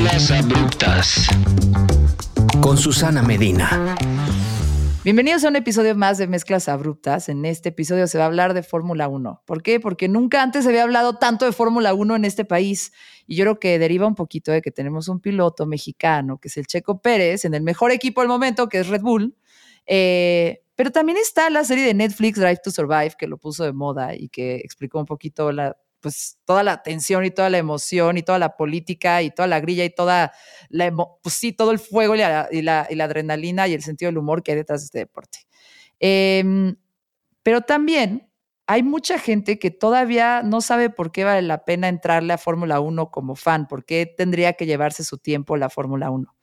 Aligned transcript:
Mezclas 0.00 0.30
abruptas. 0.30 1.26
Con 2.60 2.78
Susana 2.78 3.20
Medina. 3.20 3.96
Bienvenidos 5.02 5.42
a 5.42 5.48
un 5.48 5.56
episodio 5.56 5.96
más 5.96 6.18
de 6.18 6.28
Mezclas 6.28 6.68
Abruptas. 6.68 7.28
En 7.28 7.44
este 7.44 7.70
episodio 7.70 8.06
se 8.06 8.16
va 8.16 8.22
a 8.22 8.26
hablar 8.28 8.54
de 8.54 8.62
Fórmula 8.62 9.08
1. 9.08 9.42
¿Por 9.44 9.60
qué? 9.60 9.80
Porque 9.80 10.06
nunca 10.06 10.40
antes 10.40 10.62
se 10.62 10.70
había 10.70 10.84
hablado 10.84 11.16
tanto 11.16 11.46
de 11.46 11.52
Fórmula 11.52 11.94
1 11.94 12.14
en 12.14 12.24
este 12.24 12.44
país. 12.44 12.92
Y 13.26 13.34
yo 13.34 13.42
creo 13.42 13.58
que 13.58 13.80
deriva 13.80 14.06
un 14.06 14.14
poquito 14.14 14.52
de 14.52 14.62
que 14.62 14.70
tenemos 14.70 15.08
un 15.08 15.18
piloto 15.18 15.66
mexicano, 15.66 16.38
que 16.38 16.46
es 16.46 16.56
el 16.58 16.68
Checo 16.68 17.02
Pérez, 17.02 17.44
en 17.44 17.54
el 17.54 17.62
mejor 17.62 17.90
equipo 17.90 18.20
del 18.20 18.28
momento, 18.28 18.68
que 18.68 18.78
es 18.78 18.86
Red 18.86 19.02
Bull. 19.02 19.36
Eh, 19.84 20.62
pero 20.76 20.92
también 20.92 21.18
está 21.18 21.50
la 21.50 21.64
serie 21.64 21.84
de 21.84 21.94
Netflix 21.94 22.38
Drive 22.38 22.60
to 22.62 22.70
Survive, 22.70 23.14
que 23.18 23.26
lo 23.26 23.36
puso 23.36 23.64
de 23.64 23.72
moda 23.72 24.14
y 24.14 24.28
que 24.28 24.58
explicó 24.58 25.00
un 25.00 25.06
poquito 25.06 25.50
la 25.50 25.76
pues 26.00 26.38
toda 26.44 26.62
la 26.62 26.82
tensión 26.82 27.24
y 27.24 27.30
toda 27.30 27.50
la 27.50 27.58
emoción 27.58 28.18
y 28.18 28.22
toda 28.22 28.38
la 28.38 28.56
política 28.56 29.22
y 29.22 29.30
toda 29.30 29.48
la 29.48 29.60
grilla 29.60 29.84
y 29.84 29.90
toda 29.90 30.32
la, 30.68 30.92
pues 31.22 31.34
sí, 31.34 31.52
todo 31.52 31.70
el 31.72 31.78
fuego 31.78 32.14
y 32.14 32.18
la, 32.18 32.48
y 32.50 32.62
la, 32.62 33.04
adrenalina 33.04 33.68
y 33.68 33.74
el 33.74 33.82
sentido 33.82 34.10
del 34.10 34.18
humor 34.18 34.42
que 34.42 34.52
hay 34.52 34.58
detrás 34.58 34.80
de 34.80 34.84
este 34.86 34.98
deporte. 34.98 35.40
Em, 36.00 36.76
pero 37.42 37.62
también 37.62 38.30
hay 38.66 38.82
mucha 38.82 39.18
gente 39.18 39.58
que 39.58 39.70
todavía 39.70 40.42
no 40.42 40.60
sabe 40.60 40.90
por 40.90 41.10
qué 41.10 41.24
vale 41.24 41.42
la 41.42 41.64
pena 41.64 41.88
entrarle 41.88 42.34
a 42.34 42.38
Fórmula 42.38 42.80
1 42.80 43.10
como 43.10 43.34
fan, 43.34 43.66
por 43.66 43.84
qué 43.84 44.06
tendría 44.06 44.52
que 44.52 44.66
llevarse 44.66 45.04
su 45.04 45.18
tiempo 45.18 45.56
la 45.56 45.70
Fórmula 45.70 46.10
1. 46.10 46.36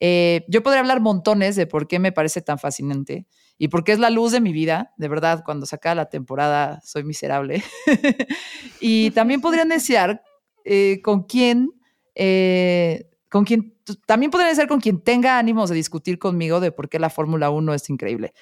Eh, 0.00 0.46
yo 0.48 0.62
podría 0.62 0.80
hablar 0.80 1.00
montones 1.00 1.56
de 1.56 1.66
por 1.66 1.86
qué 1.86 1.98
me 1.98 2.12
parece 2.12 2.40
tan 2.40 2.58
fascinante 2.58 3.26
y 3.62 3.68
porque 3.68 3.92
es 3.92 3.98
la 3.98 4.08
luz 4.08 4.32
de 4.32 4.40
mi 4.40 4.54
vida, 4.54 4.94
de 4.96 5.06
verdad, 5.06 5.42
cuando 5.44 5.66
se 5.66 5.76
acaba 5.76 5.94
la 5.94 6.08
temporada 6.08 6.80
soy 6.82 7.04
miserable. 7.04 7.62
y 8.80 9.10
también 9.10 9.42
podrían 9.42 9.68
desear 9.68 10.22
eh, 10.64 11.02
con 11.04 11.24
quién, 11.24 11.70
eh, 12.14 13.10
con 13.28 13.44
quién, 13.44 13.76
también 14.06 14.30
podrían 14.30 14.52
desear 14.52 14.66
con 14.66 14.80
quien 14.80 15.04
tenga 15.04 15.38
ánimos 15.38 15.68
de 15.68 15.76
discutir 15.76 16.18
conmigo 16.18 16.58
de 16.58 16.72
por 16.72 16.88
qué 16.88 16.98
la 16.98 17.10
Fórmula 17.10 17.50
1 17.50 17.74
es 17.74 17.90
increíble. 17.90 18.32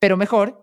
Pero 0.00 0.16
mejor, 0.16 0.58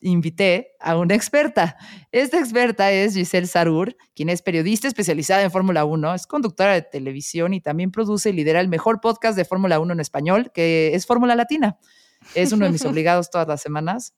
invité 0.00 0.72
a 0.80 0.96
una 0.96 1.14
experta. 1.14 1.76
Esta 2.10 2.40
experta 2.40 2.90
es 2.90 3.14
Giselle 3.14 3.46
Sarur, 3.46 3.96
quien 4.16 4.28
es 4.28 4.42
periodista 4.42 4.88
especializada 4.88 5.44
en 5.44 5.52
Fórmula 5.52 5.84
1, 5.84 6.14
es 6.16 6.26
conductora 6.26 6.74
de 6.74 6.82
televisión 6.82 7.54
y 7.54 7.60
también 7.60 7.92
produce 7.92 8.30
y 8.30 8.32
lidera 8.32 8.60
el 8.60 8.68
mejor 8.68 9.00
podcast 9.00 9.36
de 9.36 9.44
Fórmula 9.44 9.78
1 9.78 9.92
en 9.92 10.00
español, 10.00 10.50
que 10.52 10.96
es 10.96 11.06
Fórmula 11.06 11.36
Latina. 11.36 11.78
Es 12.34 12.52
uno 12.52 12.66
de 12.66 12.72
mis 12.72 12.84
obligados 12.86 13.30
todas 13.30 13.48
las 13.48 13.60
semanas. 13.60 14.14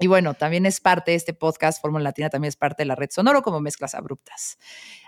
Y 0.00 0.06
bueno, 0.06 0.34
también 0.34 0.64
es 0.64 0.80
parte 0.80 1.10
de 1.10 1.16
este 1.16 1.34
podcast, 1.34 1.80
Fórmula 1.82 2.04
Latina, 2.04 2.30
también 2.30 2.50
es 2.50 2.56
parte 2.56 2.82
de 2.82 2.86
la 2.86 2.94
red 2.94 3.08
Sonoro 3.10 3.42
como 3.42 3.60
Mezclas 3.60 3.94
Abruptas. 3.94 4.56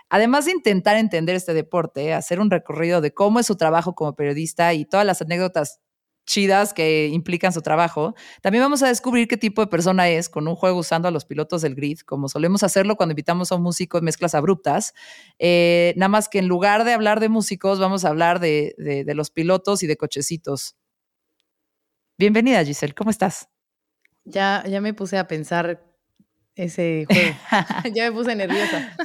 Además 0.09 0.45
de 0.45 0.51
intentar 0.51 0.97
entender 0.97 1.37
este 1.37 1.53
deporte, 1.53 2.13
hacer 2.13 2.41
un 2.41 2.51
recorrido 2.51 2.99
de 2.99 3.13
cómo 3.13 3.39
es 3.39 3.45
su 3.45 3.55
trabajo 3.55 3.95
como 3.95 4.15
periodista 4.15 4.73
y 4.73 4.83
todas 4.83 5.05
las 5.05 5.21
anécdotas 5.21 5.79
chidas 6.25 6.73
que 6.73 7.07
implican 7.07 7.53
su 7.53 7.61
trabajo, 7.61 8.15
también 8.41 8.63
vamos 8.63 8.83
a 8.83 8.87
descubrir 8.87 9.29
qué 9.29 9.37
tipo 9.37 9.61
de 9.61 9.67
persona 9.67 10.09
es 10.09 10.27
con 10.27 10.47
un 10.47 10.55
juego 10.55 10.79
usando 10.79 11.07
a 11.07 11.11
los 11.11 11.23
pilotos 11.23 11.61
del 11.61 11.73
grid, 11.73 11.99
como 12.01 12.27
solemos 12.27 12.61
hacerlo 12.63 12.97
cuando 12.97 13.13
invitamos 13.13 13.51
a 13.51 13.55
un 13.55 13.63
músico 13.63 13.97
en 13.97 14.03
mezclas 14.03 14.35
abruptas. 14.35 14.93
Eh, 15.39 15.93
nada 15.95 16.09
más 16.09 16.27
que 16.27 16.39
en 16.39 16.47
lugar 16.47 16.83
de 16.83 16.91
hablar 16.91 17.21
de 17.21 17.29
músicos, 17.29 17.79
vamos 17.79 18.03
a 18.03 18.09
hablar 18.09 18.41
de, 18.41 18.75
de 18.77 19.15
los 19.15 19.31
pilotos 19.31 19.83
y 19.83 19.87
de 19.87 19.95
cochecitos. 19.95 20.75
Bienvenida, 22.21 22.63
Giselle, 22.63 22.93
¿cómo 22.93 23.09
estás? 23.09 23.49
Ya, 24.25 24.63
ya 24.67 24.79
me 24.79 24.93
puse 24.93 25.17
a 25.17 25.27
pensar 25.27 25.83
ese 26.53 27.07
juego. 27.09 27.35
ya 27.95 28.03
me 28.03 28.11
puse 28.11 28.35
nerviosa. 28.35 28.95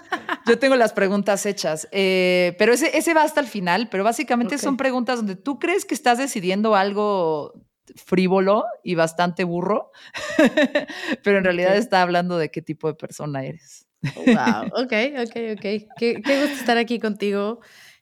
Yo 0.47 0.59
tengo 0.59 0.77
las 0.77 0.93
preguntas 0.93 1.47
hechas, 1.47 1.89
eh, 1.93 2.55
pero 2.59 2.75
ese, 2.75 2.95
ese 2.95 3.15
va 3.15 3.23
hasta 3.23 3.41
el 3.41 3.47
final, 3.47 3.89
pero 3.89 4.05
básicamente 4.05 4.59
son 4.59 4.77
preguntas 4.77 5.17
donde 5.17 5.35
tú 5.35 5.59
crees 5.59 5.87
que 5.87 5.95
estás 5.95 6.19
decidiendo 6.19 6.77
algo 6.77 7.55
frívolo 7.95 8.67
y 8.85 8.97
bastante 8.97 9.45
burro, 9.45 9.93
pero 11.25 11.39
en 11.39 11.45
realidad 11.45 11.75
está 11.75 12.03
hablando 12.03 12.37
de 12.37 12.51
qué 12.51 12.61
tipo 12.61 12.87
de 12.87 12.97
persona 12.97 13.47
eres. 13.47 13.89
Wow, 14.15 14.67
ok, 14.85 14.93
ok, 15.23 15.37
ok. 15.55 15.65
Qué, 15.97 16.21
qué 16.23 16.41
gusto 16.43 16.59
estar 16.59 16.77
aquí 16.77 16.99
contigo, 16.99 17.61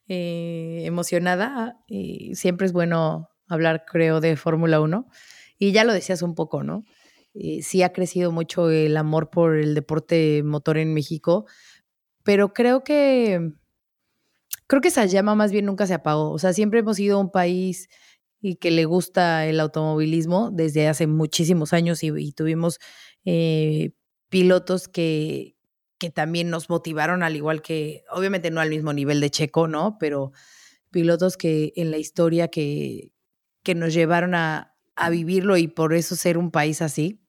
eh, 0.08 0.82
emocionada. 0.84 1.78
Y 1.86 2.34
siempre 2.34 2.66
es 2.66 2.72
bueno 2.72 3.30
hablar, 3.48 3.84
creo, 3.86 4.20
de 4.20 4.36
Fórmula 4.36 4.80
1. 4.80 5.08
Y 5.58 5.72
ya 5.72 5.84
lo 5.84 5.92
decías 5.92 6.22
un 6.22 6.34
poco, 6.34 6.62
¿no? 6.62 6.84
Eh, 7.34 7.62
sí 7.62 7.82
ha 7.82 7.92
crecido 7.92 8.32
mucho 8.32 8.70
el 8.70 8.96
amor 8.96 9.30
por 9.30 9.56
el 9.56 9.74
deporte 9.74 10.42
motor 10.44 10.78
en 10.78 10.94
México, 10.94 11.46
pero 12.22 12.52
creo 12.54 12.84
que, 12.84 13.52
creo 14.66 14.80
que 14.80 14.88
esa 14.88 15.06
llama 15.06 15.34
más 15.34 15.52
bien 15.52 15.66
nunca 15.66 15.86
se 15.86 15.94
apagó. 15.94 16.30
O 16.30 16.38
sea, 16.38 16.52
siempre 16.52 16.80
hemos 16.80 16.96
sido 16.96 17.18
un 17.20 17.30
país 17.30 17.88
y 18.40 18.56
que 18.56 18.70
le 18.70 18.84
gusta 18.84 19.46
el 19.46 19.60
automovilismo 19.60 20.50
desde 20.52 20.88
hace 20.88 21.06
muchísimos 21.06 21.72
años 21.72 22.02
y, 22.04 22.32
tuvimos 22.32 22.78
eh, 23.24 23.92
pilotos 24.28 24.88
que, 24.88 25.56
que 25.98 26.10
también 26.10 26.50
nos 26.50 26.68
motivaron 26.70 27.22
al 27.22 27.36
igual 27.36 27.62
que, 27.62 28.04
obviamente 28.10 28.50
no 28.50 28.60
al 28.60 28.70
mismo 28.70 28.92
nivel 28.92 29.20
de 29.20 29.30
Checo, 29.30 29.68
¿no? 29.68 29.96
Pero 29.98 30.32
pilotos 30.90 31.36
que 31.36 31.72
en 31.76 31.90
la 31.90 31.98
historia 31.98 32.48
que, 32.48 33.13
que 33.64 33.74
nos 33.74 33.92
llevaron 33.92 34.36
a, 34.36 34.76
a 34.94 35.10
vivirlo 35.10 35.56
y 35.56 35.66
por 35.66 35.94
eso 35.94 36.14
ser 36.14 36.38
un 36.38 36.52
país 36.52 36.80
así. 36.82 37.20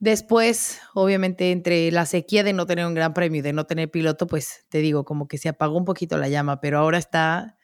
Después, 0.00 0.80
obviamente, 0.94 1.50
entre 1.50 1.90
la 1.90 2.06
sequía 2.06 2.44
de 2.44 2.52
no 2.52 2.66
tener 2.66 2.86
un 2.86 2.94
gran 2.94 3.14
premio 3.14 3.40
y 3.40 3.42
de 3.42 3.52
no 3.52 3.66
tener 3.66 3.90
piloto, 3.90 4.28
pues 4.28 4.64
te 4.68 4.78
digo, 4.78 5.04
como 5.04 5.26
que 5.26 5.38
se 5.38 5.48
apagó 5.48 5.76
un 5.76 5.84
poquito 5.84 6.16
la 6.18 6.28
llama, 6.28 6.60
pero 6.60 6.78
ahora 6.78 6.98
está 6.98 7.56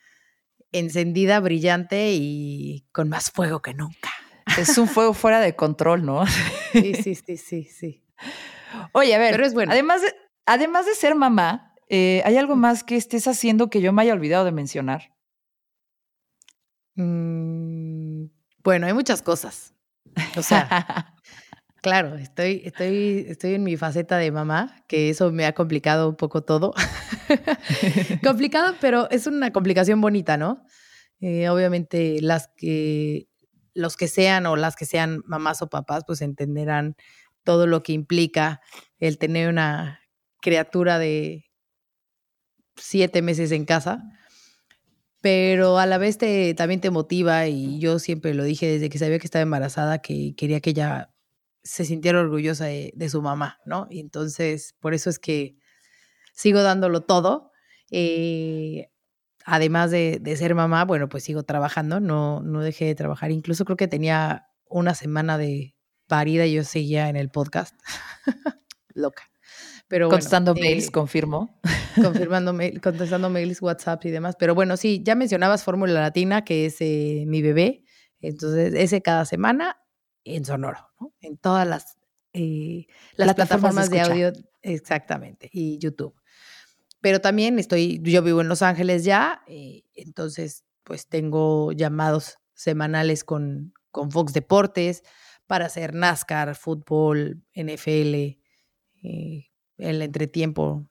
encendida, 0.72 1.38
brillante 1.38 2.10
y 2.12 2.86
con 2.90 3.08
más 3.08 3.30
fuego 3.30 3.62
que 3.62 3.72
nunca. 3.72 4.10
Es 4.58 4.76
un 4.78 4.88
fuego 4.88 5.14
fuera 5.14 5.40
de 5.40 5.54
control, 5.54 6.04
¿no? 6.04 6.24
Sí, 6.72 6.92
sí, 6.94 7.14
sí, 7.14 7.36
sí, 7.36 7.62
sí. 7.62 8.04
Oye, 8.90 9.14
a 9.14 9.18
ver, 9.18 9.30
pero 9.30 9.46
es 9.46 9.54
bueno. 9.54 9.70
además, 9.70 10.02
de, 10.02 10.12
además 10.44 10.86
de 10.86 10.94
ser 10.96 11.14
mamá, 11.14 11.72
eh, 11.88 12.20
¿hay 12.24 12.36
algo 12.36 12.56
más 12.56 12.82
que 12.82 12.96
estés 12.96 13.28
haciendo 13.28 13.70
que 13.70 13.80
yo 13.80 13.92
me 13.92 14.02
haya 14.02 14.12
olvidado 14.12 14.44
de 14.44 14.50
mencionar? 14.50 15.13
Mm, 16.96 18.26
bueno, 18.62 18.86
hay 18.86 18.92
muchas 18.92 19.22
cosas. 19.22 19.74
O 20.36 20.42
sea, 20.42 21.14
claro, 21.82 22.16
estoy, 22.16 22.62
estoy, 22.64 23.26
estoy 23.28 23.54
en 23.54 23.64
mi 23.64 23.76
faceta 23.76 24.16
de 24.18 24.30
mamá, 24.30 24.84
que 24.88 25.10
eso 25.10 25.32
me 25.32 25.46
ha 25.46 25.54
complicado 25.54 26.08
un 26.08 26.16
poco 26.16 26.42
todo. 26.42 26.72
complicado, 28.24 28.74
pero 28.80 29.10
es 29.10 29.26
una 29.26 29.52
complicación 29.52 30.00
bonita, 30.00 30.36
¿no? 30.36 30.64
Eh, 31.20 31.48
obviamente 31.48 32.18
las 32.20 32.48
que 32.56 33.28
los 33.74 33.96
que 33.96 34.06
sean 34.08 34.46
o 34.46 34.56
las 34.56 34.76
que 34.76 34.86
sean 34.86 35.22
mamás 35.26 35.60
o 35.62 35.68
papás, 35.68 36.04
pues 36.06 36.22
entenderán 36.22 36.96
todo 37.42 37.66
lo 37.66 37.82
que 37.82 37.92
implica 37.92 38.60
el 38.98 39.18
tener 39.18 39.48
una 39.48 40.00
criatura 40.40 40.98
de 40.98 41.44
siete 42.76 43.20
meses 43.22 43.50
en 43.52 43.64
casa 43.64 44.04
pero 45.24 45.78
a 45.78 45.86
la 45.86 45.96
vez 45.96 46.18
te, 46.18 46.52
también 46.52 46.82
te 46.82 46.90
motiva 46.90 47.46
y 47.46 47.78
yo 47.78 47.98
siempre 47.98 48.34
lo 48.34 48.44
dije 48.44 48.66
desde 48.66 48.90
que 48.90 48.98
sabía 48.98 49.18
que 49.18 49.26
estaba 49.26 49.42
embarazada, 49.42 50.02
que 50.02 50.34
quería 50.36 50.60
que 50.60 50.68
ella 50.68 51.14
se 51.62 51.86
sintiera 51.86 52.20
orgullosa 52.20 52.66
de, 52.66 53.08
su 53.08 53.22
mamá, 53.22 53.58
¿no? 53.64 53.86
Y 53.88 54.00
entonces, 54.00 54.74
por 54.80 54.92
eso 54.92 55.08
es 55.08 55.18
que 55.18 55.56
sigo 56.34 56.62
dándolo 56.62 57.04
todo. 57.04 57.52
Eh, 57.90 58.90
además 59.46 59.90
de, 59.90 60.20
ser 60.36 60.54
mamá, 60.54 60.84
bueno, 60.84 61.08
pues 61.08 61.24
sigo 61.24 61.42
trabajando, 61.42 62.00
no, 62.00 62.42
no 62.42 62.60
dejé 62.60 62.84
de 62.84 62.94
trabajar. 62.94 63.30
Incluso 63.30 63.64
creo 63.64 63.78
que 63.78 63.88
tenía 63.88 64.48
una 64.66 64.94
semana 64.94 65.38
de 65.38 65.74
parida 66.06 66.44
y 66.44 66.52
yo 66.52 66.64
seguía 66.64 67.08
en 67.08 67.16
el 67.16 67.30
podcast. 67.30 67.74
Loca. 68.94 69.33
Pero 69.88 70.08
Contestando 70.08 70.54
mails, 70.54 70.88
eh, 70.88 70.90
confirmo. 70.90 71.60
Confirmando 71.94 72.52
mail, 72.52 72.80
contestando 72.80 73.28
mails, 73.28 73.60
WhatsApp 73.60 74.04
y 74.06 74.10
demás. 74.10 74.36
Pero 74.38 74.54
bueno, 74.54 74.76
sí, 74.76 75.02
ya 75.04 75.14
mencionabas 75.14 75.64
Fórmula 75.64 75.92
Latina, 75.92 76.44
que 76.44 76.66
es 76.66 76.80
eh, 76.80 77.24
mi 77.26 77.42
bebé. 77.42 77.84
Entonces, 78.20 78.74
ese 78.74 79.02
cada 79.02 79.24
semana 79.26 79.78
en 80.24 80.44
Sonoro, 80.44 80.90
¿no? 80.98 81.12
En 81.20 81.36
todas 81.36 81.68
las, 81.68 81.98
eh, 82.32 82.86
las 83.16 83.34
plataformas 83.34 83.90
de, 83.90 84.00
audio, 84.00 84.32
exactamente, 84.62 85.50
y 85.52 85.78
YouTube. 85.78 86.14
Pero 87.02 87.20
también 87.20 87.58
estoy, 87.58 88.00
yo 88.02 88.22
vivo 88.22 88.40
en 88.40 88.48
Los 88.48 88.62
Ángeles 88.62 89.04
ya, 89.04 89.42
entonces 89.46 90.64
pues 90.84 91.06
tengo 91.06 91.72
llamados 91.72 92.38
semanales 92.54 93.24
con, 93.24 93.74
con 93.90 94.10
Fox 94.10 94.32
Deportes 94.32 95.02
para 95.46 95.66
hacer 95.66 95.94
NASCAR, 95.94 96.54
fútbol, 96.54 97.44
NFL, 97.54 98.38
el 99.78 100.02
entretiempo, 100.02 100.86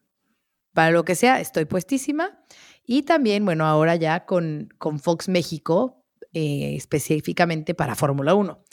para 0.73 0.91
lo 0.91 1.05
que 1.05 1.15
sea, 1.15 1.39
estoy 1.39 1.65
puestísima. 1.65 2.43
Y 2.85 3.03
también, 3.03 3.45
bueno, 3.45 3.65
ahora 3.65 3.95
ya 3.95 4.25
con, 4.25 4.69
con 4.77 4.99
Fox 4.99 5.29
México, 5.29 6.03
eh, 6.33 6.75
específicamente 6.75 7.75
para 7.75 7.95
Fórmula 7.95 8.33
1, 8.33 8.63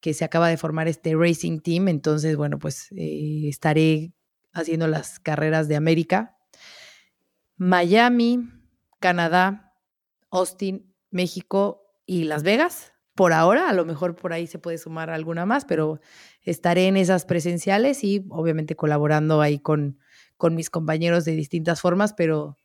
que 0.00 0.14
se 0.14 0.24
acaba 0.24 0.48
de 0.48 0.56
formar 0.56 0.88
este 0.88 1.14
Racing 1.14 1.60
Team. 1.60 1.88
Entonces, 1.88 2.36
bueno, 2.36 2.58
pues 2.58 2.88
eh, 2.92 3.48
estaré 3.48 4.12
haciendo 4.52 4.88
las 4.88 5.20
carreras 5.20 5.68
de 5.68 5.76
América, 5.76 6.36
Miami, 7.56 8.48
Canadá, 9.00 9.74
Austin, 10.30 10.92
México 11.10 11.86
y 12.04 12.24
Las 12.24 12.42
Vegas. 12.42 12.93
Por 13.14 13.32
ahora, 13.32 13.68
a 13.68 13.72
lo 13.72 13.84
mejor 13.84 14.16
por 14.16 14.32
ahí 14.32 14.46
se 14.46 14.58
puede 14.58 14.78
sumar 14.78 15.08
alguna 15.08 15.46
más, 15.46 15.64
pero 15.64 16.00
estaré 16.42 16.88
en 16.88 16.96
esas 16.96 17.24
presenciales 17.24 18.02
y 18.02 18.24
obviamente 18.28 18.74
colaborando 18.74 19.40
ahí 19.40 19.60
con, 19.60 19.98
con 20.36 20.54
mis 20.54 20.68
compañeros 20.68 21.24
de 21.24 21.32
distintas 21.32 21.80
formas, 21.80 22.12
pero 22.12 22.58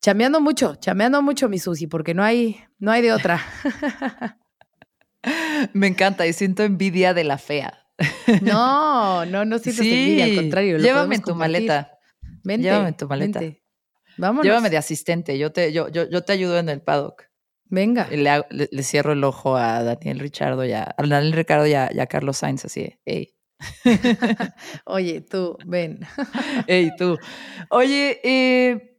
chameando 0.00 0.40
mucho, 0.40 0.76
chameando 0.76 1.20
mucho 1.20 1.48
mi 1.48 1.58
Susi, 1.58 1.86
porque 1.86 2.14
no 2.14 2.22
hay, 2.22 2.60
no 2.78 2.92
hay 2.92 3.02
de 3.02 3.12
otra. 3.12 3.40
Me 5.74 5.88
encanta 5.88 6.26
y 6.26 6.32
siento 6.32 6.62
envidia 6.62 7.12
de 7.12 7.24
la 7.24 7.36
fea. 7.36 7.86
No, 8.42 9.26
no, 9.26 9.44
no 9.44 9.58
siento 9.58 9.82
envidia, 9.82 10.24
al 10.24 10.36
contrario. 10.36 10.78
llévame 10.78 11.16
en 11.16 11.22
tu 11.22 11.34
maleta. 11.34 11.98
Vente, 12.42 12.68
llévame 12.68 12.88
en 12.88 12.96
tu 12.96 13.08
maleta. 13.08 13.40
Vámonos. 14.16 14.44
Llévame 14.44 14.70
de 14.70 14.76
asistente, 14.76 15.38
yo 15.38 15.52
te, 15.52 15.72
yo, 15.72 15.88
yo, 15.88 16.08
yo 16.08 16.22
te 16.22 16.32
ayudo 16.32 16.58
en 16.58 16.68
el 16.68 16.80
paddock. 16.80 17.29
Venga. 17.70 18.08
Le, 18.08 18.44
le, 18.50 18.82
cierro 18.82 19.12
el 19.12 19.22
ojo 19.22 19.56
a 19.56 19.82
Daniel 19.84 20.18
Richardo 20.18 20.64
y 20.64 20.72
a, 20.72 20.94
Daniel 20.98 21.32
Ricardo 21.32 21.66
y 21.66 21.74
a, 21.74 22.06
Carlos 22.06 22.38
Sainz, 22.38 22.64
así, 22.64 22.98
hey. 23.04 23.34
Oye, 24.84 25.20
tú, 25.20 25.56
ven. 25.64 26.00
hey, 26.66 26.90
tú. 26.98 27.16
Oye, 27.70 28.20
eh, 28.24 28.98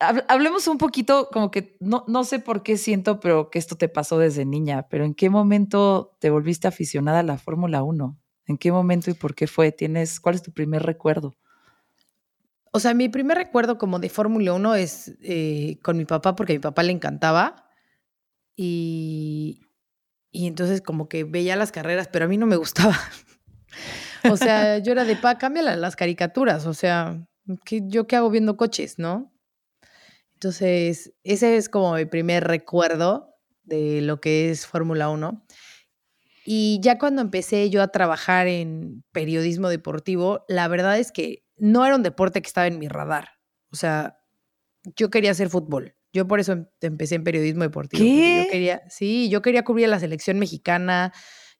hablemos 0.00 0.66
un 0.66 0.78
poquito, 0.78 1.28
como 1.32 1.50
que 1.50 1.76
no, 1.80 2.04
no 2.08 2.24
sé 2.24 2.40
por 2.40 2.62
qué 2.62 2.76
siento, 2.76 3.20
pero 3.20 3.50
que 3.50 3.58
esto 3.58 3.76
te 3.76 3.88
pasó 3.88 4.18
desde 4.18 4.44
niña, 4.44 4.88
pero 4.88 5.04
¿en 5.04 5.14
qué 5.14 5.30
momento 5.30 6.16
te 6.18 6.30
volviste 6.30 6.66
aficionada 6.66 7.20
a 7.20 7.24
la 7.24 7.38
Fórmula 7.38 7.82
1? 7.82 8.18
¿En 8.46 8.58
qué 8.58 8.72
momento 8.72 9.10
y 9.10 9.14
por 9.14 9.36
qué 9.36 9.46
fue? 9.46 9.70
¿Tienes, 9.70 10.18
¿Cuál 10.18 10.34
es 10.34 10.42
tu 10.42 10.52
primer 10.52 10.82
recuerdo? 10.82 11.36
O 12.72 12.80
sea, 12.80 12.94
mi 12.94 13.08
primer 13.08 13.36
recuerdo 13.36 13.78
como 13.78 14.00
de 14.00 14.08
Fórmula 14.08 14.52
1 14.54 14.74
es 14.74 15.16
eh, 15.22 15.78
con 15.82 15.96
mi 15.96 16.04
papá, 16.04 16.34
porque 16.34 16.54
a 16.54 16.56
mi 16.56 16.60
papá 16.60 16.82
le 16.82 16.92
encantaba. 16.92 17.69
Y, 18.62 19.62
y 20.30 20.46
entonces 20.46 20.82
como 20.82 21.08
que 21.08 21.24
veía 21.24 21.56
las 21.56 21.72
carreras, 21.72 22.08
pero 22.08 22.26
a 22.26 22.28
mí 22.28 22.36
no 22.36 22.44
me 22.44 22.56
gustaba. 22.56 22.94
o 24.30 24.36
sea, 24.36 24.76
yo 24.76 24.92
era 24.92 25.06
de, 25.06 25.16
pa, 25.16 25.38
cámbiala 25.38 25.76
las 25.76 25.96
caricaturas. 25.96 26.66
O 26.66 26.74
sea, 26.74 27.26
¿qué, 27.64 27.80
¿yo 27.86 28.06
qué 28.06 28.16
hago 28.16 28.28
viendo 28.28 28.58
coches, 28.58 28.98
no? 28.98 29.32
Entonces, 30.34 31.14
ese 31.24 31.56
es 31.56 31.70
como 31.70 31.94
mi 31.94 32.04
primer 32.04 32.44
recuerdo 32.44 33.34
de 33.62 34.02
lo 34.02 34.20
que 34.20 34.50
es 34.50 34.66
Fórmula 34.66 35.08
1. 35.08 35.42
Y 36.44 36.80
ya 36.82 36.98
cuando 36.98 37.22
empecé 37.22 37.70
yo 37.70 37.80
a 37.80 37.88
trabajar 37.88 38.46
en 38.46 39.04
periodismo 39.10 39.70
deportivo, 39.70 40.44
la 40.48 40.68
verdad 40.68 40.98
es 40.98 41.12
que 41.12 41.46
no 41.56 41.86
era 41.86 41.96
un 41.96 42.02
deporte 42.02 42.42
que 42.42 42.48
estaba 42.48 42.66
en 42.66 42.78
mi 42.78 42.88
radar. 42.88 43.30
O 43.72 43.76
sea, 43.76 44.18
yo 44.96 45.08
quería 45.08 45.30
hacer 45.30 45.48
fútbol. 45.48 45.94
Yo 46.12 46.26
por 46.26 46.40
eso 46.40 46.52
em, 46.52 46.66
empecé 46.80 47.14
en 47.14 47.24
periodismo 47.24 47.62
deportivo. 47.62 48.02
¿Qué? 48.02 48.44
Yo 48.44 48.50
quería, 48.50 48.82
sí, 48.88 49.28
yo 49.28 49.42
quería 49.42 49.64
cubrir 49.64 49.86
a 49.86 49.88
la 49.88 50.00
selección 50.00 50.38
mexicana. 50.38 51.12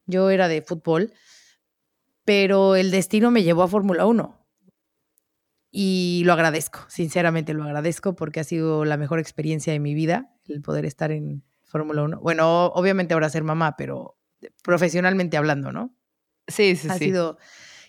Yo 0.07 0.31
era 0.31 0.49
de 0.49 0.63
fútbol. 0.63 1.13
Pero 2.25 2.77
el 2.77 2.91
destino 2.91 3.31
me 3.31 3.43
llevó 3.43 3.63
a 3.63 3.69
Fórmula 3.69 4.07
1. 4.07 4.37
Y 5.73 6.23
lo 6.25 6.33
agradezco, 6.33 6.81
sinceramente 6.89 7.55
lo 7.55 7.63
agradezco 7.63 8.17
porque 8.17 8.41
ha 8.41 8.45
sido 8.45 8.85
la 8.85 8.97
mejor 8.97 9.21
experiencia 9.21 9.73
de 9.73 9.79
mi 9.79 9.95
vida 9.95 10.35
el 10.49 10.63
poder 10.63 10.85
estar 10.85 11.13
en 11.13 11.45
Fórmula 11.63 12.03
1. 12.03 12.21
Bueno, 12.21 12.67
obviamente 12.67 13.15
ahora 13.15 13.31
ser 13.31 13.45
mamá, 13.45 13.77
pero 13.77 14.19
profesionalmente 14.65 15.37
hablando, 15.37 15.71
¿no? 15.71 15.95
Sí, 16.49 16.75
sí, 16.75 16.89
ha 16.89 16.95
sí. 16.99 17.05
Ha 17.05 17.07
sido 17.07 17.39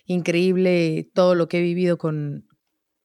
increíble 0.06 1.10
todo 1.12 1.34
lo 1.34 1.48
que 1.48 1.58
he 1.58 1.62
vivido 1.62 1.98
con, 1.98 2.46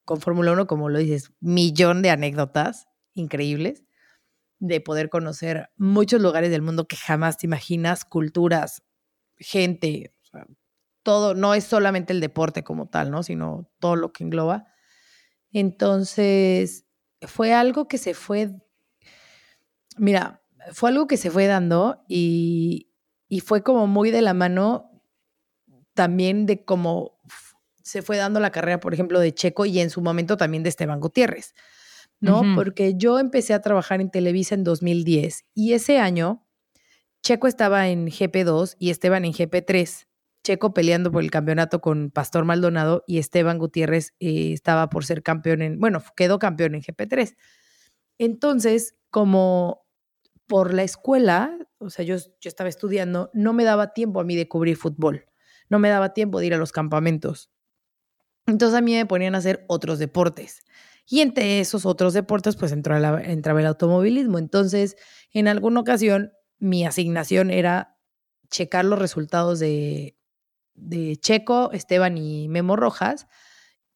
con 0.05 0.21
Fórmula 0.21 0.51
1, 0.51 0.67
como 0.67 0.89
lo 0.89 0.99
dices, 0.99 1.31
millón 1.39 2.03
de 2.03 2.11
anécdotas 2.11 2.87
increíbles 3.17 3.83
de 4.59 4.81
poder 4.81 5.09
conocer 5.09 5.69
muchos 5.75 6.21
lugares 6.21 6.49
del 6.49 6.61
mundo 6.61 6.87
que 6.87 6.95
jamás 6.95 7.37
te 7.37 7.45
imaginas, 7.45 8.05
culturas, 8.05 8.83
gente, 9.37 10.13
todo, 11.03 11.35
no 11.35 11.53
es 11.53 11.63
solamente 11.63 12.13
el 12.13 12.21
deporte 12.21 12.63
como 12.63 12.87
tal, 12.87 13.11
¿no? 13.11 13.23
Sino 13.23 13.69
todo 13.79 13.95
lo 13.95 14.11
que 14.11 14.23
engloba. 14.23 14.65
Entonces, 15.51 16.85
fue 17.21 17.53
algo 17.53 17.87
que 17.87 17.97
se 17.97 18.13
fue, 18.13 18.51
mira, 19.97 20.43
fue 20.73 20.89
algo 20.89 21.07
que 21.07 21.17
se 21.17 21.31
fue 21.31 21.45
dando 21.45 22.03
y, 22.07 22.91
y 23.29 23.39
fue 23.39 23.63
como 23.63 23.87
muy 23.87 24.11
de 24.11 24.21
la 24.21 24.33
mano 24.33 24.91
también 25.93 26.45
de 26.45 26.63
cómo 26.65 27.19
se 27.83 28.01
fue 28.01 28.17
dando 28.17 28.39
la 28.39 28.51
carrera, 28.51 28.79
por 28.79 28.93
ejemplo, 28.93 29.19
de 29.19 29.33
Checo 29.33 29.65
y 29.65 29.79
en 29.79 29.89
su 29.89 30.01
momento 30.01 30.35
también 30.35 30.61
de 30.61 30.69
Esteban 30.69 30.99
Gutiérrez, 30.99 31.55
¿no? 32.19 32.41
Porque 32.55 32.95
yo 32.95 33.19
empecé 33.19 33.53
a 33.53 33.61
trabajar 33.61 34.01
en 34.01 34.09
Televisa 34.09 34.55
en 34.55 34.63
2010 34.63 35.45
y 35.53 35.73
ese 35.73 35.99
año 35.99 36.47
Checo 37.21 37.47
estaba 37.47 37.89
en 37.89 38.07
GP2 38.07 38.75
y 38.79 38.89
Esteban 38.89 39.25
en 39.25 39.33
GP3. 39.33 40.07
Checo 40.43 40.73
peleando 40.73 41.11
por 41.11 41.23
el 41.23 41.31
campeonato 41.31 41.81
con 41.81 42.09
Pastor 42.09 42.45
Maldonado 42.45 43.03
y 43.05 43.17
Esteban 43.17 43.57
Gutiérrez 43.57 44.13
eh, 44.19 44.53
estaba 44.53 44.89
por 44.89 45.03
ser 45.03 45.23
campeón 45.23 45.61
en, 45.61 45.79
bueno, 45.79 46.01
quedó 46.15 46.39
campeón 46.39 46.75
en 46.75 46.81
GP3. 46.81 47.35
Entonces, 48.17 48.95
como 49.09 49.85
por 50.47 50.73
la 50.73 50.83
escuela, 50.83 51.57
o 51.79 51.89
sea, 51.89 52.05
yo, 52.05 52.15
yo 52.15 52.47
estaba 52.47 52.69
estudiando, 52.69 53.29
no 53.33 53.51
me 53.51 53.65
daba 53.65 53.93
tiempo 53.93 54.21
a 54.21 54.23
mí 54.23 54.35
de 54.35 54.47
cubrir 54.47 54.77
fútbol, 54.77 55.25
no 55.69 55.79
me 55.79 55.89
daba 55.89 56.13
tiempo 56.13 56.39
de 56.39 56.45
ir 56.45 56.53
a 56.53 56.57
los 56.57 56.71
campamentos. 56.71 57.51
Entonces 58.45 58.77
a 58.77 58.81
mí 58.81 58.93
me 58.93 59.05
ponían 59.05 59.35
a 59.35 59.39
hacer 59.39 59.65
otros 59.67 59.99
deportes. 59.99 60.61
Y 61.09 61.21
entre 61.21 61.61
esos 61.61 61.85
otros 61.85 62.13
deportes, 62.13 62.57
pues 62.57 62.73
entraba, 62.73 63.21
entraba 63.21 63.61
el 63.61 63.67
automovilismo. 63.67 64.39
Entonces, 64.39 64.97
en 65.31 65.47
alguna 65.47 65.79
ocasión, 65.79 66.33
mi 66.59 66.85
asignación 66.85 67.49
era 67.49 67.97
checar 68.49 68.83
los 68.85 68.99
resultados 68.99 69.59
de, 69.59 70.17
de 70.75 71.15
Checo, 71.17 71.71
Esteban 71.71 72.17
y 72.17 72.49
Memo 72.49 72.75
Rojas 72.75 73.27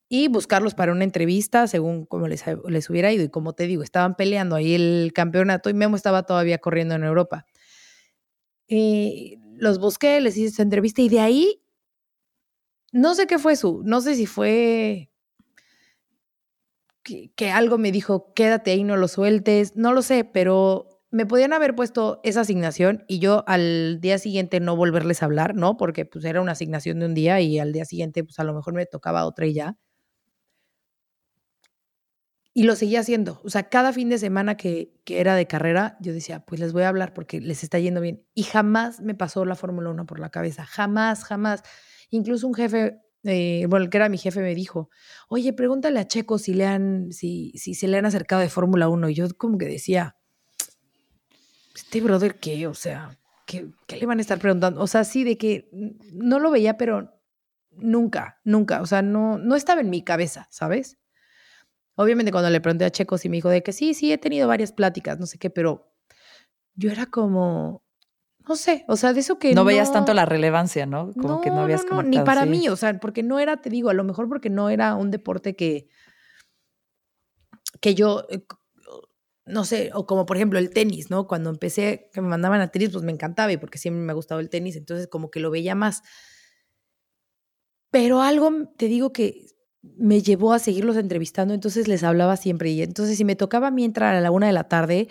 y 0.08 0.28
buscarlos 0.28 0.74
para 0.74 0.92
una 0.92 1.06
entrevista 1.06 1.68
según 1.68 2.06
como 2.06 2.28
les, 2.28 2.44
les 2.68 2.90
hubiera 2.90 3.12
ido. 3.12 3.24
Y 3.24 3.30
como 3.30 3.54
te 3.54 3.68
digo, 3.68 3.84
estaban 3.84 4.16
peleando 4.16 4.56
ahí 4.56 4.74
el 4.74 5.12
campeonato 5.14 5.70
y 5.70 5.74
Memo 5.74 5.96
estaba 5.96 6.24
todavía 6.24 6.60
corriendo 6.60 6.96
en 6.96 7.04
Europa. 7.04 7.46
Y 8.68 9.38
los 9.56 9.80
busqué, 9.80 10.20
les 10.22 10.38
hice 10.38 10.48
esta 10.48 10.64
entrevista 10.64 11.02
y 11.02 11.10
de 11.10 11.20
ahí, 11.20 11.64
no 12.94 13.16
sé 13.16 13.28
qué 13.28 13.38
fue 13.40 13.56
su, 13.56 13.84
no 13.86 14.02
sé 14.02 14.16
si 14.16 14.26
fue 14.26 15.11
que, 17.04 17.52
algo 17.52 17.78
me 17.78 17.92
dijo, 17.92 18.34
quédate 18.34 18.72
ahí, 18.72 18.84
no 18.84 18.98
lo 18.98 19.08
sueltes, 19.08 19.76
no 19.76 19.94
lo 19.94 20.02
sé, 20.02 20.24
pero 20.26 20.88
me 21.12 21.26
podían 21.26 21.54
haber 21.54 21.76
puesto 21.76 22.22
esa 22.24 22.42
asignación 22.42 23.04
y 23.08 23.20
yo 23.20 23.44
al 23.48 24.00
día 24.00 24.18
siguiente 24.18 24.60
no 24.60 24.76
volverles 24.76 25.22
a 25.22 25.26
hablar, 25.26 25.56
¿no? 25.56 25.78
Porque 25.78 26.06
pues 26.06 26.24
era 26.26 26.42
una 26.42 26.54
asignación 26.54 27.00
de 27.00 27.06
un 27.08 27.14
día 27.14 27.42
y 27.42 27.60
al 27.60 27.74
día 27.74 27.86
siguiente 27.86 28.24
pues 28.24 28.40
a 28.40 28.44
lo 28.44 28.54
mejor 28.54 28.74
me 28.74 28.86
tocaba 28.86 29.26
otra 29.26 29.46
y 29.46 29.54
ya. 29.54 29.78
Y 32.54 32.64
lo 32.64 32.76
seguía 32.76 33.00
haciendo. 33.00 33.40
O 33.46 33.50
sea, 33.50 33.70
cada 33.70 33.94
fin 33.94 34.10
de 34.10 34.18
semana 34.18 34.58
que, 34.58 34.94
que, 35.06 35.22
era 35.22 35.36
de 35.36 35.48
carrera, 35.48 35.98
yo 36.02 36.12
decía, 36.12 36.42
pues 36.46 36.60
les 36.60 36.74
voy 36.74 36.84
a 36.84 36.90
hablar 36.90 37.14
porque 37.14 37.40
les 37.40 37.64
está 37.64 37.80
yendo 37.80 38.02
bien. 38.02 38.26
Y 38.34 38.44
jamás 38.44 39.00
me 39.00 39.16
pasó 39.16 39.46
la 39.46 39.56
Fórmula 39.56 39.90
1 39.90 40.06
por 40.06 40.20
la 40.20 40.32
cabeza. 40.32 40.66
Jamás, 40.66 41.24
jamás. 41.24 41.64
Incluso 42.10 42.48
un 42.48 42.54
jefe, 42.54 43.00
eh, 43.24 43.66
bueno, 43.70 43.86
el 43.86 43.90
que 43.90 43.98
era 43.98 44.10
mi 44.10 44.18
jefe, 44.18 44.42
me 44.42 44.56
dijo, 44.56 44.90
oye, 45.30 45.54
pregúntale 45.54 46.00
a 46.00 46.08
Checo 46.08 46.38
si, 46.38 46.54
le 46.54 46.66
han, 46.66 47.12
si, 47.12 47.52
si 47.56 47.76
se 47.76 47.88
le 47.88 47.98
han 47.98 48.06
acercado 48.06 48.42
de 48.42 48.50
Fórmula 48.50 48.90
1. 48.90 49.10
Y 49.10 49.14
yo 49.14 49.28
como 49.38 49.58
que 49.58 49.66
decía, 49.66 50.16
este 51.76 52.02
brother, 52.02 52.36
¿qué? 52.36 52.68
O 52.68 52.74
sea, 52.74 53.18
¿qué, 53.46 53.68
¿qué 53.88 53.98
le 53.98 54.06
van 54.06 54.20
a 54.20 54.22
estar 54.22 54.40
preguntando? 54.40 54.82
O 54.82 54.88
sea, 54.88 55.04
sí, 55.04 55.24
de 55.24 55.38
que 55.38 55.70
no 56.14 56.40
lo 56.40 56.52
veía, 56.52 56.78
pero 56.78 57.14
nunca, 57.72 58.40
nunca. 58.44 58.82
O 58.82 58.86
sea, 58.86 59.02
no, 59.02 59.38
no 59.38 59.56
estaba 59.56 59.82
en 59.82 59.90
mi 59.90 60.04
cabeza, 60.04 60.48
¿sabes? 60.50 60.98
Obviamente 61.96 62.32
cuando 62.32 62.50
le 62.50 62.62
pregunté 62.62 62.86
a 62.86 62.90
Checo 62.90 63.18
sí 63.18 63.30
me 63.30 63.38
dijo 63.38 63.50
de 63.50 63.64
que 63.64 63.74
sí, 63.74 63.94
sí, 63.94 64.12
he 64.12 64.18
tenido 64.18 64.48
varias 64.48 64.72
pláticas, 64.72 65.20
no 65.20 65.26
sé 65.26 65.38
qué, 65.38 65.50
pero 65.50 65.94
yo 66.74 66.90
era 66.90 67.06
como, 67.06 67.84
no 68.48 68.56
sé, 68.56 68.86
o 68.88 68.96
sea, 68.96 69.14
de 69.14 69.20
eso 69.20 69.38
que... 69.38 69.50
No, 69.54 69.62
no 69.62 69.66
veías 69.66 69.92
tanto 69.92 70.14
la 70.14 70.26
relevancia, 70.26 70.86
¿no? 70.86 71.12
Como 71.14 71.28
no, 71.28 71.42
que 71.42 71.50
no 71.50 71.62
habías 71.62 71.86
no, 71.86 72.02
no, 72.02 72.04
ni 72.04 72.20
para 72.20 72.46
mí, 72.46 72.68
o 72.70 72.76
sea, 72.76 73.00
porque 73.00 73.24
no 73.24 73.40
era, 73.40 73.58
te 73.58 73.70
digo, 73.70 73.90
a 73.90 73.94
lo 73.94 74.04
mejor 74.04 74.28
porque 74.28 74.50
no 74.50 74.70
era 74.70 74.96
un 74.96 75.12
deporte 75.12 75.56
que, 75.56 75.88
que 77.80 77.96
yo, 77.96 78.26
eh, 78.30 78.44
no 79.46 79.66
sé, 79.66 79.92
o 79.94 80.06
como 80.06 80.26
por 80.26 80.38
ejemplo 80.38 80.60
el 80.60 80.72
tenis, 80.72 81.10
¿no? 81.10 81.28
Cuando 81.28 81.50
empecé, 81.50 82.10
que 82.14 82.22
me 82.22 82.28
mandaban 82.30 82.62
a 82.62 82.70
tenis, 82.70 82.90
pues 82.92 83.04
me 83.04 83.12
encantaba 83.12 83.52
y 83.52 83.58
porque 83.58 83.78
siempre 83.78 84.02
me 84.02 84.12
ha 84.12 84.16
gustado 84.16 84.40
el 84.40 84.50
tenis, 84.50 84.76
entonces 84.76 85.08
como 85.08 85.30
que 85.30 85.40
lo 85.40 85.52
veía 85.52 85.76
más. 85.76 86.04
Pero 87.92 88.22
algo, 88.22 88.52
te 88.78 88.88
digo 88.88 89.12
que 89.12 89.48
me 89.82 90.22
llevó 90.22 90.54
a 90.54 90.60
seguirlos 90.60 90.96
entrevistando, 90.96 91.54
entonces 91.54 91.88
les 91.88 92.04
hablaba 92.04 92.38
siempre. 92.38 92.70
Y 92.70 92.82
entonces, 92.82 93.18
si 93.18 93.26
me 93.26 93.36
tocaba 93.36 93.68
a 93.68 93.72
mí 93.72 93.84
entrar 93.84 94.16
a 94.16 94.22
la 94.22 94.32
una 94.32 94.48
de 94.48 94.54
la 94.54 94.66
tarde, 94.66 95.08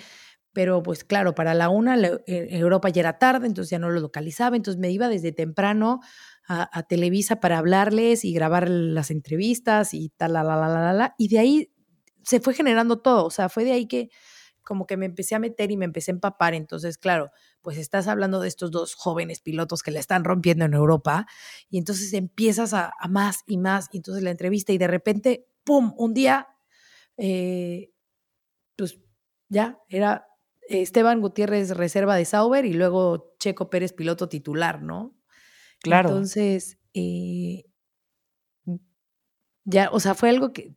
pero 0.52 0.82
pues 0.82 1.04
claro, 1.04 1.34
para 1.34 1.54
la 1.54 1.68
una 1.68 1.96
en 1.96 2.20
Europa 2.26 2.88
ya 2.88 3.00
era 3.00 3.18
tarde, 3.18 3.46
entonces 3.46 3.70
ya 3.70 3.78
no 3.78 3.90
lo 3.90 4.00
localizaba, 4.00 4.56
entonces 4.56 4.80
me 4.80 4.90
iba 4.90 5.08
desde 5.08 5.32
temprano 5.32 6.00
a, 6.48 6.68
a 6.76 6.82
Televisa 6.82 7.40
para 7.40 7.58
hablarles 7.58 8.24
y 8.24 8.32
grabar 8.32 8.68
las 8.68 9.10
entrevistas 9.10 9.94
y 9.94 10.10
tal, 10.10 10.32
la, 10.34 10.42
la, 10.44 10.56
la, 10.56 10.68
la, 10.68 10.92
la, 10.92 11.14
y 11.18 11.28
de 11.28 11.38
ahí 11.38 11.72
se 12.22 12.40
fue 12.40 12.54
generando 12.54 13.00
todo, 13.00 13.26
o 13.26 13.30
sea, 13.30 13.48
fue 13.48 13.64
de 13.64 13.72
ahí 13.72 13.86
que 13.86 14.10
como 14.62 14.86
que 14.86 14.96
me 14.96 15.06
empecé 15.06 15.34
a 15.34 15.40
meter 15.40 15.70
y 15.72 15.76
me 15.76 15.84
empecé 15.84 16.12
a 16.12 16.14
empapar. 16.14 16.54
Entonces, 16.54 16.96
claro, 16.96 17.30
pues 17.60 17.76
estás 17.76 18.06
hablando 18.06 18.38
de 18.40 18.46
estos 18.46 18.70
dos 18.70 18.94
jóvenes 18.94 19.40
pilotos 19.40 19.82
que 19.82 19.90
la 19.90 19.98
están 19.98 20.22
rompiendo 20.22 20.64
en 20.64 20.74
Europa 20.74 21.26
y 21.68 21.78
entonces 21.78 22.12
empiezas 22.12 22.72
a, 22.72 22.92
más 23.08 23.40
y 23.46 23.58
más. 23.58 23.88
Y 23.92 23.96
entonces 23.96 24.22
la 24.22 24.30
entrevista 24.30 24.72
y 24.72 24.78
de 24.78 24.86
repente, 24.86 25.48
¡pum!, 25.64 25.92
un 25.96 26.14
día, 26.14 26.46
eh, 27.16 27.90
pues 28.76 29.00
ya 29.48 29.78
era 29.88 30.26
Esteban 30.70 31.20
Gutiérrez 31.20 31.70
reserva 31.70 32.14
de 32.16 32.24
Sauber 32.24 32.64
y 32.64 32.72
luego 32.72 33.34
Checo 33.38 33.68
Pérez 33.70 33.92
piloto 33.92 34.28
titular, 34.28 34.82
¿no? 34.82 35.16
Claro. 35.82 36.10
Entonces, 36.10 36.78
eh, 36.94 37.64
ya, 39.64 39.90
o 39.92 40.00
sea, 40.00 40.14
fue 40.14 40.30
algo 40.30 40.52
que, 40.52 40.74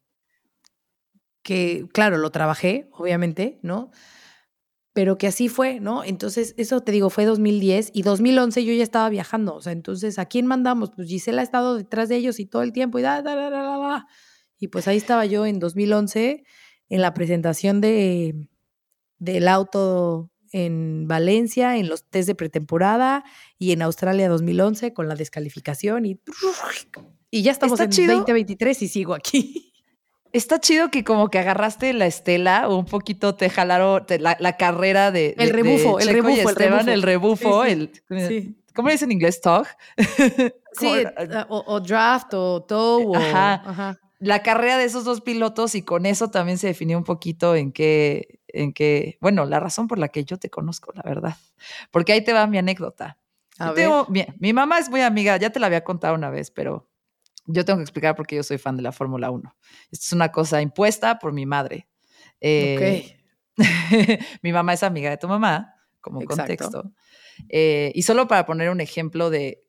que, 1.44 1.88
claro, 1.94 2.18
lo 2.18 2.32
trabajé, 2.32 2.90
obviamente, 2.92 3.60
¿no? 3.62 3.92
Pero 4.94 5.18
que 5.18 5.28
así 5.28 5.50
fue, 5.50 5.80
¿no? 5.80 6.04
Entonces, 6.04 6.56
eso 6.58 6.82
te 6.82 6.92
digo, 6.92 7.10
fue 7.10 7.26
2010 7.26 7.92
y 7.94 8.02
2011 8.02 8.66
yo 8.66 8.74
ya 8.74 8.84
estaba 8.84 9.10
viajando, 9.10 9.56
o 9.56 9.62
sea, 9.62 9.74
entonces, 9.74 10.18
¿a 10.18 10.26
quién 10.26 10.48
mandamos? 10.48 10.92
Pues 10.96 11.08
Gisela 11.08 11.42
ha 11.42 11.44
estado 11.44 11.78
detrás 11.78 12.10
de 12.10 12.16
ellos 12.16 12.40
y 12.40 12.46
todo 12.46 12.64
el 12.64 12.74
tiempo 12.74 13.00
y 13.00 13.02
da, 13.02 13.22
da, 13.22 13.36
da, 13.36 13.50
da, 13.50 13.78
da. 13.78 14.08
Y 14.58 14.70
pues 14.70 14.88
ahí 14.88 14.98
estaba 14.98 15.26
yo 15.26 15.46
en 15.46 15.60
2011 15.60 16.44
en 16.90 17.02
la 17.02 17.14
presentación 17.14 17.82
de, 17.82 18.50
del 19.20 19.48
auto 19.48 20.30
en 20.52 21.08
Valencia, 21.08 21.78
en 21.78 21.90
los 21.90 22.06
test 22.06 22.28
de 22.28 22.36
pretemporada 22.36 23.24
y 23.58 23.72
en 23.72 23.82
Australia 23.82 24.30
2011 24.30 24.94
con 24.94 25.08
la 25.10 25.16
descalificación 25.16 26.06
y, 26.06 26.20
y 27.32 27.42
ya 27.42 27.52
estamos 27.52 27.80
en 27.80 27.90
2023 27.90 28.82
y 28.84 28.88
sigo 28.88 29.16
aquí. 29.16 29.72
Está 30.34 30.60
chido 30.60 30.90
que 30.90 31.04
como 31.04 31.30
que 31.30 31.38
agarraste 31.38 31.94
la 31.94 32.08
estela 32.08 32.68
o 32.68 32.78
un 32.78 32.86
poquito 32.86 33.36
te 33.36 33.52
jalaron 33.52 34.04
la, 34.20 34.58
carrera 34.58 35.12
de, 35.12 35.36
el 35.38 35.52
rebufo, 35.52 36.00
el 36.00 36.08
rebufo, 36.08 36.50
Esteban, 36.50 36.90
el 36.90 37.04
rebufo, 37.04 37.64
el, 37.66 37.92
¿cómo 38.74 38.90
dice 38.90 39.06
en 39.06 39.12
inglés? 39.12 39.42
Tog. 39.42 39.68
Sí, 40.76 40.92
o, 41.50 41.80
draft 41.82 42.34
o 42.34 42.64
tow. 42.64 43.16
ajá. 43.16 44.00
La 44.24 44.42
carrera 44.42 44.78
de 44.78 44.86
esos 44.86 45.04
dos 45.04 45.22
pilotos 45.22 45.76
y 45.76 45.82
con 45.82 46.06
eso 46.06 46.30
también 46.30 46.58
se 46.58 46.68
definió 46.68 46.98
un 46.98 47.04
poquito 47.04 47.56
en 47.56 47.72
qué, 47.72 48.40
en 48.48 48.74
qué, 48.74 49.18
bueno, 49.20 49.46
la 49.46 49.60
razón 49.60 49.88
por 49.88 50.00
la 50.00 50.08
que 50.08 50.24
yo 50.24 50.38
te 50.38 50.50
conozco, 50.50 50.92
la 50.94 51.04
verdad. 51.04 51.36
Porque 51.92 52.14
ahí 52.14 52.24
te 52.24 52.34
va 52.34 52.48
mi 52.48 52.58
anécdota. 52.58 53.18
mi, 54.10 54.26
mi 54.40 54.54
mamá 54.54 54.80
es 54.80 54.90
muy 54.90 55.02
amiga, 55.02 55.36
ya 55.38 55.50
te 55.50 55.60
la 55.60 55.68
había 55.68 55.84
contado 55.84 56.16
una 56.16 56.30
vez, 56.30 56.52
pero 56.52 56.88
yo 57.46 57.66
tengo 57.66 57.78
que 57.78 57.84
explicar 57.84 58.16
por 58.16 58.26
qué 58.26 58.38
yo 58.38 58.44
soy 58.44 58.58
fan 58.58 58.78
de 58.78 58.84
la 58.84 58.92
Fórmula 58.92 59.30
1. 59.30 59.56
Esto 59.92 60.06
es 60.06 60.14
una 60.14 60.32
cosa 60.32 60.62
impuesta 60.62 61.20
por 61.20 61.34
mi 61.34 61.46
madre. 61.46 61.88
Eh, 62.40 63.18
mi 64.42 64.54
mamá 64.54 64.74
es 64.74 64.84
amiga 64.84 65.10
de 65.10 65.18
tu 65.18 65.28
mamá, 65.28 65.76
como 66.00 66.24
contexto. 66.24 66.92
Eh, 67.50 67.92
y 67.96 68.04
solo 68.04 68.28
para 68.28 68.46
poner 68.46 68.70
un 68.70 68.80
ejemplo 68.80 69.30
de, 69.30 69.63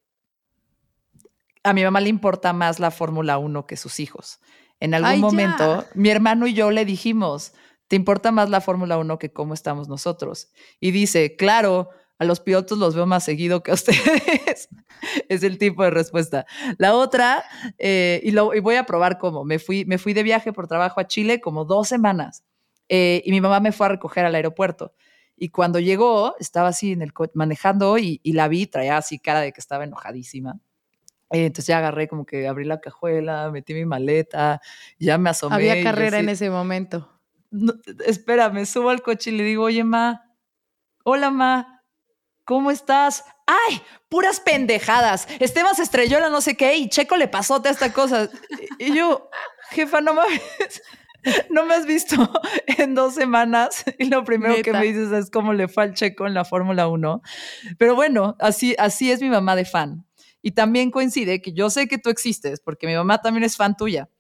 a 1.64 1.73
mi 1.73 1.83
mamá 1.83 2.00
le 2.00 2.11
importa 2.11 2.52
más 2.52 2.78
la 2.78 2.90
Fórmula 2.90 3.38
1 3.38 3.66
que 3.66 3.76
sus 3.76 3.99
hijos. 3.99 4.38
En 4.80 4.94
algún 4.94 5.21
momento, 5.21 5.87
mi 5.94 6.11
hermano 6.11 6.47
y 6.47 6.52
yo 6.52 6.71
le 6.71 6.85
dijimos, 6.85 7.54
¿te 7.88 7.97
importa 7.97 8.33
más 8.33 8.50
la 8.50 8.61
Fórmula 8.61 8.99
1 8.99 9.18
que 9.18 9.33
cómo 9.33 9.54
estamos 9.54 9.88
nosotros? 9.88 10.50
Y 10.78 10.90
dice, 10.90 11.37
claro, 11.37 11.88
a 12.18 12.25
los 12.25 12.40
pilotos 12.40 12.78
los 12.78 12.94
veo 12.94 13.06
más 13.06 13.25
seguido 13.25 13.62
que 13.62 13.71
a 13.71 13.75
ustedes. 13.75 14.68
es 15.28 15.42
el 15.42 15.56
tipo 15.59 15.83
de 15.83 15.90
respuesta. 15.90 16.47
La 16.76 16.94
otra, 16.94 17.44
eh, 17.78 18.21
y, 18.23 18.30
lo, 18.30 18.54
y, 18.54 18.61
voy 18.61 18.76
a 18.76 18.85
probar 18.85 19.18
cómo, 19.18 19.44
me 19.44 19.59
fui, 19.59 19.87
me 19.87 19.97
fui 19.97 20.12
de 20.12 20.23
viaje 20.23 20.52
por 20.52 20.68
trabajo 20.68 21.00
a 21.00 21.06
Chile 21.06 21.40
como 21.40 21.64
dos 21.64 21.88
semanas 21.88 22.44
eh, 22.90 23.23
y 23.25 23.30
mi 23.30 23.40
mamá 23.40 23.61
me 23.61 23.73
fue 23.73 23.87
a 23.87 23.90
recoger 23.90 24.26
al 24.26 24.35
aeropuerto. 24.35 24.92
Y 25.37 25.49
cuando 25.49 25.80
llegó, 25.80 26.37
estaba 26.38 26.68
así 26.68 26.92
en 26.92 27.02
el 27.02 27.12
manejando 27.33 27.99
y, 27.99 28.21
y, 28.23 28.35
la 28.35 28.49
vi, 28.49 28.66
traía 28.66 28.99
así 28.99 29.18
cara 29.18 29.40
de 29.40 29.52
que 29.52 29.61
estaba 29.61 29.85
enojadísima. 29.85 30.61
Eh, 31.31 31.47
entonces 31.47 31.66
ya 31.66 31.78
agarré 31.78 32.09
como 32.09 32.26
que 32.26 32.47
abrí 32.47 32.64
la 32.64 32.81
cajuela, 32.81 33.50
metí 33.50 33.75
mi 33.75 33.85
maleta, 33.85 34.61
ya 34.99 35.19
me 35.19 35.31
asomé. 35.31 35.54
Había 35.57 35.83
carrera 35.83 36.19
en 36.19 36.28
ese 36.28 36.50
momento. 36.50 37.11
espera, 38.07 38.50
me 38.50 38.66
subo 38.66 38.90
al 38.90 39.02
coche 39.02 39.31
y 39.31 39.37
le 39.37 39.45
digo, 39.45 39.64
oye, 39.64 39.85
ma, 39.85 40.23
hola, 41.04 41.31
ma, 41.31 41.75
¿Cómo 42.45 42.71
estás? 42.71 43.25
¡Ay! 43.47 43.81
Puras 44.11 44.38
pendejadas. 44.38 45.26
Esteban 45.40 45.75
se 45.75 45.83
estrelló 45.83 46.21
la 46.21 46.28
no 46.28 46.43
sé 46.43 46.57
qué 46.57 46.76
y 46.76 46.88
Checo 46.90 47.16
le 47.16 47.26
pasó 47.26 47.59
toda 47.59 47.71
esta 47.71 47.93
cosa. 47.93 48.28
Y 48.78 48.95
yo, 48.95 49.31
jefa, 49.71 50.02
no 50.02 50.12
me, 50.12 50.23
no 51.50 51.64
me 51.64 51.75
has 51.75 51.87
visto 51.87 52.16
en 52.78 52.95
dos 52.95 53.14
semanas. 53.14 53.85
Y 53.99 54.07
lo 54.07 54.25
primero 54.25 54.57
que 54.62 54.73
me 54.73 54.85
dices 54.85 55.11
es 55.12 55.31
cómo 55.31 55.54
le 55.54 55.69
fue 55.69 55.85
al 55.85 55.95
Checo 55.95 56.26
en 56.26 56.35
la 56.35 56.45
Fórmula 56.45 56.87
1. 56.87 57.23
Pero 57.78 57.95
bueno, 57.95 58.37
así, 58.40 58.75
así 58.78 59.11
es 59.11 59.23
mi 59.23 59.31
mamá 59.31 59.57
de 59.57 59.64
fan. 59.64 60.04
Y 60.47 60.51
también 60.53 60.91
coincide 60.91 61.41
que 61.41 61.55
yo 61.55 61.71
sé 61.71 61.89
que 61.89 61.97
tú 61.97 62.11
existes, 62.11 62.61
porque 62.61 62.87
mi 62.87 62.95
mamá 62.95 63.17
también 63.17 63.45
es 63.45 63.57
fan 63.57 63.75
tuya. 63.77 64.11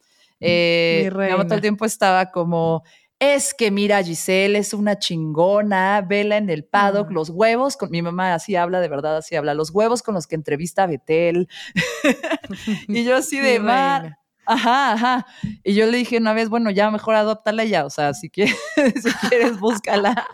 Eh, 0.40 1.10
mi, 1.14 1.24
mi 1.24 1.30
mamá 1.30 1.44
todo 1.44 1.56
el 1.56 1.60
tiempo 1.60 1.84
estaba 1.84 2.30
como 2.30 2.82
es 3.18 3.54
que 3.54 3.70
mira, 3.70 4.02
Giselle 4.02 4.58
es 4.58 4.74
una 4.74 4.98
chingona, 4.98 6.00
vela 6.02 6.36
en 6.36 6.50
el 6.50 6.64
paddock, 6.64 7.10
los 7.10 7.30
huevos, 7.30 7.76
con 7.76 7.90
mi 7.90 8.02
mamá 8.02 8.34
así 8.34 8.56
habla, 8.56 8.80
de 8.80 8.88
verdad 8.88 9.18
así 9.18 9.36
habla, 9.36 9.54
los 9.54 9.70
huevos 9.70 10.02
con 10.02 10.14
los 10.14 10.26
que 10.26 10.34
entrevista 10.34 10.84
a 10.84 10.86
Betel. 10.86 11.48
y 12.88 13.04
yo 13.04 13.16
así 13.16 13.38
de, 13.40 13.60
mar, 13.60 14.18
ajá, 14.46 14.92
ajá. 14.92 15.26
Y 15.62 15.74
yo 15.74 15.86
le 15.86 15.98
dije 15.98 16.18
una 16.18 16.32
vez, 16.32 16.48
bueno, 16.48 16.70
ya 16.70 16.90
mejor 16.90 17.14
adóptala 17.14 17.64
ya, 17.64 17.84
o 17.84 17.90
sea, 17.90 18.14
si 18.14 18.30
quieres, 18.30 18.56
si 19.02 19.28
quieres 19.28 19.58
búscala. 19.58 20.26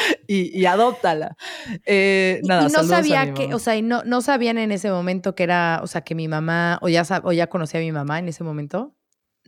Y, 0.26 0.56
y, 0.56 0.66
adóptala. 0.66 1.36
Eh, 1.84 2.40
nada, 2.44 2.68
y 2.68 2.72
no 2.72 2.84
sabía 2.84 3.34
que, 3.34 3.52
o 3.52 3.58
sea, 3.58 3.76
y 3.76 3.82
no, 3.82 4.04
no 4.04 4.20
sabían 4.22 4.58
en 4.58 4.70
ese 4.70 4.88
momento 4.90 5.34
que 5.34 5.42
era, 5.42 5.80
o 5.82 5.88
sea, 5.88 6.02
que 6.02 6.14
mi 6.14 6.28
mamá, 6.28 6.78
o 6.82 6.88
ya, 6.88 7.02
o 7.24 7.32
ya 7.32 7.48
conocía 7.48 7.80
a 7.80 7.82
mi 7.82 7.90
mamá 7.90 8.20
en 8.20 8.28
ese 8.28 8.44
momento. 8.44 8.94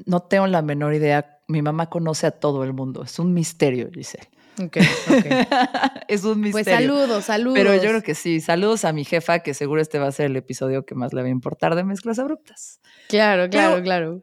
No 0.07 0.21
tengo 0.21 0.49
la 0.49 0.63
menor 0.63 0.95
idea 0.95 1.43
mi 1.53 1.63
mamá 1.63 1.89
conoce 1.89 2.27
a 2.27 2.31
todo 2.33 2.65
el 2.65 2.73
mundo. 2.73 3.05
Es 3.05 3.19
un 3.19 3.33
misterio, 3.35 3.91
Giselle. 3.93 4.29
Ok, 4.63 4.79
ok. 5.09 5.27
es 6.09 6.25
un 6.25 6.41
pues 6.41 6.55
misterio. 6.55 6.65
Pues 6.65 6.65
saludos, 6.65 7.25
saludos. 7.25 7.59
Pero 7.59 7.75
yo 7.77 7.83
creo 7.83 8.03
que 8.03 8.15
sí. 8.15 8.41
Saludos 8.41 8.85
a 8.85 8.93
mi 8.93 9.05
jefa, 9.05 9.41
que 9.41 9.55
seguro 9.55 9.81
este 9.81 9.99
va 9.99 10.09
a 10.09 10.13
ser 10.13 10.27
el 10.27 10.37
episodio 10.37 10.85
que 10.85 10.95
más 10.95 11.13
le 11.13 11.23
va 11.23 11.29
a 11.29 11.31
importar 11.31 11.75
de 11.75 11.85
mezclas 11.85 12.19
abruptas. 12.19 12.81
Claro, 13.09 13.49
claro, 13.49 13.83
claro. 13.83 14.23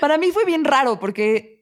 Para 0.00 0.18
mí 0.18 0.30
fue 0.32 0.44
bien 0.44 0.64
raro 0.64 0.98
porque 0.98 1.61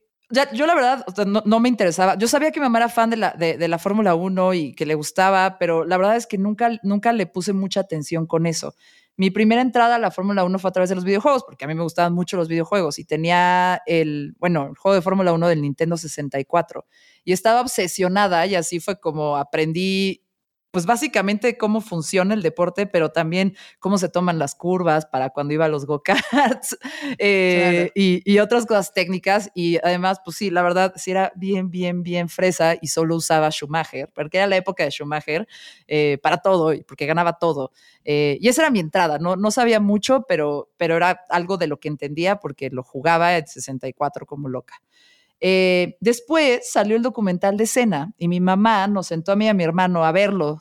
yo 0.53 0.67
la 0.67 0.75
verdad 0.75 1.05
no, 1.27 1.61
me 1.61 1.69
interesaba. 1.69 2.17
Yo 2.17 2.29
sabía 2.29 2.51
que 2.53 2.61
mi 2.61 2.65
mamá 2.65 2.79
era 2.79 2.89
fan 2.89 3.11
de 3.11 3.17
la, 3.17 3.33
de, 3.33 3.69
la 3.69 3.79
Fórmula 3.79 4.15
1 4.15 4.55
y 4.55 4.75
que 4.75 4.87
le 4.87 4.95
gustaba, 4.95 5.59
pero 5.59 5.85
la 5.85 5.97
verdad 5.97 6.17
es 6.17 6.27
que 6.27 6.39
nunca, 6.39 6.71
nunca 6.83 7.13
le 7.13 7.27
puse 7.27 7.53
mucha 7.53 7.81
atención 7.81 8.27
con 8.27 8.47
eso. 8.47 8.75
Mi 9.17 9.31
primera 9.31 9.61
entrada 9.61 9.97
a 9.97 9.99
la 9.99 10.11
Fórmula 10.11 10.45
1 10.45 10.59
fue 10.59 10.69
a 10.69 10.73
través 10.73 10.89
de 10.89 10.95
los 10.95 11.05
videojuegos, 11.05 11.45
porque 11.45 11.65
a 11.65 11.69
mí 11.69 11.75
me 11.75 11.83
gustaban 11.83 12.15
mucho 12.15 12.37
los 12.37 12.49
videojuegos 12.49 12.99
y 12.99 13.05
tenía 13.05 13.83
el, 13.87 14.35
bueno, 14.39 14.69
el 14.71 14.77
juego 14.77 14.95
de 14.95 15.03
Fórmula 15.03 15.33
1 15.33 15.49
del 15.49 15.63
Nintendo 15.63 15.97
64 15.97 16.87
y 17.25 17.33
estaba 17.33 17.61
obsesionada 17.61 18.47
y 18.47 18.55
así 18.55 18.81
fue 18.81 18.99
como 18.99 19.37
aprendí 19.37 20.25
pues 20.71 20.87
básicamente 20.87 21.57
cómo 21.59 21.81
funciona 21.81 22.35
el 22.35 22.43
deporte, 22.43 22.87
pero 22.87 23.11
también 23.11 23.57
cómo 23.79 23.99
se 23.99 24.09
toman 24.09 24.39
las 24.39 24.55
curvas 24.55 25.07
para 25.07 25.31
cuando 25.31 25.55
iba 25.55 25.65
a 25.65 25.69
los 25.69 25.87
go-karts 25.87 26.79
eh, 27.19 27.91
y, 27.95 28.39
otras 28.39 28.67
cosas 28.67 28.93
técnicas. 28.93 29.51
Y 29.55 29.79
además, 29.79 30.21
pues 30.25 30.37
sí, 30.37 30.51
la 30.51 30.63
verdad, 30.63 30.93
sí 30.97 31.11
era 31.11 31.33
bien, 31.37 31.71
bien, 31.71 32.03
bien 32.03 32.29
fresa 32.29 32.77
y 32.81 32.89
solo 32.89 33.17
usaba 33.17 33.51
Schumacher, 33.51 34.09
porque 34.15 34.39
era 34.39 34.47
la 34.47 34.57
época 34.57 34.85
de 34.85 34.91
Schumacher 34.91 35.47
eh, 35.87 36.19
para 36.23 36.39
todo, 36.39 36.73
porque 36.87 37.07
ganaba 37.07 37.35
todo. 37.39 37.73
Eh, 38.05 38.39
y 38.41 38.49
esa 38.49 38.63
era 38.63 38.71
mi 38.71 38.81
entrada, 38.81 39.19
no, 39.19 39.37
no 39.37 39.51
sabía 39.51 39.81
mucho, 39.81 40.25
pero, 40.29 40.71
pero 40.77 40.97
era 40.97 41.25
algo 41.29 41.57
de 41.57 41.67
lo 41.67 41.81
que 41.81 41.89
entendía 41.89 42.37
porque 42.37 42.71
lo 42.71 42.83
jugaba 42.83 43.37
en 43.37 43.47
64 43.47 44.27
como 44.27 44.49
loca. 44.49 44.81
Eh, 45.41 45.97
después 46.01 46.71
salió 46.71 46.97
el 46.97 47.03
documental 47.03 47.57
de 47.57 47.67
Cena 47.67 48.13
y 48.19 48.29
mi 48.29 48.41
mamá 48.41 48.87
nos 48.87 49.07
sentó 49.07 49.33
a 49.33 49.37
mí 49.37 49.47
y 49.47 49.49
a 49.49 49.55
mi 49.55 49.65
hermano 49.65 50.05
a 50.05 50.13
verlo. 50.13 50.59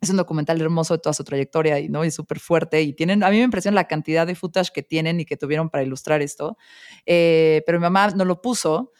Es 0.00 0.08
un 0.08 0.16
documental 0.16 0.60
hermoso 0.60 0.94
de 0.94 1.00
toda 1.00 1.12
su 1.12 1.24
trayectoria 1.24 1.78
y, 1.78 1.88
¿no? 1.88 2.04
y 2.04 2.10
súper 2.10 2.40
fuerte. 2.40 2.80
Y 2.82 2.94
tienen, 2.94 3.22
a 3.22 3.30
mí 3.30 3.36
me 3.36 3.44
impresiona 3.44 3.74
la 3.74 3.88
cantidad 3.88 4.26
de 4.26 4.34
footage 4.34 4.70
que 4.72 4.82
tienen 4.82 5.20
y 5.20 5.24
que 5.26 5.36
tuvieron 5.36 5.68
para 5.68 5.82
ilustrar 5.82 6.22
esto. 6.22 6.56
Eh, 7.04 7.62
pero 7.66 7.78
mi 7.78 7.82
mamá 7.82 8.08
no 8.10 8.24
lo 8.24 8.40
puso 8.40 8.92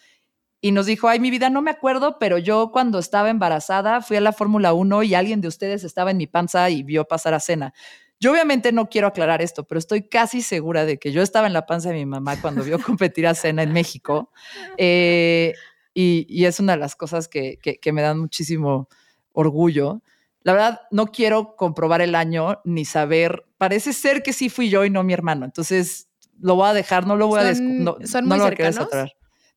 y 0.60 0.72
nos 0.72 0.86
dijo, 0.86 1.08
ay, 1.08 1.20
mi 1.20 1.30
vida, 1.30 1.48
no 1.48 1.62
me 1.62 1.70
acuerdo, 1.70 2.18
pero 2.18 2.36
yo 2.36 2.70
cuando 2.70 2.98
estaba 2.98 3.30
embarazada 3.30 4.02
fui 4.02 4.18
a 4.18 4.20
la 4.20 4.32
Fórmula 4.32 4.74
1 4.74 5.04
y 5.04 5.14
alguien 5.14 5.40
de 5.40 5.48
ustedes 5.48 5.84
estaba 5.84 6.10
en 6.10 6.18
mi 6.18 6.26
panza 6.26 6.68
y 6.68 6.82
vio 6.82 7.06
pasar 7.06 7.32
a 7.32 7.40
cena. 7.40 7.72
Yo 8.20 8.32
obviamente 8.32 8.70
no 8.70 8.90
quiero 8.90 9.06
aclarar 9.06 9.40
esto, 9.40 9.64
pero 9.64 9.78
estoy 9.78 10.02
casi 10.02 10.42
segura 10.42 10.84
de 10.84 10.98
que 10.98 11.10
yo 11.10 11.22
estaba 11.22 11.46
en 11.46 11.54
la 11.54 11.64
panza 11.64 11.88
de 11.88 11.94
mi 11.94 12.04
mamá 12.04 12.38
cuando 12.40 12.62
vio 12.62 12.78
competir 12.78 13.26
a 13.26 13.34
Cena 13.34 13.62
en 13.62 13.72
México. 13.72 14.30
Eh, 14.76 15.54
y, 15.94 16.44
es 16.44 16.60
una 16.60 16.74
de 16.74 16.78
las 16.78 16.96
cosas 16.96 17.28
que, 17.28 17.58
me 17.92 18.02
dan 18.02 18.18
muchísimo 18.18 18.88
orgullo. 19.32 20.02
La 20.42 20.52
verdad, 20.52 20.80
no 20.90 21.06
quiero 21.06 21.56
comprobar 21.56 22.02
el 22.02 22.14
año 22.14 22.60
ni 22.64 22.84
saber. 22.84 23.46
Parece 23.56 23.94
ser 23.94 24.22
que 24.22 24.34
sí 24.34 24.50
fui 24.50 24.68
yo 24.68 24.84
y 24.84 24.90
no 24.90 25.02
mi 25.02 25.14
hermano. 25.14 25.46
Entonces, 25.46 26.08
lo 26.38 26.56
voy 26.56 26.68
a 26.68 26.74
dejar, 26.74 27.06
no 27.06 27.16
lo 27.16 27.26
voy 27.26 27.40
a... 27.40 27.54
No, 27.54 27.96
¿Son 28.04 28.26
muy 28.26 28.38
cercanos? 28.38 28.88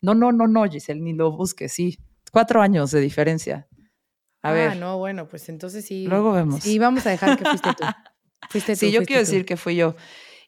No, 0.01 0.13
no, 0.13 0.31
no, 0.31 0.47
no, 0.47 0.63
Giselle, 0.65 1.01
ni 1.01 1.13
lo 1.13 1.31
busques, 1.31 1.71
sí. 1.73 1.97
Cuatro 2.31 2.61
años 2.61 2.91
de 2.91 3.01
diferencia. 3.01 3.67
A 4.41 4.49
ah, 4.49 4.53
ver. 4.53 4.77
no, 4.77 4.97
bueno, 4.97 5.27
pues 5.27 5.47
entonces 5.47 5.85
sí. 5.85 6.05
Luego 6.07 6.33
vemos. 6.33 6.65
Y 6.65 6.79
vamos 6.79 7.05
a 7.05 7.11
dejar 7.11 7.37
que 7.37 7.45
fuiste 7.45 7.69
tú. 7.73 7.83
Fuiste 8.49 8.75
sí, 8.75 8.91
yo 8.91 9.03
quiero 9.03 9.21
decir 9.21 9.45
que 9.45 9.57
fui 9.57 9.75
yo. 9.75 9.95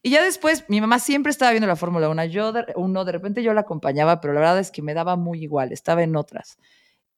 Y 0.01 0.11
ya 0.11 0.23
después, 0.23 0.65
mi 0.67 0.81
mamá 0.81 0.99
siempre 0.99 1.31
estaba 1.31 1.51
viendo 1.51 1.67
la 1.67 1.75
Fórmula 1.75 2.09
1. 2.09 2.25
Yo, 2.25 2.51
de, 2.51 2.65
uno, 2.75 3.05
de 3.05 3.11
repente 3.11 3.41
yo 3.41 3.53
la 3.53 3.61
acompañaba, 3.61 4.21
pero 4.21 4.33
la 4.33 4.39
verdad 4.39 4.59
es 4.59 4.69
que 4.69 4.83
me 4.83 4.93
daba 4.93 5.15
muy 5.15 5.41
igual, 5.41 5.71
estaba 5.71 6.03
en 6.03 6.15
otras. 6.15 6.57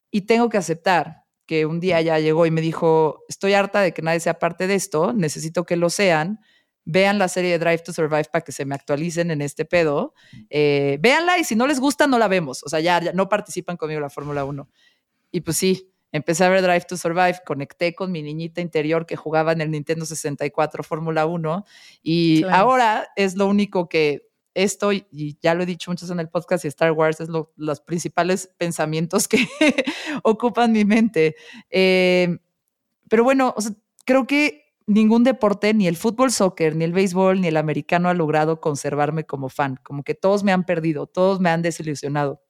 Y 0.09 0.21
tengo 0.21 0.47
que 0.47 0.57
aceptar 0.57 1.23
que 1.45 1.65
un 1.65 1.79
día 1.79 1.99
ya 2.01 2.19
llegó 2.19 2.45
y 2.45 2.51
me 2.51 2.61
dijo, 2.61 3.23
estoy 3.27 3.53
harta 3.53 3.81
de 3.81 3.93
que 3.93 4.01
nadie 4.01 4.19
sea 4.19 4.39
parte 4.39 4.67
de 4.67 4.75
esto, 4.75 5.13
necesito 5.13 5.65
que 5.65 5.75
lo 5.75 5.89
sean, 5.89 6.39
vean 6.85 7.17
la 7.17 7.27
serie 7.27 7.51
de 7.51 7.59
Drive 7.59 7.79
to 7.79 7.91
Survive 7.91 8.25
para 8.31 8.43
que 8.43 8.53
se 8.53 8.63
me 8.63 8.75
actualicen 8.75 9.31
en 9.31 9.41
este 9.41 9.65
pedo, 9.65 10.13
eh, 10.49 10.97
véanla 11.01 11.37
y 11.39 11.43
si 11.43 11.57
no 11.57 11.67
les 11.67 11.81
gusta, 11.81 12.07
no 12.07 12.17
la 12.17 12.29
vemos, 12.29 12.63
o 12.63 12.69
sea, 12.69 12.79
ya, 12.79 13.01
ya 13.01 13.11
no 13.11 13.27
participan 13.27 13.75
conmigo 13.75 13.97
en 13.97 14.03
la 14.03 14.09
Fórmula 14.09 14.45
1. 14.45 14.69
Y 15.31 15.41
pues 15.41 15.57
sí, 15.57 15.91
empecé 16.11 16.45
a 16.45 16.49
ver 16.49 16.61
Drive 16.61 16.85
to 16.87 16.97
Survive, 16.97 17.39
conecté 17.45 17.93
con 17.93 18.11
mi 18.11 18.21
niñita 18.21 18.61
interior 18.61 19.05
que 19.05 19.15
jugaba 19.15 19.51
en 19.51 19.61
el 19.61 19.71
Nintendo 19.71 20.05
64 20.05 20.83
Fórmula 20.83 21.25
1 21.25 21.65
y 22.03 22.43
ahora 22.45 23.07
es 23.15 23.35
lo 23.35 23.47
único 23.47 23.89
que 23.89 24.27
esto, 24.57 24.91
y 24.91 25.37
ya 25.39 25.53
lo 25.53 25.63
he 25.63 25.67
dicho 25.67 25.91
muchos 25.91 26.09
en 26.09 26.19
el 26.19 26.29
podcast, 26.29 26.65
y 26.65 26.67
Star 26.69 26.91
Wars 26.91 27.19
es 27.19 27.29
los 27.29 27.81
principales 27.81 28.49
pensamientos 28.57 29.27
que 29.27 29.37
ocupan 30.23 30.71
mi 30.71 30.83
mente. 30.83 31.35
Eh, 31.69 32.39
pero 33.07 33.23
bueno, 33.23 33.53
creo 34.03 34.25
que 34.25 34.73
ningún 34.87 35.23
deporte, 35.23 35.73
ni 35.75 35.87
el 35.87 35.95
fútbol, 35.95 36.31
soccer, 36.31 36.75
ni 36.75 36.85
el 36.85 36.93
béisbol, 36.93 37.39
ni 37.39 37.49
el 37.49 37.57
americano 37.57 38.09
ha 38.09 38.15
logrado 38.15 38.59
conservarme 38.59 39.25
como 39.25 39.49
fan. 39.49 39.79
Como 39.83 40.03
que 40.03 40.15
todos 40.15 40.43
me 40.43 40.51
han 40.51 40.65
perdido, 40.65 41.05
todos 41.05 41.39
me 41.39 41.51
han 41.51 41.61
desilusionado. 41.61 42.41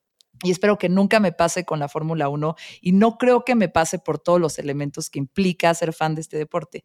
Y 0.43 0.51
espero 0.51 0.77
que 0.77 0.89
nunca 0.89 1.19
me 1.19 1.31
pase 1.31 1.65
con 1.65 1.79
la 1.79 1.89
Fórmula 1.89 2.29
1 2.29 2.55
y 2.81 2.91
no 2.91 3.17
creo 3.17 3.43
que 3.43 3.55
me 3.55 3.69
pase 3.69 3.99
por 3.99 4.19
todos 4.19 4.39
los 4.39 4.59
elementos 4.59 5.09
que 5.09 5.19
implica 5.19 5.73
ser 5.73 5.93
fan 5.93 6.15
de 6.15 6.21
este 6.21 6.37
deporte. 6.37 6.83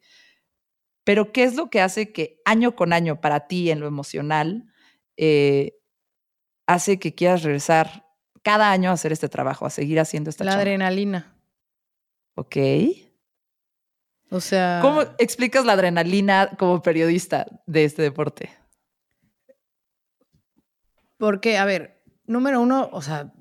Pero 1.03 1.31
¿qué 1.31 1.43
es 1.43 1.55
lo 1.55 1.69
que 1.69 1.81
hace 1.81 2.11
que 2.11 2.41
año 2.45 2.75
con 2.75 2.93
año 2.93 3.21
para 3.21 3.47
ti 3.47 3.69
en 3.69 3.79
lo 3.79 3.87
emocional 3.87 4.65
eh, 5.17 5.77
hace 6.65 6.99
que 6.99 7.13
quieras 7.13 7.43
regresar 7.43 8.07
cada 8.41 8.71
año 8.71 8.89
a 8.89 8.93
hacer 8.93 9.11
este 9.11 9.29
trabajo, 9.29 9.65
a 9.65 9.69
seguir 9.69 9.99
haciendo 9.99 10.29
esta 10.29 10.43
La 10.43 10.53
adrenalina. 10.53 11.35
Ok. 12.35 12.57
O 14.29 14.39
sea. 14.39 14.79
¿Cómo 14.81 15.01
explicas 15.17 15.65
la 15.65 15.73
adrenalina 15.73 16.51
como 16.57 16.81
periodista 16.81 17.45
de 17.65 17.85
este 17.85 18.01
deporte? 18.01 18.49
Porque, 21.17 21.57
a 21.57 21.65
ver, 21.65 22.03
número 22.25 22.59
uno, 22.59 22.89
o 22.91 23.01
sea, 23.01 23.33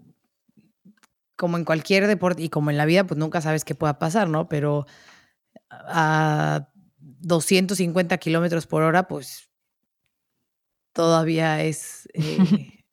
como 1.42 1.56
en 1.56 1.64
cualquier 1.64 2.06
deporte 2.06 2.44
y 2.44 2.48
como 2.48 2.70
en 2.70 2.76
la 2.76 2.84
vida, 2.84 3.02
pues 3.02 3.18
nunca 3.18 3.40
sabes 3.40 3.64
qué 3.64 3.74
pueda 3.74 3.98
pasar, 3.98 4.28
¿no? 4.28 4.48
Pero 4.48 4.86
a 5.68 6.68
250 7.00 8.16
kilómetros 8.18 8.68
por 8.68 8.84
hora, 8.84 9.08
pues 9.08 9.50
todavía 10.92 11.60
es, 11.64 12.08
eh, 12.14 12.84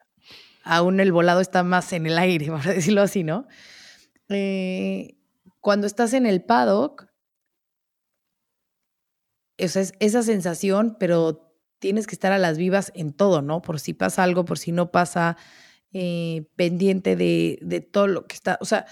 aún 0.63 0.99
el 0.99 1.11
volado 1.11 1.41
está 1.41 1.61
más 1.61 1.93
en 1.93 2.07
el 2.07 2.17
aire, 2.17 2.47
para 2.47 2.73
decirlo 2.73 3.03
así, 3.03 3.23
¿no? 3.23 3.45
Eh, 4.29 5.19
cuando 5.59 5.85
estás 5.85 6.13
en 6.13 6.25
el 6.25 6.43
paddock, 6.43 7.05
esa 9.57 9.79
es 9.79 9.93
esa 9.99 10.23
sensación, 10.23 10.97
pero 10.99 11.53
tienes 11.77 12.07
que 12.07 12.15
estar 12.15 12.31
a 12.31 12.39
las 12.39 12.57
vivas 12.57 12.91
en 12.95 13.13
todo, 13.13 13.43
¿no? 13.43 13.61
Por 13.61 13.79
si 13.79 13.93
pasa 13.93 14.23
algo, 14.23 14.43
por 14.43 14.57
si 14.57 14.71
no 14.71 14.89
pasa, 14.89 15.37
eh, 15.93 16.45
pendiente 16.55 17.15
de, 17.15 17.59
de, 17.61 17.81
todo 17.81 18.07
lo 18.07 18.27
que 18.27 18.35
está, 18.35 18.57
o 18.61 18.65
sea, 18.65 18.85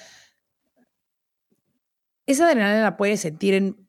esa 2.25 2.47
adrenalina 2.47 2.81
la 2.83 2.97
puedes 2.97 3.21
sentir 3.21 3.53
en, 3.53 3.87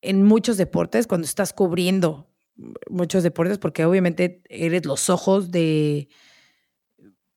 en 0.00 0.22
muchos 0.22 0.56
deportes 0.56 1.06
cuando 1.06 1.26
estás 1.26 1.52
cubriendo 1.52 2.30
muchos 2.88 3.22
deportes 3.22 3.58
porque 3.58 3.84
obviamente 3.84 4.42
eres 4.48 4.86
los 4.86 5.10
ojos 5.10 5.50
de, 5.50 6.08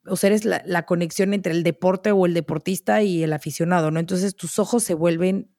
o 0.06 0.16
sea, 0.16 0.30
eres 0.30 0.46
la, 0.46 0.86
conexión 0.86 1.34
entre 1.34 1.54
el 1.54 1.64
deporte 1.64 2.12
o 2.12 2.26
el 2.26 2.34
deportista 2.34 3.02
y 3.02 3.24
el 3.24 3.34
aficionado, 3.34 3.92
¿no? 3.92 4.00
Entonces 4.00 4.36
tus 4.36 4.60
ojos 4.60 4.84
se 4.84 4.94
vuelven, 4.94 5.52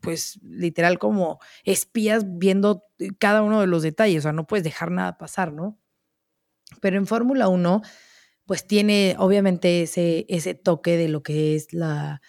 pues, 0.00 0.38
literal 0.42 0.98
como 0.98 1.38
espías 1.64 2.24
viendo 2.26 2.84
cada 3.18 3.42
uno 3.42 3.60
de 3.60 3.66
los 3.66 3.82
detalles, 3.82 4.20
o 4.20 4.22
sea, 4.22 4.32
no 4.32 4.46
puedes 4.46 4.64
dejar 4.64 4.90
nada 4.90 5.18
pasar, 5.18 5.52
¿no? 5.52 5.78
Pero 6.80 6.98
en 6.98 7.06
Fórmula 7.06 7.48
1, 7.48 7.82
pues 8.48 8.66
tiene 8.66 9.14
obviamente 9.18 9.82
ese, 9.82 10.24
ese 10.30 10.54
toque 10.54 10.96
de 10.96 11.08
lo 11.08 11.22
que 11.22 11.54
es 11.54 11.74
la, 11.74 12.22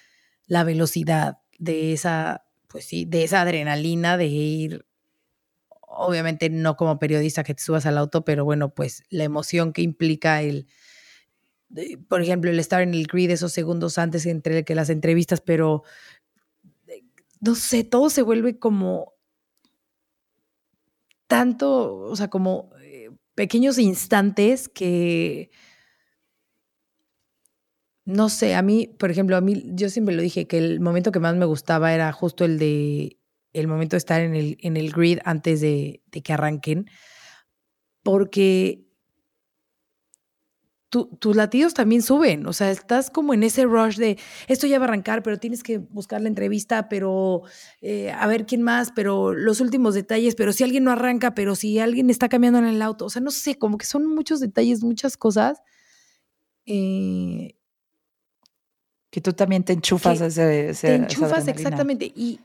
la 0.47 0.65
velocidad, 0.65 1.37
de 1.57 1.93
esa, 1.93 2.43
pues 2.67 2.83
sí, 2.83 3.05
de 3.05 3.23
esa 3.23 3.39
adrenalina 3.39 4.17
de 4.17 4.25
ir 4.25 4.85
obviamente 5.87 6.49
no 6.49 6.75
como 6.75 6.99
periodista 6.99 7.45
que 7.45 7.55
te 7.55 7.63
subas 7.63 7.85
al 7.85 7.97
auto, 7.97 8.25
pero 8.25 8.43
bueno, 8.43 8.73
pues 8.73 9.03
la 9.09 9.23
emoción 9.23 9.71
que 9.71 9.81
implica 9.81 10.41
el, 10.41 10.67
por 12.09 12.21
ejemplo, 12.21 12.51
el 12.51 12.59
estar 12.59 12.81
en 12.81 12.93
el 12.93 13.07
grid 13.07 13.31
esos 13.31 13.53
segundos 13.53 13.97
antes 13.97 14.25
entre 14.25 14.65
que 14.65 14.75
las 14.75 14.89
entrevistas, 14.89 15.39
pero 15.39 15.83
eh, 16.87 17.05
no 17.39 17.55
sé, 17.55 17.85
todo 17.85 18.09
se 18.09 18.23
vuelve 18.23 18.59
como 18.59 19.13
tanto, 21.27 21.95
o 21.95 22.15
sea, 22.17 22.29
como 22.29 22.71
eh, 22.81 23.09
pequeños 23.35 23.77
instantes 23.77 24.67
que 24.67 25.49
no 28.09 28.29
sé, 28.29 28.55
a 28.55 28.63
mí, 28.63 28.87
por 28.97 29.11
ejemplo, 29.11 29.37
a 29.37 29.41
mí, 29.41 29.63
yo 29.67 29.89
siempre 29.89 30.15
lo 30.15 30.23
dije 30.23 30.47
que 30.47 30.57
el 30.57 30.79
momento 30.79 31.11
que 31.11 31.19
más 31.19 31.35
me 31.35 31.45
gustaba 31.45 31.93
era 31.93 32.11
justo 32.11 32.43
el 32.43 32.57
de 32.57 33.17
el 33.53 33.67
momento 33.67 33.95
de 33.95 33.99
estar 33.99 34.21
en 34.21 34.35
el, 34.35 34.57
en 34.61 34.77
el 34.77 34.91
grid 34.91 35.19
antes 35.25 35.61
de, 35.61 36.01
que 36.23 36.33
arranquen, 36.33 36.87
porque 38.03 38.85
tus 40.89 41.35
latidos 41.35 41.75
también 41.75 42.01
suben, 42.01 42.47
o 42.47 42.53
sea, 42.53 42.71
estás 42.71 43.11
como 43.11 43.35
en 43.35 43.43
ese 43.43 43.65
rush 43.65 43.97
de 43.97 44.17
esto 44.47 44.65
ya 44.65 44.79
va 44.79 44.85
a 44.85 44.87
arrancar, 44.87 45.21
pero 45.21 45.37
tienes 45.37 45.61
que 45.61 45.77
buscar 45.77 46.19
la 46.19 46.29
entrevista, 46.29 46.89
pero 46.89 47.43
eh, 47.81 48.11
a 48.11 48.25
ver 48.25 48.47
quién 48.47 48.63
más, 48.63 48.91
pero 48.91 49.33
los 49.33 49.61
últimos 49.61 49.93
detalles, 49.93 50.33
pero 50.33 50.51
si 50.51 50.63
alguien 50.63 50.83
no 50.83 50.91
arranca, 50.91 51.35
pero 51.35 51.55
si 51.55 51.77
alguien 51.77 52.09
está 52.09 52.27
cambiando 52.27 52.57
en 52.57 52.65
el 52.65 52.81
auto, 52.81 53.05
o 53.05 53.09
sea, 53.11 53.21
no 53.21 53.29
sé, 53.29 53.59
como 53.59 53.77
que 53.77 53.85
son 53.85 54.07
muchos 54.07 54.39
detalles, 54.39 54.83
muchas 54.83 55.15
cosas. 55.15 55.61
Eh, 56.65 57.58
que 59.09 59.21
tú 59.21 59.33
también 59.33 59.63
te 59.63 59.73
enchufas 59.73 60.21
ese, 60.21 60.69
ese, 60.69 60.87
Te 60.87 60.95
enchufas, 60.95 61.47
exactamente. 61.47 62.11
Y, 62.15 62.39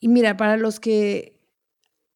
y 0.00 0.08
mira, 0.08 0.36
para 0.36 0.56
los 0.56 0.78
que 0.80 1.40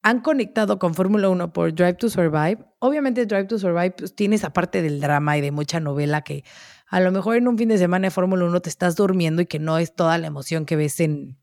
han 0.03 0.20
conectado 0.20 0.79
con 0.79 0.94
Fórmula 0.94 1.29
1 1.29 1.53
por 1.53 1.75
Drive 1.75 1.94
to 1.94 2.09
Survive, 2.09 2.59
obviamente 2.79 3.27
Drive 3.27 3.46
to 3.46 3.59
Survive 3.59 3.90
pues, 3.90 4.14
tiene 4.14 4.37
esa 4.37 4.53
parte 4.53 4.81
del 4.81 5.01
drama 5.01 5.37
y 5.37 5.40
de 5.40 5.51
mucha 5.51 5.81
novela 5.81 6.22
que 6.22 6.44
a 6.87 7.01
lo 7.01 7.11
mejor 7.11 7.37
en 7.37 7.49
un 7.49 7.59
fin 7.59 7.68
de 7.68 7.79
semana 7.79 8.07
de 8.07 8.11
Fórmula 8.12 8.44
1 8.44 8.61
te 8.62 8.68
estás 8.68 8.94
durmiendo 8.94 9.42
y 9.42 9.46
que 9.46 9.59
no 9.59 9.79
es 9.79 9.94
toda 9.94 10.16
la 10.18 10.29
emoción 10.29 10.64
que 10.64 10.77
ves 10.77 11.01
en, 11.01 11.37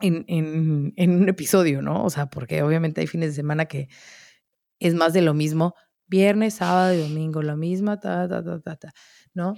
en, 0.00 0.94
en, 0.96 1.10
un 1.10 1.28
episodio, 1.28 1.82
¿no? 1.82 2.04
O 2.04 2.10
sea, 2.10 2.26
porque 2.26 2.62
obviamente 2.62 3.02
hay 3.02 3.06
fines 3.06 3.30
de 3.30 3.36
semana 3.36 3.66
que 3.66 3.88
es 4.78 4.94
más 4.94 5.12
de 5.12 5.20
lo 5.20 5.34
mismo. 5.34 5.74
Viernes, 6.06 6.54
sábado 6.54 6.94
y 6.94 6.98
domingo, 6.98 7.42
la 7.42 7.56
misma, 7.56 8.00
ta, 8.00 8.28
ta, 8.28 8.42
ta, 8.42 8.60
ta, 8.60 8.76
ta, 8.76 8.92
¿no? 9.34 9.56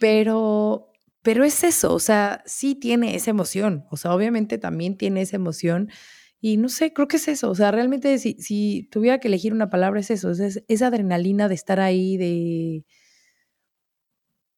Pero 0.00 0.90
pero 1.22 1.42
es 1.42 1.64
eso, 1.64 1.94
o 1.94 2.00
sea, 2.00 2.42
sí 2.44 2.74
tiene 2.74 3.14
esa 3.16 3.30
emoción, 3.30 3.86
o 3.90 3.96
sea, 3.96 4.14
obviamente 4.14 4.58
también 4.58 4.98
tiene 4.98 5.22
esa 5.22 5.36
emoción 5.36 5.88
y 6.38 6.58
no 6.58 6.68
sé, 6.68 6.92
creo 6.92 7.08
que 7.08 7.16
es 7.16 7.28
eso, 7.28 7.48
o 7.50 7.54
sea, 7.54 7.70
realmente 7.70 8.18
si, 8.18 8.34
si 8.34 8.88
tuviera 8.92 9.18
que 9.20 9.28
elegir 9.28 9.54
una 9.54 9.70
palabra 9.70 10.00
es 10.00 10.10
eso, 10.10 10.30
es 10.32 10.62
esa 10.68 10.86
adrenalina 10.88 11.48
de 11.48 11.54
estar 11.54 11.80
ahí, 11.80 12.18
de, 12.18 12.84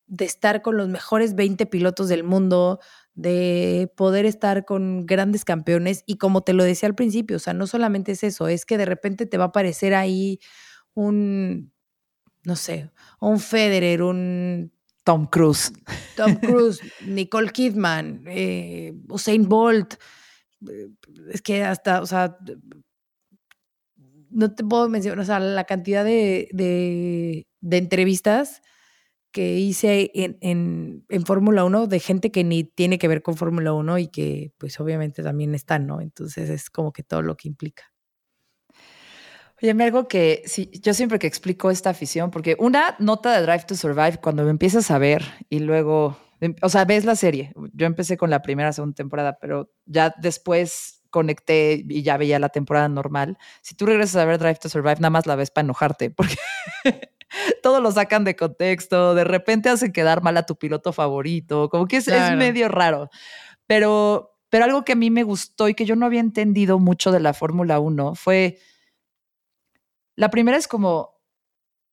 de 0.06 0.24
estar 0.24 0.62
con 0.62 0.76
los 0.76 0.88
mejores 0.88 1.34
20 1.34 1.66
pilotos 1.66 2.08
del 2.08 2.24
mundo, 2.24 2.80
de 3.14 3.90
poder 3.96 4.26
estar 4.26 4.64
con 4.64 5.06
grandes 5.06 5.44
campeones 5.44 6.04
y 6.06 6.18
como 6.18 6.42
te 6.42 6.52
lo 6.52 6.64
decía 6.64 6.88
al 6.88 6.94
principio, 6.94 7.36
o 7.36 7.40
sea, 7.40 7.54
no 7.54 7.66
solamente 7.66 8.12
es 8.12 8.22
eso, 8.24 8.48
es 8.48 8.66
que 8.66 8.78
de 8.78 8.84
repente 8.86 9.26
te 9.26 9.38
va 9.38 9.44
a 9.44 9.48
aparecer 9.48 9.94
ahí 9.94 10.40
un, 10.94 11.72
no 12.44 12.56
sé, 12.56 12.90
un 13.20 13.40
Federer, 13.40 14.02
un 14.02 14.72
Tom 15.06 15.26
Cruise. 15.26 15.72
Tom 16.16 16.34
Cruise, 16.40 16.80
Nicole 17.06 17.50
Kidman, 17.52 18.24
eh, 18.26 18.92
Usain 19.08 19.48
Bolt. 19.48 19.94
Eh, 20.68 20.88
es 21.30 21.42
que 21.42 21.62
hasta, 21.62 22.02
o 22.02 22.06
sea, 22.06 22.36
no 24.30 24.52
te 24.52 24.64
puedo 24.64 24.88
mencionar, 24.88 25.20
o 25.20 25.24
sea, 25.24 25.38
la 25.38 25.62
cantidad 25.62 26.04
de, 26.04 26.48
de, 26.52 27.76
entrevistas 27.76 28.62
que 29.30 29.60
hice 29.60 30.10
en, 30.14 30.38
en, 30.40 31.04
en 31.08 31.24
Fórmula 31.24 31.64
1 31.64 31.86
de 31.86 32.00
gente 32.00 32.32
que 32.32 32.42
ni 32.42 32.64
tiene 32.64 32.98
que 32.98 33.06
ver 33.06 33.22
con 33.22 33.36
Fórmula 33.36 33.72
1 33.74 33.98
y 33.98 34.08
que 34.08 34.52
pues 34.58 34.80
obviamente 34.80 35.22
también 35.22 35.54
están, 35.54 35.86
¿no? 35.86 36.00
Entonces 36.00 36.50
es 36.50 36.68
como 36.68 36.92
que 36.92 37.04
todo 37.04 37.22
lo 37.22 37.36
que 37.36 37.46
implica. 37.46 37.84
Oye, 39.62 39.72
me 39.72 39.84
algo 39.84 40.06
que 40.06 40.42
sí, 40.44 40.70
yo 40.82 40.92
siempre 40.92 41.18
que 41.18 41.26
explico 41.26 41.70
esta 41.70 41.90
afición, 41.90 42.30
porque 42.30 42.56
una 42.58 42.94
nota 42.98 43.32
de 43.32 43.42
Drive 43.46 43.64
to 43.64 43.74
Survive, 43.74 44.18
cuando 44.22 44.44
me 44.44 44.50
empiezas 44.50 44.90
a 44.90 44.98
ver 44.98 45.24
y 45.48 45.60
luego, 45.60 46.18
em, 46.40 46.54
o 46.60 46.68
sea, 46.68 46.84
ves 46.84 47.06
la 47.06 47.16
serie. 47.16 47.52
Yo 47.72 47.86
empecé 47.86 48.18
con 48.18 48.28
la 48.28 48.42
primera, 48.42 48.72
segunda 48.72 48.94
temporada, 48.94 49.38
pero 49.40 49.72
ya 49.86 50.14
después 50.18 51.02
conecté 51.08 51.82
y 51.88 52.02
ya 52.02 52.18
veía 52.18 52.38
la 52.38 52.50
temporada 52.50 52.88
normal. 52.90 53.38
Si 53.62 53.74
tú 53.74 53.86
regresas 53.86 54.16
a 54.16 54.26
ver 54.26 54.38
Drive 54.38 54.56
to 54.56 54.68
Survive, 54.68 54.96
nada 54.96 55.10
más 55.10 55.26
la 55.26 55.36
ves 55.36 55.50
para 55.50 55.64
enojarte, 55.64 56.10
porque 56.16 56.36
todo 57.62 57.80
lo 57.80 57.90
sacan 57.92 58.24
de 58.24 58.36
contexto, 58.36 59.14
de 59.14 59.24
repente 59.24 59.70
hacen 59.70 59.92
quedar 59.92 60.22
mal 60.22 60.36
a 60.36 60.44
tu 60.44 60.56
piloto 60.56 60.92
favorito, 60.92 61.70
como 61.70 61.86
que 61.86 61.96
es, 61.96 62.08
es 62.08 62.36
medio 62.36 62.68
raro. 62.68 63.08
Pero, 63.66 64.36
pero 64.50 64.64
algo 64.66 64.84
que 64.84 64.92
a 64.92 64.96
mí 64.96 65.10
me 65.10 65.22
gustó 65.22 65.66
y 65.68 65.74
que 65.74 65.86
yo 65.86 65.96
no 65.96 66.04
había 66.04 66.20
entendido 66.20 66.78
mucho 66.78 67.10
de 67.10 67.20
la 67.20 67.32
Fórmula 67.32 67.80
1 67.80 68.14
fue 68.14 68.58
la 70.16 70.30
primera 70.30 70.56
es 70.56 70.66
como, 70.66 71.20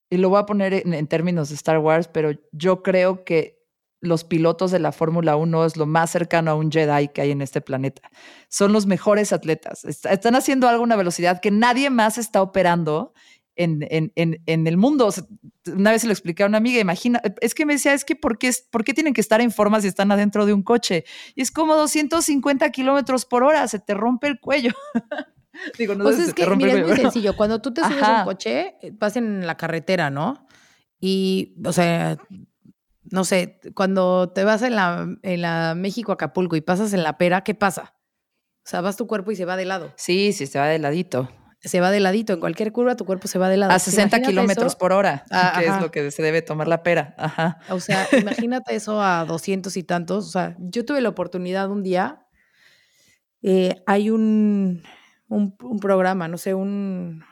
y 0.09 0.17
lo 0.17 0.29
voy 0.29 0.39
a 0.39 0.45
poner 0.45 0.73
en, 0.73 1.07
términos 1.07 1.49
de 1.49 1.55
Star 1.55 1.79
Wars, 1.79 2.07
pero 2.07 2.31
yo 2.51 2.81
creo 2.81 3.23
que 3.23 3.61
los 3.99 4.23
pilotos 4.23 4.71
de 4.71 4.79
la 4.79 4.91
Fórmula 4.91 5.35
1 5.35 5.65
es 5.65 5.77
lo 5.77 5.85
más 5.85 6.11
cercano 6.11 6.51
a 6.51 6.55
un 6.55 6.71
Jedi 6.71 7.09
que 7.09 7.21
hay 7.21 7.31
en 7.31 7.41
este 7.41 7.61
planeta. 7.61 8.01
Son 8.49 8.73
los 8.73 8.85
mejores 8.85 9.31
atletas. 9.31 9.85
Están 9.85 10.35
haciendo 10.35 10.67
algo 10.67 10.81
a 10.81 10.85
una 10.85 10.97
velocidad 10.97 11.39
que 11.39 11.51
nadie 11.51 11.89
más 11.89 12.17
está 12.17 12.41
operando 12.41 13.13
en, 13.55 13.87
en, 13.89 14.41
en, 14.45 14.67
el 14.67 14.77
mundo. 14.77 15.13
Una 15.67 15.91
vez 15.91 16.01
se 16.01 16.07
lo 16.07 16.13
expliqué 16.13 16.43
a 16.43 16.47
una 16.47 16.57
amiga, 16.57 16.79
imagina, 16.79 17.21
es 17.39 17.53
que 17.53 17.65
me 17.65 17.73
decía, 17.73 17.93
es 17.93 18.03
que 18.03 18.15
¿por 18.15 18.37
qué, 18.37 18.51
¿por 18.71 18.83
qué 18.83 18.93
tienen 18.93 19.13
que 19.13 19.21
estar 19.21 19.41
en 19.41 19.51
forma 19.51 19.79
si 19.79 19.87
están 19.87 20.11
adentro 20.11 20.45
de 20.45 20.53
un 20.53 20.63
coche? 20.63 21.05
Y 21.35 21.41
es 21.41 21.51
como 21.51 21.75
250 21.75 22.69
kilómetros 22.71 23.25
por 23.25 23.43
hora, 23.43 23.67
se 23.67 23.79
te 23.79 23.93
rompe 23.93 24.27
el 24.27 24.39
cuello. 24.39 24.71
Digo, 25.77 25.95
no 25.95 26.03
pues 26.03 26.19
es 26.19 26.33
que, 26.33 26.47
mira, 26.55 26.73
es 26.73 26.87
muy 26.87 26.97
sencillo. 26.97 27.35
Cuando 27.35 27.61
tú 27.61 27.73
te 27.73 27.81
subes 27.83 28.03
a 28.03 28.19
un 28.19 28.25
coche, 28.25 28.75
eh, 28.81 28.91
vas 28.93 29.15
en 29.15 29.45
la 29.45 29.55
carretera, 29.55 30.09
¿no? 30.09 30.47
Y, 30.99 31.55
o 31.65 31.73
sea, 31.73 32.17
no 33.11 33.25
sé, 33.25 33.59
cuando 33.75 34.29
te 34.29 34.43
vas 34.43 34.61
en 34.61 34.75
la, 34.75 35.07
en 35.21 35.41
la 35.41 35.75
México-Acapulco 35.75 36.55
y 36.55 36.61
pasas 36.61 36.93
en 36.93 37.03
la 37.03 37.17
pera, 37.17 37.43
¿qué 37.43 37.53
pasa? 37.53 37.93
O 38.65 38.69
sea, 38.69 38.81
vas 38.81 38.95
tu 38.95 39.07
cuerpo 39.07 39.31
y 39.31 39.35
se 39.35 39.45
va 39.45 39.57
de 39.57 39.65
lado. 39.65 39.93
Sí, 39.97 40.31
sí, 40.31 40.47
se 40.47 40.57
va 40.57 40.67
de 40.67 40.79
ladito. 40.79 41.29
Se 41.59 41.79
va 41.79 41.91
de 41.91 41.99
ladito. 41.99 42.33
En 42.33 42.39
cualquier 42.39 42.71
curva 42.71 42.95
tu 42.95 43.05
cuerpo 43.05 43.27
se 43.27 43.37
va 43.39 43.49
de 43.49 43.57
lado. 43.57 43.71
A 43.71 43.79
60 43.79 44.21
kilómetros 44.21 44.75
por 44.75 44.91
hora, 44.91 45.25
ah, 45.31 45.55
que 45.59 45.65
es 45.65 45.81
lo 45.81 45.91
que 45.91 46.11
se 46.11 46.21
debe 46.21 46.41
tomar 46.41 46.67
la 46.67 46.83
pera. 46.83 47.13
Ajá. 47.17 47.59
O 47.69 47.79
sea, 47.79 48.07
imagínate 48.19 48.75
eso 48.75 49.01
a 49.01 49.25
200 49.25 49.75
y 49.75 49.83
tantos. 49.83 50.27
O 50.27 50.31
sea, 50.31 50.55
yo 50.59 50.85
tuve 50.85 51.01
la 51.01 51.09
oportunidad 51.09 51.69
un 51.69 51.83
día. 51.83 52.25
Eh, 53.41 53.81
hay 53.85 54.09
un, 54.09 54.83
un, 55.33 55.79
programa, 55.79 56.27
no 56.27 56.37
sé, 56.37 56.53
un... 56.53 57.23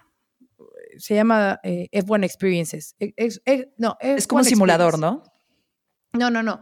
Se 0.97 1.15
llama 1.15 1.59
eh, 1.63 1.87
F1 1.91 2.25
Experiences. 2.25 2.95
E, 2.99 3.13
es, 3.15 3.41
no, 3.77 3.97
es 3.99 4.27
como 4.27 4.39
un 4.39 4.45
simulador, 4.45 4.99
¿no? 4.99 5.23
No, 6.13 6.29
no, 6.29 6.43
no. 6.43 6.61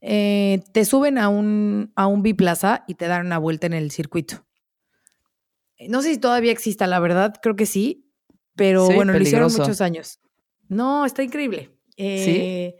Eh, 0.00 0.62
te 0.72 0.84
suben 0.84 1.18
a 1.18 1.28
un, 1.28 1.92
a 1.94 2.06
un 2.06 2.22
biplaza 2.22 2.84
y 2.88 2.94
te 2.94 3.06
dan 3.06 3.26
una 3.26 3.38
vuelta 3.38 3.66
en 3.66 3.74
el 3.74 3.90
circuito. 3.90 4.46
No 5.88 6.02
sé 6.02 6.12
si 6.12 6.18
todavía 6.18 6.52
exista, 6.52 6.86
la 6.86 7.00
verdad, 7.00 7.34
creo 7.40 7.56
que 7.56 7.66
sí, 7.66 8.10
pero 8.56 8.86
bueno, 8.90 9.12
lo 9.12 9.20
hicieron 9.20 9.50
muchos 9.52 9.80
años. 9.80 10.20
No, 10.68 11.06
está 11.06 11.22
increíble. 11.22 11.70
¿Sí? 11.96 12.04
Eh, 12.04 12.76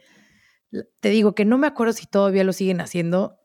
te 1.01 1.09
digo 1.09 1.35
que 1.35 1.45
no 1.45 1.59
me 1.59 1.67
acuerdo 1.67 1.93
si 1.93 2.07
todavía 2.07 2.45
lo 2.45 2.53
siguen 2.53 2.81
haciendo. 2.81 3.39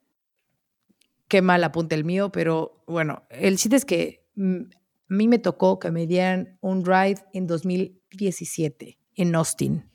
Qué 1.27 1.41
mal 1.41 1.63
apunte 1.63 1.95
el 1.95 2.03
mío, 2.03 2.31
pero 2.31 2.83
bueno, 2.85 3.25
el 3.29 3.57
chiste 3.57 3.77
es 3.77 3.85
que 3.85 4.24
a 4.37 5.13
mí 5.13 5.27
me 5.27 5.39
tocó 5.39 5.79
que 5.79 5.91
me 5.91 6.07
dieran 6.07 6.57
un 6.61 6.85
ride 6.85 7.23
en 7.33 7.47
2017 7.47 8.99
en 9.15 9.35
Austin. 9.35 9.89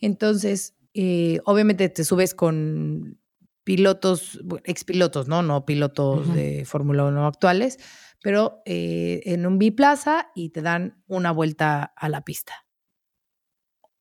Entonces, 0.00 0.76
eh, 0.94 1.40
obviamente 1.44 1.88
te 1.88 2.04
subes 2.04 2.34
con 2.34 3.18
pilotos, 3.64 4.40
expilotos, 4.64 5.28
¿no? 5.28 5.42
No 5.42 5.64
pilotos 5.64 6.34
de 6.34 6.64
Fórmula 6.66 7.04
1 7.04 7.26
actuales, 7.26 7.78
pero 8.22 8.62
eh, 8.66 9.22
en 9.26 9.46
un 9.46 9.58
biplaza 9.58 10.30
y 10.34 10.50
te 10.50 10.62
dan 10.62 11.02
una 11.06 11.30
vuelta 11.30 11.92
a 11.96 12.08
la 12.08 12.22
pista. 12.24 12.66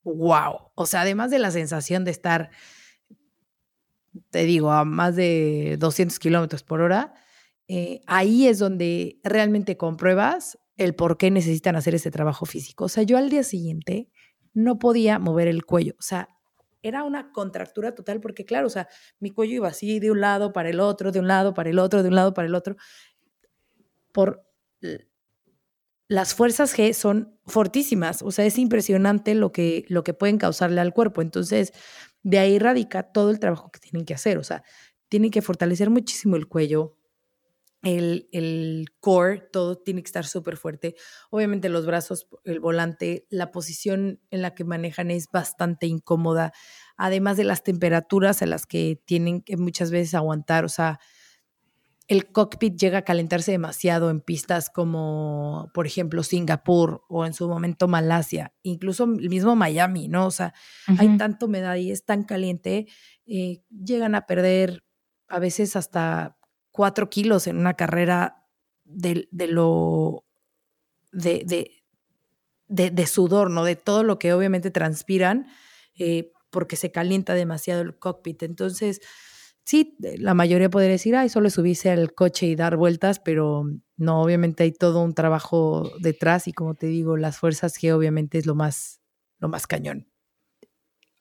¡Wow! 0.04 0.72
O 0.76 0.86
sea, 0.86 1.02
además 1.02 1.30
de 1.30 1.40
la 1.40 1.52
sensación 1.52 2.04
de 2.04 2.12
estar, 2.12 2.50
te 4.32 4.44
digo, 4.46 4.72
a 4.72 4.84
más 4.84 5.16
de 5.16 5.78
200 5.80 6.18
kilómetros 6.18 6.64
por 6.64 6.82
hora, 6.82 7.14
eh, 7.74 8.02
ahí 8.06 8.50
es 8.50 8.60
donde 8.60 9.22
realmente 9.24 9.78
compruebas 9.78 10.60
el 10.76 10.94
por 10.94 11.18
qué 11.18 11.32
necesitan 11.32 11.78
hacer 11.78 11.96
ese 11.96 12.12
trabajo 12.12 12.46
físico. 12.46 12.84
O 12.84 12.90
sea, 12.90 13.04
yo 13.04 13.18
al 13.18 13.30
día 13.30 13.44
siguiente 13.44 14.10
no 14.54 14.78
podía 14.78 15.20
mover 15.20 15.48
el 15.48 15.64
cuello. 15.64 15.94
O 15.98 16.02
sea, 16.02 16.28
era 16.82 17.06
una 17.06 17.32
contractura 17.32 17.96
total 17.96 18.20
porque, 18.20 18.44
claro, 18.44 18.68
o 18.68 18.70
sea, 18.70 18.90
mi 19.22 19.32
cuello 19.32 19.54
iba 19.54 19.70
así 19.70 20.02
de 20.02 20.12
un 20.12 20.20
lado 20.20 20.52
para 20.52 20.68
el 20.68 20.82
otro, 20.82 21.14
de 21.14 21.22
un 21.22 21.30
lado 21.30 21.54
para 21.54 21.70
el 21.70 21.80
otro, 21.80 22.04
de 22.04 22.10
un 22.10 22.16
lado 22.16 22.34
para 22.34 22.46
el 22.50 22.56
otro. 22.56 22.76
Por 24.12 24.46
las 26.10 26.34
fuerzas 26.34 26.78
G 26.78 26.92
son 26.92 27.40
fortísimas. 27.46 28.22
O 28.22 28.32
sea, 28.32 28.46
es 28.46 28.58
impresionante 28.58 29.34
lo 29.34 29.54
que, 29.54 29.86
lo 29.88 30.04
que 30.04 30.14
pueden 30.14 30.38
causarle 30.38 30.82
al 30.82 30.92
cuerpo. 30.92 31.22
Entonces, 31.22 31.72
de 32.22 32.38
ahí 32.38 32.60
radica 32.60 33.14
todo 33.14 33.30
el 33.30 33.40
trabajo 33.40 33.72
que 33.72 33.80
tienen 33.80 34.06
que 34.06 34.14
hacer. 34.14 34.38
O 34.40 34.44
sea, 34.44 34.62
tienen 35.08 35.32
que 35.32 35.42
fortalecer 35.42 35.90
muchísimo 35.90 36.36
el 36.36 36.50
cuello, 36.50 36.98
el, 37.84 38.30
el, 38.32 38.88
core, 39.00 39.42
todo 39.52 39.78
tiene 39.78 40.04
que 40.04 40.08
estar 40.08 40.26
súper 40.26 40.58
fuerte. 40.58 40.96
Obviamente 41.30 41.70
los 41.70 41.86
brazos, 41.86 42.28
el 42.44 42.60
volante, 42.60 43.26
la 43.30 43.52
posición 43.52 44.20
en 44.30 44.42
la 44.42 44.54
que 44.54 44.64
manejan 44.64 45.12
es 45.12 45.28
bastante 45.32 45.88
incómoda, 45.88 46.54
además 46.98 47.38
de 47.38 47.44
las 47.44 47.64
temperaturas 47.64 48.42
a 48.42 48.46
las 48.46 48.66
que 48.66 49.02
tienen 49.06 49.42
que 49.42 49.58
muchas 49.58 49.92
veces 49.92 50.14
aguantar, 50.14 50.66
o 50.66 50.70
sea, 50.70 51.00
el 52.12 52.30
cockpit 52.30 52.78
llega 52.78 52.98
a 53.00 53.04
calentarse 53.04 53.52
demasiado 53.52 54.10
en 54.10 54.20
pistas 54.20 54.70
como, 54.70 55.72
por 55.74 55.88
ejemplo, 55.88 56.24
Singapur 56.24 57.06
o 57.08 57.26
en 57.26 57.34
su 57.34 57.48
momento 57.48 57.88
Malasia, 57.88 58.54
incluso 58.64 59.06
el 59.06 59.30
mismo 59.30 59.56
Miami, 59.56 60.10
¿no? 60.10 60.26
O 60.26 60.32
sea, 60.32 60.54
hay 60.98 61.16
tanta 61.18 61.46
humedad 61.46 61.76
y 61.78 61.90
es 61.90 62.04
tan 62.04 62.24
caliente, 62.24 62.88
eh, 63.26 63.64
llegan 63.70 64.16
a 64.16 64.26
perder 64.26 64.84
a 65.30 65.40
veces 65.40 65.78
hasta 65.78 66.38
cuatro 66.72 67.10
kilos 67.10 67.48
en 67.48 67.58
una 67.58 67.76
carrera 67.76 68.46
de, 68.84 69.28
lo 69.32 70.26
de, 71.12 71.82
de, 72.68 73.08
sudor, 73.08 73.50
¿no? 73.50 73.64
De 73.64 73.76
todo 73.76 74.04
lo 74.04 74.20
que 74.20 74.34
obviamente 74.34 74.72
transpiran 74.72 75.48
eh, 75.98 76.32
porque 76.50 76.76
se 76.76 76.92
calienta 76.92 77.34
demasiado 77.34 77.82
el 77.82 77.98
cockpit. 77.98 78.44
Entonces, 78.44 79.02
sí, 79.64 79.98
la 80.00 80.34
mayoría 80.34 80.70
podría 80.70 80.92
decir, 80.92 81.16
ay, 81.16 81.30
solo 81.30 81.50
subirse 81.50 81.90
al 81.90 82.14
coche 82.14 82.48
y 82.48 82.56
dar 82.56 82.78
vueltas, 82.78 83.20
pero 83.20 83.64
no, 83.98 84.22
obviamente 84.22 84.64
hay 84.64 84.72
todo 84.72 85.04
un 85.04 85.14
trabajo 85.14 85.92
detrás 86.00 86.48
y 86.48 86.54
como 86.54 86.76
te 86.76 86.88
digo, 86.88 87.18
las 87.18 87.38
fuerzas 87.38 87.78
que 87.78 87.94
obviamente 87.94 88.38
es 88.38 88.46
lo 88.46 88.56
más, 88.56 89.02
lo 89.40 89.48
más 89.48 89.68
cañón. 89.68 90.08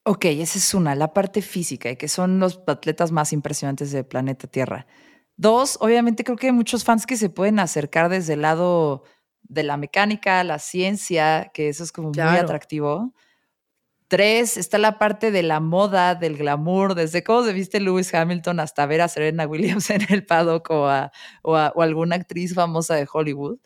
Ok, 0.03 0.25
esa 0.25 0.57
es 0.57 0.73
una, 0.73 0.95
la 0.95 1.13
parte 1.13 1.43
física, 1.43 1.91
y 1.91 1.95
que 1.95 2.07
son 2.07 2.39
los 2.39 2.61
atletas 2.65 3.11
más 3.11 3.33
impresionantes 3.33 3.91
del 3.91 4.03
planeta 4.03 4.47
Tierra. 4.47 4.87
Dos, 5.37 5.77
obviamente 5.81 6.23
creo 6.23 6.37
que 6.37 6.47
hay 6.47 6.53
muchos 6.53 6.83
fans 6.83 7.05
que 7.05 7.17
se 7.17 7.29
pueden 7.29 7.59
acercar 7.59 8.09
desde 8.09 8.33
el 8.33 8.41
lado 8.41 9.03
de 9.43 9.63
la 9.63 9.77
mecánica, 9.77 10.43
la 10.43 10.59
ciencia, 10.59 11.51
que 11.53 11.69
eso 11.69 11.83
es 11.83 11.91
como 11.91 12.09
muy 12.09 12.21
atractivo. 12.21 13.13
Tres, 14.07 14.57
está 14.57 14.77
la 14.77 14.99
parte 14.99 15.31
de 15.31 15.41
la 15.41 15.59
moda, 15.61 16.15
del 16.15 16.37
glamour, 16.37 16.95
desde 16.95 17.23
cómo 17.23 17.45
se 17.45 17.53
viste 17.53 17.79
Lewis 17.79 18.13
Hamilton 18.13 18.59
hasta 18.59 18.85
ver 18.85 19.01
a 19.01 19.07
Serena 19.07 19.47
Williams 19.47 19.89
en 19.89 20.01
el 20.09 20.25
paddock 20.25 20.69
o, 20.69 20.87
a, 20.87 21.11
o, 21.43 21.55
alguna 21.55 22.17
actriz 22.17 22.53
famosa 22.53 22.95
de 22.95 23.07
Hollywood. 23.11 23.59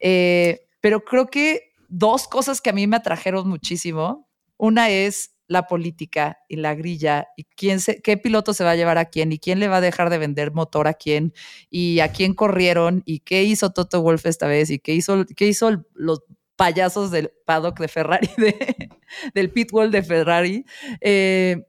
Eh, 0.00 0.66
pero 0.80 1.04
creo 1.04 1.28
que 1.28 1.72
dos 1.88 2.26
cosas 2.26 2.60
que 2.60 2.70
a 2.70 2.72
mí 2.72 2.86
me 2.86 2.96
atrajeron 2.96 3.48
muchísimo. 3.48 4.28
Una 4.56 4.90
es 4.90 5.31
la 5.46 5.66
política 5.66 6.38
y 6.48 6.56
la 6.56 6.74
grilla 6.74 7.28
y 7.36 7.44
quién 7.44 7.80
se, 7.80 8.00
qué 8.00 8.16
piloto 8.16 8.54
se 8.54 8.64
va 8.64 8.70
a 8.72 8.76
llevar 8.76 8.98
a 8.98 9.06
quién 9.06 9.32
y 9.32 9.38
quién 9.38 9.60
le 9.60 9.68
va 9.68 9.76
a 9.76 9.80
dejar 9.80 10.10
de 10.10 10.18
vender 10.18 10.52
motor 10.52 10.88
a 10.88 10.94
quién 10.94 11.34
y 11.70 12.00
a 12.00 12.12
quién 12.12 12.34
corrieron 12.34 13.02
y 13.04 13.20
qué 13.20 13.42
hizo 13.42 13.70
Toto 13.70 14.00
Wolf 14.02 14.26
esta 14.26 14.46
vez 14.46 14.70
y 14.70 14.78
qué 14.78 14.94
hizo, 14.94 15.24
qué 15.36 15.46
hizo 15.46 15.84
los 15.94 16.22
payasos 16.56 17.10
del 17.10 17.32
paddock 17.44 17.80
de 17.80 17.88
Ferrari, 17.88 18.28
de, 18.36 18.88
del 19.34 19.50
pitwall 19.50 19.90
de 19.90 20.02
Ferrari. 20.02 20.64
Eh, 21.00 21.66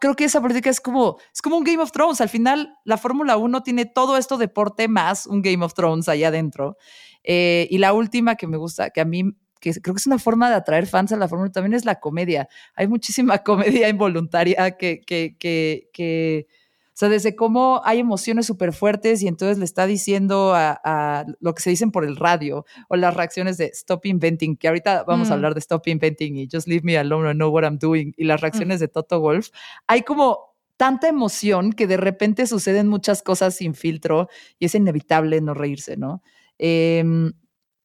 creo 0.00 0.14
que 0.14 0.24
esa 0.24 0.40
política 0.40 0.70
es 0.70 0.80
como, 0.80 1.18
es 1.32 1.40
como 1.40 1.56
un 1.56 1.64
Game 1.64 1.82
of 1.82 1.92
Thrones. 1.92 2.20
Al 2.20 2.28
final, 2.28 2.74
la 2.84 2.98
Fórmula 2.98 3.36
1 3.36 3.62
tiene 3.62 3.86
todo 3.86 4.16
esto 4.16 4.36
deporte 4.36 4.88
más 4.88 5.26
un 5.26 5.42
Game 5.42 5.64
of 5.64 5.74
Thrones 5.74 6.08
allá 6.08 6.28
adentro. 6.28 6.76
Eh, 7.22 7.66
y 7.70 7.78
la 7.78 7.92
última 7.92 8.36
que 8.36 8.46
me 8.46 8.56
gusta, 8.56 8.90
que 8.90 9.00
a 9.00 9.04
mí 9.04 9.24
que 9.60 9.72
creo 9.80 9.94
que 9.94 10.00
es 10.00 10.06
una 10.06 10.18
forma 10.18 10.48
de 10.48 10.56
atraer 10.56 10.86
fans 10.86 11.12
a 11.12 11.16
la 11.16 11.28
Fórmula 11.28 11.52
también 11.52 11.74
es 11.74 11.84
la 11.84 12.00
comedia. 12.00 12.48
Hay 12.74 12.88
muchísima 12.88 13.38
comedia 13.44 13.88
involuntaria 13.88 14.72
que, 14.72 15.00
que, 15.00 15.36
que, 15.38 15.88
que 15.92 16.46
o 16.92 16.96
sea, 17.00 17.08
desde 17.08 17.34
cómo 17.34 17.80
hay 17.84 17.98
emociones 17.98 18.44
súper 18.44 18.74
fuertes 18.74 19.22
y 19.22 19.28
entonces 19.28 19.56
le 19.56 19.64
está 19.64 19.86
diciendo 19.86 20.52
a, 20.54 21.24
lo 21.40 21.54
que 21.54 21.62
se 21.62 21.70
dicen 21.70 21.92
por 21.92 22.04
el 22.04 22.16
radio 22.16 22.66
o 22.88 22.96
las 22.96 23.14
reacciones 23.14 23.56
de 23.56 23.66
Stop 23.66 24.04
Inventing, 24.04 24.56
que 24.56 24.68
ahorita 24.68 25.04
vamos 25.04 25.28
a 25.28 25.30
mm. 25.30 25.34
hablar 25.34 25.54
de 25.54 25.60
Stop 25.60 25.86
Inventing 25.86 26.36
y 26.36 26.48
Just 26.52 26.68
Leave 26.68 26.82
Me 26.84 26.98
Alone, 26.98 27.30
I 27.30 27.34
Know 27.34 27.50
What 27.50 27.62
I'm 27.62 27.78
Doing 27.78 28.12
y 28.18 28.24
las 28.24 28.40
mm. 28.40 28.42
reacciones 28.42 28.80
de 28.80 28.88
Toto 28.88 29.18
Wolf. 29.18 29.48
Hay 29.86 30.02
como 30.02 30.50
tanta 30.76 31.08
emoción 31.08 31.72
que 31.72 31.86
de 31.86 31.96
repente 31.96 32.46
suceden 32.46 32.88
muchas 32.88 33.22
cosas 33.22 33.54
sin 33.54 33.74
filtro 33.74 34.28
y 34.58 34.66
es 34.66 34.74
inevitable 34.74 35.40
no 35.40 35.54
reírse, 35.54 35.96
¿no? 35.96 36.22
Em, 36.58 37.32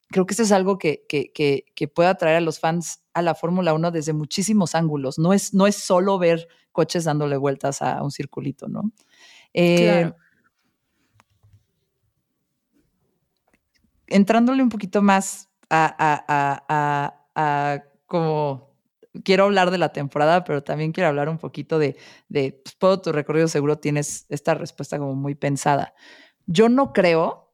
creo 0.07 0.25
que 0.25 0.33
eso 0.33 0.43
es 0.43 0.51
algo 0.51 0.77
que, 0.77 1.05
que, 1.07 1.31
que, 1.33 1.87
puede 1.87 2.09
atraer 2.09 2.37
a 2.37 2.41
los 2.41 2.59
fans 2.59 3.03
a 3.13 3.21
la 3.21 3.35
Fórmula 3.35 3.73
1 3.73 3.91
desde 3.91 4.13
muchísimos 4.13 4.75
ángulos. 4.75 5.17
No 5.17 5.33
es, 5.33 5.53
no 5.53 5.67
es 5.67 5.75
solo 5.75 6.17
ver 6.19 6.47
coches 6.71 7.05
dándole 7.05 7.37
vueltas 7.37 7.81
a 7.81 8.03
un 8.03 8.11
circulito, 8.11 8.67
¿no? 8.67 8.91
Eh, 9.53 10.11
entrándole 14.07 14.61
un 14.61 14.69
poquito 14.69 15.01
más 15.01 15.49
a, 15.69 17.15
a, 17.35 17.83
como 18.05 18.75
quiero 19.23 19.45
hablar 19.45 19.71
de 19.71 19.77
la 19.77 19.89
temporada, 19.93 20.43
pero 20.43 20.63
también 20.63 20.91
quiero 20.91 21.09
hablar 21.09 21.29
un 21.29 21.37
poquito 21.37 21.79
de, 21.79 21.97
de 22.27 22.61
pues, 22.63 22.77
todo 22.77 23.01
tu 23.01 23.11
recorrido 23.11 23.47
seguro 23.47 23.79
tienes 23.79 24.25
esta 24.29 24.53
respuesta 24.53 24.99
como 24.99 25.15
muy 25.15 25.35
pensada. 25.35 25.93
Yo 26.45 26.69
no 26.69 26.93
creo 26.93 27.53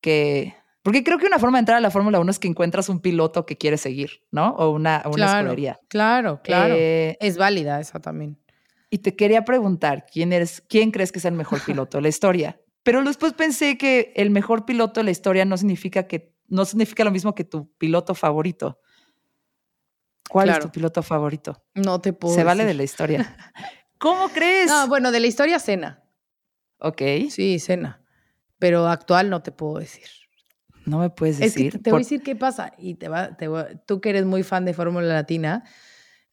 que 0.00 0.54
porque 0.82 1.04
creo 1.04 1.18
que 1.18 1.26
una 1.26 1.38
forma 1.38 1.58
de 1.58 1.60
entrar 1.60 1.78
a 1.78 1.80
la 1.80 1.90
Fórmula 1.90 2.20
1 2.20 2.30
es 2.30 2.38
que 2.38 2.48
encuentras 2.48 2.88
un 2.88 3.00
piloto 3.00 3.44
que 3.44 3.56
quiere 3.56 3.76
seguir, 3.76 4.22
¿no? 4.30 4.50
O 4.50 4.70
una, 4.70 5.02
una 5.04 5.14
claro, 5.14 5.40
escudería. 5.40 5.80
Claro, 5.88 6.40
claro. 6.42 6.74
Eh, 6.76 7.18
es 7.20 7.36
válida 7.36 7.80
esa 7.80 8.00
también. 8.00 8.38
Y 8.88 8.98
te 8.98 9.14
quería 9.14 9.44
preguntar, 9.44 10.06
¿quién, 10.10 10.32
eres, 10.32 10.62
¿quién 10.68 10.90
crees 10.90 11.12
que 11.12 11.18
es 11.18 11.24
el 11.24 11.34
mejor 11.34 11.60
piloto 11.64 11.98
de 11.98 12.02
la 12.02 12.08
historia? 12.08 12.60
Pero 12.82 13.04
después 13.04 13.34
pensé 13.34 13.76
que 13.76 14.12
el 14.16 14.30
mejor 14.30 14.64
piloto 14.64 15.00
de 15.00 15.04
la 15.04 15.10
historia 15.10 15.44
no 15.44 15.56
significa, 15.56 16.06
que, 16.06 16.34
no 16.48 16.64
significa 16.64 17.04
lo 17.04 17.10
mismo 17.10 17.34
que 17.34 17.44
tu 17.44 17.70
piloto 17.76 18.14
favorito. 18.14 18.80
¿Cuál 20.30 20.48
es 20.48 20.60
tu 20.60 20.70
piloto 20.70 21.02
favorito? 21.02 21.62
No 21.74 22.00
te 22.00 22.12
puedo 22.12 22.34
Se 22.34 22.44
vale 22.44 22.64
de 22.64 22.74
la 22.74 22.84
historia. 22.84 23.36
¿Cómo 23.98 24.28
crees? 24.30 24.68
No, 24.68 24.88
bueno, 24.88 25.12
de 25.12 25.20
la 25.20 25.26
historia, 25.26 25.58
Cena. 25.58 26.02
Ok. 26.78 27.02
Sí, 27.28 27.58
Cena. 27.58 28.02
Pero 28.58 28.88
actual 28.88 29.28
no 29.28 29.42
te 29.42 29.52
puedo 29.52 29.78
decir. 29.78 30.19
No 30.90 30.98
me 30.98 31.10
puedes 31.10 31.38
decir. 31.38 31.80
te 31.80 31.90
voy 31.92 31.98
a 31.98 32.02
decir 32.02 32.20
qué 32.22 32.34
pasa. 32.34 32.72
Y 32.76 32.94
te 32.94 33.08
va, 33.08 33.36
tú 33.86 34.00
que 34.00 34.10
eres 34.10 34.24
muy 34.24 34.42
fan 34.42 34.64
de 34.64 34.74
Fórmula 34.74 35.06
Latina, 35.06 35.62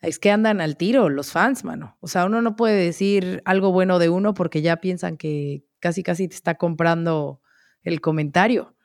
es 0.01 0.17
que 0.17 0.31
andan 0.31 0.61
al 0.61 0.77
tiro 0.77 1.09
los 1.09 1.31
fans, 1.31 1.63
mano. 1.63 1.95
O 1.99 2.07
sea, 2.07 2.25
uno 2.25 2.41
no 2.41 2.55
puede 2.55 2.75
decir 2.75 3.43
algo 3.45 3.71
bueno 3.71 3.99
de 3.99 4.09
uno 4.09 4.33
porque 4.33 4.63
ya 4.63 4.77
piensan 4.77 5.15
que 5.15 5.63
casi, 5.79 6.01
casi 6.01 6.27
te 6.27 6.35
está 6.35 6.55
comprando 6.55 7.39
el 7.83 8.01
comentario. 8.01 8.75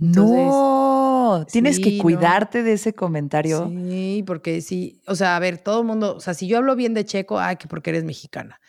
no, 0.00 1.46
tienes 1.48 1.78
que 1.78 1.96
cuidarte 1.98 2.64
de 2.64 2.72
ese 2.72 2.92
comentario. 2.92 3.68
Sí, 3.68 4.24
porque 4.26 4.60
sí, 4.62 5.00
o 5.06 5.14
sea, 5.14 5.36
a 5.36 5.38
ver, 5.38 5.58
todo 5.58 5.82
el 5.82 5.86
mundo, 5.86 6.16
o 6.16 6.20
sea, 6.20 6.34
si 6.34 6.48
yo 6.48 6.58
hablo 6.58 6.74
bien 6.74 6.92
de 6.92 7.04
Checo, 7.04 7.38
ay, 7.38 7.54
que 7.54 7.68
porque 7.68 7.90
eres 7.90 8.02
mexicana. 8.02 8.60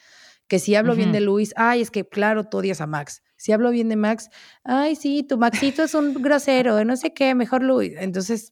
Que 0.50 0.58
si 0.58 0.74
hablo 0.74 0.96
bien 0.96 1.12
de 1.12 1.22
Luis, 1.22 1.54
ay, 1.56 1.80
es 1.82 1.92
que 1.92 2.10
claro, 2.10 2.44
tú 2.44 2.58
odias 2.58 2.82
a 2.82 2.88
Max. 2.88 3.22
Si 3.38 3.52
hablo 3.52 3.70
bien 3.70 3.88
de 3.88 3.96
Max, 3.96 4.30
ay, 4.64 4.96
sí, 4.96 5.24
tu 5.24 5.38
Maxito 5.38 5.84
es 5.84 5.94
un 5.94 6.16
grosero, 6.16 6.84
no 6.84 6.98
sé 6.98 7.14
qué, 7.14 7.36
mejor 7.36 7.64
Luis. 7.64 7.94
Entonces. 7.98 8.52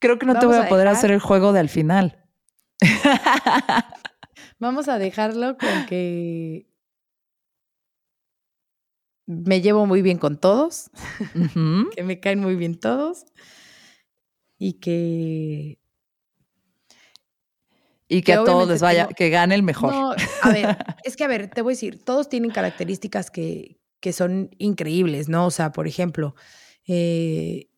Creo 0.00 0.18
que 0.18 0.26
no 0.26 0.36
te 0.36 0.46
voy 0.46 0.56
a, 0.56 0.68
poder 0.68 0.88
hacer 0.88 1.12
el 1.12 1.20
juego 1.20 1.52
de 1.52 1.60
al 1.60 1.68
final. 1.68 2.26
Vamos 4.58 4.88
a 4.88 4.98
dejarlo 4.98 5.56
con 5.56 5.86
que 5.86 6.66
me 9.26 9.60
llevo 9.60 9.86
muy 9.86 10.02
bien 10.02 10.18
con 10.18 10.38
todos, 10.38 10.90
que 11.96 12.02
me 12.02 12.18
caen 12.18 12.40
muy 12.40 12.56
bien 12.56 12.80
todos 12.80 13.26
y 14.58 14.74
que 14.74 15.78
y 18.08 18.22
que, 18.22 18.34
a 18.34 18.44
todos 18.44 18.68
les 18.68 18.80
vaya, 18.80 19.08
que 19.08 19.30
gane 19.30 19.54
el 19.54 19.62
mejor. 19.62 19.92
No, 19.92 20.14
a 20.42 20.50
ver, 20.50 20.76
es 21.04 21.16
que 21.16 21.24
a 21.24 21.28
ver, 21.28 21.48
te 21.48 21.62
voy 21.62 21.72
a 21.72 21.74
decir, 21.74 22.02
todos 22.04 22.28
tienen 22.28 22.50
características 22.50 23.30
que, 23.30 23.80
que 24.00 24.12
son 24.12 24.50
increíbles, 24.58 25.28
¿no? 25.28 25.46
O 25.46 25.50
sea, 25.50 25.72
por 25.72 25.86
ejemplo, 25.86 26.34
eh, 26.86 27.70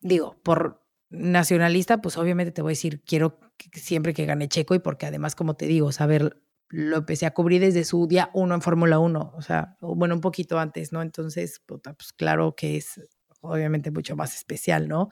digo, 0.00 0.40
por 0.42 0.86
nacionalista, 1.10 2.00
pues 2.00 2.16
obviamente 2.16 2.52
te 2.52 2.62
voy 2.62 2.70
a 2.70 2.76
decir, 2.76 3.02
quiero 3.04 3.40
siempre 3.74 4.14
que 4.14 4.24
gane 4.24 4.48
Checo 4.48 4.74
y 4.74 4.78
porque 4.78 5.06
además, 5.06 5.34
como 5.34 5.54
te 5.54 5.66
digo, 5.66 5.92
saber, 5.92 6.40
lo 6.68 6.98
empecé 6.98 7.26
a 7.26 7.34
cubrir 7.34 7.60
desde 7.60 7.84
su 7.84 8.06
día 8.06 8.30
uno 8.32 8.54
en 8.54 8.62
Fórmula 8.62 8.98
1, 8.98 9.32
o 9.36 9.42
sea, 9.42 9.76
bueno, 9.80 10.14
un 10.14 10.20
poquito 10.20 10.58
antes, 10.58 10.92
¿no? 10.92 11.02
Entonces, 11.02 11.60
pues 11.66 12.12
claro 12.16 12.54
que 12.56 12.76
es 12.76 13.00
obviamente 13.40 13.90
mucho 13.90 14.16
más 14.16 14.34
especial, 14.34 14.88
¿no? 14.88 15.10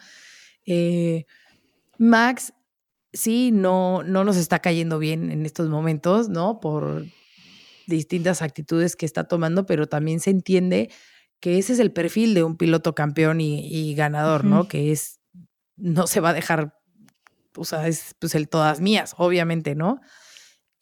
Eh, 0.65 1.27
Max 1.99 2.55
sí, 3.13 3.51
no, 3.53 4.03
no 4.03 4.25
nos 4.25 4.37
está 4.37 4.61
cayendo 4.61 4.99
bien 4.99 5.31
en 5.31 5.45
estos 5.47 5.69
momentos, 5.69 6.29
¿no? 6.29 6.61
Por 6.61 7.07
distintas 7.87 8.43
actitudes 8.43 8.97
que 8.97 9.07
está 9.07 9.25
tomando, 9.25 9.67
pero 9.67 9.89
también 9.89 10.21
se 10.21 10.31
entiende 10.31 10.91
que 11.41 11.59
ese 11.59 11.73
es 11.73 11.79
el 11.79 11.93
perfil 11.93 12.35
de 12.35 12.45
un 12.45 12.57
piloto 12.57 12.95
campeón 12.95 13.41
y, 13.41 13.95
ganador, 13.95 14.45
¿no? 14.45 14.69
Que 14.69 14.93
es, 14.93 15.21
no 15.77 16.07
se 16.07 16.21
va 16.21 16.31
a 16.31 16.35
dejar, 16.35 16.79
o 17.57 17.65
sea, 17.65 17.89
es 17.89 18.15
pues 18.19 18.35
el 18.35 18.49
todas 18.49 18.81
mías, 18.81 19.15
obviamente, 19.17 19.75
¿no? 19.75 20.01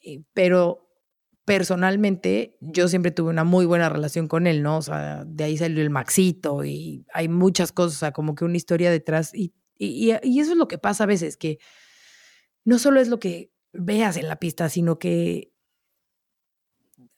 Eh, 0.01 0.21
pero 0.33 0.85
personalmente 1.45 2.57
yo 2.61 2.87
siempre 2.89 3.11
tuve 3.11 3.31
una 3.31 3.43
muy 3.43 3.65
buena 3.65 3.89
relación 3.89 4.27
con 4.27 4.47
él, 4.47 4.61
¿no? 4.61 4.77
O 4.77 4.81
sea, 4.81 5.23
de 5.25 5.45
ahí 5.45 5.57
salió 5.57 5.81
el 5.81 5.89
Maxito 5.89 6.63
y 6.63 7.05
hay 7.13 7.27
muchas 7.27 7.71
cosas, 7.71 7.95
o 7.95 7.99
sea, 7.99 8.11
como 8.11 8.35
que 8.35 8.45
una 8.45 8.57
historia 8.57 8.91
detrás 8.91 9.33
y, 9.33 9.53
y, 9.77 10.11
y 10.21 10.39
eso 10.41 10.51
es 10.51 10.57
lo 10.57 10.67
que 10.67 10.77
pasa 10.77 11.05
a 11.05 11.07
veces, 11.07 11.37
que 11.37 11.57
no 12.65 12.79
solo 12.79 12.99
es 12.99 13.07
lo 13.07 13.19
que 13.19 13.51
veas 13.73 14.17
en 14.17 14.27
la 14.27 14.37
pista, 14.37 14.69
sino 14.69 14.99
que 14.99 15.53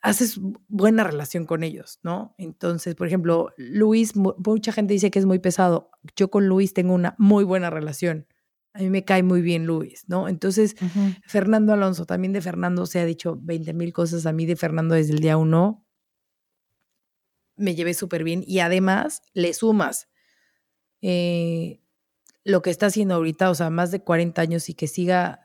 haces 0.01 0.39
buena 0.67 1.03
relación 1.03 1.45
con 1.45 1.63
ellos, 1.63 1.99
¿no? 2.03 2.33
Entonces, 2.37 2.95
por 2.95 3.07
ejemplo, 3.07 3.53
Luis, 3.57 4.15
mucha 4.15 4.71
gente 4.71 4.93
dice 4.93 5.11
que 5.11 5.19
es 5.19 5.25
muy 5.25 5.39
pesado. 5.39 5.91
Yo 6.15 6.31
con 6.31 6.47
Luis 6.47 6.73
tengo 6.73 6.93
una 6.93 7.15
muy 7.19 7.43
buena 7.43 7.69
relación. 7.69 8.27
A 8.73 8.79
mí 8.79 8.89
me 8.89 9.05
cae 9.05 9.21
muy 9.21 9.41
bien 9.41 9.65
Luis, 9.65 10.05
¿no? 10.07 10.27
Entonces, 10.27 10.75
Fernando 11.25 11.73
Alonso, 11.73 12.05
también 12.05 12.33
de 12.33 12.41
Fernando 12.41 12.85
se 12.85 12.99
ha 12.99 13.05
dicho 13.05 13.37
20 13.41 13.73
mil 13.73 13.93
cosas 13.93 14.25
a 14.25 14.33
mí 14.33 14.45
de 14.45 14.55
Fernando 14.55 14.95
desde 14.95 15.13
el 15.13 15.19
día 15.19 15.37
uno. 15.37 15.85
Me 17.55 17.75
llevé 17.75 17.93
súper 17.93 18.23
bien 18.23 18.43
y 18.47 18.59
además 18.59 19.21
le 19.33 19.53
sumas 19.53 20.07
eh, 21.01 21.80
lo 22.43 22.61
que 22.61 22.69
está 22.69 22.87
haciendo 22.87 23.15
ahorita, 23.15 23.49
o 23.49 23.55
sea, 23.55 23.69
más 23.69 23.91
de 23.91 24.03
40 24.03 24.41
años 24.41 24.69
y 24.69 24.73
que 24.73 24.87
siga 24.87 25.41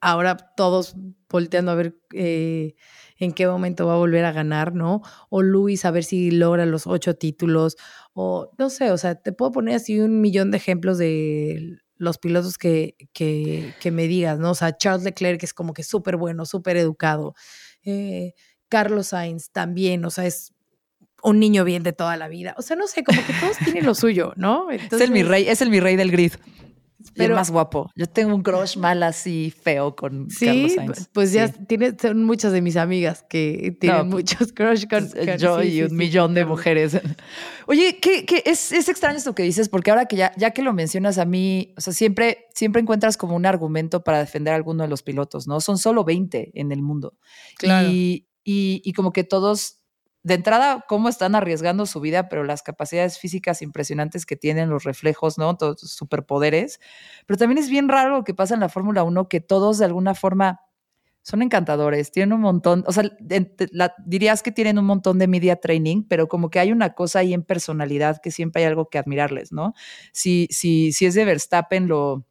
ahora 0.00 0.36
todos 0.56 0.94
volteando 1.28 1.72
a 1.72 1.74
ver 1.74 1.96
eh, 2.12 2.74
en 3.18 3.32
qué 3.32 3.46
momento 3.46 3.86
va 3.86 3.94
a 3.94 3.98
volver 3.98 4.24
a 4.24 4.32
ganar, 4.32 4.74
¿no? 4.74 5.02
O 5.30 5.42
Luis 5.42 5.84
a 5.84 5.90
ver 5.90 6.04
si 6.04 6.30
logra 6.30 6.66
los 6.66 6.86
ocho 6.86 7.14
títulos, 7.14 7.76
o 8.12 8.50
no 8.58 8.70
sé, 8.70 8.90
o 8.90 8.98
sea, 8.98 9.14
te 9.16 9.32
puedo 9.32 9.52
poner 9.52 9.76
así 9.76 10.00
un 10.00 10.20
millón 10.20 10.50
de 10.50 10.58
ejemplos 10.58 10.98
de 10.98 11.78
los 11.96 12.18
pilotos 12.18 12.56
que, 12.58 12.96
que, 13.12 13.74
que 13.80 13.90
me 13.90 14.06
digas, 14.06 14.38
¿no? 14.38 14.52
O 14.52 14.54
sea, 14.54 14.76
Charles 14.76 15.04
Leclerc 15.04 15.42
es 15.42 15.54
como 15.54 15.74
que 15.74 15.82
súper 15.82 16.16
bueno, 16.16 16.46
súper 16.46 16.76
educado. 16.76 17.34
Eh, 17.84 18.34
Carlos 18.68 19.08
Sainz 19.08 19.50
también, 19.50 20.04
o 20.04 20.10
sea, 20.10 20.26
es 20.26 20.54
un 21.22 21.38
niño 21.38 21.64
bien 21.64 21.82
de 21.82 21.92
toda 21.92 22.16
la 22.16 22.28
vida. 22.28 22.54
O 22.58 22.62
sea, 22.62 22.76
no 22.76 22.86
sé, 22.86 23.04
como 23.04 23.20
que 23.24 23.32
todos 23.40 23.56
tienen 23.58 23.86
lo 23.86 23.94
suyo, 23.94 24.32
¿no? 24.36 24.70
es 24.70 24.92
el 24.92 25.10
mi 25.10 25.22
rey, 25.22 25.48
es 25.48 25.62
el 25.62 25.70
mi 25.70 25.80
rey 25.80 25.96
del 25.96 26.10
grid. 26.10 26.32
Pero, 27.14 27.32
el 27.32 27.38
más 27.38 27.50
guapo. 27.50 27.90
Yo 27.96 28.06
tengo 28.06 28.34
un 28.34 28.42
crush 28.42 28.76
mal 28.76 29.02
así 29.02 29.52
feo 29.62 29.96
con 29.96 30.28
Carlos 30.28 30.74
Sainz. 30.74 31.08
Pues 31.12 31.32
ya 31.32 31.48
tiene, 31.48 31.96
son 32.00 32.24
muchas 32.24 32.52
de 32.52 32.60
mis 32.60 32.76
amigas 32.76 33.24
que 33.28 33.76
tienen 33.80 34.08
muchos 34.08 34.52
crush 34.52 34.86
con, 34.86 35.08
pues, 35.08 35.40
Yo 35.40 35.62
y 35.62 35.82
un 35.82 35.96
millón 35.96 36.34
de 36.34 36.44
mujeres. 36.44 37.00
Oye, 37.66 37.98
¿qué, 38.00 38.26
qué 38.26 38.42
es, 38.44 38.72
es, 38.72 38.88
extraño 38.88 39.16
esto 39.16 39.34
que 39.34 39.42
dices, 39.42 39.68
porque 39.68 39.90
ahora 39.90 40.06
que 40.06 40.16
ya, 40.16 40.32
ya 40.36 40.50
que 40.50 40.62
lo 40.62 40.72
mencionas 40.72 41.18
a 41.18 41.24
mí, 41.24 41.74
o 41.76 41.80
sea, 41.80 41.92
siempre, 41.92 42.48
siempre 42.54 42.82
encuentras 42.82 43.16
como 43.16 43.34
un 43.34 43.46
argumento 43.46 44.04
para 44.04 44.18
defender 44.18 44.52
a 44.52 44.56
alguno 44.56 44.82
de 44.82 44.88
los 44.88 45.02
pilotos, 45.02 45.46
¿no? 45.46 45.60
Son 45.60 45.78
solo 45.78 46.04
20 46.04 46.52
en 46.54 46.72
el 46.72 46.82
mundo. 46.82 47.16
Claro. 47.56 47.88
y, 47.90 48.26
y 48.44 48.92
como 48.94 49.12
que 49.12 49.22
todos 49.22 49.79
de 50.22 50.34
entrada, 50.34 50.84
cómo 50.88 51.08
están 51.08 51.34
arriesgando 51.34 51.86
su 51.86 52.00
vida, 52.00 52.28
pero 52.28 52.44
las 52.44 52.62
capacidades 52.62 53.18
físicas 53.18 53.62
impresionantes 53.62 54.26
que 54.26 54.36
tienen, 54.36 54.68
los 54.68 54.84
reflejos, 54.84 55.38
¿no? 55.38 55.56
Todos 55.56 55.80
sus 55.80 55.92
superpoderes. 55.92 56.78
Pero 57.26 57.38
también 57.38 57.58
es 57.58 57.70
bien 57.70 57.88
raro 57.88 58.16
lo 58.18 58.24
que 58.24 58.34
pasa 58.34 58.54
en 58.54 58.60
la 58.60 58.68
Fórmula 58.68 59.02
1, 59.02 59.28
que 59.28 59.40
todos 59.40 59.78
de 59.78 59.86
alguna 59.86 60.14
forma 60.14 60.60
son 61.22 61.42
encantadores, 61.42 62.12
tienen 62.12 62.32
un 62.32 62.40
montón, 62.40 62.82
o 62.86 62.92
sea, 62.92 63.04
dirías 64.04 64.42
que 64.42 64.52
tienen 64.52 64.78
un 64.78 64.86
montón 64.86 65.18
de 65.18 65.28
media 65.28 65.56
training, 65.56 66.02
pero 66.08 66.28
como 66.28 66.48
que 66.48 66.60
hay 66.60 66.72
una 66.72 66.94
cosa 66.94 67.18
ahí 67.18 67.34
en 67.34 67.42
personalidad 67.42 68.20
que 68.22 68.30
siempre 68.30 68.62
hay 68.62 68.68
algo 68.68 68.88
que 68.88 68.98
admirarles, 68.98 69.52
¿no? 69.52 69.74
Si, 70.12 70.48
si, 70.50 70.92
si 70.92 71.06
es 71.06 71.14
de 71.14 71.26
Verstappen, 71.26 71.88
lo 71.88 72.26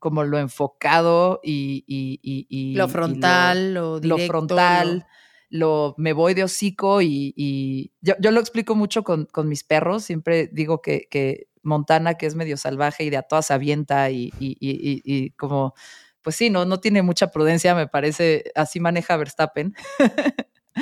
como 0.00 0.22
lo 0.24 0.38
enfocado 0.38 1.40
y, 1.42 2.74
lo 2.76 2.88
frontal, 2.88 3.72
lo, 3.72 4.00
directo, 4.00 4.22
lo 4.22 4.26
frontal 4.26 4.98
lo, 4.98 5.04
me 5.50 6.12
voy 6.12 6.34
de 6.34 6.44
hocico 6.44 7.00
y, 7.02 7.92
yo, 8.00 8.30
lo 8.30 8.40
explico 8.40 8.74
mucho 8.74 9.04
con, 9.04 9.28
mis 9.44 9.64
perros. 9.64 10.04
Siempre 10.04 10.48
digo 10.48 10.82
que, 10.82 11.06
que, 11.10 11.48
Montana, 11.62 12.14
que 12.14 12.26
es 12.26 12.34
medio 12.34 12.56
salvaje 12.56 13.04
y 13.04 13.10
de 13.10 13.16
a 13.16 13.22
todas 13.22 13.50
avienta 13.50 14.10
y, 14.10 14.32
y, 14.38 15.30
como, 15.30 15.74
pues 16.22 16.36
sí, 16.36 16.50
no, 16.50 16.64
no 16.64 16.80
tiene 16.80 17.02
mucha 17.02 17.30
prudencia, 17.30 17.74
me 17.74 17.86
parece, 17.86 18.52
así 18.54 18.80
maneja 18.80 19.16
Verstappen. 19.16 19.74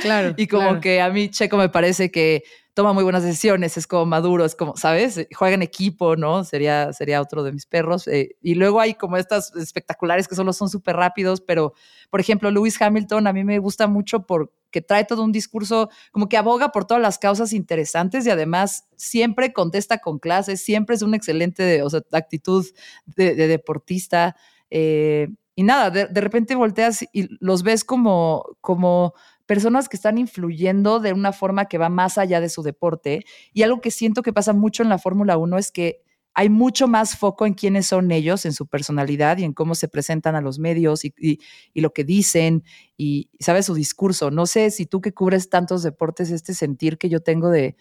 Claro. 0.01 0.35
y 0.37 0.46
como 0.46 0.81
que 0.81 1.01
a 1.01 1.11
mí 1.11 1.29
Checo 1.29 1.57
me 1.57 1.68
parece 1.68 2.11
que 2.11 2.44
toma 2.74 2.92
muy 2.94 3.04
buenas 3.04 3.22
decisiones, 3.22 3.76
es 3.76 3.87
como 3.87 4.06
maduro, 4.06 4.44
es 4.44 4.54
como, 4.54 4.76
¿sabes? 4.76 5.26
Juega 5.35 5.54
en 5.54 5.62
equipo, 5.62 6.16
¿no? 6.16 6.42
Sería, 6.44 6.92
sería 6.92 7.20
otro 7.20 7.42
de 7.42 7.52
mis 7.52 7.66
perros. 7.66 8.08
Eh, 8.08 8.37
y 8.40 8.54
luego 8.54 8.80
hay 8.80 8.94
como 8.94 9.16
estas 9.18 9.54
espectaculares 9.56 10.26
que 10.26 10.35
solo 10.35 10.52
son 10.52 10.70
súper 10.70 10.96
rápidos, 10.96 11.40
pero, 11.42 11.74
por 12.11 12.20
ejemplo, 12.20 12.50
Lewis 12.50 12.80
Hamilton 12.80 13.26
a 13.26 13.32
mí 13.32 13.44
me 13.44 13.58
gusta 13.58 13.87
mucho 13.87 14.24
porque 14.26 14.80
trae 14.80 15.04
todo 15.04 15.22
un 15.22 15.32
discurso 15.32 15.90
como 16.12 16.28
que 16.28 16.38
aboga 16.38 16.72
por 16.72 16.87
todas 16.87 17.02
las 17.02 17.18
causas 17.18 17.52
interesantes 17.52 18.24
y 18.26 18.30
además 18.30 18.88
siempre 18.96 19.52
contesta 19.52 19.98
con 19.98 20.18
clases, 20.18 20.64
siempre 20.64 20.96
es 20.96 21.02
una 21.02 21.18
excelente 21.18 21.82
o 21.82 21.90
sea, 21.90 22.00
actitud 22.12 22.64
de, 23.04 23.35
deportista. 23.35 24.35
Eh, 24.70 25.28
y 25.54 25.64
nada, 25.64 25.90
de, 25.90 26.06
de, 26.06 26.20
repente 26.22 26.54
volteas 26.54 27.02
y 27.12 27.28
los 27.44 27.62
ves 27.62 27.85
como, 27.85 28.56
como 28.62 29.12
personas 29.46 29.88
que 29.88 29.96
están 29.96 30.18
influyendo 30.18 31.00
de 31.00 31.12
una 31.12 31.33
forma 31.33 31.66
que 31.66 31.78
va 31.78 31.88
más 31.88 32.18
allá 32.18 32.40
de 32.40 32.48
su 32.48 32.62
deporte. 32.62 33.24
Y 33.52 33.62
algo 33.62 33.81
que 33.81 33.90
siento 33.90 34.22
que 34.22 34.33
pasa 34.33 34.52
mucho 34.52 34.83
en 34.83 34.88
la 34.88 34.98
Fórmula 34.98 35.37
1 35.37 35.59
es 35.59 35.72
que 35.72 36.02
hay 36.35 36.48
mucho 36.48 36.88
más 36.88 37.16
foco 37.16 37.44
en 37.44 37.55
quiénes 37.55 37.87
son 37.87 38.11
ellos, 38.11 38.46
en 38.46 38.52
su 38.52 38.66
personalidad 38.66 39.38
y 39.38 39.44
en 39.44 39.52
cómo 39.52 39.74
se 39.74 39.88
presentan 39.88 40.35
a 40.35 40.40
los 40.40 40.59
medios 40.59 41.05
y, 41.05 41.40
lo 41.74 41.92
que 41.92 42.05
dicen 42.05 42.64
y, 42.96 43.31
¿sabes? 43.38 43.66
Su 43.66 43.74
discurso. 43.74 44.31
No 44.31 44.46
sé 44.46 44.70
si 44.70 44.87
tú 44.87 45.00
que 45.00 45.12
cubres 45.12 45.50
tantos 45.50 45.83
deportes, 45.83 46.31
este 46.31 46.55
sentir 46.55 46.96
que 46.96 47.11
yo 47.11 47.20
tengo 47.20 47.50
de, 47.50 47.76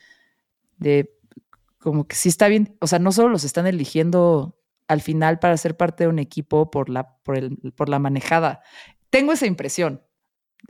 de 0.78 1.14
como 1.80 2.08
que 2.08 2.16
sí 2.16 2.30
está 2.30 2.48
bien, 2.48 2.76
o 2.82 2.88
sea, 2.88 3.00
no 3.00 3.12
solo 3.12 3.30
los 3.30 3.44
están 3.44 3.68
eligiendo 3.68 4.58
al 4.88 5.02
final 5.02 5.40
para 5.40 5.56
ser 5.56 5.78
parte 5.78 6.04
de 6.04 6.10
un 6.10 6.20
equipo 6.20 6.70
por 6.70 6.90
la, 6.90 7.16
por 7.24 7.38
el, 7.38 7.58
por 7.76 7.88
la 7.88 8.00
manejada. 8.00 8.62
Tengo 9.10 9.32
esa 9.32 9.46
impresión. 9.46 10.02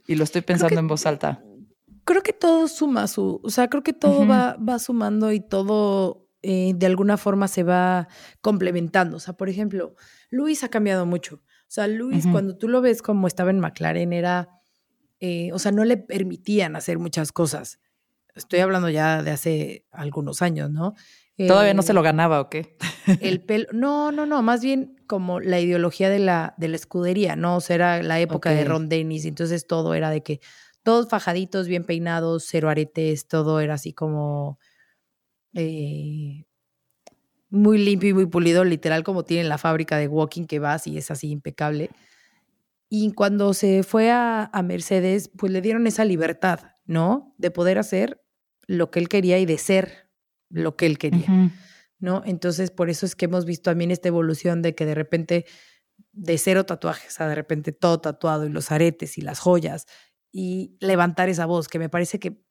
Y 0.07 0.15
lo 0.15 0.23
estoy 0.23 0.41
pensando 0.41 0.79
en 0.79 0.87
voz 0.87 1.05
alta. 1.05 1.43
Creo 2.03 2.23
que 2.23 2.33
todo 2.33 2.67
suma 2.67 3.07
su, 3.07 3.39
o 3.43 3.49
sea, 3.49 3.69
creo 3.69 3.83
que 3.83 3.93
todo 3.93 4.27
va, 4.27 4.57
va 4.57 4.79
sumando 4.79 5.31
y 5.31 5.39
todo 5.39 6.27
eh, 6.43 6.73
de 6.75 6.87
alguna 6.87 7.17
forma 7.17 7.47
se 7.47 7.63
va 7.63 8.07
complementando. 8.41 9.17
O 9.17 9.19
sea, 9.19 9.33
por 9.33 9.49
ejemplo, 9.49 9.95
Luis 10.29 10.63
ha 10.63 10.69
cambiado 10.69 11.05
mucho. 11.05 11.35
O 11.35 11.73
sea, 11.73 11.87
Luis, 11.87 12.27
cuando 12.27 12.57
tú 12.57 12.67
lo 12.67 12.81
ves 12.81 13.01
como 13.01 13.27
estaba 13.27 13.49
en 13.49 13.59
McLaren, 13.59 14.11
era, 14.11 14.49
eh, 15.19 15.51
o 15.53 15.59
sea, 15.59 15.71
no 15.71 15.85
le 15.85 15.95
permitían 15.95 16.75
hacer 16.75 16.99
muchas 16.99 17.31
cosas. 17.31 17.79
Estoy 18.35 18.59
hablando 18.59 18.89
ya 18.89 19.23
de 19.23 19.31
hace 19.31 19.85
algunos 19.91 20.41
años, 20.41 20.69
¿no? 20.69 20.95
¿Todavía 21.37 21.73
no 21.73 21.81
se 21.81 21.93
lo 21.93 22.01
ganaba 22.01 22.39
o 22.39 22.49
qué? 22.49 22.77
El 23.21 23.41
pelo, 23.41 23.67
no, 23.73 24.11
no, 24.11 24.25
no, 24.25 24.41
más 24.41 24.61
bien 24.61 24.95
como 25.07 25.39
la 25.39 25.59
ideología 25.59 26.09
de 26.09 26.19
la, 26.19 26.53
de 26.57 26.67
la 26.67 26.75
escudería, 26.75 27.35
¿no? 27.35 27.57
O 27.57 27.61
sea, 27.61 27.75
era 27.75 28.03
la 28.03 28.19
época 28.19 28.51
de 28.51 28.63
Ron 28.63 28.89
Dennis, 28.89 29.25
entonces 29.25 29.67
todo 29.67 29.93
era 29.93 30.09
de 30.09 30.23
que 30.23 30.39
todos 30.83 31.09
fajaditos, 31.09 31.67
bien 31.67 31.83
peinados, 31.83 32.45
cero 32.47 32.69
aretes, 32.69 33.27
todo 33.27 33.59
era 33.59 33.75
así 33.75 33.93
como 33.93 34.59
eh, 35.53 36.45
muy 37.49 37.77
limpio 37.77 38.09
y 38.09 38.13
muy 38.13 38.25
pulido, 38.25 38.63
literal 38.63 39.03
como 39.03 39.25
tiene 39.25 39.47
la 39.47 39.57
fábrica 39.57 39.97
de 39.97 40.07
Walking 40.07 40.45
que 40.45 40.59
vas 40.59 40.87
y 40.87 40.97
es 40.97 41.11
así 41.11 41.29
impecable. 41.29 41.89
Y 42.89 43.13
cuando 43.13 43.53
se 43.53 43.83
fue 43.83 44.11
a, 44.11 44.49
a 44.51 44.63
Mercedes, 44.63 45.29
pues 45.37 45.51
le 45.51 45.61
dieron 45.61 45.87
esa 45.87 46.03
libertad, 46.05 46.59
¿no? 46.85 47.33
De 47.37 47.51
poder 47.51 47.77
hacer 47.77 48.21
lo 48.65 48.91
que 48.91 48.99
él 48.99 49.09
quería 49.09 49.39
y 49.39 49.45
de 49.45 49.57
ser 49.57 50.00
lo 50.51 50.75
que 50.75 50.85
él 50.85 50.97
quería, 50.97 51.51
¿no? 51.99 52.21
Entonces, 52.25 52.71
por 52.71 52.89
eso 52.89 53.05
es 53.05 53.15
que 53.15 53.25
hemos 53.25 53.45
visto 53.45 53.69
también 53.71 53.91
esta 53.91 54.07
evolución 54.07 54.61
de 54.61 54.75
que 54.75 54.85
de 54.85 54.95
repente 54.95 55.45
de 56.13 56.37
cero 56.37 56.65
tatuajes 56.65 57.19
a 57.21 57.27
de 57.27 57.35
repente 57.35 57.71
todo 57.71 58.01
tatuado 58.01 58.45
y 58.45 58.49
los 58.49 58.71
aretes 58.71 59.17
y 59.17 59.21
las 59.21 59.39
joyas 59.39 59.85
y 60.31 60.75
levantar 60.79 61.29
esa 61.29 61.45
voz, 61.45 61.67
que 61.67 61.79
me 61.79 61.89
parece 61.89 62.19
que 62.19 62.41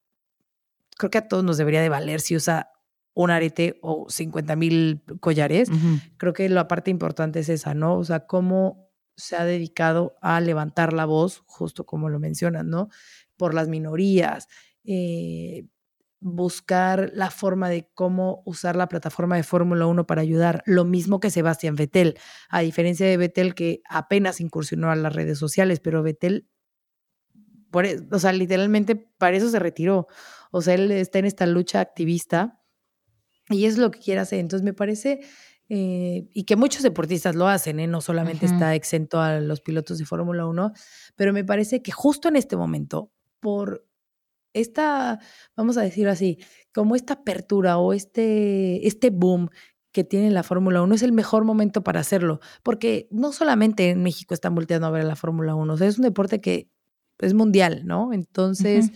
creo 0.97 1.11
que 1.11 1.19
a 1.19 1.29
todos 1.29 1.45
nos 1.45 1.57
debería 1.57 1.81
de 1.81 1.89
valer 1.89 2.21
si 2.21 2.37
usa 2.37 2.71
un 3.15 3.31
arete 3.31 3.79
o 3.83 4.07
50 4.09 4.57
mil 4.57 5.03
collares. 5.21 5.71
Creo 6.17 6.33
que 6.33 6.49
la 6.49 6.69
parte 6.69 6.91
importante 6.91 7.41
es 7.41 7.49
esa, 7.49 7.75
¿no? 7.75 7.99
O 7.99 8.05
sea, 8.05 8.27
cómo 8.27 8.91
se 9.17 9.37
ha 9.37 9.45
dedicado 9.45 10.17
a 10.23 10.41
levantar 10.41 10.93
la 10.93 11.05
voz, 11.05 11.43
justo 11.47 11.85
como 11.85 12.09
lo 12.09 12.19
mencionan, 12.19 12.71
¿no? 12.71 12.89
Por 13.37 13.55
las 13.55 13.69
minorías, 13.69 14.49
eh, 14.85 15.67
buscar 16.20 17.11
la 17.14 17.30
forma 17.30 17.70
de 17.70 17.88
cómo 17.94 18.42
usar 18.44 18.76
la 18.76 18.88
plataforma 18.88 19.37
de 19.37 19.42
Fórmula 19.42 19.87
1 19.87 20.06
para 20.06 20.20
ayudar, 20.20 20.62
lo 20.66 20.85
mismo 20.85 21.18
que 21.18 21.30
Sebastián 21.30 21.76
Vettel, 21.76 22.18
a 22.50 22.61
diferencia 22.61 23.06
de 23.06 23.16
Vettel 23.16 23.54
que 23.54 23.80
apenas 23.88 24.40
incursionó 24.40 24.90
a 24.90 24.96
las 24.96 25.14
redes 25.14 25.38
sociales, 25.38 25.80
pero 25.80 26.02
Vettel, 26.02 26.46
por, 27.70 27.87
e, 27.87 28.00
o 28.12 28.18
sea, 28.18 28.33
literalmente 28.33 28.96
para 28.96 29.37
eso 29.37 29.48
se 29.48 29.59
retiró, 29.59 30.09
o 30.50 30.61
sea, 30.61 30.74
él 30.74 30.90
está 30.90 31.18
en 31.20 31.24
esta 31.24 31.46
lucha 31.46 31.80
activista 31.80 32.61
y 33.48 33.64
es 33.64 33.78
lo 33.78 33.90
que 33.90 34.00
quiere 34.00 34.20
hacer, 34.20 34.38
entonces 34.38 34.64
me 34.64 34.74
parece... 34.74 35.20
Eh, 35.72 36.28
y 36.35 36.46
que 36.46 36.56
muchos 36.56 36.83
deportistas 36.83 37.37
lo 37.37 37.46
hacen, 37.46 37.78
¿eh? 37.78 37.87
no 37.87 38.00
solamente 38.00 38.44
está 38.44 38.74
exento 38.74 39.20
a 39.20 39.38
los 39.38 39.61
pilotos 39.61 39.98
de 39.98 40.04
Fórmula 40.04 40.44
1, 40.44 40.72
pero 41.14 41.33
me 41.33 41.44
parece 41.44 41.80
que 41.80 41.92
justo 41.92 42.28
en 42.28 42.35
este 42.35 42.56
momento, 42.56 43.12
por 43.38 43.87
esta, 44.53 45.19
vamos 45.57 45.77
a 45.77 45.83
decir 45.83 46.09
así, 46.09 46.39
como 46.73 46.97
esta 46.97 47.15
apertura 47.15 47.79
o 47.79 47.93
este, 47.93 48.87
este 48.87 49.11
boom 49.11 49.51
que 49.93 50.05
tiene 50.05 50.31
la 50.31 50.43
Fórmula 50.43 50.83
1 50.83 50.95
es 50.95 51.03
el 51.03 51.13
mejor 51.13 51.45
momento 51.45 51.83
para 51.83 52.01
hacerlo, 52.01 52.41
porque 52.63 53.09
no 53.11 53.33
solamente 53.33 53.91
en 53.91 54.03
México 54.03 54.35
están 54.35 54.55
volteando 54.55 54.87
a 54.87 54.91
ver 54.91 55.05
la 55.05 55.17
Fórmula 55.17 55.55
1, 55.55 55.73
o 55.73 55.77
sea, 55.77 55.89
es 55.89 55.99
un 55.99 56.05
deporte 56.05 56.41
que 56.41 56.71
es 57.19 57.35
mundial, 57.35 57.83
¿no? 57.85 58.13
Entonces... 58.13 58.93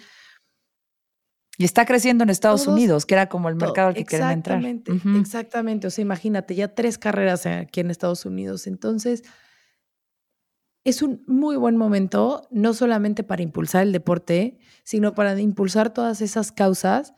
Y 1.57 1.64
está 1.64 1.85
creciendo 1.85 2.25
en 2.25 2.31
Estados 2.31 2.67
Unidos, 2.67 3.07
que 3.07 3.14
era 3.14 3.29
como 3.29 3.49
el 3.49 3.55
mercado 3.55 3.88
al 3.88 3.95
que 3.95 4.05
quieren 4.05 4.31
entrar. 4.31 4.59
Exactamente, 4.59 5.21
exactamente. 5.21 5.87
O 5.87 5.90
sea, 5.90 6.03
imagínate, 6.03 6.57
ya 6.57 6.75
tres 6.75 6.99
carreras 6.99 7.47
aquí 7.47 7.79
en 7.79 7.93
Estados 7.93 8.27
Unidos. 8.27 8.67
Entonces, 8.67 9.23
es 10.85 11.01
un 11.01 11.25
muy 11.27 11.57
buen 11.57 11.77
momento, 11.77 12.47
no 12.51 12.75
solamente 12.75 13.25
para 13.25 13.42
impulsar 13.42 13.83
el 13.83 13.92
deporte, 13.92 14.59
sino 14.85 15.14
para 15.14 15.38
impulsar 15.40 15.92
todas 15.92 16.20
esas 16.20 16.53
causas 16.53 17.14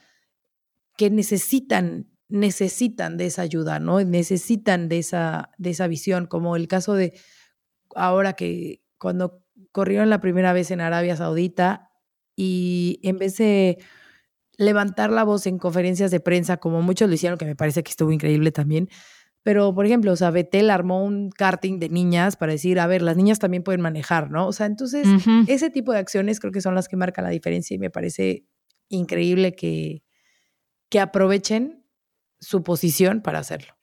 que 0.96 1.11
necesitan, 1.11 2.09
necesitan 2.29 3.16
de 3.16 3.26
esa 3.26 3.42
ayuda, 3.42 3.81
¿no? 3.81 4.00
Necesitan 4.00 4.88
de 4.88 4.98
esa, 4.98 5.50
de 5.59 5.70
esa 5.70 5.88
visión, 5.88 6.26
como 6.26 6.55
el 6.55 6.68
caso 6.68 6.94
de 6.94 7.12
ahora 7.94 8.35
que 8.35 8.83
cuando 8.98 9.42
corrieron 9.72 10.11
la 10.11 10.20
primera 10.20 10.52
vez 10.52 10.70
en 10.70 10.81
Arabia 10.81 11.16
Saudita 11.16 11.90
y 12.37 13.00
en 13.02 13.18
vez 13.18 13.37
de 13.37 13.79
levantar 14.59 15.11
la 15.11 15.24
voz 15.24 15.46
en 15.46 15.59
conferencias 15.59 16.11
de 16.11 16.20
prensa, 16.20 16.59
como 16.59 16.83
muchos 16.83 17.09
lo 17.09 17.14
hicieron, 17.14 17.37
que 17.37 17.44
me 17.44 17.57
parece 17.57 17.83
que 17.83 17.90
estuvo 17.90 18.12
increíble 18.12 18.52
también, 18.52 18.88
pero, 19.46 19.72
por 19.72 19.87
ejemplo, 19.87 20.11
o 20.11 20.16
sea, 20.16 20.32
Betel 20.32 20.70
armó 20.70 21.04
un 21.04 21.30
karting 21.30 21.78
de 21.78 21.88
niñas 21.88 22.35
para 22.35 22.50
decir, 22.50 22.80
a 22.80 22.88
ver, 22.88 23.00
las 23.00 23.16
niñas 23.16 23.38
también 23.38 23.62
pueden 23.62 23.80
manejar, 23.80 24.28
¿no? 24.28 24.48
O 24.48 24.52
sea, 24.52 24.66
entonces, 24.66 25.06
ese 25.46 25.70
tipo 25.70 25.92
de 25.92 26.00
acciones 26.00 26.40
creo 26.40 26.52
que 26.52 26.61
son 26.61 26.74
las 26.74 26.88
que 26.88 26.96
marcan 26.96 27.22
la 27.22 27.30
diferencia 27.30 27.72
y 27.72 27.78
me 27.78 27.88
parece 27.88 28.44
increíble 28.88 29.54
que, 29.54 30.02
que 30.88 30.98
aprovechen 30.98 31.85
su 32.40 32.64
posición 32.64 33.20
para 33.20 33.38
hacerlo. 33.38 33.75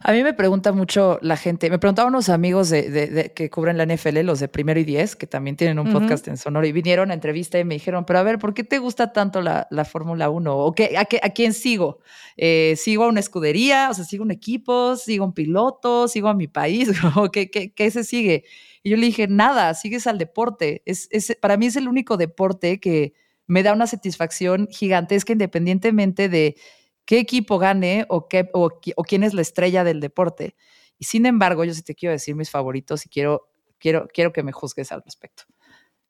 A 0.00 0.12
mí 0.12 0.22
me 0.22 0.32
pregunta 0.32 0.72
mucho 0.72 1.18
la 1.22 1.36
gente, 1.36 1.70
me 1.70 1.78
preguntaban 1.78 2.12
unos 2.12 2.28
amigos 2.28 2.68
de, 2.68 3.32
que 3.34 3.50
cubren 3.50 3.76
la 3.76 3.84
NFL, 3.84 4.20
los 4.20 4.38
de 4.38 4.48
Primero 4.48 4.78
y 4.78 4.84
Diez, 4.84 5.16
que 5.16 5.26
también 5.26 5.56
tienen 5.56 5.78
un 5.78 5.92
podcast 5.92 6.28
en 6.28 6.36
Sonoro, 6.36 6.66
y 6.66 6.72
vinieron 6.72 7.10
a 7.10 7.14
entrevista 7.14 7.58
y 7.58 7.64
me 7.64 7.74
dijeron, 7.74 8.04
pero 8.04 8.20
a 8.20 8.22
ver, 8.22 8.38
¿por 8.38 8.54
qué 8.54 8.62
te 8.62 8.78
gusta 8.78 9.12
tanto 9.12 9.42
la, 9.42 9.66
Fórmula 9.84 10.30
1? 10.30 10.56
¿O 10.56 10.72
qué, 10.72 10.96
a, 10.96 11.04
qué, 11.04 11.18
a, 11.22 11.30
quién 11.30 11.52
sigo? 11.52 11.98
Eh, 12.36 12.74
¿Sigo 12.76 13.04
a 13.04 13.08
una 13.08 13.20
escudería? 13.20 13.88
O 13.90 13.94
sea, 13.94 14.04
¿sigo 14.04 14.22
un 14.22 14.30
equipo? 14.30 14.96
¿Sigo 14.96 15.24
un 15.24 15.32
piloto? 15.32 16.06
¿Sigo 16.06 16.28
a 16.28 16.34
mi 16.34 16.46
país? 16.46 16.90
¿O 17.16 17.30
qué, 17.30 17.50
qué, 17.50 17.72
qué 17.72 17.90
se 17.90 18.04
sigue? 18.04 18.44
Y 18.82 18.90
yo 18.90 18.96
le 18.96 19.06
dije, 19.06 19.26
nada, 19.26 19.74
sigues 19.74 20.06
al 20.06 20.18
deporte. 20.18 20.82
Es, 20.86 21.08
es, 21.10 21.36
para 21.40 21.56
mí 21.56 21.66
es 21.66 21.76
el 21.76 21.88
único 21.88 22.16
deporte 22.16 22.78
que 22.78 23.14
me 23.48 23.62
da 23.62 23.72
una 23.72 23.86
satisfacción 23.86 24.68
gigantesca 24.70 25.32
independientemente 25.32 26.28
de 26.28 26.56
qué 27.08 27.18
equipo 27.18 27.58
gane 27.58 28.04
o, 28.10 28.28
qué, 28.28 28.50
o, 28.52 28.68
quién 28.68 29.22
es 29.22 29.32
la 29.32 29.40
estrella 29.40 29.82
del 29.82 29.98
deporte. 29.98 30.54
Y 30.98 31.06
sin 31.06 31.24
embargo, 31.24 31.64
yo 31.64 31.72
sí 31.72 31.82
te 31.82 31.94
quiero 31.94 32.12
decir 32.12 32.34
mis 32.34 32.50
favoritos 32.50 33.06
y 33.06 33.08
quiero, 33.08 33.48
quiero, 33.78 34.06
quiero 34.12 34.30
que 34.30 34.42
me 34.42 34.52
juzgues 34.52 34.92
al 34.92 35.02
respecto. 35.02 35.44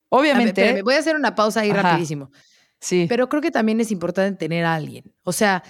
Obviamente. 0.09 0.75
me 0.75 0.83
voy 0.83 0.95
a 0.95 0.99
hacer 0.99 1.15
una 1.15 1.37
pausa 1.37 1.61
ahí 1.61 1.71
rapidísimo. 1.71 2.33
Sí. 2.81 3.07
Pero 3.09 3.29
creo 3.29 3.41
que 3.41 3.53
también 3.53 3.81
es 3.81 3.93
importante 3.93 4.37
tener 4.37 4.65
a 4.65 4.75
alguien. 4.75 5.15
O 5.23 5.31
sea. 5.31 5.63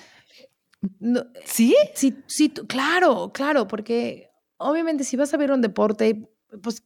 ¿Sí? 1.44 1.76
Sí, 1.94 2.16
sí, 2.26 2.48
claro, 2.66 3.30
claro, 3.34 3.68
porque 3.68 4.30
obviamente 4.56 5.04
si 5.04 5.18
vas 5.18 5.34
a 5.34 5.36
ver 5.36 5.52
un 5.52 5.60
deporte, 5.60 6.26
pues 6.62 6.84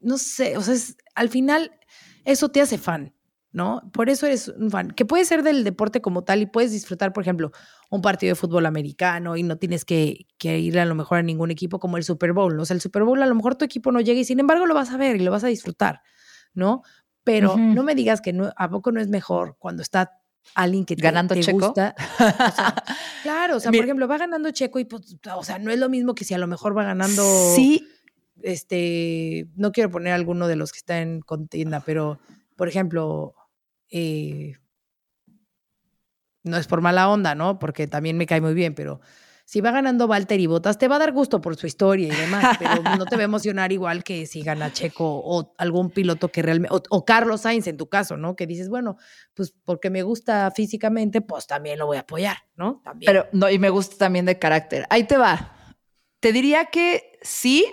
no 0.00 0.18
sé, 0.18 0.56
o 0.56 0.62
sea, 0.62 0.74
al 1.14 1.28
final 1.28 1.78
eso 2.24 2.48
te 2.48 2.60
hace 2.60 2.76
fan. 2.76 3.14
¿No? 3.52 3.82
Por 3.92 4.10
eso 4.10 4.26
eres 4.26 4.48
un 4.48 4.70
fan, 4.70 4.90
que 4.90 5.04
puede 5.04 5.24
ser 5.24 5.42
del 5.42 5.64
deporte 5.64 6.00
como 6.00 6.22
tal 6.22 6.42
y 6.42 6.46
puedes 6.46 6.72
disfrutar, 6.72 7.12
por 7.12 7.22
ejemplo, 7.22 7.50
un 7.90 8.02
partido 8.02 8.32
de 8.32 8.34
fútbol 8.34 8.66
americano 8.66 9.36
y 9.36 9.42
no 9.42 9.56
tienes 9.56 9.84
que, 9.84 10.26
que, 10.36 10.58
ir 10.58 10.78
a 10.78 10.84
lo 10.84 10.94
mejor 10.94 11.18
a 11.18 11.22
ningún 11.22 11.50
equipo 11.50 11.78
como 11.78 11.96
el 11.96 12.04
Super 12.04 12.32
Bowl, 12.32 12.56
¿no? 12.56 12.62
O 12.62 12.66
sea, 12.66 12.74
el 12.74 12.80
Super 12.80 13.04
Bowl 13.04 13.22
a 13.22 13.26
lo 13.26 13.34
mejor 13.34 13.54
tu 13.54 13.64
equipo 13.64 13.90
no 13.92 14.00
llega 14.00 14.20
y 14.20 14.24
sin 14.24 14.40
embargo 14.40 14.66
lo 14.66 14.74
vas 14.74 14.90
a 14.90 14.96
ver 14.96 15.16
y 15.16 15.20
lo 15.20 15.30
vas 15.30 15.44
a 15.44 15.48
disfrutar, 15.48 16.02
¿no? 16.52 16.82
Pero 17.24 17.58
no 17.58 17.82
me 17.82 17.94
digas 17.94 18.22
que 18.22 18.32
no, 18.32 18.52
a 18.56 18.70
poco 18.70 18.90
no 18.90 19.02
es 19.02 19.08
mejor 19.08 19.56
cuando 19.58 19.82
está 19.82 20.12
alguien 20.54 20.86
que 20.86 20.96
te, 20.96 21.02
ganando 21.02 21.34
te 21.34 21.42
Checo. 21.42 21.66
gusta. 21.66 21.94
O 22.18 22.52
sea, 22.54 22.74
claro, 23.22 23.56
o 23.56 23.60
sea, 23.60 23.70
por 23.70 23.84
ejemplo, 23.84 24.08
va 24.08 24.16
ganando 24.16 24.50
Checo 24.50 24.78
y 24.78 24.84
pues, 24.84 25.16
o 25.34 25.44
sea, 25.44 25.58
no 25.58 25.70
es 25.70 25.78
lo 25.78 25.88
mismo 25.88 26.14
que 26.14 26.24
si 26.24 26.32
a 26.32 26.38
lo 26.38 26.46
mejor 26.46 26.76
va 26.76 26.84
ganando 26.84 27.22
Sí, 27.54 27.86
este, 28.42 29.48
no 29.56 29.72
quiero 29.72 29.90
poner 29.90 30.12
alguno 30.12 30.48
de 30.48 30.56
los 30.56 30.72
que 30.72 30.78
está 30.78 31.00
en 31.00 31.20
contienda, 31.20 31.82
pero 31.84 32.18
por 32.58 32.66
ejemplo, 32.66 33.36
eh, 33.88 34.56
no 36.42 36.56
es 36.56 36.66
por 36.66 36.80
mala 36.80 37.08
onda, 37.08 37.36
¿no? 37.36 37.60
Porque 37.60 37.86
también 37.86 38.16
me 38.16 38.26
cae 38.26 38.40
muy 38.40 38.52
bien, 38.52 38.74
pero 38.74 39.00
si 39.44 39.60
va 39.60 39.70
ganando 39.70 40.06
Walter 40.06 40.40
y 40.40 40.46
Botas, 40.48 40.76
te 40.76 40.88
va 40.88 40.96
a 40.96 40.98
dar 40.98 41.12
gusto 41.12 41.40
por 41.40 41.54
su 41.54 41.68
historia 41.68 42.08
y 42.08 42.10
demás, 42.10 42.56
pero 42.58 42.82
no 42.82 43.06
te 43.06 43.14
va 43.14 43.22
a 43.22 43.24
emocionar 43.26 43.70
igual 43.70 44.02
que 44.02 44.26
si 44.26 44.42
gana 44.42 44.72
Checo 44.72 45.04
o 45.06 45.54
algún 45.56 45.90
piloto 45.90 46.30
que 46.30 46.42
realmente, 46.42 46.74
o, 46.74 46.82
o 46.90 47.04
Carlos 47.04 47.42
Sainz 47.42 47.68
en 47.68 47.76
tu 47.76 47.88
caso, 47.88 48.16
¿no? 48.16 48.34
Que 48.34 48.48
dices, 48.48 48.68
bueno, 48.68 48.96
pues 49.34 49.54
porque 49.64 49.88
me 49.88 50.02
gusta 50.02 50.50
físicamente, 50.50 51.20
pues 51.20 51.46
también 51.46 51.78
lo 51.78 51.86
voy 51.86 51.98
a 51.98 52.00
apoyar, 52.00 52.38
¿no? 52.56 52.80
También. 52.82 53.08
pero 53.08 53.28
no, 53.32 53.48
y 53.48 53.60
me 53.60 53.70
gusta 53.70 53.96
también 53.96 54.26
de 54.26 54.36
carácter. 54.40 54.84
Ahí 54.90 55.04
te 55.04 55.16
va. 55.16 55.76
Te 56.18 56.32
diría 56.32 56.64
que 56.66 57.20
sí, 57.22 57.64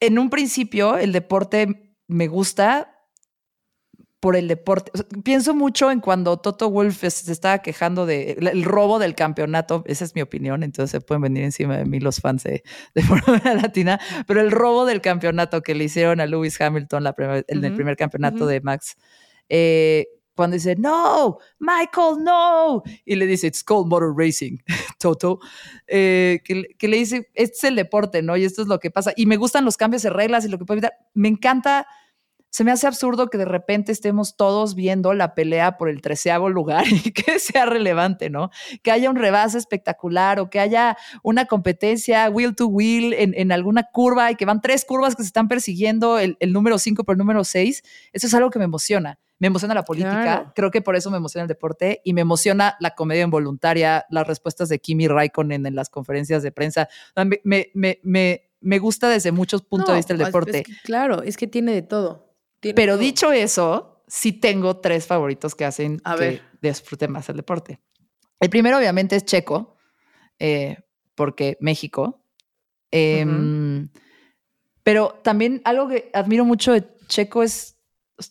en 0.00 0.18
un 0.18 0.30
principio 0.30 0.96
el 0.96 1.12
deporte 1.12 1.94
me 2.08 2.28
gusta 2.28 2.91
por 4.22 4.36
el 4.36 4.46
deporte. 4.46 4.92
O 4.94 4.98
sea, 4.98 5.06
pienso 5.24 5.52
mucho 5.52 5.90
en 5.90 5.98
cuando 5.98 6.36
Toto 6.36 6.70
Wolf 6.70 7.00
se 7.00 7.32
estaba 7.32 7.58
quejando 7.58 8.06
del 8.06 8.36
de 8.36 8.50
el 8.52 8.62
robo 8.62 9.00
del 9.00 9.16
campeonato. 9.16 9.82
Esa 9.84 10.04
es 10.04 10.14
mi 10.14 10.22
opinión, 10.22 10.62
entonces 10.62 10.92
se 10.92 11.00
pueden 11.00 11.22
venir 11.22 11.42
encima 11.42 11.76
de 11.76 11.84
mí 11.86 11.98
los 11.98 12.20
fans 12.20 12.44
de, 12.44 12.62
de 12.94 13.02
Fórmula 13.02 13.54
Latina. 13.60 13.98
Pero 14.28 14.40
el 14.40 14.52
robo 14.52 14.86
del 14.86 15.00
campeonato 15.00 15.60
que 15.62 15.74
le 15.74 15.84
hicieron 15.84 16.20
a 16.20 16.26
Lewis 16.26 16.60
Hamilton 16.60 17.02
la 17.02 17.14
primer- 17.14 17.44
en 17.48 17.64
el 17.64 17.74
primer 17.74 17.96
campeonato 17.96 18.46
de 18.46 18.60
Max. 18.60 18.96
eh, 19.48 20.06
cuando 20.34 20.54
dice, 20.54 20.76
no, 20.76 21.36
Michael, 21.58 22.24
no. 22.24 22.82
Y 23.04 23.16
le 23.16 23.26
dice, 23.26 23.48
it's 23.48 23.62
called 23.62 23.86
motor 23.86 24.14
racing, 24.16 24.56
Toto. 24.98 25.40
Eh, 25.86 26.40
que, 26.44 26.62
que 26.78 26.88
le 26.88 26.96
dice, 26.96 27.28
este 27.34 27.56
es 27.56 27.64
el 27.64 27.74
deporte, 27.76 28.22
¿no? 28.22 28.36
Y 28.38 28.44
esto 28.44 28.62
es 28.62 28.68
lo 28.68 28.78
que 28.78 28.90
pasa. 28.90 29.12
Y 29.14 29.26
me 29.26 29.36
gustan 29.36 29.64
los 29.66 29.76
cambios 29.76 30.02
de 30.02 30.08
reglas 30.10 30.44
y 30.44 30.48
lo 30.48 30.56
que 30.58 30.64
puede 30.64 30.78
evitar. 30.78 30.94
Me 31.12 31.28
encanta, 31.28 31.86
se 32.52 32.64
me 32.64 32.70
hace 32.70 32.86
absurdo 32.86 33.30
que 33.30 33.38
de 33.38 33.46
repente 33.46 33.92
estemos 33.92 34.36
todos 34.36 34.74
viendo 34.74 35.14
la 35.14 35.34
pelea 35.34 35.78
por 35.78 35.88
el 35.88 36.02
treceavo 36.02 36.50
lugar 36.50 36.84
y 36.92 37.10
que 37.12 37.38
sea 37.38 37.64
relevante, 37.64 38.28
¿no? 38.28 38.50
Que 38.82 38.90
haya 38.90 39.08
un 39.08 39.16
rebase 39.16 39.56
espectacular 39.56 40.38
o 40.38 40.50
que 40.50 40.60
haya 40.60 40.98
una 41.22 41.46
competencia 41.46 42.28
wheel 42.28 42.54
to 42.54 42.66
wheel 42.66 43.14
en, 43.14 43.32
en 43.36 43.52
alguna 43.52 43.84
curva 43.90 44.30
y 44.30 44.36
que 44.36 44.44
van 44.44 44.60
tres 44.60 44.84
curvas 44.84 45.16
que 45.16 45.22
se 45.22 45.28
están 45.28 45.48
persiguiendo, 45.48 46.18
el, 46.18 46.36
el 46.40 46.52
número 46.52 46.78
cinco 46.78 47.04
por 47.04 47.14
el 47.14 47.18
número 47.18 47.42
seis. 47.42 47.82
Eso 48.12 48.26
es 48.26 48.34
algo 48.34 48.50
que 48.50 48.58
me 48.58 48.66
emociona. 48.66 49.18
Me 49.38 49.46
emociona 49.46 49.72
la 49.74 49.82
política, 49.82 50.22
Claro. 50.22 50.52
creo 50.54 50.70
que 50.70 50.82
por 50.82 50.94
eso 50.94 51.10
me 51.10 51.16
emociona 51.16 51.42
el 51.44 51.48
deporte 51.48 52.02
y 52.04 52.12
me 52.12 52.20
emociona 52.20 52.76
la 52.80 52.94
comedia 52.94 53.24
involuntaria, 53.24 54.04
las 54.10 54.26
respuestas 54.26 54.68
de 54.68 54.78
Kimi 54.78 55.08
Raikkonen 55.08 55.64
en 55.64 55.74
las 55.74 55.88
conferencias 55.88 56.42
de 56.42 56.52
prensa. 56.52 56.88
Me, 57.16 57.40
me, 57.74 57.98
me, 58.04 58.50
me, 58.60 58.78
gusta 58.78 59.08
desde 59.08 59.32
muchos 59.32 59.62
puntos 59.62 59.88
de 59.88 59.96
vista 59.96 60.12
el 60.12 60.18
deporte. 60.18 60.58
es 60.58 60.64
que, 60.64 60.72
claro, 60.84 61.22
es 61.22 61.38
que 61.38 61.46
tiene 61.46 61.72
de 61.72 61.82
todo. 61.82 62.31
Pero 62.74 62.92
todo. 62.94 63.00
dicho 63.02 63.32
eso, 63.32 64.04
sí 64.06 64.32
tengo 64.32 64.78
tres 64.78 65.06
favoritos 65.06 65.54
que 65.54 65.64
hacen 65.64 66.00
A 66.04 66.14
que 66.14 66.20
ver. 66.20 66.42
disfrute 66.60 67.08
más 67.08 67.28
el 67.28 67.36
deporte. 67.36 67.80
El 68.40 68.50
primero, 68.50 68.78
obviamente, 68.78 69.16
es 69.16 69.24
Checo, 69.24 69.76
eh, 70.38 70.76
porque 71.14 71.56
México. 71.60 72.24
Em, 72.90 73.88
Pero 74.84 75.20
también 75.22 75.60
algo 75.64 75.88
que 75.88 76.10
admiro 76.12 76.44
mucho 76.44 76.72
de 76.72 76.84
Checo 77.06 77.42
es, 77.44 77.78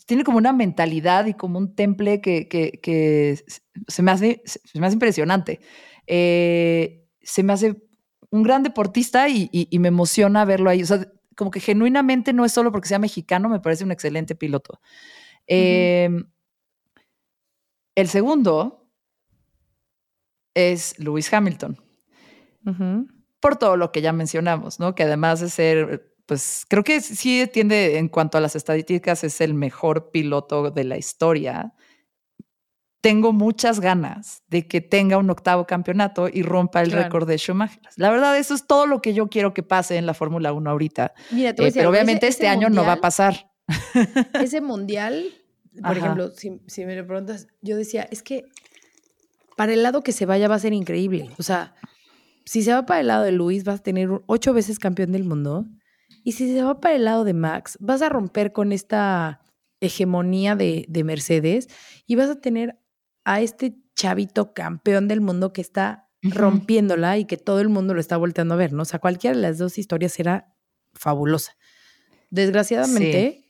tiene 0.05 0.23
como 0.25 0.37
una 0.37 0.51
mentalidad 0.53 1.25
y 1.25 1.33
como 1.33 1.57
un 1.57 1.75
temple 1.75 2.19
que, 2.21 2.47
que- 2.49 2.79
que 2.83 3.41
se, 3.87 4.01
me 4.01 4.11
hace, 4.11 4.41
se 4.45 4.79
me 4.79 4.85
hace 4.87 4.95
impresionante. 4.95 5.61
Eh, 6.07 7.07
se 7.21 7.43
me 7.43 7.53
hace 7.53 7.81
un 8.31 8.43
gran 8.43 8.63
deportista 8.63 9.29
y, 9.29 9.49
y- 9.53 9.67
y 9.71 9.79
me 9.79 9.87
emociona 9.87 10.43
verlo 10.45 10.69
ahí. 10.69 10.83
O 10.83 10.85
sea, 10.85 11.05
como 11.41 11.49
que 11.49 11.59
genuinamente 11.59 12.33
no 12.33 12.45
es 12.45 12.51
solo 12.51 12.71
porque 12.71 12.87
sea 12.87 12.99
mexicano, 12.99 13.49
me 13.49 13.59
parece 13.59 13.83
un 13.83 13.91
excelente 13.91 14.35
piloto. 14.35 14.79
Eh, 15.47 16.07
el 17.95 18.07
segundo 18.09 18.87
es 20.53 20.99
Lewis 20.99 21.33
Hamilton 21.33 21.81
por 23.39 23.55
todo 23.55 23.75
lo 23.75 23.91
que 23.91 24.03
ya 24.03 24.13
mencionamos, 24.13 24.79
¿no? 24.79 24.93
Que 24.93 25.01
además 25.01 25.39
de 25.39 25.49
ser, 25.49 26.13
pues 26.27 26.63
creo 26.69 26.83
que 26.83 27.01
sí 27.01 27.49
tiende 27.51 27.97
en 27.97 28.07
cuanto 28.07 28.37
a 28.37 28.41
las 28.41 28.55
estadísticas, 28.55 29.23
es 29.23 29.41
el 29.41 29.55
mejor 29.55 30.11
piloto 30.11 30.69
de 30.69 30.83
la 30.83 30.99
historia. 30.99 31.73
Tengo 33.01 33.33
muchas 33.33 33.79
ganas 33.79 34.43
de 34.47 34.67
que 34.67 34.79
tenga 34.79 35.17
un 35.17 35.29
octavo 35.31 35.65
campeonato 35.65 36.27
y 36.31 36.43
rompa 36.43 36.81
el 36.81 36.89
Claro. 36.91 37.03
récord 37.03 37.27
de 37.27 37.37
Schumacher. 37.37 37.81
La 37.95 38.11
verdad, 38.11 38.37
eso 38.37 38.53
es 38.53 38.67
todo 38.67 38.85
lo 38.85 39.01
que 39.01 39.13
yo 39.15 39.27
quiero 39.27 39.53
que 39.53 39.63
pase 39.63 39.97
en 39.97 40.05
la 40.05 40.13
Fórmula 40.13 40.53
1 40.53 40.69
ahorita. 40.69 41.13
Mira, 41.31 41.53
te 41.55 41.61
voy 41.61 41.65
a 41.65 41.67
Eh, 41.67 41.71
decir 41.71 41.79
pero 41.81 41.89
ese- 41.89 41.97
obviamente 41.97 42.27
ese 42.27 42.33
este 42.35 42.47
año 42.47 42.69
no 42.69 42.85
va 42.85 42.93
a 42.93 43.01
pasar. 43.01 43.51
Ese 44.33 44.61
mundial, 44.61 45.25
por 45.81 45.91
Ajá. 45.91 45.97
ejemplo, 45.97 46.29
si, 46.31 46.61
si 46.67 46.85
me 46.85 46.95
lo 46.95 47.05
preguntas, 47.07 47.47
yo 47.61 47.75
decía, 47.77 48.07
es 48.11 48.21
que 48.21 48.45
para 49.55 49.73
el 49.73 49.81
lado 49.83 50.03
que 50.03 50.11
se 50.11 50.25
vaya 50.25 50.47
va 50.47 50.55
a 50.55 50.59
ser 50.59 50.73
increíble. 50.73 51.29
O 51.39 51.43
sea, 51.43 51.73
si 52.45 52.61
se 52.63 52.73
va 52.73 52.85
para 52.85 52.99
el 52.99 53.07
lado 53.07 53.23
de 53.23 53.31
Luis, 53.31 53.63
vas 53.63 53.79
a 53.79 53.83
tener 53.83 54.09
ocho 54.27 54.53
veces 54.53 54.77
campeón 54.79 55.11
del 55.11 55.23
mundo. 55.23 55.65
Y 56.23 56.33
si 56.33 56.53
se 56.53 56.61
va 56.63 56.79
para 56.79 56.95
el 56.95 57.05
lado 57.05 57.23
de 57.23 57.33
Max, 57.33 57.77
vas 57.79 58.01
a 58.01 58.09
romper 58.09 58.51
con 58.51 58.71
esta 58.73 59.41
hegemonía 59.79 60.55
de, 60.55 60.85
de 60.89 61.03
Mercedes 61.03 61.67
y 62.05 62.15
vas 62.15 62.29
a 62.29 62.39
tener 62.41 62.77
a 63.25 63.41
este 63.41 63.75
chavito 63.95 64.53
campeón 64.53 65.07
del 65.07 65.21
mundo 65.21 65.53
que 65.53 65.61
está 65.61 66.07
rompiéndola 66.23 67.17
y 67.17 67.25
que 67.25 67.37
todo 67.37 67.59
el 67.61 67.69
mundo 67.69 67.93
lo 67.93 67.99
está 67.99 68.17
volteando 68.17 68.53
a 68.53 68.57
ver, 68.57 68.73
¿no? 68.73 68.83
O 68.83 68.85
sea, 68.85 68.99
cualquiera 68.99 69.35
de 69.35 69.41
las 69.41 69.57
dos 69.57 69.77
historias 69.77 70.19
era 70.19 70.53
fabulosa. 70.93 71.53
Desgraciadamente, 72.29 73.45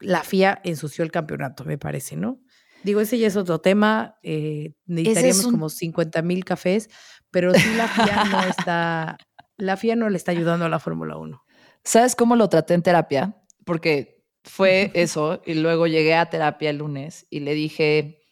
la 0.00 0.22
FIA 0.22 0.60
ensució 0.64 1.04
el 1.04 1.10
campeonato, 1.10 1.64
me 1.64 1.78
parece, 1.78 2.16
¿no? 2.16 2.40
Digo, 2.82 3.00
ese 3.00 3.18
ya 3.18 3.26
es 3.26 3.36
otro 3.36 3.60
tema. 3.60 4.16
eh, 4.22 4.74
necesitaríamos 4.86 5.44
un- 5.46 5.50
como 5.52 5.68
50 5.68 6.22
mil 6.22 6.44
cafés, 6.44 6.88
pero 7.30 7.52
sí 7.54 7.74
la 7.74 7.88
FIA 7.88 8.24
no 8.24 8.40
está, 8.68 9.18
la 9.56 9.76
FIA 9.76 9.96
no 9.96 10.08
le 10.10 10.16
está 10.16 10.32
ayudando 10.32 10.66
a 10.66 10.68
la 10.68 10.78
Fórmula 10.78 11.16
1. 11.16 11.42
¿Sabes 11.82 12.14
cómo 12.14 12.36
lo 12.36 12.48
traté 12.48 12.74
en 12.74 12.82
terapia? 12.82 13.36
Porque 13.64 14.22
fue 14.44 14.90
eso 14.94 15.42
y 15.46 15.54
luego 15.54 15.86
llegué 15.86 16.14
a 16.14 16.28
terapia 16.30 16.70
el 16.70 16.78
lunes 16.78 17.26
y 17.30 17.40
le 17.40 17.54
dije, 17.54 18.23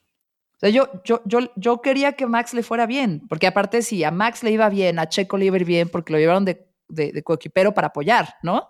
sea, 0.62 0.70
yo, 0.70 0.88
yo, 1.04 1.22
yo, 1.24 1.40
yo 1.56 1.80
quería 1.82 2.12
que 2.12 2.26
Max 2.26 2.54
le 2.54 2.62
fuera 2.62 2.86
bien, 2.86 3.22
porque 3.28 3.46
aparte 3.46 3.82
si 3.82 4.02
a 4.04 4.10
Max 4.10 4.42
le 4.42 4.50
iba 4.50 4.68
bien, 4.68 4.98
a 4.98 5.08
Checo 5.08 5.36
le 5.36 5.46
iba 5.46 5.56
a 5.56 5.60
ir 5.60 5.66
bien, 5.66 5.88
porque 5.88 6.12
lo 6.12 6.18
llevaron 6.18 6.44
de, 6.44 6.66
de, 6.88 7.12
de 7.12 7.22
coequipero 7.22 7.74
para 7.74 7.88
apoyar, 7.88 8.36
¿no? 8.42 8.68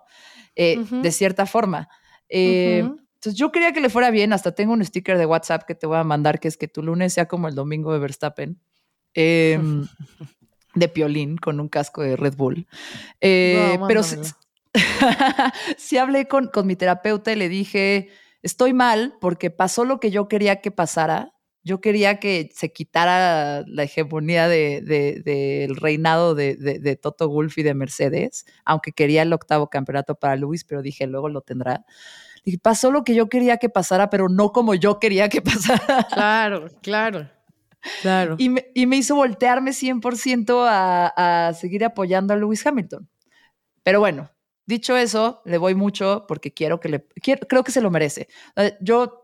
Eh. 0.55 0.83
De 0.89 1.11
cierta 1.11 1.45
forma. 1.45 1.89
Eh. 2.29 2.79
Entonces 2.79 3.39
yo 3.39 3.51
quería 3.51 3.71
que 3.71 3.79
le 3.79 3.89
fuera 3.89 4.11
bien, 4.11 4.33
hasta 4.33 4.53
tengo 4.53 4.73
un 4.73 4.83
sticker 4.83 5.17
de 5.17 5.25
WhatsApp 5.25 5.63
que 5.63 5.75
te 5.75 5.87
voy 5.87 5.97
a 5.97 6.03
mandar, 6.03 6.39
que 6.39 6.49
es 6.49 6.57
que 6.57 6.67
tu 6.67 6.83
lunes 6.83 7.13
sea 7.13 7.27
como 7.27 7.47
el 7.47 7.55
domingo 7.55 7.93
de 7.93 7.99
Verstappen. 7.99 8.59
Em, 9.13 9.87
de 10.75 10.87
piolín 10.89 11.37
con 11.37 11.59
un 11.59 11.69
casco 11.69 12.01
de 12.01 12.15
Red 12.15 12.35
Bull. 12.35 12.67
Eh, 13.21 13.77
No, 13.79 13.87
pero 13.87 14.01
sí 15.77 15.97
hablé 15.97 16.27
con, 16.27 16.47
con 16.47 16.67
mi 16.67 16.75
terapeuta 16.75 17.31
y 17.31 17.35
le 17.35 17.47
dije, 17.47 18.09
estoy 18.41 18.73
mal 18.73 19.15
porque 19.21 19.51
pasó 19.51 19.85
lo 19.85 19.99
que 19.99 20.11
yo 20.11 20.27
quería 20.27 20.61
que 20.61 20.71
pasara. 20.71 21.33
Yo 21.63 21.79
quería 21.79 22.19
que 22.19 22.49
se 22.53 22.73
quitara 22.73 23.63
la 23.67 23.83
hegemonía 23.83 24.47
del 24.49 24.85
de, 24.85 25.21
del 25.23 25.75
reinado 25.77 26.35
de, 26.35 26.99
Toto 27.01 27.29
Wolff 27.29 27.57
y 27.57 27.63
de 27.63 27.73
Mercedes, 27.73 28.45
aunque 28.65 28.91
quería 28.91 29.21
el 29.21 29.31
octavo 29.31 29.69
campeonato 29.69 30.15
para 30.15 30.35
Luis, 30.35 30.65
pero 30.65 30.81
dije, 30.81 31.07
luego 31.07 31.29
lo 31.29 31.41
tendrá. 31.41 31.85
Dije, 32.43 32.57
pasó 32.61 32.91
lo 32.91 33.05
que 33.05 33.15
yo 33.15 33.29
quería 33.29 33.57
que 33.57 33.69
pasara, 33.69 34.09
pero 34.09 34.27
no 34.27 34.51
como 34.51 34.75
yo 34.75 34.99
quería 34.99 35.29
que 35.29 35.41
pasara. 35.41 36.05
Claro, 36.13 36.67
claro. 36.81 37.29
Claro. 38.01 38.35
Y 38.39 38.49
me, 38.49 38.65
y 38.73 38.85
me 38.85 38.97
hizo 38.97 39.15
voltearme 39.15 39.71
100% 39.71 40.65
a, 40.67 41.47
a 41.47 41.53
seguir 41.53 41.83
apoyando 41.85 42.33
a 42.33 42.37
Lewis 42.37 42.65
Hamilton. 42.65 43.09
Pero 43.83 43.99
bueno, 43.99 44.29
dicho 44.65 44.95
eso, 44.97 45.41
le 45.45 45.57
voy 45.57 45.75
mucho 45.75 46.25
porque 46.27 46.53
quiero 46.53 46.79
que 46.79 46.89
le. 46.89 47.05
quiero- 47.21 47.47
creo 47.47 47.63
que 47.63 47.71
se 47.73 47.81
lo 47.81 47.91
merece. 47.91 48.27
Eh, 48.55 48.77
Yo, 48.81 49.22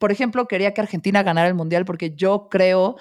por 0.00 0.10
ejemplo, 0.10 0.48
quería 0.48 0.74
que 0.74 0.80
Argentina 0.80 1.22
ganara 1.22 1.46
el 1.46 1.54
mundial 1.54 1.84
porque 1.84 2.16
yo 2.16 2.48
creo 2.50 2.96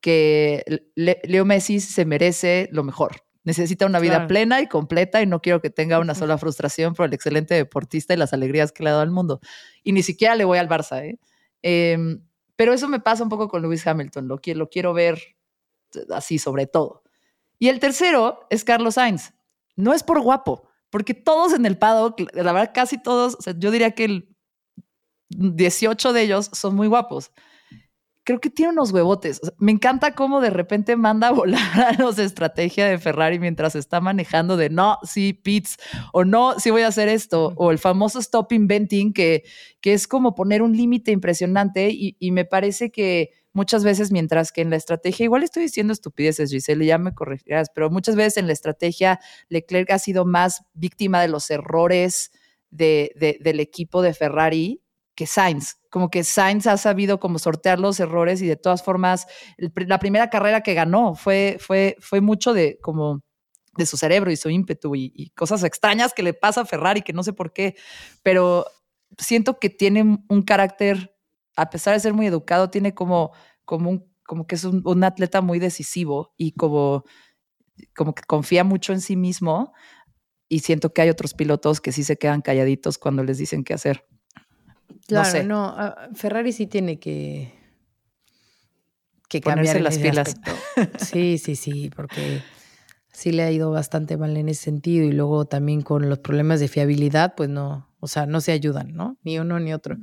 que 0.00 0.82
Le- 0.94 1.20
Leo 1.24 1.44
Messi 1.46 1.80
se 1.80 2.04
merece 2.04 2.68
lo 2.72 2.84
mejor. 2.84 3.22
Necesita 3.44 3.86
una 3.86 4.00
vida 4.00 4.14
Claro. 4.16 4.28
plena 4.28 4.60
y 4.60 4.66
completa 4.66 5.22
y 5.22 5.26
no 5.26 5.40
quiero 5.40 5.60
que 5.62 5.70
tenga 5.70 5.98
una 5.98 6.14
sola 6.14 6.36
frustración 6.38 6.94
por 6.94 7.06
el 7.06 7.14
excelente 7.14 7.54
deportista 7.54 8.12
y 8.12 8.18
las 8.18 8.32
alegrías 8.34 8.72
que 8.72 8.82
le 8.82 8.90
ha 8.90 8.92
dado 8.92 9.02
al 9.02 9.10
mundo. 9.10 9.40
Y 9.82 9.92
ni 9.92 10.02
siquiera 10.02 10.34
le 10.34 10.44
voy 10.44 10.58
al 10.58 10.68
Barça, 10.68 11.02
¿eh? 11.04 11.18
Em, 11.62 12.22
pero 12.56 12.74
eso 12.74 12.88
me 12.88 13.00
pasa 13.00 13.22
un 13.22 13.28
poco 13.30 13.48
con 13.48 13.62
Lewis 13.62 13.86
Hamilton, 13.86 14.28
lo, 14.28 14.40
lo 14.44 14.68
quiero 14.68 14.92
ver 14.92 15.18
así 16.10 16.38
sobre 16.38 16.66
todo. 16.66 17.02
Y 17.58 17.68
el 17.68 17.80
tercero 17.80 18.46
es 18.50 18.64
Carlos 18.64 18.94
Sainz. 18.94 19.32
No 19.76 19.92
es 19.94 20.02
por 20.02 20.20
guapo, 20.20 20.68
porque 20.90 21.14
todos 21.14 21.52
en 21.54 21.64
el 21.66 21.78
paddock, 21.78 22.20
la 22.34 22.52
verdad 22.52 22.72
casi 22.74 23.00
todos, 23.02 23.38
yo 23.58 23.70
diría 23.70 23.92
que 23.92 24.04
el 24.04 24.29
18 25.30 26.12
de 26.12 26.22
ellos 26.22 26.50
son 26.52 26.76
muy 26.76 26.88
guapos 26.88 27.32
creo 28.24 28.40
que 28.40 28.50
tiene 28.50 28.72
unos 28.72 28.92
huevotes. 28.92 29.40
me 29.58 29.72
encanta 29.72 30.14
cómo 30.14 30.40
de 30.40 30.50
repente 30.50 30.94
manda 30.96 31.28
a 31.28 31.32
volar 31.32 31.80
a 31.80 31.92
los 32.00 32.18
estrategia 32.18 32.86
de 32.86 32.98
Ferrari 32.98 33.38
mientras 33.38 33.74
está 33.74 34.00
manejando 34.00 34.56
de 34.56 34.70
no, 34.70 34.98
sí, 35.02 35.32
pits, 35.32 35.78
o 36.12 36.24
no, 36.24 36.58
sí 36.58 36.70
voy 36.70 36.82
a 36.82 36.88
hacer 36.88 37.08
esto, 37.08 37.52
o 37.56 37.70
el 37.70 37.78
famoso 37.78 38.18
stop 38.20 38.52
inventing, 38.52 39.12
que, 39.12 39.44
que 39.80 39.94
es 39.94 40.06
como 40.06 40.34
poner 40.34 40.62
un 40.62 40.76
límite 40.76 41.10
impresionante 41.10 41.90
y, 41.90 42.30
me 42.30 42.44
parece 42.44 42.92
que 42.92 43.30
muchas 43.52 43.82
veces, 43.82 44.12
mientras 44.12 44.52
que 44.52 44.60
en 44.60 44.70
la 44.70 44.76
estrategia, 44.76 45.24
igual 45.24 45.42
estoy 45.42 45.64
diciendo 45.64 45.92
estupideces, 45.92 46.50
Giselle, 46.50 46.86
ya 46.86 46.98
me 46.98 47.12
corregirás, 47.12 47.68
pero 47.74 47.90
muchas 47.90 48.14
veces 48.14 48.36
en 48.36 48.46
la 48.46 48.52
estrategia 48.52 49.18
Leclerc 49.48 49.90
ha 49.90 49.98
sido 49.98 50.24
más 50.24 50.62
víctima 50.74 51.20
de 51.20 51.26
los 51.26 51.50
errores 51.50 52.30
de, 52.70 53.38
del 53.40 53.58
equipo 53.58 54.02
de 54.02 54.14
Ferrari 54.14 54.80
que 55.20 55.26
Sainz. 55.26 55.76
Como 55.90 56.08
que 56.08 56.24
Sainz 56.24 56.66
ha 56.66 56.78
sabido 56.78 57.20
como 57.20 57.38
sortear 57.38 57.78
los 57.78 58.00
errores 58.00 58.40
y 58.40 58.46
de 58.46 58.56
todas 58.56 58.82
formas, 58.82 59.26
la 59.58 59.98
primera 59.98 60.30
carrera 60.30 60.62
que 60.62 60.72
ganó 60.72 61.14
fue, 61.14 61.58
fue, 61.60 61.94
fue 62.00 62.22
mucho 62.22 62.54
de 62.54 62.78
como 62.80 63.20
de 63.76 63.84
su 63.84 63.98
cerebro 63.98 64.30
y 64.30 64.36
su 64.36 64.48
ímpetu 64.48 64.96
y, 64.96 65.30
cosas 65.36 65.62
extrañas 65.62 66.14
que 66.14 66.22
le 66.22 66.32
pasa 66.32 66.62
a 66.62 66.64
Ferrari, 66.64 67.02
que 67.02 67.12
no 67.12 67.22
sé 67.22 67.34
por 67.34 67.52
qué, 67.52 67.76
pero 68.22 68.64
siento 69.18 69.58
que 69.58 69.68
tiene 69.68 70.24
un 70.26 70.42
carácter, 70.42 71.14
a 71.54 71.68
pesar 71.68 71.92
de 71.92 72.00
ser 72.00 72.14
muy 72.14 72.26
educado, 72.26 72.70
tiene 72.70 72.94
como, 72.94 73.32
como, 73.66 73.90
un, 73.90 74.10
como 74.24 74.46
que 74.46 74.54
es 74.54 74.64
un, 74.64 74.80
un 74.86 75.04
atleta 75.04 75.42
muy 75.42 75.58
decisivo 75.58 76.32
y 76.38 76.52
como, 76.52 77.04
como 77.94 78.14
que 78.14 78.22
confía 78.22 78.64
mucho 78.64 78.94
en 78.94 79.02
sí 79.02 79.16
mismo 79.16 79.74
y 80.48 80.60
siento 80.60 80.94
que 80.94 81.02
hay 81.02 81.10
otros 81.10 81.34
pilotos 81.34 81.82
que 81.82 81.92
sí 81.92 82.04
se 82.04 82.16
quedan 82.16 82.40
calladitos 82.40 82.96
cuando 82.96 83.22
les 83.22 83.36
dicen 83.36 83.64
qué 83.64 83.74
hacer. 83.74 84.06
Claro, 85.06 85.42
no, 85.44 85.74
ah, 85.76 86.08
Ferrari 86.14 86.52
sí 86.52 86.66
tiene 86.66 86.98
que, 86.98 87.52
que 89.28 89.40
cambiar 89.40 89.80
las 89.80 89.98
pilas. 89.98 90.36
Sí, 90.98 91.38
sí, 91.38 91.56
sí, 91.56 91.90
porque 91.94 92.42
sí 93.12 93.32
le 93.32 93.42
ha 93.42 93.50
ido 93.50 93.70
bastante 93.70 94.16
mal 94.16 94.36
en 94.36 94.48
ese 94.48 94.62
sentido 94.62 95.04
y 95.04 95.12
luego 95.12 95.44
también 95.44 95.82
con 95.82 96.08
los 96.08 96.20
problemas 96.20 96.60
de 96.60 96.68
fiabilidad, 96.68 97.34
pues 97.36 97.48
no, 97.48 97.88
o 98.00 98.06
sea, 98.06 98.26
no 98.26 98.40
se 98.40 98.52
ayudan, 98.52 98.94
¿no? 98.94 99.18
Ni 99.22 99.38
uno 99.38 99.58
ni 99.60 99.72
otro. 99.72 99.96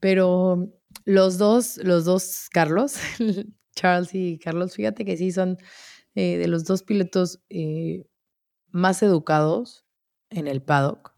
Pero 0.00 0.72
los 1.04 1.38
dos, 1.38 1.78
los 1.78 2.04
dos 2.04 2.48
Carlos, 2.52 2.94
Charles 3.74 4.14
y 4.14 4.38
Carlos, 4.38 4.74
fíjate 4.74 5.04
que 5.04 5.16
sí 5.16 5.32
son 5.32 5.58
eh, 6.14 6.38
de 6.38 6.48
los 6.48 6.64
dos 6.64 6.82
pilotos 6.82 7.40
eh, 7.50 8.06
más 8.70 9.02
educados 9.02 9.84
en 10.30 10.46
el 10.46 10.62
paddock 10.62 11.15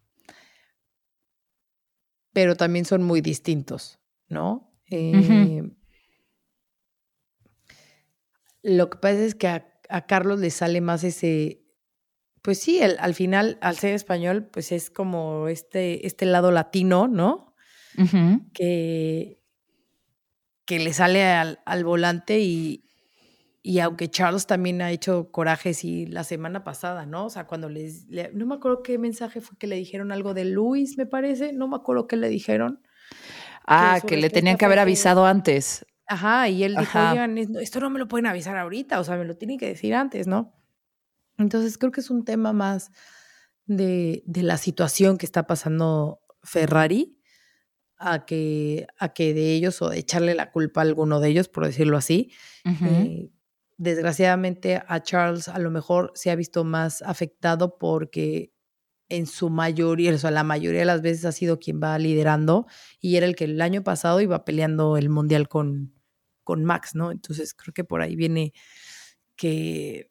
pero 2.39 2.55
también 2.55 2.84
son 2.84 3.03
muy 3.03 3.20
distintos, 3.20 3.99
¿no? 4.28 4.72
Eh, 4.93 5.68
lo 8.62 8.91
que 8.91 8.97
pasa 8.99 9.24
es 9.24 9.34
que 9.34 9.49
a, 9.49 10.07
Carlos 10.07 10.39
le 10.39 10.51
sale 10.51 10.80
más 10.80 11.03
ese, 11.03 11.64
pues 12.41 12.61
sí, 12.61 12.80
al 12.80 13.14
final, 13.16 13.59
al 13.61 13.76
ser 13.76 13.93
español, 13.93 14.49
pues 14.53 14.70
es 14.70 14.89
como 14.89 15.49
este, 15.49 16.07
este 16.07 16.26
lado 16.26 16.53
latino, 16.53 17.09
¿no? 17.09 17.57
que, 18.55 19.43
que 20.64 20.78
le 20.78 20.93
sale 20.93 21.24
al, 21.24 21.59
al 21.66 21.82
volante 21.82 22.39
y, 22.39 22.88
y 23.62 23.80
aunque 23.80 24.09
Charles 24.09 24.46
también 24.46 24.80
ha 24.82 24.90
hecho 24.90 25.30
corajes 25.30 25.84
y 25.84 26.06
la 26.06 26.24
semana 26.24 26.64
pasada, 26.64 27.06
¿no? 27.06 27.26
O 27.26 27.30
sea, 27.30 27.46
cuando 27.46 27.68
les, 27.68 28.06
no 28.32 28.46
me 28.46 28.54
acuerdo 28.54 28.82
qué 28.82 28.98
mensaje 28.98 29.40
fue 29.40 29.59
que 29.59 29.66
le 29.66 29.76
dijeron 29.76 30.12
algo 30.12 30.34
de 30.34 30.44
Luis, 30.44 30.96
me 30.96 31.06
parece, 31.06 31.52
no 31.52 31.68
me 31.68 31.76
acuerdo 31.76 32.06
qué 32.06 32.16
le 32.16 32.28
dijeron. 32.28 32.80
Ah, 33.66 34.00
que, 34.06 34.16
le 34.16 34.30
tenían 34.30 34.56
que 34.56 34.64
haber 34.64 34.78
avisado 34.78 35.26
antes. 35.26 35.84
Ajá, 36.06 36.48
y 36.48 36.64
él 36.64 36.76
dijo, 36.76 36.98
oigan, 36.98 37.36
esto 37.36 37.80
no 37.80 37.90
me 37.90 37.98
lo 37.98 38.09
pueden 38.09 38.26
avisar 38.26 38.56
ahorita, 38.56 38.98
o 38.98 39.04
sea, 39.04 39.16
me 39.16 39.26
lo 39.26 39.36
tienen 39.36 39.59
que 39.59 39.66
decir 39.66 39.94
antes, 39.94 40.26
¿no? 40.26 40.54
Entonces 41.36 41.76
creo 41.76 41.92
que 41.92 42.00
es 42.00 42.09
un 42.09 42.24
tema 42.24 42.52
más 42.52 42.90
de, 43.66 44.22
de 44.24 44.42
la 44.42 44.56
situación 44.56 45.18
que 45.18 45.26
está 45.26 45.46
pasando 45.46 46.20
Ferrari 46.42 47.18
a 47.98 48.24
que, 48.24 48.86
a 48.98 49.12
que 49.12 49.34
de 49.34 49.54
ellos 49.54 49.82
o 49.82 49.90
de 49.90 49.98
echarle 49.98 50.34
la 50.34 50.50
culpa 50.50 50.80
a 50.80 50.84
alguno 50.84 51.20
de 51.20 51.28
ellos, 51.28 51.48
por 51.48 51.66
decirlo 51.66 51.96
así, 51.96 52.32
desgraciadamente 53.78 54.82
a 54.86 55.02
Charles 55.02 55.48
a 55.48 55.58
lo 55.58 55.70
mejor 55.70 56.12
se 56.14 56.30
ha 56.30 56.36
visto 56.36 56.64
más 56.64 57.00
afectado 57.02 57.78
porque 57.78 58.52
en 59.08 59.26
su 59.26 59.48
mayoría, 59.48 60.12
o 60.12 60.18
sea, 60.18 60.30
la 60.30 60.44
mayoría 60.44 60.80
de 60.80 60.86
las 60.86 61.00
veces 61.00 61.24
ha 61.24 61.32
sido 61.32 61.58
quien 61.58 61.80
va 61.82 61.98
liderando 61.98 62.66
y 63.00 63.16
era 63.16 63.24
el 63.24 63.36
que 63.36 63.44
el 63.44 63.60
año 63.62 63.82
pasado 63.82 64.20
iba 64.20 64.44
peleando 64.44 64.98
el 64.98 65.08
mundial 65.08 65.48
con, 65.48 65.94
con 66.44 66.64
Max, 66.64 66.94
¿no? 66.94 67.10
Entonces 67.10 67.54
creo 67.54 67.72
que 67.72 67.84
por 67.84 68.02
ahí 68.02 68.16
viene 68.16 68.52
que, 69.36 70.10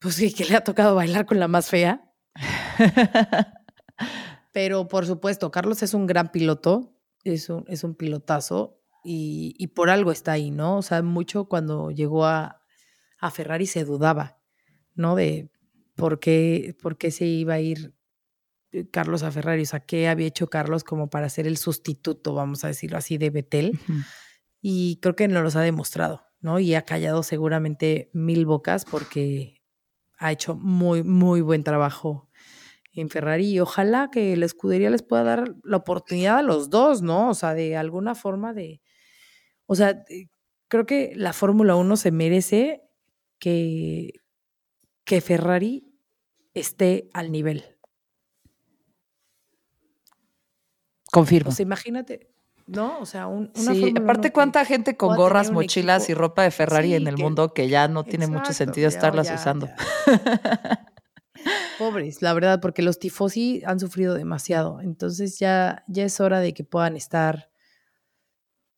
pues 0.00 0.16
sí, 0.16 0.34
que 0.34 0.44
le 0.44 0.56
ha 0.56 0.64
tocado 0.64 0.94
bailar 0.96 1.24
con 1.24 1.38
la 1.38 1.48
más 1.48 1.70
fea. 1.70 2.12
Pero 4.52 4.88
por 4.88 5.06
supuesto, 5.06 5.50
Carlos 5.50 5.82
es 5.82 5.94
un 5.94 6.06
gran 6.06 6.30
piloto, 6.30 6.94
es 7.24 7.48
un, 7.48 7.64
es 7.68 7.84
un 7.84 7.94
pilotazo 7.94 8.81
y, 9.04 9.66
por 9.68 9.90
algo 9.90 10.12
está 10.12 10.32
ahí, 10.32 10.50
¿no? 10.50 10.78
O 10.78 10.82
sea, 10.82 11.02
mucho 11.02 11.46
cuando 11.46 11.90
llegó 11.90 12.24
a, 12.24 12.62
a 13.18 13.30
Ferrari 13.30 13.66
se 13.66 13.84
dudaba, 13.84 14.38
¿no? 14.94 15.16
De 15.16 15.50
por 15.96 16.20
qué, 16.20 16.76
por 16.80 16.96
qué 16.98 17.10
se 17.10 17.26
iba 17.26 17.54
a 17.54 17.60
ir 17.60 17.94
eh, 18.72 18.88
Carlos 18.90 19.22
a 19.22 19.30
Ferrari, 19.30 19.62
o 19.62 19.66
sea, 19.66 19.80
qué 19.80 20.08
había 20.08 20.26
hecho 20.26 20.48
Carlos 20.48 20.84
como 20.84 21.10
para 21.10 21.28
ser 21.28 21.46
el 21.46 21.56
sustituto, 21.56 22.34
vamos 22.34 22.64
a 22.64 22.68
decirlo 22.68 22.98
así, 22.98 23.18
de 23.18 23.30
Betel. 23.30 23.78
Y 24.60 24.98
creo 25.02 25.16
que 25.16 25.28
nos 25.28 25.42
los 25.42 25.56
ha 25.56 25.62
demostrado, 25.62 26.22
¿no? 26.40 26.58
Y 26.58 26.74
ha 26.74 26.82
callado 26.82 27.22
seguramente 27.22 28.10
mil 28.12 28.46
bocas 28.46 28.84
porque 28.84 29.62
ha 30.18 30.30
hecho 30.30 30.54
muy, 30.54 31.02
muy 31.02 31.40
buen 31.40 31.64
trabajo 31.64 32.30
en 32.92 33.08
Ferrari 33.10 33.50
y 33.50 33.60
ojalá 33.60 34.10
que 34.12 34.36
la 34.36 34.46
escudería 34.46 34.90
les 34.90 35.02
pueda 35.02 35.24
dar 35.24 35.54
la 35.64 35.78
oportunidad 35.78 36.38
a 36.38 36.42
los 36.42 36.70
dos, 36.70 37.02
¿no? 37.02 37.30
O 37.30 37.34
sea, 37.34 37.54
de 37.54 37.76
alguna 37.76 38.14
forma 38.14 38.52
de, 38.52 38.81
o 39.72 39.74
sea, 39.74 40.04
eh, 40.10 40.28
creo 40.68 40.84
que 40.84 41.14
la 41.16 41.32
Fórmula 41.32 41.76
1 41.76 41.96
se 41.96 42.10
merece 42.10 42.82
que, 43.38 44.12
que 45.06 45.22
Ferrari 45.22 45.90
esté 46.52 47.08
al 47.14 47.32
nivel. 47.32 47.64
Confirmo. 51.10 51.48
O 51.48 51.52
sea, 51.54 51.62
imagínate, 51.62 52.34
¿no? 52.66 52.98
O 53.00 53.06
sea, 53.06 53.28
un, 53.28 53.50
una 53.56 53.72
Sí, 53.72 53.94
aparte 53.96 54.30
cuánta 54.30 54.62
gente 54.66 54.94
con 54.94 55.16
gorras, 55.16 55.50
mochilas 55.50 56.10
y 56.10 56.14
ropa 56.14 56.42
de 56.42 56.50
Ferrari 56.50 56.92
en 56.92 57.06
el 57.06 57.16
mundo 57.16 57.54
que 57.54 57.70
ya 57.70 57.88
no 57.88 58.04
tiene 58.04 58.26
mucho 58.26 58.52
sentido 58.52 58.88
estarlas 58.88 59.30
usando. 59.30 59.70
Pobres, 61.78 62.20
la 62.20 62.34
verdad, 62.34 62.60
porque 62.60 62.82
los 62.82 62.98
tifosi 62.98 63.62
han 63.64 63.80
sufrido 63.80 64.12
demasiado. 64.12 64.82
Entonces 64.82 65.38
ya, 65.38 65.82
ya 65.88 66.04
es 66.04 66.20
hora 66.20 66.40
de 66.40 66.52
que 66.52 66.62
puedan 66.62 66.94
estar 66.94 67.51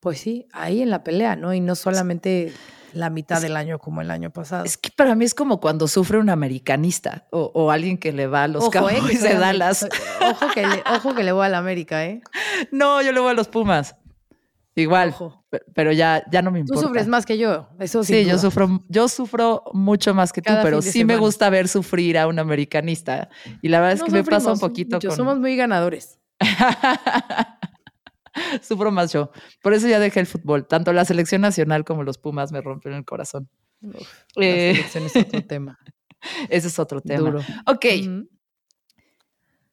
pues 0.05 0.20
sí, 0.20 0.46
ahí 0.52 0.82
en 0.82 0.90
la 0.90 1.02
pelea, 1.02 1.34
¿no? 1.34 1.55
Y 1.55 1.61
no 1.61 1.74
solamente 1.74 2.52
la 2.92 3.09
mitad 3.09 3.40
del 3.40 3.57
año 3.57 3.78
como 3.78 4.02
el 4.02 4.11
año 4.11 4.30
pasado. 4.30 4.66
Es 4.66 4.76
que 4.76 4.90
para 4.94 5.14
mí 5.14 5.24
es 5.24 5.34
como 5.34 5.61
cuando 5.61 5.88
sufre 5.88 6.18
un 6.18 6.28
americanista 6.28 7.26
o, 7.30 7.70
alguien 7.70 7.96
que 7.96 8.12
le 8.12 8.26
va 8.26 8.42
a 8.42 8.48
los 8.48 8.64
ojo, 8.64 8.90
eh, 8.90 9.00
de 9.00 9.34
Dallas. 9.34 9.88
Ojo 10.20 10.46
que, 10.52 10.66
le, 10.66 10.82
ojo 10.94 11.14
que 11.14 11.24
le 11.24 11.32
voy 11.32 11.46
a 11.46 11.48
la 11.48 11.57
América, 11.57 12.05
¿eh? 12.05 12.20
No, 12.70 13.00
yo 13.00 13.12
le 13.12 13.20
voy 13.20 13.30
a 13.30 13.32
los 13.32 13.48
Pumas. 13.48 13.96
Igual, 14.76 15.14
pero 15.74 15.90
ya, 15.90 16.22
ya 16.30 16.42
no 16.42 16.50
me 16.50 16.59
importa. 16.59 16.82
Tú 16.82 16.88
sufres 16.88 17.07
más 17.07 17.24
que 17.24 17.38
yo, 17.38 17.70
eso 17.80 18.05
sí. 18.05 18.12
Sí, 18.12 18.28
yo 18.28 18.36
sufro, 18.36 18.82
yo 18.90 19.09
sufro 19.09 19.62
mucho 19.72 20.12
más 20.12 20.34
que 20.34 20.42
tú, 20.42 20.52
pero 20.62 20.82
sí 20.82 21.07
me 21.07 21.16
gusta 21.16 21.48
ver 21.48 21.66
sufrir 21.66 22.18
a 22.18 22.26
un 22.26 22.38
americanista. 22.38 23.30
Y 23.62 23.68
la 23.70 23.80
verdad 23.80 23.94
es 23.94 24.02
que 24.02 24.11
me 24.11 24.22
pasa 24.22 24.52
un 24.52 24.59
poquito 24.59 24.98
con... 25.00 25.16
Somos 25.16 25.38
muy 25.38 25.57
ganadores. 25.57 26.18
Sufro 28.62 28.91
más 28.91 29.12
yo. 29.12 29.30
Por 29.62 29.74
eso 29.74 29.89
ya 29.89 29.99
dejé 29.99 30.20
el 30.20 30.26
fútbol. 30.26 30.66
Tanto 30.66 30.93
la 30.93 31.05
selección 31.05 31.41
nacional 31.41 31.85
como 31.85 32.03
los 32.03 32.18
Pumas 32.18 32.53
me 32.53 32.61
rompen 32.61 32.95
el 32.95 33.05
corazón. 33.05 33.49
la 33.80 33.99
eh, 34.37 34.74
selección 34.74 35.05
es 35.05 35.16
otro 35.16 35.45
tema. 35.47 35.78
Ese 36.49 36.68
es 36.68 36.78
otro 36.78 37.01
tema. 37.01 37.45
Ok. 37.66 37.87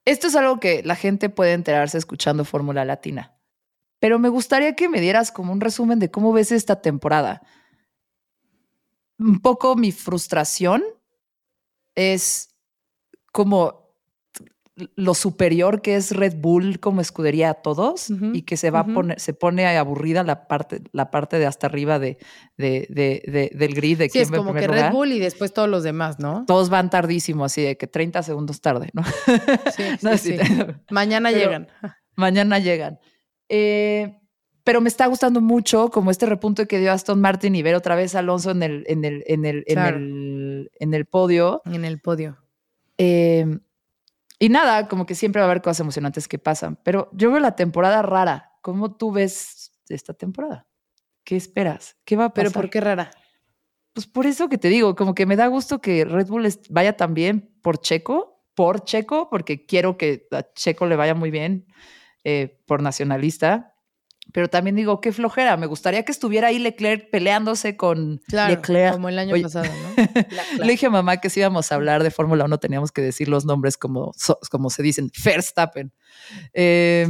Esto 0.06 0.28
es 0.28 0.36
algo 0.36 0.60
que 0.60 0.84
la 0.84 0.96
gente 0.96 1.30
puede 1.30 1.54
enterarse 1.54 1.98
escuchando 1.98 2.44
Fórmula 2.44 2.86
Latina. 2.86 3.38
Pero 4.00 4.18
me 4.18 4.30
gustaría 4.30 4.76
que 4.76 4.90
me 4.90 5.00
dieras 5.00 5.32
como 5.32 5.54
un 5.54 5.62
resumen 5.62 6.00
de 6.00 6.10
cómo 6.10 6.34
ves 6.34 6.52
esta 6.52 6.82
temporada. 6.82 7.42
Un 9.20 9.40
poco 9.40 9.76
mi 9.76 9.92
frustración 9.92 10.84
es 11.94 12.50
como 13.32 13.81
lo 14.96 15.14
superior 15.14 15.82
que 15.82 15.96
es 15.96 16.12
Red 16.16 16.36
Bull 16.38 16.80
como 16.80 17.02
escudería 17.02 17.50
a 17.52 17.54
todos 17.56 18.08
y 18.34 18.42
que 18.44 18.58
se 18.58 18.72
va 18.72 18.80
a 18.82 18.86
poner, 18.86 19.20
se 19.20 19.34
pone 19.34 19.66
aburrida 19.78 20.24
la 20.24 20.48
parte, 20.48 20.82
la 20.92 21.12
parte 21.12 21.38
de 21.40 21.46
hasta 21.46 21.68
arriba 21.68 22.00
de, 22.00 22.18
de- 22.58 22.88
de- 22.90 23.24
de- 23.32 23.52
del 23.58 23.74
grid 23.74 23.98
de 23.98 24.06
Sí, 24.06 24.12
quién 24.12 24.24
es 24.24 24.32
como 24.32 24.54
que 24.54 24.68
Red. 24.68 24.92
Bull 24.92 25.12
y 25.12 25.20
después 25.20 25.54
todos 25.54 25.70
los 25.70 25.84
demás, 25.84 26.20
¿no? 26.20 26.44
Todos 26.48 26.70
van 26.70 26.90
tardísimo, 26.90 27.46
así 27.46 27.62
de 27.62 27.78
que 27.78 27.88
30 27.88 28.24
segundos 28.24 28.62
tarde, 28.62 28.90
¿no? 28.94 29.04
Sí, 29.04 29.84
No, 30.02 30.18
sí. 30.18 30.38
Mañana 30.90 31.30
Pero- 31.32 31.40
llegan. 31.44 31.68
Mañana 32.16 32.60
llegan. 32.60 33.00
Eh, 33.50 34.18
pero 34.64 34.80
me 34.80 34.90
está 34.90 35.08
gustando 35.08 35.42
mucho 35.42 35.90
como 35.90 36.12
este 36.12 36.26
repunte 36.28 36.68
que 36.68 36.80
dio 36.80 36.92
Aston 36.92 37.20
Martin 37.20 37.56
y 37.56 37.64
ver 37.64 37.74
otra 37.76 37.96
vez 37.96 38.14
a 38.16 38.20
Alonso 38.20 38.52
en 38.52 38.62
el, 38.64 38.84
en 38.88 39.04
el, 39.06 39.24
en 39.26 39.46
el, 39.46 39.64
en 39.66 39.80
el, 39.80 40.72
en 40.80 40.94
el 40.94 41.06
podio. 41.06 41.62
En 41.66 41.84
el 41.84 42.00
podio. 42.00 42.38
Eh, 42.98 43.46
y 44.42 44.50
nada, 44.50 44.88
como 44.88 45.06
que 45.06 45.14
siempre 45.14 45.40
va 45.40 45.46
a 45.46 45.52
haber 45.52 45.62
cosas 45.62 45.82
emocionantes 45.82 46.28
que 46.28 46.40
pasan. 46.40 46.80
Pero 46.82 47.12
yo 47.14 47.30
veo 47.30 47.40
la 47.40 47.56
temporada 47.56 48.02
rara. 48.02 48.54
¿Cómo 48.64 48.96
tú 48.96 49.12
ves 49.12 49.72
esta 49.88 50.16
temporada? 50.16 50.66
¿Qué 51.24 51.36
esperas? 51.36 51.96
¿Qué 52.06 52.16
va 52.16 52.26
a 52.26 52.30
pasar? 52.30 52.46
Pero 52.46 52.52
¿por 52.60 52.70
qué 52.72 52.82
rara? 52.82 53.12
Pues 53.94 54.08
por 54.08 54.26
eso 54.26 54.50
que 54.50 54.58
te 54.58 54.70
digo, 54.70 54.96
como 54.96 55.14
que 55.14 55.28
me 55.28 55.36
da 55.36 55.46
gusto 55.46 55.80
que 55.80 56.06
Red 56.06 56.26
Bull 56.26 56.50
vaya 56.72 56.98
tan 56.98 57.14
bien 57.14 57.54
por 57.62 57.82
Checo, 57.82 58.44
por 58.56 58.84
Checo, 58.84 59.30
porque 59.30 59.68
quiero 59.68 59.96
que 59.96 60.28
a 60.32 60.42
Checo 60.54 60.88
le 60.88 60.96
vaya 60.96 61.14
muy 61.14 61.30
bien 61.30 61.68
eh, 62.24 62.64
por 62.66 62.82
nacionalista. 62.82 63.71
Pero 64.34 64.50
también 64.50 64.76
digo, 64.76 65.02
qué 65.02 65.12
flojera. 65.12 65.58
Me 65.58 65.66
gustaría 65.66 66.04
que 66.04 66.12
estuviera 66.12 66.48
ahí 66.48 66.60
Leclerc 66.60 67.10
peleándose 67.10 67.76
con 67.78 68.22
Claro, 68.28 68.56
Leclerc. 68.56 68.94
como 68.94 69.10
el 69.10 69.20
año 69.20 69.34
Oye, 69.34 69.44
pasado, 69.44 69.66
¿no? 69.66 69.96
Le 70.66 70.72
dije 70.72 70.86
a 70.86 70.90
mamá 70.90 71.18
que 71.18 71.30
si 71.30 71.40
íbamos 71.42 71.72
a 71.72 71.76
hablar 71.76 72.02
de 72.04 72.12
Fórmula 72.12 72.46
1 72.46 72.58
teníamos 72.60 72.92
que 72.92 73.02
decir 73.02 73.28
los 73.28 73.46
nombres 73.46 73.78
como, 73.78 74.12
como 74.50 74.70
se 74.70 74.84
dicen. 74.84 75.12
Verstappen. 75.24 75.92
Eh, 76.54 77.08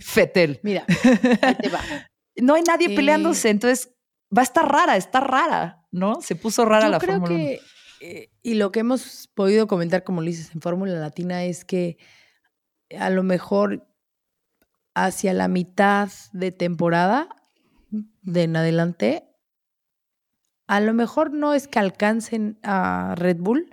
Fettel. 0.00 0.60
Mira, 0.62 0.84
ahí 1.42 1.54
te 1.56 1.68
va. 1.68 1.80
No 2.36 2.54
hay 2.54 2.62
nadie 2.62 2.88
Eh, 2.92 2.96
peleándose, 2.96 3.48
entonces 3.50 3.90
va 4.36 4.42
a 4.42 4.44
estar 4.44 4.70
rara, 4.70 4.96
está 4.96 5.20
rara, 5.20 5.86
¿no? 5.90 6.20
Se 6.20 6.34
puso 6.36 6.64
rara 6.64 6.86
Yo 6.86 6.90
la 6.90 6.98
creo 6.98 7.20
Fórmula 7.20 7.34
1. 7.34 7.44
que, 7.44 7.60
eh, 8.00 8.30
y 8.42 8.54
lo 8.54 8.72
que 8.72 8.80
hemos 8.80 9.30
podido 9.34 9.66
comentar, 9.66 10.04
como 10.04 10.20
lo 10.20 10.26
dices, 10.26 10.50
en 10.54 10.60
Fórmula 10.60 10.92
Latina, 10.94 11.44
es 11.44 11.64
que 11.64 11.96
a 12.98 13.08
lo 13.10 13.22
mejor 13.22 13.86
hacia 14.94 15.34
la 15.34 15.48
mitad 15.48 16.10
de 16.32 16.52
temporada 16.52 17.28
de 18.22 18.44
en 18.44 18.56
adelante, 18.56 19.28
a 20.66 20.80
lo 20.80 20.94
mejor 20.94 21.32
no 21.32 21.52
es 21.54 21.68
que 21.68 21.78
alcancen 21.78 22.58
a 22.62 23.14
Red 23.16 23.38
Bull, 23.38 23.70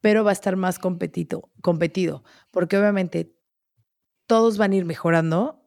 pero 0.00 0.24
va 0.24 0.30
a 0.30 0.32
estar 0.32 0.56
más 0.56 0.78
competido, 0.78 1.50
competido 1.62 2.24
porque 2.50 2.78
obviamente 2.78 3.36
todos 4.26 4.58
van 4.58 4.72
a 4.72 4.76
ir 4.76 4.84
mejorando 4.84 5.62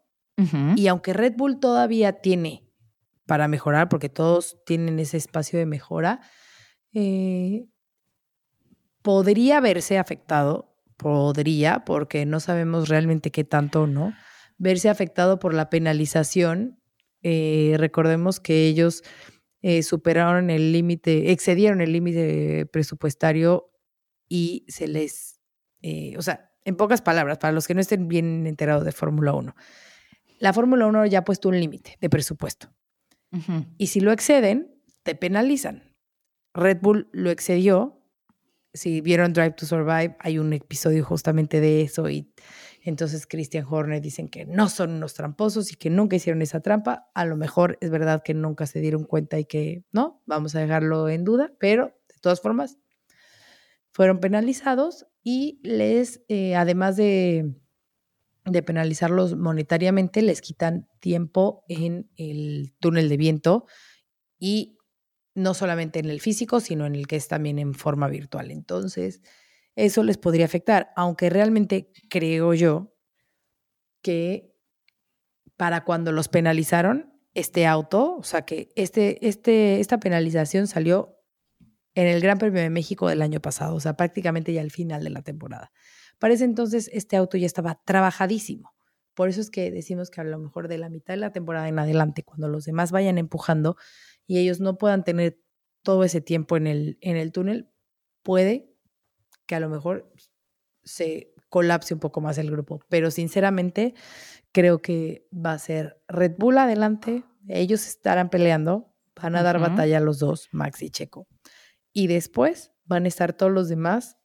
y 0.78 0.88
aunque 0.88 1.12
Red 1.12 1.34
Bull 1.36 1.60
todavía 1.60 2.22
tiene 2.22 2.66
para 3.26 3.50
mejorar, 3.50 3.90
porque 3.90 4.08
todos 4.08 4.58
tienen 4.66 4.98
ese 4.98 5.18
espacio 5.18 5.60
de 5.60 5.66
mejora, 5.66 6.22
eh, 6.94 7.68
podría 9.02 9.60
verse 9.60 9.98
afectado, 9.98 10.76
podría, 10.96 11.84
porque 11.84 12.26
no 12.26 12.40
sabemos 12.40 12.88
realmente 12.88 13.32
qué 13.32 13.44
tanto 13.44 13.86
no, 13.86 14.14
verse 14.60 14.90
afectado 14.90 15.40
por 15.40 15.54
la 15.56 15.70
penalización. 15.70 16.80
Eh, 17.24 17.76
recordemos 17.78 18.40
que 18.40 18.68
ellos 18.68 19.04
eh, 19.62 19.82
superaron 19.82 20.50
el 20.50 20.72
límite, 20.72 21.32
excedieron 21.32 21.82
el 21.82 21.92
límite 21.92 22.68
presupuestario 22.68 23.72
y 24.28 24.66
se 24.68 24.88
les, 24.88 25.40
eh, 25.82 26.16
o 26.18 26.22
sea, 26.22 26.52
en 26.64 26.76
pocas 26.76 27.02
palabras, 27.02 27.40
para 27.40 27.52
los 27.52 27.66
que 27.66 27.74
no 27.74 27.82
estén 27.82 28.08
bien 28.08 28.46
enterados 28.46 28.86
de 28.86 28.92
Fórmula 28.92 29.34
1, 29.34 29.56
la 30.40 30.54
Fórmula 30.54 30.86
1 30.86 31.08
ya 31.08 31.20
ha 31.20 31.26
puesto 31.26 31.50
un 31.50 31.60
límite 31.60 31.98
de 32.00 32.10
presupuesto. 32.10 32.72
Y 33.78 33.88
si 33.88 34.00
lo 34.00 34.12
exceden, 34.12 34.82
te 35.04 35.14
penalizan. 35.14 35.96
Red 36.54 36.80
Bull 36.82 37.10
lo 37.12 37.30
excedió. 37.30 37.99
Si 38.80 39.02
vieron 39.02 39.34
Drive 39.34 39.56
to 39.58 39.66
Survive, 39.66 40.16
hay 40.20 40.40
un 40.40 40.54
episodio 40.54 41.04
justamente 41.04 41.60
de 41.60 41.82
eso. 41.82 42.10
Y 42.10 42.32
entonces 42.82 43.28
Christian 43.28 43.66
Horner 43.70 44.02
dicen 44.02 44.30
que 44.30 44.46
no 44.46 44.70
son 44.70 44.92
unos 44.92 45.16
tramposos 45.16 45.74
y 45.74 45.76
que 45.76 45.90
nunca 45.90 46.16
hicieron 46.16 46.42
esa 46.42 46.62
trampa. 46.62 47.10
A 47.14 47.26
lo 47.26 47.36
mejor 47.36 47.78
es 47.82 47.90
verdad 47.90 48.24
que 48.24 48.34
nunca 48.34 48.68
se 48.68 48.80
dieron 48.80 49.04
cuenta 49.04 49.38
y 49.38 49.44
que 49.44 49.84
no, 49.92 50.24
vamos 50.26 50.56
a 50.56 50.62
dejarlo 50.62 51.10
en 51.10 51.26
duda, 51.26 51.52
pero 51.60 51.88
de 51.88 52.16
todas 52.22 52.40
formas, 52.40 52.78
fueron 53.92 54.22
penalizados 54.22 55.08
y 55.24 55.60
les, 55.62 56.22
eh, 56.30 56.56
además 56.56 56.96
de, 56.96 57.54
de 58.46 58.64
penalizarlos 58.64 59.36
monetariamente, 59.36 60.22
les 60.22 60.40
quitan 60.40 60.88
tiempo 61.02 61.66
en 61.68 62.10
el 62.16 62.74
túnel 62.80 63.10
de 63.10 63.18
viento 63.18 63.66
y 64.40 64.79
no 65.36 65.54
solamente 65.54 66.00
en 66.00 66.10
el 66.10 66.22
físico, 66.22 66.60
sino 66.60 66.86
en 66.86 66.96
el 66.96 67.08
que 67.08 67.16
es 67.16 67.28
también 67.28 67.60
en 67.60 67.74
forma 67.74 68.08
virtual. 68.08 68.52
Entonces, 68.52 69.22
eso 69.76 70.04
les 70.04 70.18
podría 70.18 70.46
afectar, 70.46 70.92
aunque 70.96 71.30
realmente 71.30 71.92
creo 72.10 72.54
yo 72.54 72.96
que 74.02 74.56
para 75.56 75.84
cuando 75.84 76.12
los 76.12 76.28
penalizaron, 76.28 77.10
este 77.34 77.68
auto, 77.68 78.16
o 78.16 78.24
sea 78.24 78.44
que 78.44 78.72
este, 78.76 79.28
este, 79.28 79.80
esta 79.80 80.00
penalización 80.00 80.68
salió 80.68 81.18
en 81.96 82.08
el 82.08 82.22
Gran 82.22 82.38
Premio 82.38 82.62
de 82.62 82.70
México 82.70 83.08
del 83.08 83.22
año 83.22 83.40
pasado, 83.40 83.76
o 83.76 83.80
sea, 83.80 83.96
prácticamente 83.96 84.54
ya 84.54 84.62
al 84.62 84.72
final 84.72 85.04
de 85.04 85.10
la 85.10 85.22
temporada. 85.22 85.72
Para 86.18 86.34
ese 86.34 86.46
entonces, 86.46 86.90
este 86.94 87.18
auto 87.18 87.38
ya 87.38 87.46
estaba 87.46 87.82
trabajadísimo. 87.86 88.74
Por 89.14 89.30
eso 89.30 89.42
es 89.42 89.50
que 89.50 89.72
decimos 89.72 90.10
que 90.10 90.22
a 90.22 90.24
lo 90.24 90.40
mejor 90.40 90.68
de 90.68 90.78
la 90.78 90.90
mitad 90.90 91.14
de 91.14 91.20
la 91.20 91.32
temporada 91.32 91.68
en 91.68 91.80
adelante, 91.80 92.24
cuando 92.24 92.48
los 92.48 92.66
demás 92.66 92.92
vayan 92.92 93.18
empujando 93.18 93.76
y 94.30 94.38
ellos 94.38 94.60
no 94.60 94.78
puedan 94.78 95.04
tener 95.04 95.42
todo 95.82 96.04
ese 96.04 96.22
tiempo 96.22 96.56
en 96.56 96.68
el, 96.68 97.00
en 97.02 97.18
el 97.18 97.32
túnel, 97.32 97.72
puede 98.22 98.72
que 99.48 99.56
a 99.56 99.60
lo 99.60 99.70
mejor 99.70 100.14
se 100.84 101.34
colapse 101.50 101.96
un 101.96 102.00
poco 102.00 102.22
más 102.22 102.38
el 102.38 102.52
grupo. 102.52 102.80
Pero 102.90 103.10
sinceramente, 103.10 103.96
creo 104.52 104.84
que 104.84 105.28
va 105.34 105.54
a 105.54 105.58
ser 105.58 106.00
Red 106.08 106.36
Bull 106.38 106.60
adelante, 106.60 107.24
ellos 107.48 107.88
estarán 107.88 108.30
peleando, 108.30 108.94
van 109.20 109.36
a 109.36 109.42
dar 109.42 109.60
batalla 109.60 110.00
los 110.00 110.20
dos, 110.20 110.48
Max 110.52 110.84
y 110.84 110.92
Checo. 110.92 111.26
Y 111.92 112.06
después 112.06 112.72
van 112.86 113.06
a 113.06 113.08
estar 113.08 113.34
todos 113.34 113.52
los 113.52 113.68
demás 113.68 114.20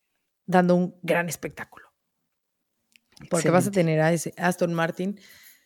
dando 0.44 0.74
un 0.74 0.98
gran 1.02 1.30
espectáculo. 1.30 1.88
Porque 3.30 3.48
vas 3.48 3.68
a 3.68 3.70
tener 3.70 4.02
a 4.02 4.12
ese 4.12 4.34
Aston 4.36 4.74
Martin. 4.74 5.18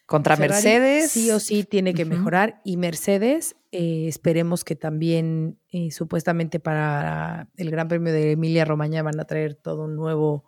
Contra 0.09 0.37
Ferrari 0.39 0.55
Mercedes. 0.65 1.11
Sí 1.11 1.31
o 1.33 1.39
sí 1.39 1.65
tiene 1.65 1.93
que 1.93 2.07
mejorar. 2.07 2.63
Y 2.65 2.79
Mercedes, 2.79 3.57
eh, 3.73 4.07
esperemos 4.09 4.65
que 4.65 4.75
también, 4.75 5.59
eh, 5.71 5.91
supuestamente 5.91 6.61
para 6.61 7.51
el 7.59 7.71
Gran 7.71 7.89
Premio 7.89 8.11
de 8.11 8.33
Emilia 8.33 8.65
Romagna, 8.65 9.03
van 9.03 9.21
a 9.21 9.27
traer 9.27 9.55
todo 9.55 9.85
un 9.85 9.97
nuevo 9.97 10.47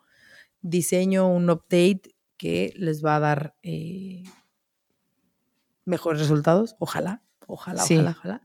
diseño, 0.62 1.28
un 1.28 1.50
update 1.50 2.16
que 2.38 2.72
les 2.74 3.04
va 3.04 3.16
a 3.16 3.20
dar 3.20 3.54
eh, 3.62 4.22
mejores 5.84 6.22
resultados. 6.22 6.74
Ojalá, 6.78 7.22
ojalá, 7.46 7.82
Sí. 7.82 7.96
ojalá, 7.96 8.12
ojalá. 8.12 8.42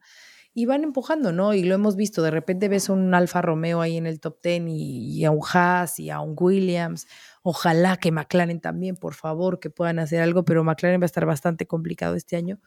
Y 0.57 0.65
van 0.67 0.85
empujando, 0.85 1.33
¿no? 1.33 1.53
Y 1.53 1.63
lo 1.63 1.75
hemos 1.75 1.97
visto. 1.97 2.21
De 2.23 2.31
repente 2.31 2.69
ves 2.69 2.87
un 2.87 3.13
Alfa 3.13 3.41
Romeo 3.41 3.81
ahí 3.81 3.97
en 3.97 4.07
el 4.07 4.21
top 4.21 4.41
10 4.41 4.63
y, 4.67 5.19
y 5.19 5.25
a 5.25 5.31
un 5.31 5.41
Haas 5.53 5.99
y 5.99 6.09
a 6.09 6.21
un 6.21 6.33
Williams. 6.39 7.07
Ojalá 7.43 7.97
que 7.97 8.11
McLaren 8.13 8.61
también, 8.61 8.95
por 8.95 9.15
favor, 9.15 9.59
que 9.59 9.69
puedan 9.69 9.99
hacer 9.99 10.21
algo, 10.21 10.45
pero 10.45 10.63
McLaren 10.63 11.01
va 11.01 11.03
a 11.03 11.07
estar 11.07 11.25
bastante 11.25 11.67
complicado 11.67 12.15
este 12.15 12.37
año. 12.37 12.61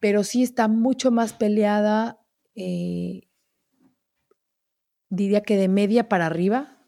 Pero 0.00 0.24
sí 0.24 0.42
está 0.42 0.66
mucho 0.66 1.12
más 1.12 1.32
peleada, 1.32 2.18
eh, 2.56 3.28
diría 5.10 5.42
que 5.42 5.56
de 5.56 5.68
media 5.68 6.08
para 6.08 6.26
arriba, 6.26 6.78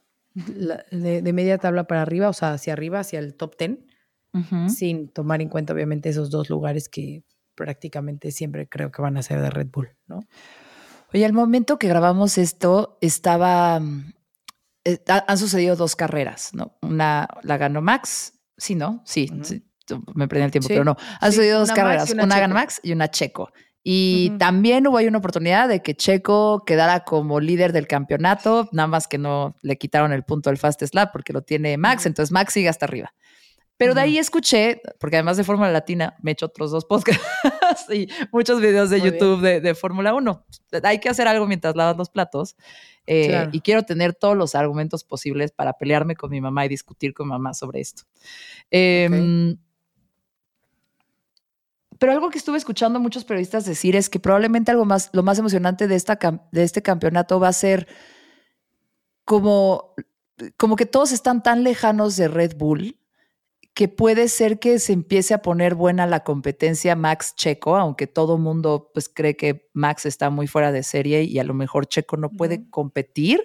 la- 0.57 0.85
de, 0.91 1.23
de 1.23 1.33
media 1.33 1.59
tabla 1.59 1.87
para 1.87 2.03
arriba, 2.03 2.29
o 2.29 2.33
sea, 2.33 2.55
hacia 2.55 2.73
arriba, 2.73 3.01
hacia 3.01 3.19
el 3.19 3.35
top 3.35 3.57
10, 3.59 3.79
Ujú. 4.35 4.69
sin 4.71 5.09
tomar 5.09 5.43
en 5.43 5.49
cuenta 5.49 5.75
obviamente 5.75 6.09
esos 6.09 6.31
dos 6.31 6.49
lugares 6.49 6.89
que 6.89 7.23
prácticamente 7.55 8.31
siempre 8.31 8.69
creo 8.69 8.91
que 8.91 9.03
van 9.03 9.17
a 9.17 9.23
ser 9.23 9.41
de 9.41 9.51
Red 9.51 9.69
Bull, 9.73 9.91
¿no? 10.07 10.21
Oye, 11.15 11.25
al 11.27 11.33
momento 11.33 11.79
que 11.79 11.89
grabamos 11.89 12.39
esto, 12.39 12.99
estaba. 13.01 13.81
mm, 13.81 14.13
eh, 14.85 14.99
ha- 15.09 15.25
han 15.29 15.39
sucedido 15.39 15.77
dos 15.77 15.95
carreras, 15.97 16.55
¿no? 16.55 16.77
Una 16.83 17.29
la 17.43 17.57
ganó 17.59 17.83
Max. 17.83 18.35
Sí, 18.57 18.75
¿no? 18.75 19.03
Sí, 19.05 19.29
sí, 19.43 19.63
me 20.15 20.29
prendí 20.29 20.45
el 20.47 20.51
tiempo, 20.53 20.69
Sí, 20.69 20.75
pero 20.75 20.85
no. 20.85 20.97
Han 21.21 21.31
sí, 21.33 21.37
sucedido 21.37 21.61
dos 21.61 21.73
carreras. 21.73 22.11
una 22.11 22.25
Una, 22.25 22.39
ganó. 22.41 22.55
Max 22.55 22.81
y 22.83 22.93
una 22.93 23.11
Checo. 23.11 23.51
Y 23.85 24.31
también 24.39 24.87
hubo 24.87 24.97
ahí 24.97 25.09
una 25.09 25.19
oportunidad 25.19 25.69
de 25.69 25.83
que 25.83 25.97
Checo 25.97 26.63
quedara 26.65 27.01
como 27.01 27.41
líder 27.41 27.73
del 27.73 27.89
campeonato, 27.89 28.69
nada 28.71 28.87
más 28.87 29.09
que 29.09 29.19
no 29.19 29.57
le 29.63 29.77
quitaron 29.77 30.13
el 30.13 30.23
punto 30.23 30.51
del 30.51 30.57
Fast 30.59 30.85
Slap 30.85 31.11
porque 31.13 31.33
lo 31.33 31.43
tiene 31.43 31.77
Max, 31.77 32.07
entonces 32.07 32.31
Max 32.31 32.53
sigue 32.53 32.69
hasta 32.69 32.87
arriba. 32.87 33.13
Pero 33.77 33.95
de 33.95 34.01
ahí 34.01 34.19
escuché, 34.19 34.81
porque 35.01 35.17
además 35.17 35.37
de 35.37 35.45
Fórmula 35.45 35.71
Latina, 35.71 36.15
me 36.23 36.31
he 36.31 36.33
hecho 36.33 36.47
otros 36.47 36.71
dos 36.71 36.85
podcasts 36.85 37.25
y 37.93 38.09
muchos 38.31 38.61
videos 38.61 38.91
de 38.91 39.01
YouTube 39.01 39.41
de, 39.41 39.75
Fórmula 39.75 40.15
1. 40.15 40.47
Hay 40.85 41.01
que 41.01 41.09
hacer 41.09 41.27
algo 41.27 41.47
mientras 41.47 41.75
lavas 41.75 41.97
los 41.97 42.11
platos. 42.11 42.57
Eh, 43.07 43.49
y 43.51 43.61
quiero 43.61 43.83
tener 43.83 44.15
todos 44.15 44.37
los 44.37 44.55
argumentos 44.55 45.03
posibles 45.03 45.51
para 45.51 45.73
pelearme 45.73 46.15
con 46.15 46.31
mi 46.31 46.41
mamá 46.41 46.65
y 46.65 46.69
discutir 46.69 47.13
con 47.13 47.27
mi 47.27 47.33
mamá 47.33 47.55
sobre 47.55 47.81
esto. 47.81 48.05
Em, 48.71 49.57
pero 51.99 52.13
algo 52.13 52.31
que 52.31 52.39
estuve 52.39 52.59
escuchando 52.59 52.99
a 52.99 53.03
muchos 53.03 53.25
periodistas 53.25 53.65
decir 53.65 53.97
es 53.97 54.09
que 54.09 54.21
probablemente 54.21 54.71
algo 54.71 54.85
más, 54.85 55.11
lo 55.13 55.23
más 55.23 55.39
emocionante 55.39 55.89
de, 55.89 55.97
esta, 55.97 56.19
de 56.53 56.63
este 56.63 56.83
campeonato 56.83 57.41
va 57.41 57.49
a 57.49 57.53
ser 57.53 57.89
como, 59.25 59.95
como 60.57 60.77
que 60.77 60.87
todos 60.87 61.13
están 61.13 61.43
tan 61.43 61.65
lejanos 61.65 62.17
de 62.17 62.29
Red 62.29 62.57
Bull 62.57 62.97
que 63.75 63.89
puede 63.89 64.29
ser 64.29 64.59
que 64.59 64.79
se 64.79 64.93
empiece 64.93 65.33
a 65.33 65.43
poner 65.43 65.75
buena 65.75 66.07
la 66.07 66.25
competencia 66.25 66.95
Max 66.95 67.35
Checo, 67.35 67.77
aunque 67.77 68.07
todo 68.07 68.37
mundo 68.37 68.91
pues 68.93 69.09
cree 69.09 69.37
que 69.37 69.71
Max 69.73 70.05
está 70.05 70.29
muy 70.29 70.47
fuera 70.47 70.73
de 70.73 70.83
serie 70.83 71.23
y 71.23 71.39
a 71.39 71.45
lo 71.45 71.55
mejor 71.55 71.87
Checo 71.87 72.19
no 72.19 72.31
puede 72.31 72.69
competir, 72.69 73.43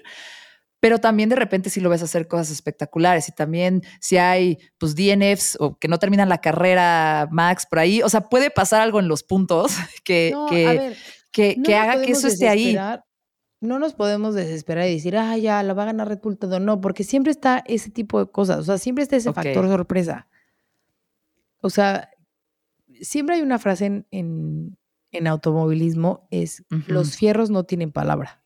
pero 0.81 0.99
también 0.99 1.29
de 1.29 1.37
repente 1.37 1.69
si 1.69 1.79
lo 1.79 1.89
ves 1.89 2.03
hacer 2.03 2.27
cosas 2.27 2.51
espectaculares 2.51 3.29
y 3.29 3.31
también 3.31 3.83
si 4.01 4.17
hay 4.17 4.57
pues 4.77 4.95
DNFs 4.95 5.57
o 5.61 5.77
que 5.79 5.87
no 5.87 5.97
terminan 5.97 6.27
la 6.27 6.41
carrera 6.41 7.29
Max 7.31 7.65
por 7.65 7.79
ahí, 7.79 8.01
o 8.01 8.09
sea, 8.09 8.27
puede 8.27 8.51
pasar 8.51 8.81
algo 8.81 8.99
en 8.99 9.07
los 9.07 9.23
puntos 9.23 9.77
que, 10.03 10.33
que, 11.31 11.75
haga 11.75 12.01
que 12.01 12.11
eso 12.11 12.27
esté 12.27 12.49
ahí 12.49 12.77
no 13.59 13.79
nos 13.79 13.93
podemos 13.93 14.35
desesperar 14.35 14.87
y 14.87 14.93
decir, 14.93 15.17
ah, 15.17 15.37
ya, 15.37 15.63
la 15.63 15.73
va 15.73 15.83
a 15.83 15.87
ganar 15.87 16.07
Red 16.07 16.19
Bull 16.21 16.37
todo. 16.37 16.59
No, 16.59 16.79
porque 16.79 17.03
siempre 17.03 17.31
está 17.31 17.63
ese 17.67 17.89
tipo 17.89 18.19
de 18.19 18.31
cosas. 18.31 18.59
O 18.59 18.63
sea, 18.63 18.77
siempre 18.77 19.03
está 19.03 19.15
ese 19.15 19.33
factor 19.33 19.67
sorpresa. 19.67 20.27
O 21.61 21.69
sea, 21.69 22.11
siempre 23.01 23.35
hay 23.35 23.41
una 23.41 23.59
frase 23.59 24.05
en, 24.11 24.77
en, 25.11 25.27
automovilismo, 25.27 26.27
es 26.29 26.63
los 26.69 27.17
fierros 27.17 27.49
no 27.49 27.63
tienen 27.63 27.91
palabra. 27.91 28.43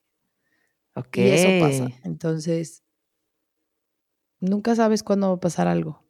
Ok. 0.96 1.18
Y 1.18 1.22
eso 1.22 1.66
pasa. 1.66 1.90
Entonces, 2.04 2.84
nunca 4.40 4.76
sabes 4.76 5.04
cuándo 5.04 5.28
va 5.28 5.36
a 5.36 5.40
pasar 5.40 5.68
algo. 5.68 6.04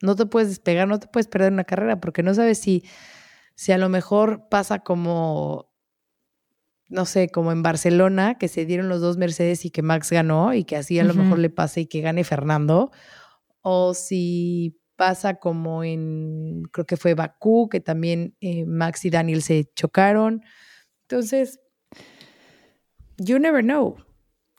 No 0.00 0.16
te 0.16 0.26
puedes 0.26 0.48
despegar, 0.48 0.88
no 0.88 0.98
te 0.98 1.06
puedes 1.06 1.26
perder 1.26 1.52
una 1.52 1.64
carrera, 1.64 2.00
porque 2.00 2.22
no 2.22 2.32
sabes 2.34 2.58
si, 2.58 2.84
si 3.54 3.72
a 3.72 3.78
lo 3.78 3.88
mejor 3.88 4.48
pasa 4.48 4.80
como 4.80 5.70
no 6.88 7.04
sé, 7.04 7.28
como 7.28 7.52
en 7.52 7.62
Barcelona, 7.62 8.36
que 8.38 8.48
se 8.48 8.64
dieron 8.64 8.88
los 8.88 9.00
dos 9.00 9.16
Mercedes 9.16 9.64
y 9.64 9.70
que 9.70 9.82
Max 9.82 10.10
ganó 10.10 10.54
y 10.54 10.64
que 10.64 10.76
así 10.76 10.98
a 10.98 11.04
lo 11.04 11.14
mejor 11.14 11.38
le 11.38 11.50
pase 11.50 11.82
y 11.82 11.86
que 11.86 12.00
gane 12.00 12.24
Fernando, 12.24 12.90
o 13.62 13.94
si 13.94 14.78
pasa 14.96 15.34
como 15.34 15.84
en, 15.84 16.62
creo 16.72 16.86
que 16.86 16.96
fue 16.96 17.14
Bakú, 17.14 17.68
que 17.68 17.80
también 17.80 18.36
eh, 18.40 18.64
Max 18.64 19.04
y 19.04 19.10
Daniel 19.10 19.42
se 19.42 19.70
chocaron. 19.74 20.42
Entonces, 21.02 21.60
you 23.18 23.38
never 23.38 23.62
know. 23.62 23.96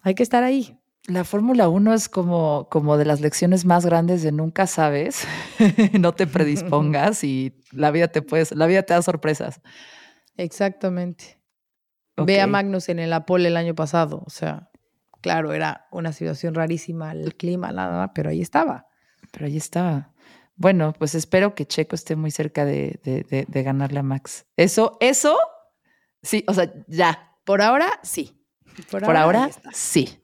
Hay 0.02 0.14
que 0.16 0.24
estar 0.24 0.44
ahí. 0.44 0.78
La 1.08 1.24
Fórmula 1.24 1.70
1 1.70 1.94
es 1.94 2.10
como, 2.10 2.68
como 2.70 2.98
de 2.98 3.06
las 3.06 3.22
lecciones 3.22 3.64
más 3.64 3.86
grandes 3.86 4.24
de 4.24 4.34
nunca 4.34 4.68
sabes, 4.68 5.26
no 6.00 6.14
te 6.14 6.28
predispongas 6.28 7.24
y 7.24 7.54
la 7.72 7.92
vida 7.92 8.10
te 8.10 8.22
puedes, 8.22 8.52
la 8.54 8.68
vida 8.68 8.84
te 8.84 8.94
da 8.94 9.02
sorpresas. 9.02 9.62
Exactamente. 10.36 11.37
Ve 12.18 12.42
a 12.42 12.48
Magnus 12.48 12.90
en 12.90 13.00
el 13.00 13.14
Apolo 13.14 13.48
el 13.48 13.58
año 13.58 13.76
pasado. 13.76 14.24
O 14.26 14.30
sea, 14.30 14.70
claro, 15.22 15.54
era 15.54 15.88
una 15.92 16.12
situación 16.12 16.56
rarísima, 16.56 17.12
el 17.12 17.36
clima, 17.36 17.72
nada, 17.72 18.14
pero 18.14 18.30
ahí 18.30 18.42
estaba. 18.42 18.88
Pero 19.32 19.46
ahí 19.46 19.58
estaba. 19.58 20.12
Bueno, 20.56 20.94
pues 20.98 21.14
espero 21.14 21.54
que 21.54 21.68
Checo 21.68 21.96
esté 21.96 22.16
muy 22.16 22.32
cerca 22.32 22.66
de, 22.66 23.00
de, 23.04 23.64
ganarle 23.64 24.00
a 24.00 24.04
Max. 24.04 24.48
Eso, 24.58 24.98
eso, 25.00 25.38
sí, 26.24 26.44
o 26.48 26.54
sea, 26.54 26.74
ya. 26.88 27.36
Por 27.46 27.62
ahora, 27.62 27.88
sí. 28.02 28.44
Por, 28.90 29.16
ahora, 29.16 29.50
sí. 29.72 30.20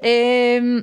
Em, 0.00 0.82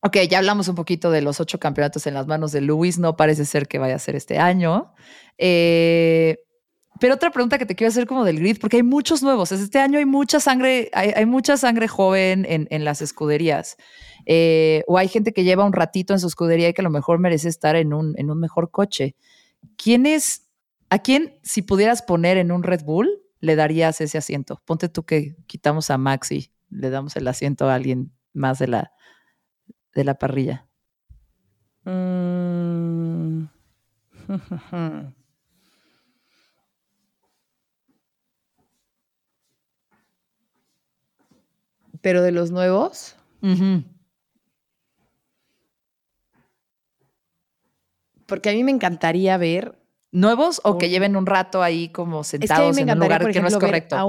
ok, 0.00 0.16
ya 0.28 0.38
hablamos 0.38 0.68
un 0.68 0.74
poquito 0.74 1.10
de 1.10 1.22
los 1.22 1.40
ocho 1.40 1.58
campeonatos 1.58 2.06
en 2.06 2.14
las 2.14 2.26
manos 2.26 2.52
de 2.52 2.60
Luis. 2.60 2.98
No 2.98 3.16
parece 3.16 3.46
ser 3.46 3.66
que 3.66 3.78
vaya 3.78 3.96
a 3.96 3.98
ser 3.98 4.14
este 4.14 4.38
año. 4.38 4.94
Eh, 5.38 6.36
pero 7.02 7.16
otra 7.16 7.32
pregunta 7.32 7.58
que 7.58 7.66
te 7.66 7.74
quiero 7.74 7.88
hacer 7.88 8.06
como 8.06 8.24
del 8.24 8.38
grid, 8.38 8.58
porque 8.60 8.76
hay 8.76 8.84
muchos 8.84 9.24
nuevos. 9.24 9.50
Este 9.50 9.80
año 9.80 9.98
hay 9.98 10.04
mucha 10.04 10.38
sangre, 10.38 10.88
hay, 10.92 11.26
mucha 11.26 11.56
sangre 11.56 11.88
joven 11.88 12.46
en, 12.48 12.84
las 12.84 13.02
escuderías. 13.02 13.76
Eh, 14.24 14.84
o 14.86 14.98
hay 14.98 15.08
gente 15.08 15.32
que 15.32 15.42
lleva 15.42 15.64
un 15.64 15.72
ratito 15.72 16.12
en 16.12 16.20
su 16.20 16.28
escudería 16.28 16.68
y 16.68 16.74
que 16.74 16.80
a 16.80 16.84
lo 16.84 16.90
mejor 16.90 17.18
merece 17.18 17.48
estar 17.48 17.74
en 17.74 17.92
un, 17.92 18.14
mejor 18.38 18.70
coche. 18.70 19.16
¿Quién 19.76 20.06
es, 20.06 20.46
a 20.90 21.00
quién, 21.00 21.40
si 21.42 21.62
pudieras 21.62 22.02
poner 22.02 22.36
en 22.36 22.52
un 22.52 22.62
Red 22.62 22.84
Bull, 22.84 23.10
le 23.40 23.56
darías 23.56 24.00
ese 24.00 24.18
asiento? 24.18 24.62
Ponte 24.64 24.88
tú 24.88 25.02
que 25.02 25.34
quitamos 25.48 25.90
a 25.90 25.98
Maxi, 25.98 26.52
le 26.70 26.88
damos 26.90 27.16
el 27.16 27.26
asiento 27.26 27.68
a 27.68 27.74
alguien 27.74 28.12
más 28.32 28.60
de 28.60 28.68
la, 28.68 28.92
de 29.92 30.04
la 30.04 30.14
parrilla. 30.14 30.68
Mm. 31.84 33.46
pero 42.02 42.20
de 42.20 42.32
los 42.32 42.50
nuevos. 42.50 43.16
Porque 48.26 48.50
a 48.50 48.52
mí 48.52 48.62
me 48.62 48.70
encantaría 48.70 49.36
ver. 49.38 49.78
¿Nuevos 50.10 50.60
o 50.64 50.76
que 50.76 50.90
lleven 50.90 51.16
un 51.16 51.24
rato 51.24 51.62
ahí 51.62 51.88
como 51.88 52.22
sentados 52.22 52.76
en 52.76 52.90
un 52.90 52.98
lugar 52.98 53.30
que 53.30 53.40
no 53.40 53.48
es 53.48 53.56
correcto? 53.56 53.96
A, 53.96 54.02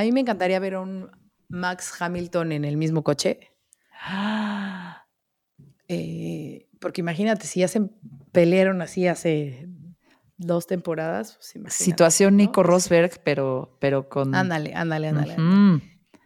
a, 0.00 0.02
mí 0.02 0.10
me 0.10 0.20
encantaría 0.20 0.58
ver 0.58 0.74
a 0.74 0.80
un 0.80 1.08
Max 1.48 1.94
Hamilton 2.00 2.50
en 2.50 2.64
el 2.64 2.76
mismo 2.76 3.04
coche. 3.04 3.38
Eh, 5.92 6.68
porque 6.78 7.00
imagínate, 7.00 7.48
si 7.48 7.58
ya 7.58 7.66
se 7.66 7.82
pelearon 8.30 8.80
así 8.80 9.08
hace 9.08 9.68
dos 10.36 10.68
temporadas. 10.68 11.36
Pues 11.60 11.74
Situación 11.74 12.36
Nico 12.36 12.62
Rosberg, 12.62 13.20
pero, 13.24 13.76
pero 13.80 14.08
con. 14.08 14.36
Ándale, 14.36 14.72
ándale, 14.72 15.08
ándale. 15.08 15.34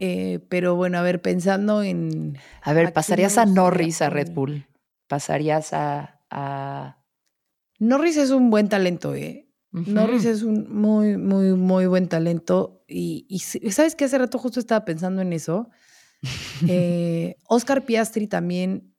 Eh, 0.00 0.40
pero 0.48 0.74
bueno, 0.74 0.98
a 0.98 1.02
ver, 1.02 1.22
pensando 1.22 1.82
en... 1.82 2.38
A 2.62 2.72
ver, 2.72 2.92
¿pasarías 2.92 3.38
a 3.38 3.46
Norris 3.46 4.02
a 4.02 4.10
Red 4.10 4.32
Bull? 4.32 4.66
¿Pasarías 5.06 5.72
a, 5.72 6.20
Norris 7.78 8.16
es 8.16 8.30
un 8.30 8.50
buen 8.50 8.68
talento, 8.68 9.14
¿eh? 9.14 9.48
Norris 9.70 10.24
es 10.24 10.42
un 10.42 10.72
muy, 10.72 11.16
muy, 11.16 11.52
muy 11.54 11.86
buen 11.86 12.08
talento. 12.08 12.84
Y, 12.88 13.26
y 13.28 13.38
sabes 13.70 13.96
que 13.96 14.04
hace 14.04 14.18
rato 14.18 14.38
justo 14.38 14.60
estaba 14.60 14.84
pensando 14.84 15.22
en 15.22 15.32
eso. 15.32 15.70
eh, 16.68 17.36
Oscar 17.48 17.84
Piastri 17.84 18.26
también, 18.26 18.94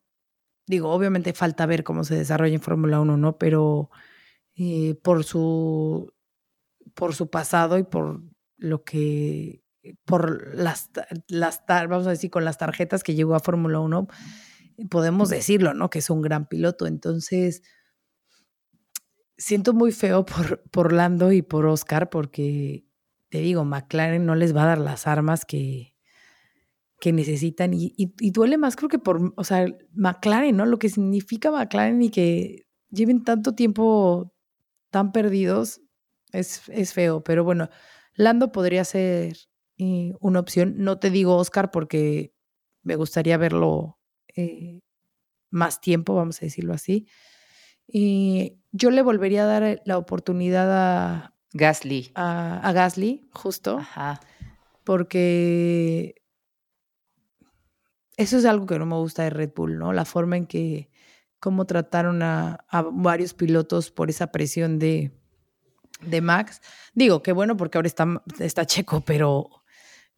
digo, 0.67 0.91
obviamente 0.91 1.33
falta 1.33 1.65
ver 1.65 1.83
cómo 1.83 2.03
se 2.03 2.15
desarrolla 2.15 2.55
en 2.55 2.61
Fórmula 2.61 2.99
1, 2.99 3.17
¿no? 3.17 3.37
Pero 3.37 3.89
eh, 4.55 4.95
por 5.03 5.23
su 5.23 6.13
por 6.93 7.13
su 7.13 7.29
pasado 7.29 7.77
y 7.77 7.83
por 7.83 8.21
lo 8.57 8.83
que 8.83 9.64
por 10.05 10.55
las, 10.55 10.89
las, 11.27 11.63
vamos 11.67 12.07
a 12.07 12.11
decir, 12.11 12.29
con 12.29 12.45
las 12.45 12.57
tarjetas 12.57 13.03
que 13.03 13.15
llegó 13.15 13.36
a 13.36 13.39
Fórmula 13.39 13.79
1, 13.79 14.07
podemos 14.89 15.29
decirlo, 15.29 15.73
¿no? 15.73 15.89
Que 15.89 15.99
es 15.99 16.09
un 16.09 16.21
gran 16.21 16.47
piloto. 16.47 16.88
Entonces, 16.88 17.61
siento 19.38 19.73
muy 19.73 19.91
feo 19.91 20.25
por, 20.25 20.63
por 20.71 20.93
Lando 20.93 21.31
y 21.31 21.41
por 21.41 21.65
Oscar 21.65 22.09
porque, 22.09 22.86
te 23.29 23.39
digo, 23.39 23.65
McLaren 23.65 24.25
no 24.25 24.36
les 24.36 24.55
va 24.55 24.63
a 24.63 24.67
dar 24.67 24.77
las 24.79 25.07
armas 25.07 25.45
que, 25.45 25.95
que 26.99 27.13
necesitan 27.13 27.73
y, 27.73 27.93
y, 27.97 28.31
duele 28.31 28.57
más 28.57 28.75
creo 28.75 28.89
que 28.89 28.99
por, 28.99 29.33
o 29.36 29.43
sea, 29.43 29.65
McLaren, 29.93 30.55
¿no? 30.55 30.65
Lo 30.65 30.79
que 30.79 30.89
significa 30.89 31.51
McLaren 31.51 32.01
y 32.01 32.09
que 32.09 32.67
lleven 32.89 33.23
tanto 33.23 33.53
tiempo 33.55 34.33
tan 34.89 35.11
perdidos 35.11 35.81
es, 36.31 36.61
es 36.69 36.93
feo, 36.93 37.23
pero 37.23 37.43
bueno, 37.43 37.69
Lando 38.15 38.51
podría 38.51 38.86
ser 38.86 39.36
eh, 39.78 40.13
una 40.19 40.39
opción. 40.39 40.76
No 40.78 40.99
te 40.99 41.09
digo 41.09 41.36
Oscar 41.38 41.71
porque 41.71 42.34
me 42.84 42.95
gustaría 42.95 43.38
verlo 43.38 43.99
eh, 44.36 44.82
más 45.49 45.82
tiempo, 45.82 46.15
vamos 46.15 46.41
a 46.41 46.45
decirlo 46.45 46.73
así. 46.73 47.07
Y 47.88 48.57
yo 48.71 48.91
le 48.91 49.01
volvería 49.01 49.43
a 49.43 49.59
dar 49.59 49.82
la 49.86 49.97
oportunidad 49.97 50.71
a 50.71 51.36
Gasly. 51.53 52.11
A, 52.15 52.71
Gasly, 52.73 53.30
justo. 53.32 53.80
Porque 54.84 56.21
eso 58.17 58.38
es 58.38 58.45
algo 58.45 58.65
que 58.65 58.80
no 58.80 58.86
me 58.86 58.95
gusta 58.95 59.23
de 59.23 59.30
Red 59.30 59.51
Bull, 59.55 59.78
¿no? 59.78 59.93
La 59.93 60.05
forma 60.05 60.38
en 60.38 60.45
que, 60.45 60.89
cómo 61.39 61.65
trataron 61.65 62.23
a, 62.23 62.65
a 62.69 62.82
varios 62.82 63.34
pilotos 63.34 63.91
por 63.91 64.09
esa 64.09 64.32
presión 64.32 64.80
de, 64.80 65.11
de 66.01 66.21
Max. 66.21 66.61
Digo, 66.93 67.21
qué 67.21 67.32
bueno 67.32 67.57
porque 67.57 67.78
ahora 67.78 67.88
está, 67.88 68.21
está 68.39 68.65
checo, 68.65 69.01
pero 69.01 69.63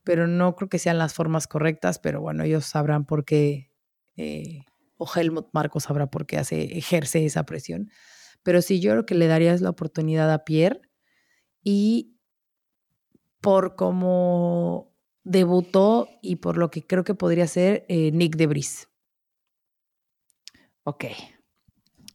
pero 0.07 0.25
no 0.25 0.55
creo 0.55 0.69
que 0.69 0.79
sean 0.79 0.97
las 0.97 1.13
formas 1.13 1.47
correctas, 1.47 1.99
pero 1.99 2.21
bueno, 2.21 2.45
ellos 2.45 2.63
sabrán 2.63 3.03
por 3.03 3.25
qué, 3.25 3.73
eh, 4.15 4.61
o 4.95 5.05
Helmut 5.13 5.49
Marcos 5.51 5.83
sabrá 5.83 6.09
por 6.09 6.25
qué 6.25 6.37
hace, 6.37 6.77
ejerce 6.77 7.25
esa 7.25 7.45
presión. 7.45 7.91
Pero 8.41 8.61
sí, 8.61 8.79
yo 8.79 8.91
creo 8.91 9.05
que 9.05 9.15
le 9.15 9.27
darías 9.27 9.59
la 9.59 9.69
oportunidad 9.69 10.31
a 10.31 10.45
Pierre 10.45 10.79
y 11.61 12.15
por 13.41 13.75
cómo 13.75 14.95
debutó 15.25 16.07
y 16.21 16.37
por 16.37 16.55
lo 16.55 16.71
que 16.71 16.87
creo 16.87 17.03
que 17.03 17.13
podría 17.13 17.45
ser 17.45 17.85
eh, 17.89 18.11
Nick 18.13 18.37
Debris. 18.37 18.87
Ok. 20.83 21.03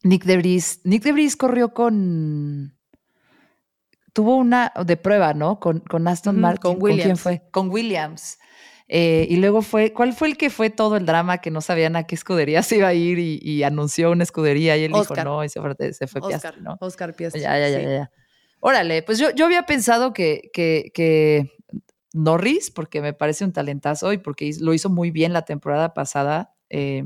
Nick 0.03 0.25
Debris. 0.25 0.81
Nick 0.85 1.03
Debris 1.03 1.37
corrió 1.37 1.75
con. 1.75 2.75
Tuvo 4.13 4.37
una 4.37 4.73
de 4.85 4.97
prueba, 4.97 5.35
¿no? 5.35 5.59
Con, 5.59 5.81
con 5.81 6.07
Aston 6.07 6.39
Martin. 6.41 6.73
Con 6.75 6.83
Williams. 6.83 7.05
quién 7.05 7.17
fue? 7.17 7.43
Con 7.51 7.71
Williams. 7.71 8.39
Eh, 8.89 9.27
y 9.31 9.37
luego 9.37 9.63
fue, 9.63 9.93
¿cuál 9.93 10.13
fue 10.13 10.29
el 10.29 10.37
que 10.37 10.51
fue 10.51 10.69
todo 10.69 10.97
el 10.97 11.07
drama 11.07 11.39
que 11.39 11.51
no 11.51 11.63
sabían 11.63 11.97
a 11.97 12.05
qué 12.07 12.15
escudería 12.15 12.63
se 12.63 12.77
iba 12.77 12.89
a 12.89 12.95
ir 12.95 13.19
y, 13.19 13.63
anunció 13.63 14.11
una 14.11 14.23
escudería 14.23 14.77
y 14.77 14.85
él 14.85 14.93
dijo 14.93 15.15
no 15.25 15.43
y 15.45 15.49
se 15.49 15.61
fue, 15.61 15.93
se 15.95 16.07
fue 16.07 16.21
Oscar, 16.21 16.61
¿no? 16.61 16.77
Oscar 16.81 17.15
Piastri. 17.15 17.41
Ya, 17.41 17.59
ya, 17.59 17.69
ya, 17.69 17.81
ya. 17.81 18.11
Órale, 18.61 19.03
pues 19.03 19.19
yo, 19.19 19.31
yo 19.31 19.47
había 19.47 19.63
pensado 19.63 20.13
que, 20.13 20.51
que, 20.53 20.93
que 20.95 21.51
Norris, 22.13 22.71
porque 22.71 23.01
me 23.01 23.13
parece 23.13 23.45
un 23.45 23.53
talentazo 23.53 24.13
y 24.13 24.19
porque 24.19 24.51
lo 24.61 24.75
hizo 24.75 24.91
muy 24.91 25.11
bien 25.11 25.33
la 25.33 25.47
temporada 25.47 25.95
pasada, 25.95 26.55
eh, 26.69 27.05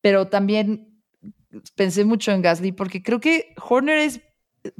pero 0.00 0.28
también 0.28 1.02
pensé 1.74 2.04
mucho 2.04 2.32
en 2.32 2.42
Gasly 2.42 2.72
porque 2.72 3.02
creo 3.02 3.20
que 3.20 3.54
Horner 3.68 3.98
es 3.98 4.20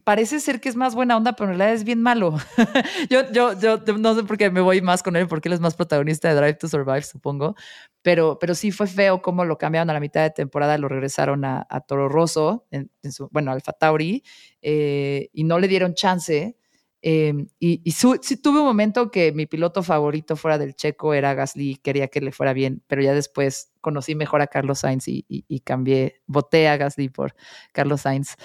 parece 0.05 0.41
ser 0.41 0.61
que 0.61 0.69
es 0.69 0.77
más 0.77 0.95
buena 0.95 1.17
onda, 1.17 1.35
pero 1.35 1.51
en 1.51 1.59
realidad 1.59 1.75
es 1.75 1.85
bien 1.85 2.03
malo. 2.03 2.37
yo, 3.11 3.31
yo, 3.33 3.59
yo 3.59 3.79
no 3.99 4.15
sé 4.15 4.25
por 4.25 4.37
qué 4.39 4.51
me 4.51 4.61
voy 4.61 4.81
más 4.81 5.03
con 5.03 5.17
él, 5.17 5.29
porque 5.29 5.49
él 5.49 5.55
es 5.55 5.61
más 5.61 5.75
protagonista 5.75 6.29
de 6.29 6.35
Drive 6.35 6.55
to 6.55 6.69
Survive, 6.69 7.03
supongo. 7.03 7.55
Pero, 8.03 8.39
pero 8.39 8.55
sí 8.55 8.71
fue 8.71 8.87
feo 8.87 9.23
cómo 9.23 9.45
lo 9.45 9.59
cambiaron 9.59 9.91
a 9.91 9.93
la 9.93 10.01
mitad 10.01 10.23
de 10.23 10.31
temporada, 10.31 10.79
lo 10.79 10.89
regresaron 10.89 11.45
a, 11.45 11.67
Toro 11.87 12.09
Rosso, 12.09 12.67
en, 12.71 12.91
su, 13.11 13.29
bueno, 13.31 13.51
Alfa 13.53 13.73
Tauri, 13.73 14.23
eh, 14.63 15.29
y 15.33 15.45
no 15.45 15.59
le 15.59 15.69
dieron 15.69 15.95
chance. 15.95 16.57
Em, 17.01 17.47
y, 17.61 17.81
y 17.85 17.93
sí 17.93 18.37
tuve 18.43 18.59
un 18.59 18.67
momento 18.67 19.11
que 19.13 19.31
mi 19.31 19.47
piloto 19.47 19.85
favorito 19.85 20.35
fuera 20.35 20.59
del 20.59 20.75
checo 20.75 21.15
era 21.15 21.33
Gasly, 21.33 21.77
quería 21.77 22.09
que 22.09 22.21
le 22.21 22.33
fuera 22.33 22.53
bien, 22.53 22.83
pero 22.89 23.03
ya 23.03 23.15
después 23.15 23.73
conocí 23.81 24.17
mejor 24.17 24.41
a 24.43 24.49
Carlos 24.49 24.81
Sainz 24.81 25.07
y, 25.07 25.25
y 25.29 25.61
cambié, 25.61 26.23
voté 26.27 26.67
a 26.67 26.77
Gasly 26.77 27.09
por 27.09 27.35
Carlos 27.73 28.01
Sainz. 28.01 28.37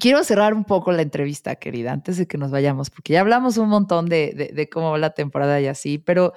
Quiero 0.00 0.24
cerrar 0.24 0.52
un 0.52 0.64
poco 0.64 0.90
la 0.90 1.02
entrevista, 1.02 1.56
querida, 1.56 1.92
antes 1.92 2.16
de 2.16 2.26
que 2.26 2.38
nos 2.38 2.50
vayamos, 2.50 2.90
porque 2.90 3.12
ya 3.12 3.20
hablamos 3.20 3.56
un 3.56 3.68
montón 3.68 4.06
de, 4.06 4.50
de, 4.52 4.68
cómo 4.68 4.90
va 4.90 4.98
la 4.98 5.10
temporada 5.10 5.60
y 5.60 5.68
así, 5.68 5.98
pero 5.98 6.32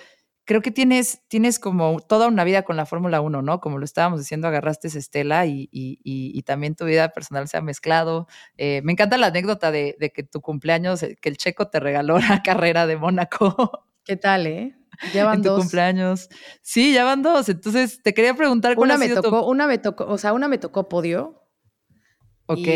creo 0.46 0.62
que 0.62 0.72
tienes, 0.72 1.22
tienes 1.28 1.60
como 1.60 2.00
toda 2.00 2.28
una 2.28 2.44
vida 2.44 2.62
con 2.62 2.78
la 2.78 2.86
Fórmula 2.86 3.22
1, 3.22 3.42
¿no? 3.42 3.60
Como 3.60 3.80
lo 3.80 3.86
estábamos 3.86 4.20
diciendo, 4.20 4.48
agarraste 4.48 4.88
esa 4.88 5.00
estela 5.00 5.48
y, 5.48 5.68
y, 5.72 6.00
y, 6.04 6.42
también 6.44 6.76
tu 6.76 6.86
vida 6.86 7.10
personal 7.10 7.48
se 7.48 7.58
ha 7.58 7.62
mezclado. 7.62 8.28
Eh, 8.58 8.82
me 8.84 8.92
encanta 8.92 9.18
la 9.18 9.28
anécdota 9.28 9.72
de, 9.72 9.96
de, 10.00 10.12
que 10.12 10.24
tu 10.24 10.42
cumpleaños, 10.42 11.02
eh, 11.02 11.18
que 11.20 11.30
el 11.30 11.38
checo 11.38 11.70
te 11.70 11.80
regaló 11.80 12.20
la 12.20 12.42
carrera 12.44 12.86
de 12.86 12.98
Mónaco. 12.98 13.86
¿Qué 14.04 14.16
tal, 14.16 14.48
eh? 14.48 14.76
Ya 15.14 15.26
van 15.26 15.36
en 15.38 15.44
tu 15.44 15.56
cumpleaños. 15.56 16.30
Sí, 16.62 16.94
ya 16.94 17.04
van 17.04 17.22
dos. 17.22 17.50
Entonces, 17.50 18.02
te 18.02 18.14
quería 18.14 18.34
preguntar 18.36 18.76
cuál 18.76 18.90
una 18.90 18.98
me 18.98 19.10
tocó, 19.10 19.46
Una 19.46 19.68
me 19.68 19.78
tocó, 19.78 20.06
o 20.06 20.18
sea, 20.18 20.34
una 20.34 20.48
me 20.48 20.58
tocó 20.58 20.90
podio. 20.90 21.48
Ok. 22.48 22.68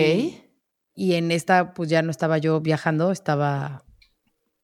Y 0.95 1.13
en 1.13 1.31
esta, 1.31 1.73
pues 1.73 1.89
ya 1.89 2.01
no 2.01 2.11
estaba 2.11 2.37
yo 2.37 2.61
viajando, 2.61 3.11
estaba, 3.11 3.83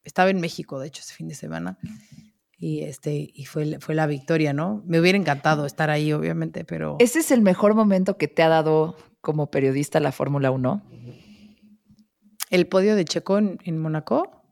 estaba 0.04 0.30
en 0.30 0.40
México, 0.40 0.78
de 0.78 0.88
hecho, 0.88 1.02
ese 1.02 1.14
fin 1.14 1.28
de 1.28 1.34
semana. 1.34 1.78
Y, 2.56 2.82
este, 2.82 3.30
y 3.32 3.46
fue, 3.46 3.78
fue 3.80 3.94
la 3.94 4.06
victoria, 4.06 4.52
¿no? 4.52 4.82
Me 4.86 5.00
hubiera 5.00 5.18
encantado 5.18 5.66
estar 5.66 5.90
ahí, 5.90 6.12
obviamente, 6.12 6.64
pero... 6.64 6.96
¿Ese 6.98 7.20
es 7.20 7.30
el 7.30 7.40
mejor 7.40 7.74
momento 7.74 8.16
que 8.16 8.28
te 8.28 8.42
ha 8.42 8.48
dado 8.48 8.96
como 9.20 9.50
periodista 9.50 9.98
la 9.98 10.12
Fórmula 10.12 10.50
1? 10.50 10.82
¿El 12.50 12.66
podio 12.66 12.96
de 12.96 13.04
Checo 13.04 13.38
en, 13.38 13.78
Mónaco? 13.78 14.44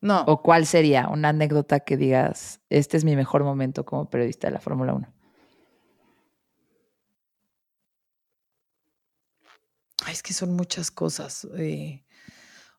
No. 0.00 0.24
¿O 0.26 0.42
cuál 0.42 0.66
sería 0.66 1.08
una 1.08 1.30
anécdota 1.30 1.80
que 1.80 1.96
digas, 1.96 2.60
este 2.68 2.96
es 2.96 3.04
mi 3.04 3.16
mejor 3.16 3.44
momento 3.44 3.84
como 3.84 4.10
periodista 4.10 4.48
de 4.48 4.54
la 4.54 4.60
Fórmula 4.60 4.94
1? 4.94 5.12
Es 10.10 10.22
que 10.22 10.32
son 10.32 10.54
muchas 10.54 10.90
cosas. 10.90 11.46
Eh, 11.56 12.04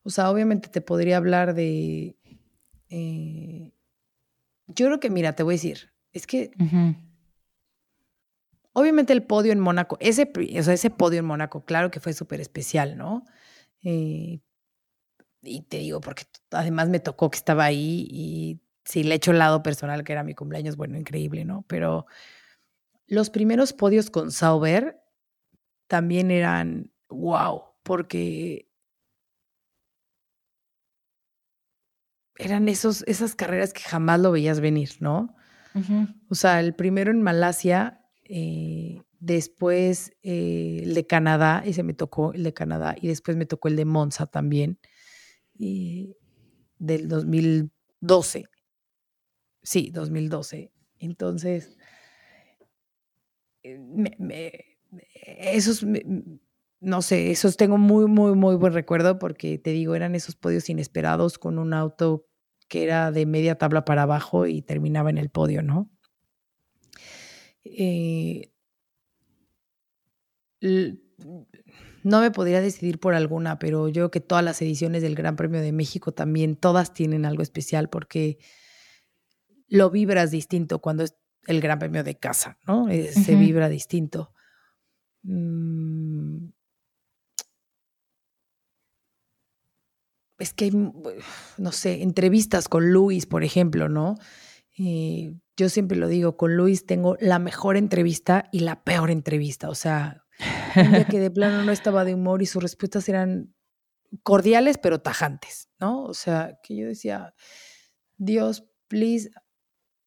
o 0.04 0.10
sea, 0.10 0.30
obviamente 0.30 0.70
te 0.70 0.82
podría 0.82 1.18
hablar 1.18 1.54
de... 1.54 2.18
Eh, 2.90 3.72
yo 4.68 4.86
creo 4.88 5.00
que, 5.00 5.10
mira, 5.10 5.34
te 5.34 5.44
voy 5.44 5.54
a 5.54 5.58
decir, 5.58 5.94
es 6.12 6.28
que... 6.28 6.52
Obviamente 8.76 9.14
el 9.14 9.24
podio 9.24 9.52
en 9.52 9.60
Mónaco, 9.60 9.98
ese, 10.00 10.32
o 10.60 10.64
sea, 10.64 10.74
ese 10.74 10.90
podio 10.90 11.20
en 11.20 11.26
Mónaco, 11.26 11.64
claro 11.64 11.92
que 11.92 12.00
fue 12.00 12.12
súper 12.14 12.42
especial, 12.42 12.98
¿no? 12.98 13.24
Eh, 13.84 14.40
y 15.44 15.62
te 15.62 15.78
digo, 15.78 16.02
porque 16.02 16.24
además 16.50 16.90
me 16.90 17.00
tocó 17.00 17.30
que 17.30 17.38
estaba 17.38 17.66
ahí 17.66 18.08
y 18.10 18.62
si 18.84 19.04
le 19.04 19.16
echo 19.16 19.32
el 19.32 19.40
lado 19.40 19.62
personal, 19.62 20.04
que 20.04 20.14
era 20.14 20.24
mi 20.24 20.34
cumpleaños, 20.34 20.76
bueno, 20.76 20.98
increíble, 20.98 21.46
¿no? 21.46 21.66
Pero 21.68 22.08
los 23.06 23.30
primeros 23.30 23.74
podios 23.74 24.10
con 24.10 24.32
Sauber 24.32 25.04
también 25.88 26.32
eran 26.32 26.93
wow, 27.14 27.64
porque 27.84 28.70
eran 32.38 32.68
esos, 32.70 33.04
esas 33.08 33.36
carreras 33.36 33.74
que 33.74 33.82
jamás 33.82 34.20
lo 34.20 34.32
veías 34.32 34.60
venir, 34.60 34.92
¿no? 35.00 35.36
O 36.30 36.36
sea, 36.36 36.60
el 36.60 36.76
primero 36.76 37.10
en 37.10 37.24
Malasia, 37.24 38.06
eh, 38.26 39.02
después 39.20 40.12
eh, 40.22 40.82
el 40.84 40.94
de 40.94 41.08
Canadá, 41.08 41.64
ese 41.66 41.82
me 41.82 41.96
tocó 41.96 42.32
el 42.34 42.44
de 42.44 42.54
Canadá, 42.54 42.96
y 43.02 43.08
después 43.08 43.38
me 43.38 43.48
tocó 43.48 43.70
el 43.70 43.76
de 43.76 43.86
Monza 43.86 44.28
también, 44.28 44.78
y 45.58 46.16
del 46.78 47.08
2012. 47.08 48.46
Sí, 49.64 49.90
2012. 49.92 50.72
Entonces, 51.00 51.76
eh, 53.64 54.78
esos 55.26 55.86
no 56.84 57.02
sé, 57.02 57.32
esos 57.32 57.56
tengo 57.56 57.78
muy, 57.78 58.08
muy, 58.08 58.36
muy 58.36 58.56
buen 58.56 58.74
recuerdo 58.74 59.18
porque 59.18 59.58
te 59.58 59.72
digo, 59.72 59.96
eran 59.96 60.16
esos 60.16 60.36
podios 60.36 60.70
inesperados 60.70 61.40
con 61.40 61.58
un 61.58 61.74
auto 61.74 62.28
que 62.68 62.84
era 62.84 63.12
de 63.12 63.26
media 63.26 63.58
tabla 63.58 63.86
para 63.86 64.04
abajo 64.04 64.48
y 64.48 64.62
terminaba 64.62 65.10
en 65.10 65.18
el 65.18 65.30
podio, 65.30 65.64
¿no? 65.64 65.90
Eh, 67.64 68.52
no 70.60 72.20
me 72.20 72.32
podría 72.32 72.60
decidir 72.60 73.00
por 73.00 73.16
alguna, 73.16 73.60
pero 73.60 73.88
yo 73.88 73.94
creo 73.94 74.12
que 74.12 74.20
todas 74.20 74.44
las 74.44 74.62
ediciones 74.62 75.02
del 75.02 75.16
Gran 75.16 75.38
Premio 75.38 75.62
de 75.62 75.72
México 75.72 76.12
también, 76.12 76.58
todas 76.58 76.94
tienen 76.94 77.26
algo 77.26 77.44
especial 77.44 77.90
porque 77.90 78.40
lo 79.70 79.90
vibras 79.90 80.32
distinto 80.32 80.80
cuando 80.80 81.04
es 81.04 81.16
el 81.48 81.62
Gran 81.62 81.80
Premio 81.80 82.04
de 82.04 82.20
casa, 82.20 82.58
¿no? 82.68 82.90
Eh, 82.90 83.12
se 83.14 83.36
vibra 83.36 83.70
distinto. 83.70 84.34
Mm, 85.22 86.48
es 90.40 90.54
que 90.54 90.66
hay, 90.66 90.72
no 90.72 91.72
sé, 91.72 92.02
entrevistas 92.02 92.68
con 92.68 92.92
Luis, 92.92 93.26
por 93.26 93.44
ejemplo, 93.44 93.90
¿no? 93.90 94.16
Eh, 94.78 95.36
yo 95.56 95.70
siempre 95.70 95.98
lo 95.98 96.08
digo, 96.08 96.36
con 96.36 96.56
Luis 96.56 96.86
tengo 96.86 97.16
la 97.20 97.40
mejor 97.40 97.78
entrevista 97.78 98.50
y 98.52 98.62
la 98.62 98.84
peor 98.84 99.12
entrevista. 99.12 99.70
O 99.70 99.76
sea, 99.76 100.24
un 100.76 100.92
día 100.92 101.06
que 101.06 101.20
de 101.20 101.32
plano 101.32 101.64
no 101.64 101.72
estaba 101.72 102.06
de 102.06 102.16
humor 102.16 102.42
y 102.42 102.48
sus 102.48 102.62
respuestas 102.64 103.08
eran 103.08 103.54
cordiales 104.24 104.78
pero 104.78 105.02
tajantes, 105.02 105.70
¿no? 105.80 106.04
O 106.04 106.14
sea, 106.14 106.60
que 106.64 106.76
yo 106.76 106.88
decía, 106.88 107.34
Dios, 108.18 108.66
please, 108.88 109.32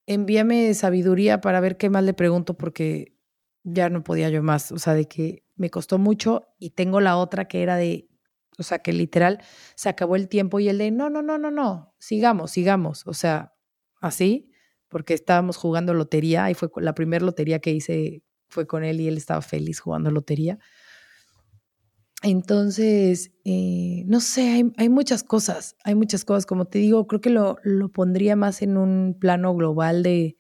envíame 0.07 0.75
sabiduría 0.75 1.41
para 1.41 1.61
ver 1.61 1.77
qué 1.77 1.91
más 1.91 2.05
le 2.05 2.15
pregunto 2.15 2.57
porque 2.57 3.17
ya 3.63 3.89
no 3.89 4.03
podía 4.05 4.31
yo 4.31 4.43
más. 4.43 4.73
O 4.73 4.79
sea, 4.79 4.95
de 4.95 5.07
que 5.07 5.45
me 5.57 5.71
costó 5.71 5.99
mucho 5.99 6.49
y 6.59 6.71
tengo 6.71 7.01
la 7.01 7.17
otra 7.17 7.47
que 7.47 7.63
era 7.63 7.77
de 7.77 8.09
o 8.59 8.63
sea, 8.63 8.79
que 8.81 8.93
literal 8.93 9.41
se 9.75 9.89
acabó 9.89 10.17
el 10.17 10.29
tiempo 10.29 10.61
y 10.61 10.69
el 10.69 10.79
de, 10.79 10.91
no, 10.91 11.11
no, 11.11 11.23
no, 11.23 11.39
no, 11.39 11.51
no, 11.51 11.95
sigamos, 11.99 12.51
sigamos. 12.51 13.07
O 13.07 13.15
sea, 13.15 13.55
así, 14.01 14.51
porque 14.89 15.15
estábamos 15.15 15.57
jugando 15.57 15.95
lotería 15.95 16.51
y 16.51 16.55
fue 16.55 16.71
la 16.77 16.95
primera 16.95 17.25
lotería 17.25 17.59
que 17.59 17.73
hice 17.73 18.23
fue 18.49 18.67
con 18.67 18.85
él 18.85 19.01
y 19.01 19.09
él 19.09 19.17
estaba 19.17 19.43
feliz 19.43 19.81
jugando 19.81 20.11
lotería. 20.11 20.59
Entonces, 22.23 23.33
eh, 23.45 24.05
no 24.07 24.21
sé, 24.21 24.65
hay, 24.77 24.89
muchas 24.89 25.23
cosas, 25.23 25.77
hay 25.85 25.95
muchas 25.95 26.25
cosas. 26.25 26.47
Como 26.47 26.65
te 26.65 26.79
digo, 26.79 27.07
creo 27.07 27.21
que 27.21 27.31
lo, 27.31 27.59
lo 27.63 27.91
pondría 27.91 28.37
más 28.37 28.63
en 28.63 28.77
un 28.79 29.17
plano 29.19 29.55
global 29.55 30.03
de, 30.03 30.37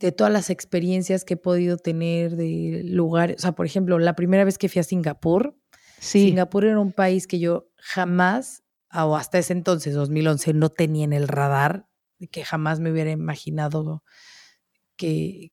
de 0.00 0.12
todas 0.12 0.32
las 0.32 0.50
experiencias 0.50 1.24
que 1.24 1.34
he 1.34 1.36
podido 1.36 1.76
tener, 1.76 2.36
de 2.36 2.82
lugares. 2.84 3.36
O 3.36 3.40
sea, 3.40 3.52
por 3.52 3.66
ejemplo, 3.66 3.98
la 3.98 4.16
primera 4.16 4.44
vez 4.44 4.58
que 4.58 4.68
fui 4.68 4.80
a 4.80 4.82
Singapur, 4.82 5.56
Singapur 6.00 6.64
era 6.64 6.80
un 6.80 6.92
país 6.92 7.26
que 7.26 7.38
yo 7.38 7.70
jamás, 7.76 8.64
o 8.92 9.16
hasta 9.16 9.38
ese 9.38 9.52
entonces, 9.52 9.94
2011, 9.94 10.54
no 10.54 10.70
tenía 10.70 11.04
en 11.04 11.12
el 11.12 11.28
radar, 11.28 11.86
que 12.30 12.44
jamás 12.44 12.80
me 12.80 12.90
hubiera 12.90 13.10
imaginado 13.10 14.02
que... 14.96 15.52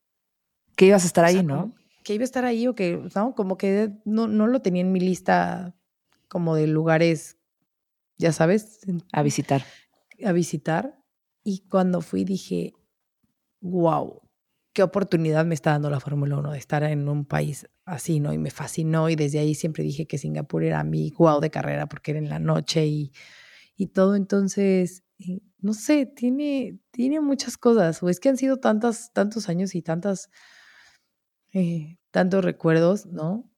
Que 0.75 0.85
ibas 0.85 1.03
a 1.03 1.07
estar 1.07 1.25
o 1.25 1.27
ahí, 1.27 1.33
sea, 1.35 1.43
¿no? 1.43 1.75
Que 2.03 2.13
iba 2.13 2.23
a 2.23 2.25
estar 2.25 2.45
ahí 2.45 2.67
o 2.67 2.75
que, 2.75 3.01
¿no? 3.15 3.35
Como 3.35 3.57
que 3.57 3.91
no, 4.05 4.27
no 4.27 4.47
lo 4.47 4.61
tenía 4.61 4.81
en 4.81 4.91
mi 4.91 4.99
lista 4.99 5.75
como 6.27 6.55
de 6.55 6.67
lugares, 6.67 7.37
ya 8.17 8.31
sabes, 8.31 8.81
A 9.11 9.23
visitar. 9.23 9.63
a 10.23 10.31
visitar. 10.31 11.03
Y 11.43 11.67
cuando 11.67 12.01
fui 12.01 12.25
dije, 12.25 12.73
wow, 13.61 14.21
qué 14.77 14.83
oportunidad 14.83 15.43
me 15.43 15.55
está 15.55 15.71
dando 15.71 15.89
la 15.89 15.99
Fórmula 15.99 16.37
1 16.37 16.51
de 16.51 16.59
estar 16.59 16.83
en 16.83 17.09
un 17.09 17.25
país 17.25 17.65
así, 17.83 18.19
¿no? 18.19 18.31
Y 18.31 18.37
me 18.37 18.51
fascinó 18.51 19.09
y 19.09 19.15
desde 19.15 19.39
ahí 19.39 19.55
siempre 19.55 19.83
dije 19.83 20.05
que 20.05 20.19
Singapur 20.19 20.63
era 20.63 20.83
mi 20.83 21.11
wow 21.17 21.39
de 21.39 21.49
carrera 21.49 21.87
porque 21.87 22.11
era 22.11 22.19
en 22.19 22.29
la 22.29 22.37
noche 22.37 22.85
y, 22.85 23.11
y 23.75 23.87
todo. 23.87 24.15
Entonces, 24.15 25.03
eh, 25.17 25.39
no 25.57 25.73
sé, 25.73 26.05
tiene, 26.05 26.77
tiene 26.91 27.21
muchas 27.21 27.57
cosas. 27.57 28.03
O 28.03 28.09
es 28.09 28.19
que 28.19 28.29
han 28.29 28.37
sido 28.37 28.57
tantas, 28.57 29.11
tantos 29.13 29.49
años 29.49 29.73
y 29.73 29.81
tantas, 29.81 30.29
eh, 31.53 31.97
tantos 32.11 32.45
recuerdos, 32.45 33.07
¿no? 33.07 33.49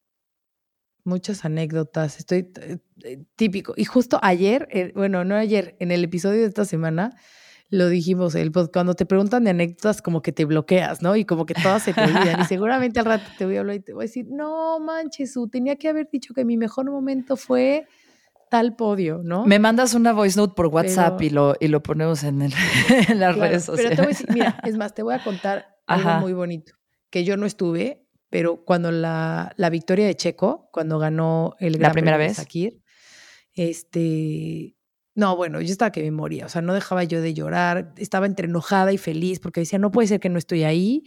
Muchas 1.03 1.43
anécdotas. 1.43 2.17
Estoy 2.17 2.49
eh, 2.61 2.77
eh, 3.03 3.25
típico. 3.35 3.73
Y 3.75 3.83
justo 3.83 4.19
ayer, 4.21 4.69
eh, 4.71 4.93
bueno, 4.95 5.25
no 5.25 5.35
ayer, 5.35 5.75
en 5.81 5.91
el 5.91 6.01
episodio 6.01 6.39
de 6.39 6.47
esta 6.47 6.63
semana, 6.63 7.13
lo 7.69 7.87
dijimos, 7.87 8.33
el 8.35 8.51
cuando 8.51 8.95
te 8.95 9.05
preguntan 9.05 9.43
de 9.43 9.51
anécdotas, 9.51 10.01
como 10.01 10.21
que 10.21 10.31
te 10.31 10.45
bloqueas, 10.45 11.01
¿no? 11.01 11.15
Y 11.15 11.23
como 11.25 11.45
que 11.45 11.53
todas 11.53 11.83
se 11.83 11.93
te 11.93 12.01
olvidan. 12.03 12.39
y 12.41 12.45
seguramente 12.45 12.99
al 12.99 13.05
rato 13.05 13.31
te 13.37 13.45
voy 13.45 13.57
a 13.57 13.59
hablar 13.59 13.75
y 13.75 13.79
te 13.81 13.93
voy 13.93 14.03
a 14.03 14.07
decir, 14.07 14.25
no 14.29 14.79
manches, 14.79 15.35
tenía 15.51 15.75
que 15.75 15.87
haber 15.89 16.09
dicho 16.11 16.33
que 16.33 16.45
mi 16.45 16.57
mejor 16.57 16.89
momento 16.89 17.35
fue 17.37 17.85
tal 18.49 18.75
podio, 18.75 19.21
¿no? 19.23 19.45
Me 19.45 19.59
mandas 19.59 19.93
una 19.93 20.11
voice 20.11 20.35
note 20.39 20.55
por 20.55 20.65
WhatsApp 20.67 21.17
Pero- 21.17 21.27
y, 21.27 21.29
lo, 21.29 21.55
y 21.59 21.67
lo 21.67 21.83
ponemos 21.83 22.23
en, 22.23 22.41
el- 22.41 22.53
en 23.07 23.19
las 23.19 23.35
Claro, 23.35 23.41
redes 23.51 23.65
Pero 23.67 23.77
sociales. 23.77 23.95
te 23.95 24.01
voy 24.01 24.05
a 24.05 24.09
decir, 24.09 24.27
mira, 24.33 24.59
es 24.63 24.75
más, 24.75 24.95
te 24.95 25.03
voy 25.03 25.13
a 25.13 25.21
contar 25.21 25.67
algo 25.87 26.09
muy 26.19 26.33
bonito, 26.33 26.73
que 27.11 27.23
yo 27.23 27.37
no 27.37 27.45
estuve, 27.45 28.07
pero 28.31 28.63
cuando 28.65 28.91
la, 28.91 29.53
la 29.57 29.69
victoria 29.69 30.07
de 30.07 30.15
Checo, 30.15 30.69
cuando 30.73 30.97
ganó 30.97 31.53
el 31.59 31.77
Gran 31.77 31.91
primera 31.93 32.17
Premio 32.17 32.23
de 32.23 32.27
vez? 32.29 32.37
Sakir, 32.37 32.81
este, 33.53 34.75
no, 35.19 35.35
bueno, 35.35 35.59
yo 35.61 35.71
estaba 35.71 35.91
que 35.91 36.01
me 36.01 36.11
moría, 36.11 36.45
o 36.45 36.49
sea, 36.49 36.61
no 36.61 36.73
dejaba 36.73 37.03
yo 37.03 37.21
de 37.21 37.33
llorar, 37.33 37.93
estaba 37.97 38.25
entre 38.25 38.47
enojada 38.47 38.93
y 38.93 38.97
feliz, 38.97 39.39
porque 39.39 39.59
decía, 39.59 39.77
no 39.77 39.91
puede 39.91 40.07
ser 40.07 40.19
que 40.21 40.29
no 40.29 40.39
estoy 40.39 40.63
ahí, 40.63 41.03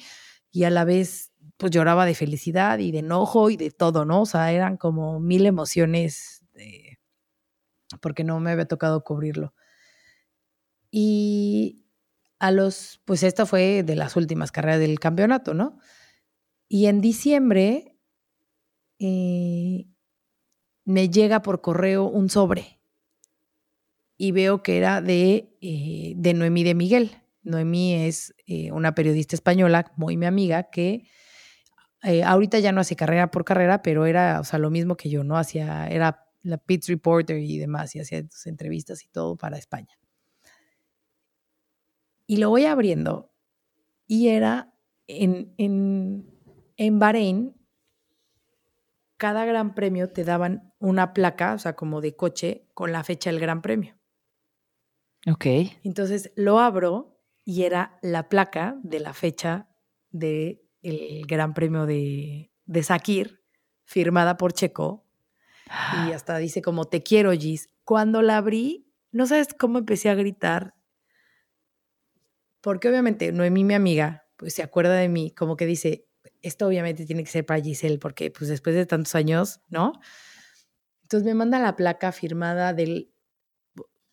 y 0.51 0.65
a 0.65 0.71
la 0.71 0.85
vez, 0.85 1.33
pues 1.57 1.73
lloraba 1.73 2.05
de 2.05 2.15
felicidad 2.15 2.79
y 2.79 2.93
de 2.93 2.99
enojo 2.99 3.49
y 3.51 3.57
de 3.57 3.71
todo, 3.71 4.05
¿no? 4.05 4.23
O 4.23 4.27
sea, 4.27 4.53
eran 4.53 4.77
como 4.77 5.19
mil 5.19 5.47
emociones, 5.47 6.45
porque 8.03 8.23
no 8.23 8.39
me 8.39 8.51
había 8.53 8.67
tocado 8.67 9.03
cubrirlo. 9.03 9.55
Y 10.91 11.87
a 12.39 12.51
los, 12.51 13.01
pues 13.07 13.23
esta 13.23 13.47
fue 13.47 13.83
de 13.83 13.97
las 13.97 14.17
últimas 14.17 14.53
carreras 14.53 14.81
del 14.81 15.01
campeonato, 15.01 15.55
¿no? 15.55 15.79
Y 16.69 16.87
en 16.87 17.01
diciembre 17.01 17.97
eh, 18.99 19.87
me 20.85 21.09
llega 21.09 21.41
por 21.41 21.63
correo 21.63 22.05
un 22.05 22.29
sobre 22.29 22.82
y 24.23 24.31
veo 24.31 24.63
que 24.63 24.79
era 24.79 25.01
de, 25.01 25.53
eh, 25.61 26.13
de 26.15 26.33
Noemí 26.33 26.63
de 26.63 26.77
Miguel. 26.77 27.11
Noemí 27.43 27.95
es 27.95 28.33
eh, 28.47 28.71
una 28.71 28.95
periodista 28.95 29.35
española, 29.35 29.91
muy 29.97 30.17
mi 30.17 30.27
amiga, 30.27 30.71
que 30.71 31.09
eh, 32.05 32.23
ahorita 32.23 32.61
ya 32.61 32.71
no 32.71 32.81
hace 32.81 32.95
carrera 32.95 33.33
por 33.33 33.45
carrera, 33.45 33.83
pero 33.83 34.07
era, 34.07 34.39
o 34.39 34.45
sea, 34.45 34.61
lo 34.61 34.71
mismo 34.71 34.97
que 34.97 35.11
yo, 35.11 35.25
¿no? 35.25 35.37
Hacía, 35.37 35.89
era 35.89 36.25
la 36.43 36.59
Pits 36.59 36.87
Reporter 36.87 37.37
y 37.37 37.59
demás, 37.59 37.97
y 37.97 37.99
hacía 37.99 38.23
sus 38.31 38.47
entrevistas 38.47 39.03
y 39.03 39.09
todo 39.09 39.37
para 39.37 39.59
España. 39.59 39.99
Y 42.29 42.37
lo 42.37 42.49
voy 42.49 42.67
abriendo 42.67 43.35
y 44.07 44.29
era 44.29 44.73
en, 45.09 45.53
en, 45.59 46.31
en 46.77 46.99
Bahrein, 47.01 47.57
cada 49.17 49.45
gran 49.45 49.75
premio 49.75 50.11
te 50.11 50.23
daban 50.23 50.73
una 50.79 51.13
placa, 51.13 51.55
o 51.55 51.59
sea, 51.59 51.75
como 51.75 52.01
de 52.01 52.15
coche, 52.15 52.69
con 52.73 52.93
la 52.93 53.03
fecha 53.03 53.29
del 53.29 53.41
gran 53.41 53.63
premio. 53.63 53.97
Ok. 55.27 55.47
Entonces 55.85 56.33
lo 56.35 56.59
abro 56.59 57.21
y 57.45 57.63
era 57.65 57.99
la 58.03 58.29
placa 58.29 58.77
de 58.83 59.01
la 59.01 59.13
fecha 59.15 59.69
del 60.11 60.59
Gran 61.27 61.55
Premio 61.55 61.87
de, 61.87 62.51
de 62.67 62.83
Sakir, 62.83 63.43
firmada 63.85 64.37
por 64.37 64.53
Checo. 64.53 65.05
Y 66.07 66.13
hasta 66.13 66.37
dice 66.39 66.61
como 66.61 66.85
te 66.85 67.03
quiero, 67.03 67.33
Gis. 67.33 67.69
Cuando 67.85 68.21
la 68.23 68.37
abrí, 68.37 68.87
no 69.11 69.27
sabes 69.27 69.49
cómo 69.59 69.79
empecé 69.79 70.11
a 70.11 70.15
gritar. 70.15 70.75
Porque 72.61 72.89
obviamente 72.89 73.33
Noemí, 73.33 73.65
mi 73.65 73.75
amiga, 73.75 74.27
pues 74.37 74.55
se 74.55 74.63
acuerda 74.63 74.95
de 74.95 75.09
mí, 75.09 75.31
como 75.33 75.57
que 75.57 75.67
dice, 75.67 76.07
esto 76.43 76.67
obviamente 76.67 77.07
tiene 77.07 77.25
que 77.25 77.31
ser 77.31 77.47
para 77.47 77.63
Giselle, 77.63 77.99
porque 77.99 78.31
pues 78.31 78.49
después 78.49 78.75
de 78.77 78.87
tantos 78.87 79.15
años, 79.15 79.61
¿no? 79.69 79.93
Entonces 81.03 81.27
me 81.27 81.35
manda 81.35 81.59
la 81.59 81.77
placa 81.77 82.13
firmada 82.13 82.73
del, 82.73 83.12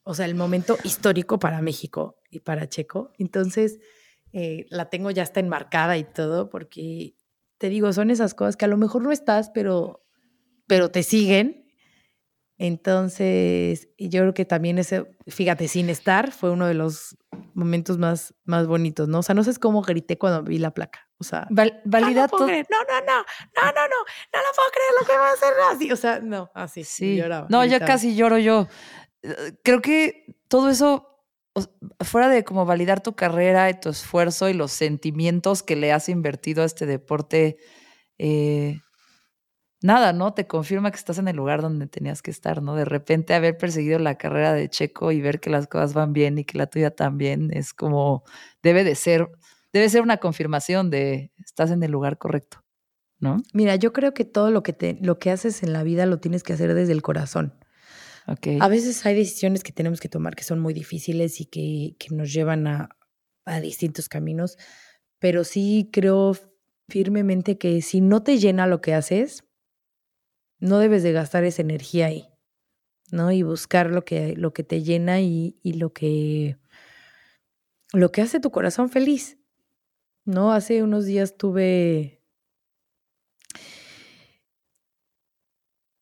o 0.10 0.14
sea, 0.16 0.26
el 0.26 0.34
momento 0.34 0.76
histórico 0.84 1.38
para 1.38 1.62
México 1.62 2.18
y 2.32 2.40
para 2.40 2.68
Checo. 2.68 3.12
Entonces, 3.20 3.78
eh, 4.34 4.66
la 4.72 4.90
tengo 4.90 5.12
ya 5.12 5.22
está 5.22 5.40
enmarcada 5.40 5.98
y 5.98 6.04
todo, 6.04 6.50
porque 6.50 7.14
te 7.60 7.70
digo, 7.70 7.94
son 7.94 8.10
esas 8.10 8.34
cosas 8.34 8.58
que 8.58 8.66
a 8.66 8.70
lo 8.70 8.78
mejor 8.78 9.04
no 9.04 9.12
estás, 9.12 9.52
pero, 9.52 10.04
pero 10.68 10.90
te 10.90 11.04
siguen. 11.04 11.68
Entonces, 12.58 13.88
yo 13.98 14.22
creo 14.22 14.34
que 14.34 14.46
también 14.46 14.80
ese, 14.80 15.06
fíjate, 15.28 15.68
sin 15.68 15.90
estar, 15.90 16.32
fue 16.32 16.52
uno 16.52 16.68
de 16.68 16.74
los 16.74 17.18
momentos 17.54 17.98
más, 17.98 18.34
más 18.44 18.68
bonitos, 18.68 19.08
¿no? 19.08 19.20
O 19.20 19.24
sea, 19.24 19.34
no 19.36 19.44
sé 19.44 19.56
cómo 19.60 19.82
grité 19.82 20.18
cuando 20.18 20.44
vi 20.44 20.58
la 20.58 20.72
placa. 20.74 21.08
O 21.20 21.24
sea, 21.24 21.48
Val- 21.52 21.74
"Ah, 21.78 21.82
valida 21.86 22.22
no, 22.24 22.28
puedo 22.28 22.40
todo. 22.40 22.48
creer, 22.48 22.66
no, 22.70 22.78
no, 22.84 23.00
no, 23.06 23.18
no, 23.18 23.72
no, 23.72 23.72
no, 23.72 23.96
no 24.34 24.40
lo 24.40 24.56
puedo 24.56 24.70
creer 24.72 24.92
lo 25.00 25.06
que 25.08 25.18
va 25.18 25.30
a 25.30 25.34
hacer 25.34 25.54
así. 25.72 25.92
O 25.92 25.96
sea, 25.96 26.20
no, 26.20 26.50
así. 26.54 26.84
Sí. 26.84 27.16
lloraba, 27.18 27.48
no, 27.50 27.64
ya 27.64 27.72
gritaba. 27.78 27.88
casi 27.88 28.16
lloro 28.16 28.38
yo. 28.38 28.68
Eh, 29.24 29.54
Creo 29.64 29.82
que 29.82 30.26
todo 30.48 30.70
eso, 30.70 31.08
fuera 32.02 32.30
de 32.30 32.44
como 32.44 32.66
validar 32.66 33.02
tu 33.02 33.16
carrera 33.16 33.70
y 33.70 33.80
tu 33.80 33.90
esfuerzo 33.90 34.50
y 34.50 34.54
los 34.54 34.72
sentimientos 34.72 35.64
que 35.64 35.76
le 35.76 35.92
has 35.92 36.10
invertido 36.10 36.64
a 36.64 36.66
este 36.66 36.86
deporte, 36.86 37.58
eh, 38.20 38.80
nada, 39.82 40.14
¿no? 40.14 40.34
Te 40.34 40.48
confirma 40.48 40.92
que 40.92 40.98
estás 40.98 41.18
en 41.20 41.28
el 41.28 41.36
lugar 41.36 41.62
donde 41.62 41.88
tenías 41.88 42.22
que 42.22 42.32
estar, 42.32 42.62
¿no? 42.62 42.76
De 42.76 42.86
repente 42.86 43.34
haber 43.34 43.58
perseguido 43.58 44.00
la 44.00 44.16
carrera 44.18 44.54
de 44.54 44.70
Checo 44.70 45.12
y 45.12 45.22
ver 45.22 45.40
que 45.40 45.50
las 45.50 45.68
cosas 45.68 45.94
van 45.94 46.14
bien 46.14 46.38
y 46.38 46.46
que 46.46 46.58
la 46.58 46.68
tuya 46.68 46.92
también 46.92 47.50
es 47.54 47.74
como, 47.74 48.24
debe 48.64 48.84
de 48.84 48.96
ser, 48.96 49.30
debe 49.74 49.90
ser 49.90 50.02
una 50.02 50.18
confirmación 50.18 50.90
de 50.90 51.32
estás 51.46 51.72
en 51.72 51.84
el 51.84 51.92
lugar 51.92 52.18
correcto, 52.18 52.64
¿no? 53.20 53.38
Mira, 53.54 53.76
yo 53.78 53.94
creo 53.94 54.14
que 54.16 54.26
todo 54.26 54.52
lo 54.52 54.64
que, 54.64 54.74
te, 54.74 54.98
lo 55.02 55.20
que 55.20 55.32
haces 55.32 55.64
en 55.64 55.74
la 55.74 55.84
vida 55.84 56.06
lo 56.08 56.20
tienes 56.20 56.44
que 56.44 56.54
hacer 56.54 56.74
desde 56.76 56.94
el 56.94 57.04
corazón. 57.04 57.59
A 58.60 58.68
veces 58.68 59.06
hay 59.06 59.16
decisiones 59.16 59.64
que 59.64 59.72
tenemos 59.72 60.00
que 60.00 60.10
tomar 60.10 60.36
que 60.36 60.44
son 60.44 60.60
muy 60.60 60.74
difíciles 60.74 61.42
y 61.42 61.46
que, 61.46 61.96
que 61.98 62.14
nos 62.14 62.32
llevan 62.32 62.68
a, 62.68 62.90
a 63.46 63.60
distintos 63.60 64.10
caminos, 64.10 64.58
pero 65.20 65.44
sí 65.44 65.90
creo 65.92 66.36
firmemente 66.88 67.58
que 67.58 67.82
si 67.82 68.02
no 68.02 68.24
te 68.24 68.38
llena 68.38 68.68
lo 68.68 68.82
que 68.82 68.94
haces, 68.94 69.44
no 70.60 70.80
debes 70.80 71.04
de 71.04 71.12
gastar 71.12 71.44
esa 71.44 71.62
energía 71.62 72.08
ahí, 72.08 72.28
¿no? 73.12 73.32
Y 73.32 73.44
buscar 73.44 73.90
lo 73.90 74.04
que, 74.04 74.36
lo 74.36 74.54
que 74.54 74.64
te 74.64 74.84
llena 74.84 75.22
y, 75.22 75.58
y 75.64 75.74
lo 75.74 75.94
que 75.94 76.58
lo 77.94 78.12
que 78.12 78.22
hace 78.22 78.40
tu 78.40 78.52
corazón 78.52 78.90
feliz. 78.90 79.38
¿No? 80.26 80.52
Hace 80.52 80.84
unos 80.84 81.06
días 81.06 81.38
tuve 81.38 82.19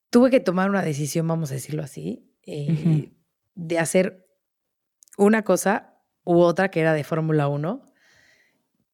tuve 0.10 0.30
que 0.30 0.40
tomar 0.40 0.70
una 0.70 0.82
decisión, 0.82 1.28
vamos 1.28 1.52
a 1.52 1.56
decirlo 1.56 1.84
así, 1.84 2.32
eh, 2.44 3.12
de 3.56 3.80
hacer 3.80 4.28
una 5.18 5.44
cosa 5.44 6.02
u 6.24 6.40
otra 6.40 6.70
que 6.70 6.80
era 6.80 6.94
de 6.94 7.04
Fórmula 7.04 7.48
1, 7.48 7.82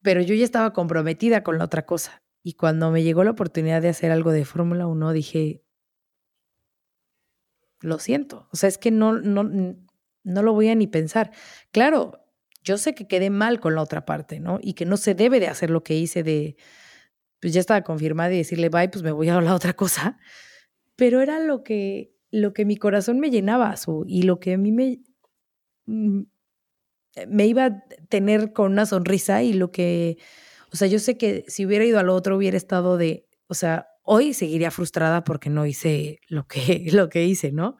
pero 0.02 0.22
yo 0.22 0.36
ya 0.36 0.44
estaba 0.44 0.74
comprometida 0.74 1.44
con 1.44 1.58
la 1.58 1.66
otra 1.66 1.86
cosa. 1.86 2.24
Y 2.42 2.54
cuando 2.54 2.92
me 2.92 3.04
llegó 3.04 3.24
la 3.24 3.32
oportunidad 3.32 3.82
de 3.82 3.90
hacer 3.90 4.12
algo 4.12 4.32
de 4.32 4.44
Fórmula 4.46 4.86
1, 4.86 5.14
dije, 5.14 5.64
lo 7.80 8.00
siento, 8.00 8.48
o 8.52 8.56
sea, 8.56 8.70
es 8.70 8.78
que 8.78 8.92
no, 8.92 9.14
no, 9.14 9.44
no 10.24 10.42
lo 10.42 10.54
voy 10.54 10.70
a 10.70 10.76
ni 10.76 10.88
pensar. 10.88 11.32
Claro, 11.72 12.24
yo 12.64 12.78
sé 12.78 12.96
que 12.96 13.08
quedé 13.08 13.30
mal 13.30 13.60
con 13.60 13.76
la 13.76 13.82
otra 13.82 14.06
parte, 14.06 14.40
¿no? 14.40 14.60
Y 14.62 14.74
que 14.74 14.86
no 14.86 14.98
se 14.98 15.16
debe 15.16 15.40
de 15.40 15.48
hacer 15.48 15.70
lo 15.70 15.84
que 15.84 15.96
hice 15.96 16.24
de, 16.24 16.56
pues 17.42 17.54
ya 17.54 17.60
estaba 17.60 17.82
confirmada 17.82 18.34
y 18.34 18.38
decirle, 18.38 18.70
bye, 18.70 18.90
pues 18.90 19.04
me 19.04 19.12
voy 19.12 19.30
a 19.30 19.40
la 19.42 19.54
otra 19.54 19.74
cosa. 19.74 20.18
Pero 20.96 21.22
era 21.22 21.40
lo 21.40 21.64
que, 21.64 22.14
lo 22.32 22.54
que 22.54 22.66
mi 22.66 22.78
corazón 22.78 23.20
me 23.20 23.30
llenaba, 23.30 23.76
y 24.08 24.24
lo 24.24 24.40
que 24.40 24.54
a 24.54 24.58
mí 24.58 24.72
me, 24.72 25.00
mm, 25.86 26.24
me 27.28 27.48
iba 27.48 27.66
a 27.66 27.84
tener 28.10 28.54
con 28.54 28.72
una 28.72 28.86
sonrisa 28.86 29.44
y 29.44 29.54
lo 29.54 29.72
que, 29.72 30.18
o 30.72 30.76
sea, 30.76 30.88
yo 30.88 31.00
sé 31.00 31.18
que 31.18 31.46
si 31.48 31.66
hubiera 31.66 31.86
ido 31.86 32.00
al 32.00 32.10
otro 32.10 32.38
hubiera 32.38 32.58
estado 32.58 32.98
de, 32.98 33.28
o 33.48 33.54
sea, 33.54 33.88
hoy 34.04 34.34
seguiría 34.34 34.72
frustrada 34.72 35.24
porque 35.24 35.50
no 35.50 35.66
hice 35.66 36.20
lo 36.28 36.48
que, 36.48 36.88
lo 36.94 37.10
que 37.10 37.26
hice, 37.26 37.52
¿no? 37.52 37.78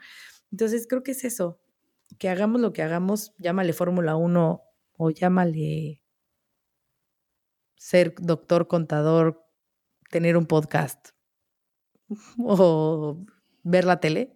Entonces 0.52 0.88
creo 0.88 1.04
que 1.04 1.12
es 1.12 1.24
eso, 1.24 1.60
que 2.20 2.30
hagamos 2.30 2.62
lo 2.62 2.74
que 2.74 2.84
hagamos, 2.84 3.34
llámale 3.38 3.74
Fórmula 3.74 4.16
1 4.16 4.62
o 4.98 5.10
llámale 5.10 6.02
ser 7.78 8.14
doctor, 8.20 8.68
contador, 8.68 9.44
tener 10.10 10.38
un 10.38 10.46
podcast 10.46 11.13
o 12.40 13.18
ver 13.64 13.86
la 13.86 14.00
tele, 14.00 14.36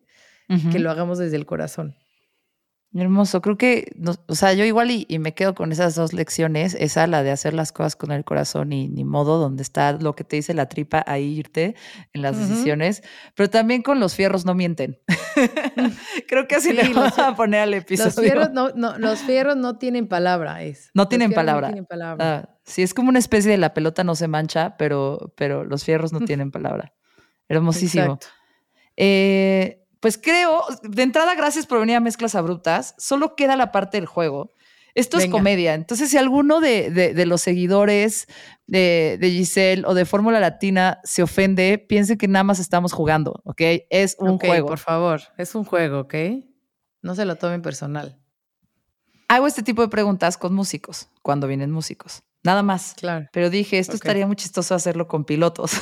que 0.72 0.80
lo 0.80 0.90
hagamos 0.92 1.18
desde 1.18 1.36
el 1.36 1.46
corazón. 1.46 1.96
Hermoso, 2.94 3.42
creo 3.42 3.58
que, 3.58 3.92
no- 3.98 4.16
o 4.28 4.34
sea, 4.34 4.54
yo 4.54 4.64
igual 4.64 4.90
y, 4.92 5.06
y 5.10 5.20
me 5.20 5.34
quedo 5.34 5.54
con 5.54 5.74
esas 5.74 5.94
dos 5.94 6.14
lecciones, 6.14 6.74
esa 6.80 7.06
la 7.06 7.22
de 7.22 7.32
hacer 7.32 7.54
las 7.54 7.74
cosas 7.74 7.98
con 7.98 8.12
el 8.12 8.24
corazón 8.24 8.72
y 8.72 8.88
ni 8.88 9.04
modo, 9.04 9.38
donde 9.40 9.62
está 9.62 9.92
lo 9.92 10.16
que 10.16 10.24
te 10.24 10.38
dice 10.38 10.54
la 10.54 10.70
tripa, 10.70 11.04
ahí 11.06 11.26
irte 11.38 11.76
en 12.14 12.22
las 12.22 12.40
decisiones, 12.40 13.04
pero 13.36 13.50
también 13.50 13.82
con 13.82 14.00
los 14.00 14.16
fierros 14.16 14.46
no 14.46 14.56
mienten. 14.56 15.00
creo 16.28 16.48
que 16.48 16.56
así 16.56 16.70
Sí, 16.70 16.76
le 16.76 16.86
los 16.86 16.96
vamos 16.96 17.14
fier- 17.18 17.26
a 17.34 17.36
poner 17.36 17.60
al 17.62 17.74
episodio. 17.74 18.06
Los 18.08 18.16
fierros 18.24 18.52
no, 18.54 18.70
no, 18.70 18.98
los 18.98 19.20
fierros 19.20 19.58
no 19.58 19.78
tienen 19.78 20.08
palabra, 20.08 20.64
es. 20.64 20.90
No 20.94 21.04
Los 21.04 21.10
tienen 21.10 21.34
palabra. 21.34 21.68
No 21.68 21.74
tienen 21.74 21.86
palabra. 21.86 22.38
Ah, 22.38 22.50
sí, 22.64 22.82
es 22.84 22.94
como 22.94 23.10
una 23.10 23.20
especie 23.20 23.52
de 23.52 23.58
la 23.58 23.74
pelota 23.74 24.06
no 24.06 24.16
se 24.16 24.30
mancha, 24.30 24.76
pero, 24.78 25.34
pero 25.36 25.66
los 25.66 25.84
fierros 25.84 26.14
no 26.14 26.20
tienen 26.26 26.52
palabra. 26.52 26.94
Hermosísimo. 27.50 28.20
Eh, 28.96 29.84
pues 30.00 30.18
creo, 30.18 30.64
de 30.84 31.04
entrada, 31.04 31.36
gracias 31.36 31.66
por 31.66 31.80
venir 31.80 31.96
a 31.96 32.00
Mezclas 32.00 32.36
Abruptas. 32.36 32.96
Solo 32.98 33.36
queda 33.36 33.56
la 33.56 33.72
parte 33.72 33.98
del 33.98 34.06
juego. 34.06 34.54
Esto 34.96 35.18
es 35.18 35.28
comedia. 35.30 35.76
Entonces, 35.76 36.10
si 36.10 36.18
alguno 36.18 36.60
de, 36.60 36.90
de- 36.90 37.14
de 37.14 37.26
los 37.28 37.42
seguidores 37.42 38.28
de, 38.66 39.18
de 39.22 39.30
Giselle 39.30 39.84
o 39.86 39.94
de 39.94 40.06
Fórmula 40.06 40.40
Latina 40.40 41.00
se 41.04 41.22
ofende, 41.22 41.78
piense 41.78 42.18
que 42.18 42.28
nada 42.28 42.44
más 42.44 42.58
estamos 42.60 42.94
jugando, 42.94 43.42
¿ok? 43.44 43.62
Es 43.92 44.16
un 44.20 44.32
Ok, 44.32 44.46
juego. 44.46 44.68
Por 44.68 44.80
favor, 44.80 45.22
es 45.38 45.54
un 45.54 45.66
juego, 45.66 46.00
¿ok? 46.02 46.16
No 47.04 47.14
se 47.14 47.26
lo 47.26 47.36
tomen 47.36 47.62
personal. 47.62 48.18
Hago 49.28 49.46
este 49.46 49.62
tipo 49.62 49.84
de 49.84 49.88
preguntas 49.90 50.36
con 50.38 50.56
músicos, 50.56 51.10
cuando 51.22 51.48
vienen 51.48 51.70
músicos. 51.72 52.24
Nada 52.48 52.64
más. 52.64 52.94
Claro. 52.96 53.28
Pero 53.34 53.50
dije, 53.50 53.78
esto 53.78 53.96
estaría 53.96 54.26
muy 54.26 54.38
chistoso 54.38 54.74
hacerlo 54.74 55.06
con 55.10 55.26
pilotos 55.26 55.74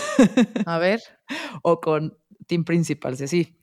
A 0.66 0.80
ver. 0.80 1.00
o 1.62 1.80
con 1.80 2.18
team 2.48 2.64
principals, 2.64 3.22
así. 3.22 3.60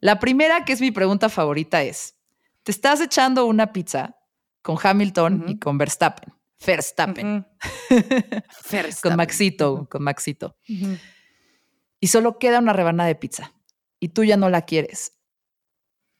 La 0.00 0.18
primera, 0.18 0.64
que 0.64 0.72
es 0.72 0.80
mi 0.80 0.90
pregunta 0.90 1.28
favorita, 1.28 1.82
es: 1.82 2.16
te 2.62 2.72
estás 2.72 3.02
echando 3.02 3.44
una 3.44 3.74
pizza 3.74 4.16
con 4.62 4.78
Hamilton 4.82 5.44
y 5.46 5.58
con 5.58 5.76
Verstappen. 5.76 6.32
Verstappen. 6.66 7.36
Ujú. 7.36 7.46
con 8.00 8.70
Verstappen. 8.70 9.16
Maxito, 9.18 9.88
con 9.90 10.02
Maxito. 10.02 10.56
Y 12.00 12.06
solo 12.06 12.38
queda 12.38 12.60
una 12.60 12.72
rebanada 12.72 13.08
de 13.08 13.14
pizza. 13.14 13.52
Y 14.00 14.08
tú 14.08 14.24
ya 14.24 14.38
no 14.38 14.48
la 14.48 14.62
quieres. 14.62 15.18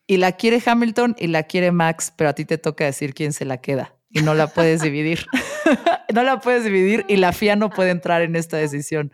Y 0.06 0.18
la 0.18 0.32
quiere 0.32 0.62
Hamilton 0.62 1.16
y 1.18 1.28
la 1.28 1.44
quiere 1.44 1.72
Max, 1.72 2.12
pero 2.14 2.28
a 2.28 2.34
ti 2.34 2.44
te 2.44 2.58
toca 2.58 2.84
decir 2.84 3.14
quién 3.14 3.32
se 3.32 3.46
la 3.46 3.62
queda. 3.62 3.96
Y 4.12 4.22
no 4.22 4.34
la 4.34 4.46
puedes 4.46 4.82
dividir. 4.82 5.26
no 6.14 6.22
la 6.22 6.40
puedes 6.40 6.64
dividir 6.64 7.04
y 7.08 7.16
la 7.16 7.32
FIA 7.32 7.56
no 7.56 7.70
puede 7.70 7.90
entrar 7.90 8.22
en 8.22 8.36
esta 8.36 8.58
decisión. 8.58 9.12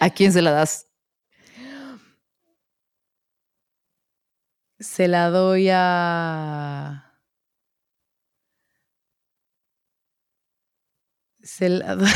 ¿A 0.00 0.10
quién 0.10 0.32
se 0.32 0.42
la 0.42 0.52
das? 0.52 0.86
Se 4.78 5.08
la 5.08 5.28
doy 5.30 5.68
a. 5.72 7.04
Se 11.42 11.68
la 11.68 11.96
doy. 11.96 12.08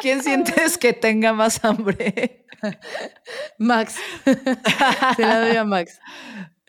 ¿Quién 0.00 0.22
sientes 0.22 0.76
que 0.78 0.92
tenga 0.92 1.32
más 1.32 1.64
hambre? 1.64 2.46
Max. 3.58 3.96
Se 4.24 5.22
la 5.22 5.40
doy 5.40 5.56
a 5.56 5.64
Max. 5.64 6.00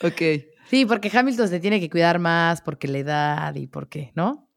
ok. 0.04 0.22
Sí, 0.70 0.86
porque 0.86 1.12
Hamilton 1.12 1.50
se 1.50 1.60
tiene 1.60 1.80
que 1.80 1.90
cuidar 1.90 2.20
más 2.20 2.62
porque 2.62 2.88
la 2.88 3.00
edad 3.00 3.56
y 3.56 3.68
porque, 3.68 4.12
¿no? 4.16 4.50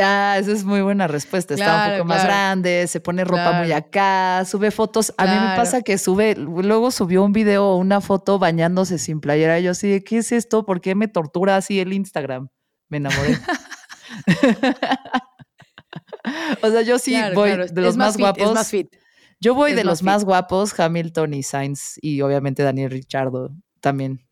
Ah, 0.00 0.36
esa 0.38 0.52
es 0.52 0.64
muy 0.64 0.80
buena 0.80 1.06
respuesta. 1.06 1.54
Está 1.54 1.66
un 1.66 1.72
Claro, 1.72 1.96
poco 1.98 2.08
más 2.08 2.24
grande, 2.24 2.86
se 2.86 3.00
pone 3.00 3.24
ropa 3.24 3.52
muy 3.52 3.72
acá, 3.72 4.44
sube 4.44 4.70
fotos. 4.70 5.12
A 5.18 5.26
mí 5.26 5.32
me 5.32 5.56
pasa 5.56 5.82
que 5.82 5.98
sube, 5.98 6.34
luego 6.36 6.90
subió 6.90 7.24
un 7.24 7.32
video 7.32 7.66
o 7.66 7.76
una 7.76 8.00
foto 8.00 8.38
bañándose 8.38 8.98
sin 8.98 9.20
playera. 9.20 9.60
Y 9.60 9.64
yo 9.64 9.72
así, 9.72 9.88
de, 9.88 10.04
¿qué 10.04 10.18
es 10.18 10.32
esto? 10.32 10.64
¿Por 10.64 10.80
qué 10.80 10.94
me 10.94 11.08
tortura 11.08 11.56
así 11.56 11.80
el 11.80 11.92
Instagram? 11.92 12.48
Me 12.88 12.98
enamoré. 12.98 13.38
o 16.62 16.70
sea, 16.70 16.82
yo 16.82 16.98
sí 16.98 17.16
voy 17.34 17.50
de 17.50 17.56
los 17.56 17.90
es 17.90 17.96
más, 17.96 18.14
fit, 18.14 18.20
guapos. 18.20 18.48
Es 18.48 18.54
más 18.54 18.70
fit. 18.70 18.88
Yo 19.40 19.54
voy 19.54 19.70
es 19.70 19.76
de 19.76 19.84
más 19.84 19.90
los 19.90 19.98
fit. 20.00 20.06
más 20.06 20.24
guapos, 20.24 20.78
Hamilton 20.78 21.34
y 21.34 21.42
Sainz, 21.42 21.98
y 22.00 22.20
obviamente 22.20 22.62
Daniel 22.62 22.90
Richardo 22.90 23.50
también 23.80 24.26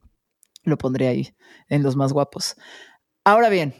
lo 0.68 0.78
pondré 0.78 1.08
ahí 1.08 1.34
en 1.68 1.82
los 1.82 1.96
más 1.96 2.12
guapos. 2.12 2.56
Ahora 3.24 3.48
bien, 3.48 3.74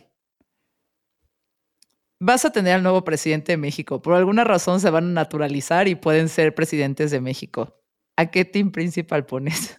vas 2.20 2.45
a 2.45 2.51
tener 2.53 2.74
al 2.74 2.82
nuevo 2.82 3.05
presidente 3.05 3.53
de 3.53 3.57
México. 3.57 4.03
Por 4.03 4.14
alguna 4.14 4.45
razón 4.45 4.80
se 4.80 4.91
van 4.91 5.05
a 5.05 5.12
naturalizar 5.12 5.89
y 5.89 5.95
pueden 5.95 6.28
ser 6.28 6.55
presidentes 6.55 7.11
de 7.11 7.20
México. 7.20 7.74
¿A 8.16 8.26
qué 8.30 8.45
team 8.45 8.72
principal 8.72 9.24
pones? 9.26 9.76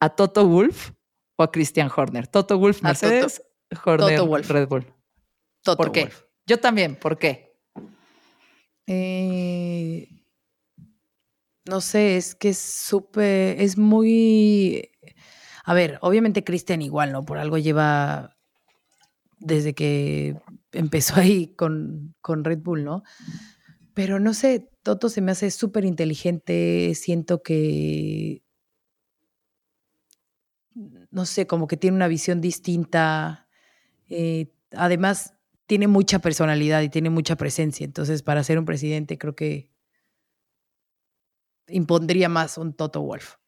¿A 0.00 0.08
Toto 0.10 0.46
Wolf 0.46 0.90
o 1.36 1.42
a 1.42 1.50
Christian 1.52 1.90
Horner? 1.94 2.26
Toto 2.26 2.58
Wolf, 2.58 2.78
A 2.78 2.94
Toto- 2.94 3.06
Mercedes, 3.06 3.42
Horner, 3.84 4.16
Toto 4.16 4.26
Wolff. 4.26 4.50
Red 4.50 4.68
Bull. 4.68 4.86
Toto 5.62 5.76
¿Por 5.76 5.92
qué? 5.92 6.04
Wolff. 6.04 6.22
Yo 6.46 6.58
también, 6.58 6.96
¿por 6.96 7.16
qué? 7.18 7.54
Eh, 8.86 10.08
no 11.66 11.80
sé, 11.80 12.16
es 12.16 12.34
que 12.34 12.48
es 12.48 12.58
súper, 12.58 13.60
es 13.60 13.78
muy... 13.78 14.89
A 15.70 15.72
ver, 15.72 15.98
obviamente 16.02 16.42
Christian 16.42 16.82
igual, 16.82 17.12
¿no? 17.12 17.24
Por 17.24 17.38
algo 17.38 17.56
lleva 17.56 18.36
desde 19.38 19.72
que 19.72 20.34
empezó 20.72 21.14
ahí 21.20 21.54
con, 21.54 22.16
con 22.20 22.42
Red 22.42 22.58
Bull, 22.58 22.82
¿no? 22.82 23.04
Pero 23.94 24.18
no 24.18 24.34
sé, 24.34 24.68
Toto 24.82 25.08
se 25.08 25.20
me 25.20 25.30
hace 25.30 25.48
súper 25.52 25.84
inteligente, 25.84 26.92
siento 26.96 27.44
que, 27.44 28.42
no 31.12 31.24
sé, 31.24 31.46
como 31.46 31.68
que 31.68 31.76
tiene 31.76 31.94
una 31.94 32.08
visión 32.08 32.40
distinta. 32.40 33.46
eh, 34.08 34.52
además, 34.72 35.34
tiene 35.66 35.86
mucha 35.86 36.18
personalidad 36.18 36.82
y 36.82 36.88
tiene 36.88 37.10
mucha 37.10 37.36
presencia. 37.36 37.84
Entonces, 37.84 38.24
para 38.24 38.42
ser 38.42 38.58
un 38.58 38.64
presidente, 38.64 39.18
creo 39.18 39.36
que 39.36 39.70
impondría 41.68 42.28
más 42.28 42.58
un 42.58 42.74
Toto 42.74 43.02
Wolf. 43.02 43.39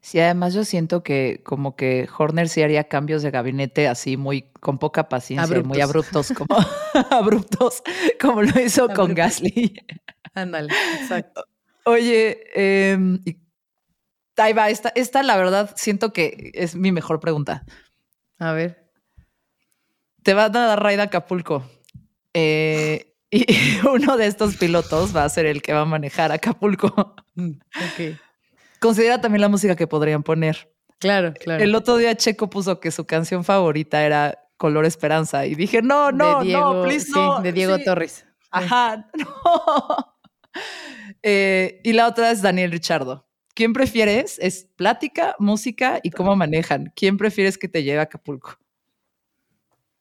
Sí, 0.00 0.18
además 0.20 0.54
yo 0.54 0.64
siento 0.64 1.02
que 1.02 1.42
como 1.44 1.76
que 1.76 2.08
Horner 2.16 2.48
sí 2.48 2.62
haría 2.62 2.84
cambios 2.84 3.22
de 3.22 3.30
gabinete 3.30 3.88
así 3.88 4.16
muy 4.16 4.42
con 4.60 4.78
poca 4.78 5.08
paciencia 5.08 5.56
y 5.58 5.62
muy 5.62 5.80
abruptos 5.80 6.32
como 6.32 6.56
abruptos 7.10 7.82
como 8.20 8.42
lo 8.42 8.60
hizo 8.60 8.88
con. 8.88 9.14
Gasly. 9.14 9.82
Ándale, 10.34 10.72
exacto. 11.00 11.44
Oye, 11.84 12.38
y- 13.24 13.36
ahí 14.36 14.52
va, 14.52 14.70
esta, 14.70 14.90
esta 14.94 15.22
la 15.22 15.36
verdad 15.36 15.72
siento 15.76 16.12
que 16.12 16.50
es 16.54 16.74
mi 16.74 16.92
mejor 16.92 17.20
pregunta. 17.20 17.64
A 18.38 18.52
ver. 18.52 18.90
Te 20.22 20.34
va 20.34 20.44
a 20.44 20.48
dar 20.50 20.82
raid 20.82 20.98
a 21.00 21.04
Acapulco. 21.04 21.64
Eh, 22.34 23.14
y 23.30 23.44
uno 23.88 24.16
de 24.16 24.26
estos 24.26 24.56
pilotos 24.56 25.14
va 25.16 25.24
a 25.24 25.28
ser 25.28 25.46
el 25.46 25.62
que 25.62 25.72
va 25.72 25.82
a 25.82 25.84
manejar 25.86 26.32
Acapulco. 26.32 27.14
Mm, 27.34 27.50
Ok. 27.52 28.18
Considera 28.80 29.20
también 29.20 29.40
la 29.40 29.48
música 29.48 29.76
que 29.76 29.86
podrían 29.86 30.22
poner. 30.22 30.70
Claro, 30.98 31.34
claro. 31.34 31.62
El 31.62 31.74
otro 31.74 31.96
día 31.96 32.16
Checo 32.16 32.48
puso 32.48 32.80
que 32.80 32.90
su 32.90 33.06
canción 33.06 33.44
favorita 33.44 34.04
era 34.04 34.38
Color 34.56 34.86
Esperanza 34.86 35.46
y 35.46 35.54
dije, 35.54 35.82
no, 35.82 36.12
no, 36.12 36.40
de 36.40 36.46
Diego, 36.46 36.74
no, 36.74 36.82
please, 36.82 37.06
sí, 37.06 37.12
no. 37.14 37.40
de 37.40 37.52
Diego 37.52 37.76
sí. 37.76 37.84
Torres. 37.84 38.26
Ajá, 38.50 39.10
no. 39.14 40.16
Eh, 41.22 41.80
y 41.84 41.92
la 41.92 42.06
otra 42.06 42.30
es 42.30 42.40
Daniel 42.40 42.72
Richardo. 42.72 43.26
¿Quién 43.54 43.72
prefieres? 43.72 44.38
Es 44.38 44.68
plática, 44.76 45.34
música 45.38 46.00
y 46.02 46.10
cómo 46.10 46.36
manejan. 46.36 46.92
¿Quién 46.94 47.16
prefieres 47.16 47.56
que 47.58 47.68
te 47.68 47.82
lleve 47.82 48.00
a 48.00 48.02
Acapulco? 48.02 48.58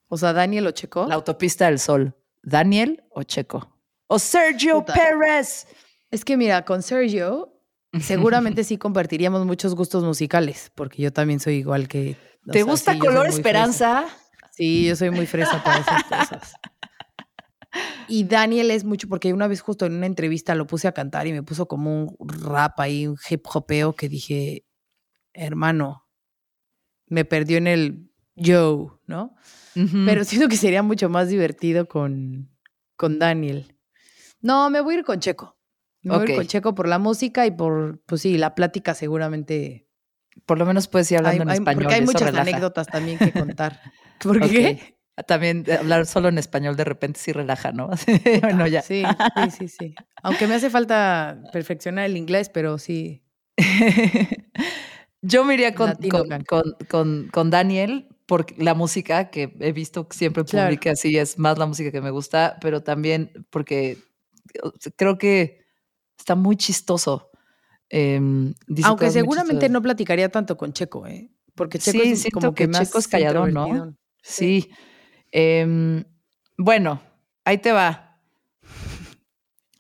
O 0.08 0.18
sea, 0.18 0.34
Daniel 0.34 0.68
Ocheco. 0.68 1.08
La 1.08 1.16
autopista 1.16 1.66
del 1.66 1.80
sol. 1.80 2.16
¿Daniel 2.44 3.04
o 3.10 3.24
Checo? 3.24 3.76
O 4.08 4.20
Sergio 4.20 4.80
Puta. 4.80 4.94
Pérez. 4.94 5.68
Es 6.12 6.24
que 6.24 6.38
mira, 6.38 6.64
con 6.64 6.84
Sergio 6.84 7.55
seguramente 8.02 8.64
sí 8.64 8.78
compartiríamos 8.78 9.46
muchos 9.46 9.76
gustos 9.76 10.04
musicales, 10.04 10.72
porque 10.76 11.02
yo 11.02 11.14
también 11.14 11.40
soy 11.40 11.56
igual 11.56 11.88
que... 11.88 12.18
¿Te 12.46 12.60
sea, 12.60 12.64
gusta 12.64 12.94
sí, 12.94 13.00
Color 13.00 13.28
Esperanza? 13.28 14.04
fresa. 14.08 14.18
Sí, 14.52 14.86
yo 14.86 14.96
soy 14.96 15.10
muy 15.10 15.26
fresa 15.26 15.64
para 15.64 15.80
esas 15.80 16.04
cosas. 16.04 16.54
Y 18.08 18.24
Daniel 18.24 18.72
es 18.72 18.84
mucho, 18.84 19.10
porque 19.10 19.34
una 19.34 19.48
vez 19.48 19.62
justo 19.62 19.86
en 19.86 19.96
una 19.96 20.06
entrevista 20.06 20.56
lo 20.56 20.68
puse 20.68 20.88
a 20.88 20.94
cantar 20.94 21.28
y 21.28 21.34
me 21.34 21.44
puso 21.44 21.68
como 21.68 22.16
un 22.18 22.30
rap 22.30 22.80
ahí, 22.80 23.08
un 23.08 23.18
hip 23.30 23.46
hopeo 23.54 23.94
que 23.94 24.08
dije, 24.08 24.66
hermano, 25.34 26.08
me 27.08 27.26
perdió 27.26 27.58
en 27.58 27.68
el 27.68 28.12
yo, 28.36 29.02
¿no? 29.08 29.36
Pero 30.06 30.24
siento 30.24 30.48
que 30.48 30.56
sería 30.56 30.84
mucho 30.84 31.10
más 31.10 31.28
divertido 31.28 31.88
con, 31.88 32.50
con 32.96 33.20
Daniel. 33.20 33.76
No, 34.40 34.70
me 34.70 34.80
voy 34.80 34.96
a 34.96 34.98
ir 35.00 35.04
con 35.04 35.20
Checo. 35.20 35.58
Me 36.06 36.12
voy 36.12 36.20
a 36.20 36.24
Ok. 36.24 36.30
ir 36.30 36.36
con 36.36 36.46
Checo 36.48 36.76
por 36.76 36.88
la 36.88 37.00
música 37.00 37.46
y 37.48 37.52
por, 37.52 38.00
pues 38.06 38.22
sí, 38.22 38.38
la 38.38 38.54
plática 38.56 38.94
seguramente. 38.94 39.88
por 40.46 40.60
lo 40.60 40.66
menos 40.66 40.88
puedes 40.88 41.10
ir 41.12 41.18
hablando 41.18 41.44
hay- 41.44 41.48
en 41.48 41.50
español. 41.62 41.84
porque 41.84 41.96
hay 41.96 42.02
muchas 42.02 42.22
relaja. 42.22 42.42
anécdotas 42.42 42.88
también 42.88 43.18
que 43.18 43.32
contar. 43.32 43.80
¿Por 44.22 44.40
qué? 44.40 44.96
También 45.28 45.66
hablar 45.72 46.06
solo 46.06 46.28
en 46.28 46.38
español 46.38 46.76
de 46.76 46.84
repente 46.84 47.20
sí 47.20 47.32
relaja, 47.32 47.72
¿no? 47.72 47.90
bueno, 48.42 48.68
ya. 48.68 48.82
Sí, 48.82 49.04
sí, 49.36 49.52
sí, 49.52 49.68
sí. 49.70 49.96
Aunque 50.22 50.46
me 50.46 50.56
hace 50.56 50.70
falta 50.70 51.40
perfeccionar 51.54 52.06
el 52.06 52.18
inglés, 52.18 52.50
pero 52.50 52.78
sí. 52.78 53.24
Yo 55.22 55.44
me 55.44 55.56
iría 55.56 55.74
con, 55.74 55.96
con, 56.88 57.28
con, 57.30 57.50
Daniel 57.50 58.10
por 58.28 58.46
la 58.62 58.74
música 58.76 59.32
que 59.32 59.56
he 59.60 59.72
visto 59.72 60.08
siempre 60.12 60.44
publica 60.44 60.92
así, 60.92 61.18
es 61.18 61.40
más 61.40 61.58
la 61.58 61.66
música 61.66 61.92
que 61.92 62.02
me 62.02 62.12
gusta, 62.12 62.58
pero 62.62 62.84
también 62.84 63.32
porque 63.50 63.98
creo 64.98 65.18
que 65.18 65.65
está 66.18 66.36
muy 66.36 66.56
chistoso. 66.56 67.32
Em, 67.90 68.54
Aunque 68.84 69.12
seguramente 69.12 69.70
no 69.70 69.82
platicaría 69.82 70.30
tanto 70.30 70.58
con 70.58 70.74
Checo, 70.74 71.06
¿eh? 71.08 71.32
Porque 71.54 71.80
Checo 71.80 72.04
es 72.04 72.28
como 72.32 72.54
que, 72.54 72.68
más 72.68 72.88
Checo 72.88 73.00
es 73.00 73.08
callado, 73.08 73.48
¿no? 73.48 73.96
Sí. 74.22 74.70
Em, 75.32 76.04
bueno, 76.58 77.02
ahí 77.44 77.58
te 77.60 77.72
va. 77.72 78.20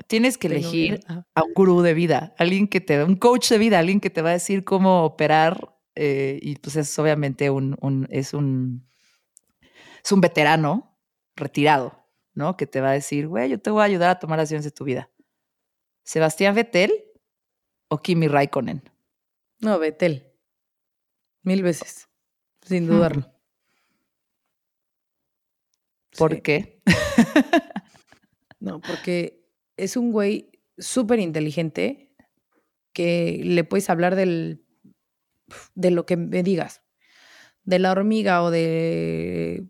Tienes 0.07 0.37
que 0.37 0.47
elegir 0.47 0.99
a 1.33 1.43
un 1.43 1.53
gurú 1.53 1.81
de 1.81 1.95
vida, 1.95 2.35
alguien 2.37 2.67
que 2.67 2.79
te, 2.79 3.03
un 3.03 3.15
coach 3.15 3.49
de 3.49 3.57
vida, 3.57 3.79
alguien 3.79 3.99
que 3.99 4.11
te 4.11 4.21
va 4.21 4.29
a 4.29 4.33
decir 4.33 4.63
cómo 4.63 5.03
operar 5.03 5.75
eh, 5.95 6.39
y 6.41 6.57
pues 6.57 6.75
es 6.75 6.99
obviamente 6.99 7.49
un, 7.49 7.75
un, 7.81 8.07
es 8.11 8.33
un, 8.33 8.87
es 10.03 10.11
un 10.11 10.21
veterano 10.21 10.99
retirado, 11.35 12.05
¿no? 12.33 12.55
Que 12.55 12.67
te 12.67 12.81
va 12.81 12.89
a 12.89 12.93
decir, 12.93 13.27
güey, 13.27 13.49
yo 13.49 13.59
te 13.59 13.71
voy 13.71 13.81
a 13.81 13.85
ayudar 13.85 14.11
a 14.11 14.19
tomar 14.19 14.37
las 14.37 14.49
decisiones 14.49 14.65
de 14.65 14.71
tu 14.71 14.83
vida. 14.83 15.09
Sebastián 16.05 16.55
Vettel 16.55 16.91
o 17.89 18.01
Kimi 18.01 18.27
Raikkonen. 18.27 18.83
No, 19.59 19.79
Vettel. 19.79 20.31
Mil 21.41 21.63
veces, 21.63 22.07
sin 22.61 22.87
dudarlo. 22.87 23.31
¿Por 26.17 26.41
qué? 26.41 26.81
no, 28.59 28.79
porque 28.81 29.45
es 29.77 29.97
un 29.97 30.11
güey 30.11 30.51
súper 30.77 31.19
inteligente 31.19 32.15
que 32.93 33.41
le 33.43 33.63
puedes 33.63 33.89
hablar 33.89 34.15
del, 34.15 34.63
de 35.73 35.91
lo 35.91 36.05
que 36.05 36.17
me 36.17 36.43
digas, 36.43 36.83
de 37.63 37.79
la 37.79 37.91
hormiga 37.91 38.43
o 38.43 38.51
de, 38.51 39.67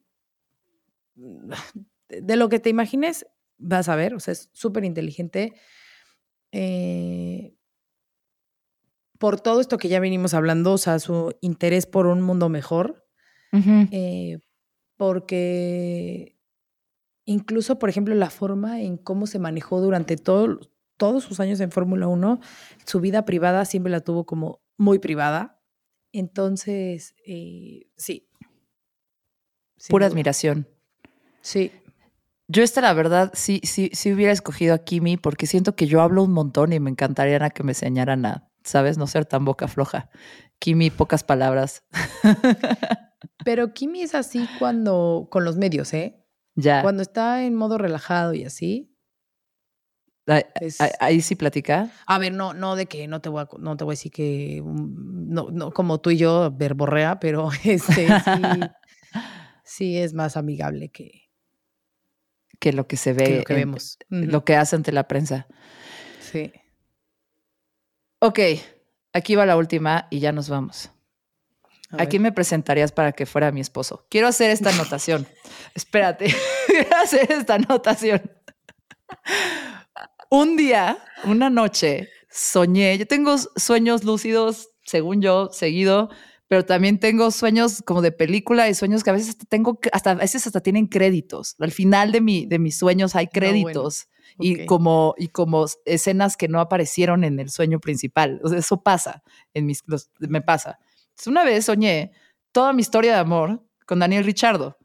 de 1.16 2.36
lo 2.36 2.50
que 2.50 2.60
te 2.60 2.70
imagines, 2.70 3.26
vas 3.58 3.90
a 3.90 3.96
ver, 3.96 4.14
o 4.14 4.20
sea, 4.20 4.34
es 4.34 4.50
súper 4.54 4.84
inteligente. 4.84 5.54
Eh, 6.58 7.54
por 9.20 9.42
todo 9.42 9.60
esto 9.60 9.78
que 9.78 9.90
ya 9.90 10.00
venimos 10.00 10.34
hablando, 10.34 10.72
o 10.72 10.78
sea, 10.78 11.00
su 11.00 11.36
interés 11.42 11.86
por 11.86 12.08
un 12.08 12.22
mundo 12.22 12.48
mejor, 12.48 13.06
eh, 13.92 14.40
porque 14.96 16.38
incluso, 17.26 17.78
por 17.78 17.90
ejemplo, 17.90 18.16
la 18.16 18.30
forma 18.30 18.82
en 18.82 18.96
cómo 18.96 19.28
se 19.28 19.38
manejó 19.38 19.82
durante 19.82 20.16
todo, 20.16 20.62
todos 20.96 21.26
sus 21.26 21.42
años 21.42 21.60
en 21.60 21.72
Fórmula 21.72 22.08
1, 22.08 22.40
su 22.86 23.02
vida 23.02 23.26
privada 23.26 23.66
siempre 23.66 23.92
la 23.92 24.00
tuvo 24.00 24.26
como 24.26 24.62
muy 24.78 25.00
privada. 25.00 25.62
Entonces, 26.14 27.16
eh, 27.26 27.88
sí. 27.98 28.30
Pura 29.90 30.06
admiración. 30.06 30.70
Sí. 31.42 31.72
Yo 32.48 32.64
esta, 32.64 32.82
la 32.82 32.94
verdad, 32.94 33.32
sí, 33.34 33.62
sí, 33.64 33.90
sí 33.94 34.14
hubiera 34.14 34.32
escogido 34.32 34.76
a 34.76 34.80
Kimi 34.80 35.18
porque 35.18 35.48
siento 35.48 35.76
que 35.76 35.88
yo 35.88 36.02
hablo 36.02 36.24
un 36.24 36.32
montón 36.32 36.74
y 36.74 36.80
me 36.80 36.92
encantaría 36.92 37.50
que 37.50 37.64
me 37.64 37.72
enseñaran 37.72 38.26
a 38.26 38.50
¿sabes? 38.66 38.98
No 38.98 39.08
ser 39.08 39.26
tan 39.26 39.46
boca 39.46 39.68
floja. 39.68 40.10
Kimi, 40.60 40.90
pocas 40.90 41.24
palabras. 41.24 41.84
Pero 43.46 43.74
Kimi 43.74 44.02
es 44.02 44.16
así 44.16 44.48
cuando, 44.60 45.28
con 45.32 45.46
los 45.46 45.56
medios, 45.56 45.94
¿eh? 45.94 46.22
Ya. 46.56 46.82
Cuando 46.82 47.02
está 47.02 47.44
en 47.44 47.56
modo 47.56 47.78
relajado 47.78 48.34
y 48.34 48.44
así. 48.44 48.92
Ahí, 51.00 51.22
sí 51.22 51.36
platica. 51.36 51.92
A 52.08 52.18
ver, 52.18 52.34
no, 52.34 52.56
no 52.56 52.76
de 52.76 52.88
que 52.88 53.08
no 53.08 53.22
te 53.22 53.30
voy 53.30 53.44
a, 53.44 53.48
no 53.60 53.78
te 53.78 53.84
voy 53.84 53.92
a 53.92 53.98
decir 53.98 54.12
que 54.12 54.64
no, 54.66 55.50
no 55.52 55.72
como 55.72 56.02
tú 56.02 56.10
y 56.10 56.18
yo 56.18 56.50
verborrea, 56.52 57.20
pero 57.20 57.50
este 57.64 58.08
sí, 59.64 59.98
es 60.00 60.16
más 60.16 60.36
amigable 60.36 60.90
que 60.90 61.25
que 62.60 62.74
lo 62.74 62.88
que 62.88 62.98
se 62.98 63.14
ve, 63.14 63.38
lo 63.38 63.44
que 63.44 63.54
vemos, 63.54 63.98
lo 64.10 64.44
que 64.46 64.56
hace 64.56 64.76
ante 64.76 64.92
la 64.92 65.08
prensa. 65.08 65.48
Sí. 66.20 66.52
Ok, 68.20 68.40
aquí 69.14 69.36
va 69.36 69.46
la 69.46 69.58
última 69.58 70.08
y 70.10 70.20
ya 70.20 70.32
nos 70.32 70.50
vamos. 70.50 70.92
¿A, 71.92 72.08
quién 72.08 72.22
me 72.22 72.32
presentarías 72.32 72.92
para 72.92 73.12
que 73.12 73.26
fuera 73.26 73.52
mi 73.52 73.62
esposo? 73.62 74.06
Quiero 74.10 74.28
hacer 74.28 74.50
esta 74.52 74.70
anotación. 74.70 75.28
Espérate, 75.76 76.34
quiero 76.68 76.96
hacer 76.98 77.32
esta 77.32 77.56
anotación. 77.56 78.22
Un 80.30 80.58
día, 80.58 80.98
una 81.24 81.50
noche, 81.50 82.10
soñé. 82.30 82.98
Yo 82.98 83.08
tengo 83.08 83.38
sueños 83.38 84.04
lúcidos, 84.04 84.70
según 84.84 85.22
yo, 85.22 85.50
seguido, 85.52 86.10
pero 86.48 86.66
también 86.66 87.00
tengo 87.00 87.32
sueños 87.32 87.82
como 87.86 88.02
de 88.02 88.12
película 88.12 88.70
y 88.70 88.76
sueños 88.76 89.04
que 89.04 89.10
a 89.10 89.14
veces 89.14 89.38
tengo, 89.50 89.80
hasta 89.92 90.12
a 90.12 90.16
veces 90.16 90.46
hasta 90.46 90.62
tienen 90.62 90.88
créditos. 90.88 91.56
Al 91.60 91.72
final 91.72 92.12
de, 92.12 92.22
mi, 92.22 92.46
de 92.46 92.60
mis 92.60 92.78
sueños 92.78 93.16
hay 93.16 93.28
créditos 93.28 94.08
y, 94.38 94.66
como, 94.66 95.16
y 95.18 95.30
como 95.30 95.66
escenas 95.86 96.38
que 96.38 96.48
no 96.48 96.60
aparecieron 96.60 97.24
en 97.24 97.40
el 97.40 97.50
sueño 97.50 97.80
principal. 97.80 98.40
O 98.44 98.50
sea, 98.50 98.60
eso 98.60 98.82
pasa, 98.82 99.24
en 99.54 99.66
mis, 99.66 99.84
me 100.20 100.42
pasa. 100.42 100.78
una 101.26 101.44
vez 101.44 101.66
soñé 101.66 102.12
toda 102.52 102.74
mi 102.74 102.82
historia 102.82 103.14
de 103.14 103.20
amor 103.20 103.64
con 103.86 104.00
Daniel 104.00 104.24
Richardo. 104.24 104.78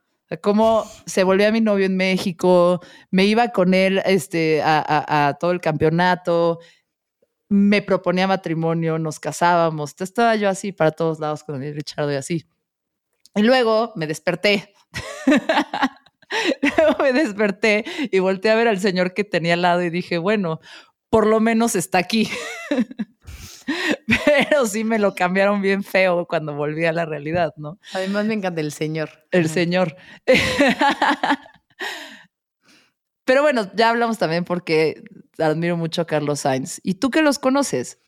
Cómo 0.43 0.85
se 1.07 1.25
volvió 1.25 1.49
a 1.49 1.51
mi 1.51 1.61
novio 1.61 1.87
en 1.87 1.97
México, 1.97 2.81
me 3.11 3.25
iba 3.25 3.49
con 3.49 3.75
él 3.75 4.01
este, 4.05 4.63
a, 4.63 5.29
a, 5.29 5.35
todo 5.35 5.51
el 5.51 5.61
campeonato, 5.61 6.61
me 7.51 7.83
proponía 7.83 8.29
matrimonio, 8.29 8.99
nos 8.99 9.19
casábamos. 9.19 9.95
Estaba 10.01 10.37
yo 10.37 10.49
así 10.49 10.71
para 10.73 10.93
todos 10.93 11.19
lados 11.19 11.43
con 11.43 11.57
Daniel 11.57 11.75
Richardo 11.75 12.13
y 12.13 12.15
así. 12.15 12.47
Y 13.35 13.43
luego 13.43 13.93
me 13.97 14.07
desperté. 14.07 14.73
Luego 16.63 17.03
me 17.03 17.13
desperté 17.13 17.85
y 18.13 18.21
volteé 18.21 18.53
a 18.53 18.55
ver 18.55 18.69
al 18.69 18.79
señor 18.79 19.15
que 19.15 19.25
tenía 19.25 19.55
al 19.55 19.63
lado 19.63 19.83
y 19.83 19.91
dije, 19.91 20.17
bueno, 20.17 20.61
por 21.09 21.27
lo 21.27 21.41
menos 21.41 21.75
está 21.75 21.99
aquí. 21.99 22.31
Pero 24.25 24.67
sí 24.67 24.85
me 24.85 25.01
lo 25.01 25.15
cambiaron 25.17 25.61
bien 25.61 25.83
feo 25.83 26.27
cuando 26.27 26.55
volví 26.55 26.85
a 26.85 26.93
la 26.93 27.05
realidad, 27.05 27.53
¿no? 27.57 27.81
Además 27.93 28.27
me 28.27 28.35
encanta 28.35 28.61
el 28.61 28.71
señor. 28.71 29.11
El 29.33 29.49
señor. 29.49 29.97
Pero 33.25 33.43
bueno, 33.43 33.71
ya 33.75 33.91
hablamos 33.91 34.19
también 34.19 34.45
porque 34.45 35.03
admiro 35.41 35.77
mucho 35.77 36.03
a 36.03 36.07
Carlos 36.07 36.41
Sainz. 36.41 36.81
¿Y 36.83 36.95
tú 36.95 37.11
que 37.11 37.23
los 37.23 37.39
conoces? 37.39 37.99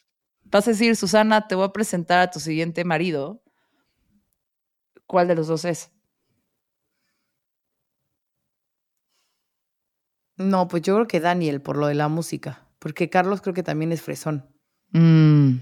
Vas 0.44 0.66
a 0.68 0.72
decir, 0.72 0.96
Susana, 0.96 1.48
te 1.48 1.54
voy 1.54 1.64
a 1.64 1.72
presentar 1.72 2.20
a 2.20 2.30
tu 2.30 2.40
siguiente 2.40 2.84
marido. 2.84 3.42
¿Cuál 5.06 5.28
de 5.28 5.34
los 5.34 5.46
dos 5.46 5.64
es? 5.64 5.90
No, 10.36 10.68
pues 10.68 10.82
yo 10.82 10.94
creo 10.94 11.06
que 11.06 11.20
Daniel, 11.20 11.60
por 11.62 11.76
lo 11.76 11.86
de 11.86 11.94
la 11.94 12.08
música. 12.08 12.66
Porque 12.78 13.10
Carlos 13.10 13.40
creo 13.40 13.54
que 13.54 13.62
también 13.62 13.92
es 13.92 14.02
fresón. 14.02 14.48
Mm. 14.90 15.56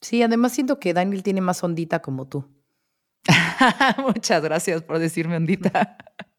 Sí, 0.00 0.22
además 0.22 0.52
siento 0.52 0.78
que 0.78 0.94
Daniel 0.94 1.22
tiene 1.22 1.40
más 1.40 1.62
ondita 1.62 2.00
como 2.00 2.28
tú. 2.28 2.48
Muchas 3.98 4.42
gracias 4.42 4.82
por 4.82 4.98
decirme 4.98 5.36
ondita. 5.36 5.98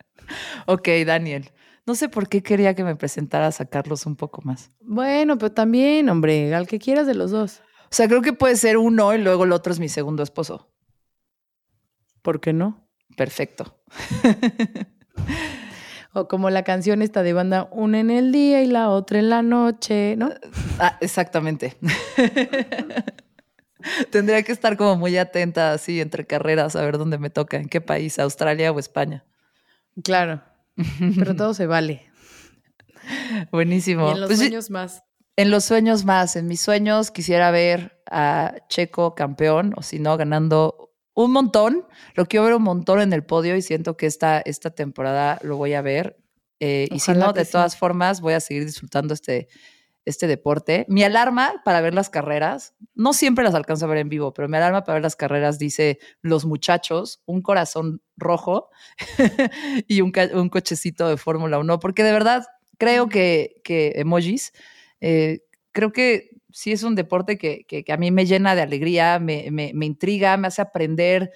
ok, 0.65 0.87
Daniel. 1.05 1.51
No 1.87 1.95
sé 1.95 2.09
por 2.09 2.27
qué 2.27 2.43
quería 2.43 2.75
que 2.75 2.83
me 2.83 2.97
presentaras 2.97 3.61
a 3.61 3.65
Carlos 3.65 4.05
un 4.05 4.17
poco 4.17 4.41
más. 4.43 4.71
Bueno, 4.81 5.37
pero 5.37 5.53
también, 5.53 6.09
hombre, 6.09 6.53
al 6.53 6.67
que 6.67 6.79
quieras 6.79 7.07
de 7.07 7.15
los 7.15 7.31
dos. 7.31 7.61
O 7.83 7.91
sea, 7.91 8.09
creo 8.09 8.21
que 8.21 8.33
puede 8.33 8.57
ser 8.57 8.77
uno 8.77 9.15
y 9.15 9.19
luego 9.19 9.45
el 9.45 9.53
otro 9.53 9.71
es 9.71 9.79
mi 9.79 9.87
segundo 9.87 10.21
esposo. 10.21 10.69
¿Por 12.21 12.41
qué 12.41 12.51
no? 12.51 12.85
Perfecto. 13.15 13.79
O 16.13 16.27
como 16.27 16.49
la 16.49 16.63
canción 16.63 17.03
esta 17.03 17.21
de 17.21 17.33
banda, 17.33 17.69
una 17.71 17.99
en 17.99 18.09
el 18.09 18.31
día 18.31 18.63
y 18.63 18.67
la 18.67 18.89
otra 18.89 19.19
en 19.19 19.29
la 19.29 19.43
noche, 19.43 20.15
¿no? 20.17 20.31
Ah, 20.79 20.97
exactamente. 20.99 21.77
Tendría 24.09 24.41
que 24.41 24.51
estar 24.51 24.77
como 24.77 24.95
muy 24.95 25.15
atenta 25.17 25.73
así 25.73 26.01
entre 26.01 26.25
carreras 26.25 26.75
a 26.75 26.81
ver 26.81 26.97
dónde 26.97 27.19
me 27.19 27.29
toca, 27.29 27.57
en 27.57 27.69
qué 27.69 27.81
país, 27.81 28.17
Australia 28.17 28.71
o 28.71 28.79
España. 28.79 29.25
Claro, 30.03 30.41
pero 31.17 31.35
todo 31.35 31.53
se 31.53 31.65
vale. 31.65 32.09
Buenísimo. 33.51 34.09
Y 34.09 34.11
en 34.11 34.19
los 34.21 34.27
pues 34.27 34.39
sueños 34.39 34.69
más. 34.69 35.03
En 35.35 35.51
los 35.51 35.65
sueños 35.65 36.03
más, 36.03 36.35
en 36.35 36.47
mis 36.47 36.61
sueños 36.61 37.11
quisiera 37.11 37.51
ver 37.51 38.01
a 38.09 38.55
Checo 38.69 39.13
campeón 39.13 39.73
o 39.75 39.83
si 39.83 39.99
no 39.99 40.17
ganando 40.17 40.93
un 41.13 41.31
montón. 41.31 41.85
Lo 42.15 42.25
quiero 42.25 42.45
ver 42.45 42.55
un 42.55 42.63
montón 42.63 43.01
en 43.01 43.13
el 43.13 43.23
podio 43.23 43.55
y 43.55 43.61
siento 43.61 43.97
que 43.97 44.07
esta, 44.07 44.39
esta 44.39 44.71
temporada 44.71 45.39
lo 45.43 45.57
voy 45.57 45.73
a 45.73 45.81
ver. 45.81 46.17
Eh, 46.59 46.87
y 46.91 46.99
si 46.99 47.11
no, 47.11 47.33
de 47.33 47.45
todas 47.45 47.77
formas, 47.77 48.19
voy 48.19 48.33
a 48.33 48.39
seguir 48.39 48.65
disfrutando 48.65 49.13
este, 49.13 49.47
este 50.07 50.27
deporte. 50.27 50.85
Mi 50.87 51.03
alarma 51.03 51.61
para 51.65 51.81
ver 51.81 51.93
las 51.93 52.09
carreras, 52.09 52.75
no 52.95 53.13
siempre 53.13 53.43
las 53.43 53.53
alcanzo 53.53 53.85
a 53.85 53.89
ver 53.89 53.99
en 53.99 54.09
vivo, 54.09 54.33
pero 54.33 54.47
mi 54.47 54.57
alarma 54.57 54.83
para 54.83 54.95
ver 54.95 55.03
las 55.03 55.15
carreras 55.15 55.59
dice 55.59 55.99
los 56.21 56.45
muchachos, 56.45 57.21
un 57.25 57.41
corazón 57.41 58.01
rojo 58.15 58.69
y 59.87 60.01
un, 60.01 60.13
un, 60.33 60.49
cochecito 60.49 61.07
de 61.09 61.17
Fórmula 61.17 61.59
1, 61.59 61.79
porque 61.79 62.03
de 62.03 62.11
verdad 62.11 62.45
creo 62.77 63.09
que, 63.09 63.61
que 63.63 63.93
emojis, 63.97 64.53
eh, 65.01 65.41
creo 65.71 65.91
que 65.91 66.29
sí 66.51 66.71
es 66.71 66.83
un 66.83 66.95
deporte 66.95 67.37
que, 67.37 67.65
que, 67.67 67.83
a 67.91 67.97
mí 67.97 68.09
me 68.09 68.25
llena 68.25 68.55
de 68.55 68.61
alegría, 68.61 69.19
me, 69.19 69.51
me, 69.51 69.71
me 69.73 69.85
intriga, 69.85 70.37
me 70.37 70.47
hace 70.47 70.61
aprender 70.61 71.31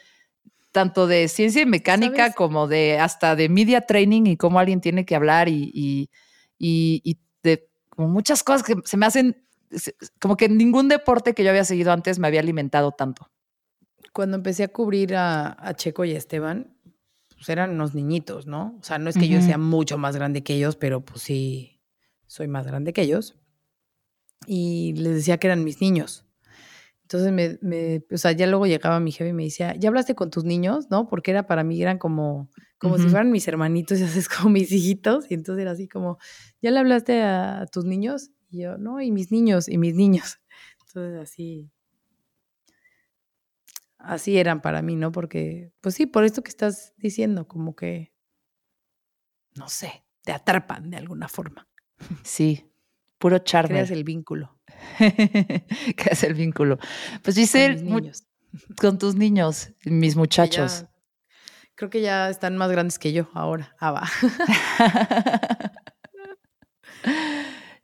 tanto 0.72 1.06
de 1.06 1.28
ciencia 1.28 1.62
y 1.62 1.66
mecánica 1.66 2.32
como 2.32 2.68
de 2.68 2.98
hasta 2.98 3.36
de 3.36 3.50
media 3.50 3.82
training 3.82 4.26
y 4.26 4.38
cómo 4.38 4.60
alguien 4.60 4.80
tiene 4.80 5.06
que 5.06 5.16
hablar 5.16 5.50
y, 5.50 5.70
y, 5.74 6.10
y, 6.58 7.18
de 7.44 7.71
como 7.96 8.08
muchas 8.08 8.44
cosas 8.44 8.64
que 8.64 8.76
se 8.84 8.98
me 8.98 9.06
hacen, 9.06 9.46
como 10.20 10.38
que 10.38 10.50
ningún 10.50 10.90
deporte 10.90 11.34
que 11.34 11.44
yo 11.44 11.50
había 11.50 11.66
seguido 11.66 11.92
antes 11.92 12.20
me 12.20 12.28
había 12.28 12.40
alimentado 12.40 12.92
tanto. 12.92 13.30
Cuando 14.14 14.38
empecé 14.38 14.64
a 14.64 14.68
cubrir 14.68 15.16
a, 15.16 15.56
a 15.60 15.74
Checo 15.76 16.04
y 16.04 16.14
a 16.14 16.18
Esteban, 16.18 16.76
pues 17.42 17.50
eran 17.50 17.72
unos 17.72 17.96
niñitos, 17.96 18.46
¿no? 18.46 18.78
O 18.80 18.84
sea, 18.84 19.00
no 19.00 19.10
es 19.10 19.18
que 19.18 19.28
yo 19.28 19.42
sea 19.42 19.58
mucho 19.58 19.98
más 19.98 20.16
grande 20.16 20.44
que 20.44 20.54
ellos, 20.54 20.76
pero 20.76 21.04
pues 21.04 21.22
sí, 21.22 21.82
soy 22.28 22.48
más 22.48 22.68
grande 22.68 22.94
que 22.94 23.02
ellos. 23.02 23.36
Y 24.46 24.94
les 24.96 25.16
decía 25.16 25.38
que 25.38 25.48
eran 25.48 25.64
mis 25.64 25.82
niños. 25.82 26.26
Entonces, 27.02 27.32
me, 27.32 27.58
me, 27.62 28.06
o 28.12 28.18
sea, 28.18 28.32
ya 28.32 28.46
luego 28.46 28.68
llegaba 28.68 29.00
mi 29.00 29.12
jefe 29.12 29.32
y 29.32 29.34
me 29.34 29.46
decía, 29.46 29.76
¿ya 29.76 29.90
hablaste 29.90 30.14
con 30.14 30.30
tus 30.30 30.44
niños? 30.44 30.92
¿No? 30.92 31.08
Porque 31.08 31.32
era 31.32 31.48
para 31.48 31.64
mí, 31.64 31.82
eran 31.82 31.98
como, 31.98 32.50
como 32.82 32.98
si 32.98 33.04
fueran 33.04 33.32
mis 33.32 33.48
hermanitos 33.48 34.00
y 34.00 34.04
haces 34.04 34.28
como 34.28 34.50
mis 34.50 34.72
hijitos. 34.72 35.30
Y 35.30 35.36
entonces 35.36 35.62
era 35.62 35.72
así 35.72 35.88
como, 35.88 36.18
¿ya 36.62 36.72
le 36.72 36.80
hablaste 36.80 37.22
a, 37.22 37.68
tus 37.72 37.86
niños? 37.86 38.32
Y 38.50 38.64
yo, 38.64 38.78
no, 38.78 39.00
y 39.00 39.12
mis 39.12 39.32
niños, 39.32 39.70
y 39.70 39.78
mis 39.78 39.96
niños. 39.96 40.40
Entonces, 40.88 41.22
así, 41.22 41.72
así 43.98 44.38
eran 44.38 44.62
para 44.62 44.82
mí, 44.82 44.96
¿no? 44.96 45.12
Porque, 45.12 45.72
pues 45.80 45.96
sí, 45.96 46.06
por 46.06 46.26
esto 46.26 46.42
que 46.42 46.50
estás 46.50 46.94
diciendo, 46.98 47.48
como 47.48 47.76
que, 47.76 48.12
no 49.56 49.70
sé, 49.70 50.04
te 50.24 50.32
atrapan 50.32 50.90
de 50.90 50.98
alguna 50.98 51.28
forma. 51.28 51.68
Sí, 52.24 52.68
puro 53.20 53.38
charme. 53.40 53.76
Creas 53.76 53.92
el 53.92 54.04
vínculo. 54.04 54.60
¿Qué 54.98 56.10
es 56.10 56.24
el 56.24 56.34
vínculo? 56.34 56.80
Pues 57.22 57.36
Giselle, 57.36 57.88
con, 57.88 58.12
con 58.76 58.98
tus 58.98 59.14
niños, 59.14 59.72
mis 59.86 60.16
muchachos. 60.16 60.88
Creo 61.76 61.90
que 61.90 62.02
ya 62.02 62.30
están 62.30 62.58
más 62.58 62.72
grandes 62.72 63.00
que 63.00 63.14
yo 63.14 63.30
ahora. 63.34 63.76
Ah, 63.80 63.92
va. 63.92 64.04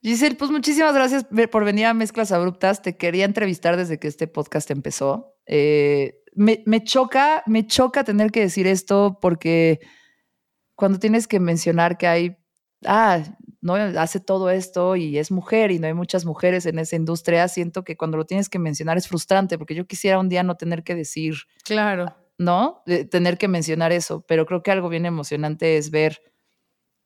Giselle, 0.02 0.36
pues 0.36 0.52
muchísimas 0.52 0.94
gracias 0.94 1.26
por 1.52 1.66
venir 1.66 1.86
a 1.86 1.94
Mezclas 1.94 2.32
Abruptas. 2.32 2.82
Te 2.82 2.96
quería 2.98 3.26
entrevistar 3.26 3.76
desde 3.76 4.00
que 4.00 4.08
este 4.08 4.28
podcast 4.28 4.72
empezó. 4.72 5.36
Eh, 5.46 6.22
me, 6.34 6.64
me, 6.66 6.84
choca, 6.84 7.44
me 7.46 7.66
choca 7.66 8.04
tener 8.04 8.32
que 8.32 8.42
decir 8.42 8.68
esto 8.68 9.18
porque 9.22 9.80
cuando 10.76 11.00
tienes 11.00 11.28
que 11.28 11.40
mencionar 11.40 11.98
que 11.98 12.08
hay, 12.08 12.38
ah, 12.86 13.24
¿no? 13.62 13.74
Hace 13.74 14.20
todo 14.20 14.52
esto 14.52 14.96
y 14.96 15.18
es 15.18 15.32
mujer 15.32 15.72
y 15.72 15.80
no 15.80 15.88
hay 15.88 15.94
muchas 15.94 16.26
mujeres 16.26 16.66
en 16.68 16.80
esa 16.80 16.96
industria, 16.96 17.48
siento 17.48 17.84
que 17.84 17.98
cuando 17.98 18.18
lo 18.18 18.26
tienes 18.26 18.48
que 18.48 18.60
mencionar 18.60 18.98
es 18.98 19.08
frustrante 19.08 19.58
porque 19.58 19.76
yo 19.76 19.88
quisiera 19.88 20.20
un 20.20 20.30
día 20.30 20.44
no 20.44 20.56
tener 20.56 20.84
que 20.84 20.96
decir. 20.96 21.36
Claro. 21.66 22.16
¿No? 22.40 22.84
tener 23.10 23.40
que 23.40 23.48
mencionar 23.48 23.92
eso, 23.92 24.24
pero 24.28 24.46
creo 24.46 24.62
que 24.62 24.72
algo 24.72 24.90
bien 24.90 25.08
emocionante 25.08 25.78
es 25.78 25.90
ver 25.90 26.22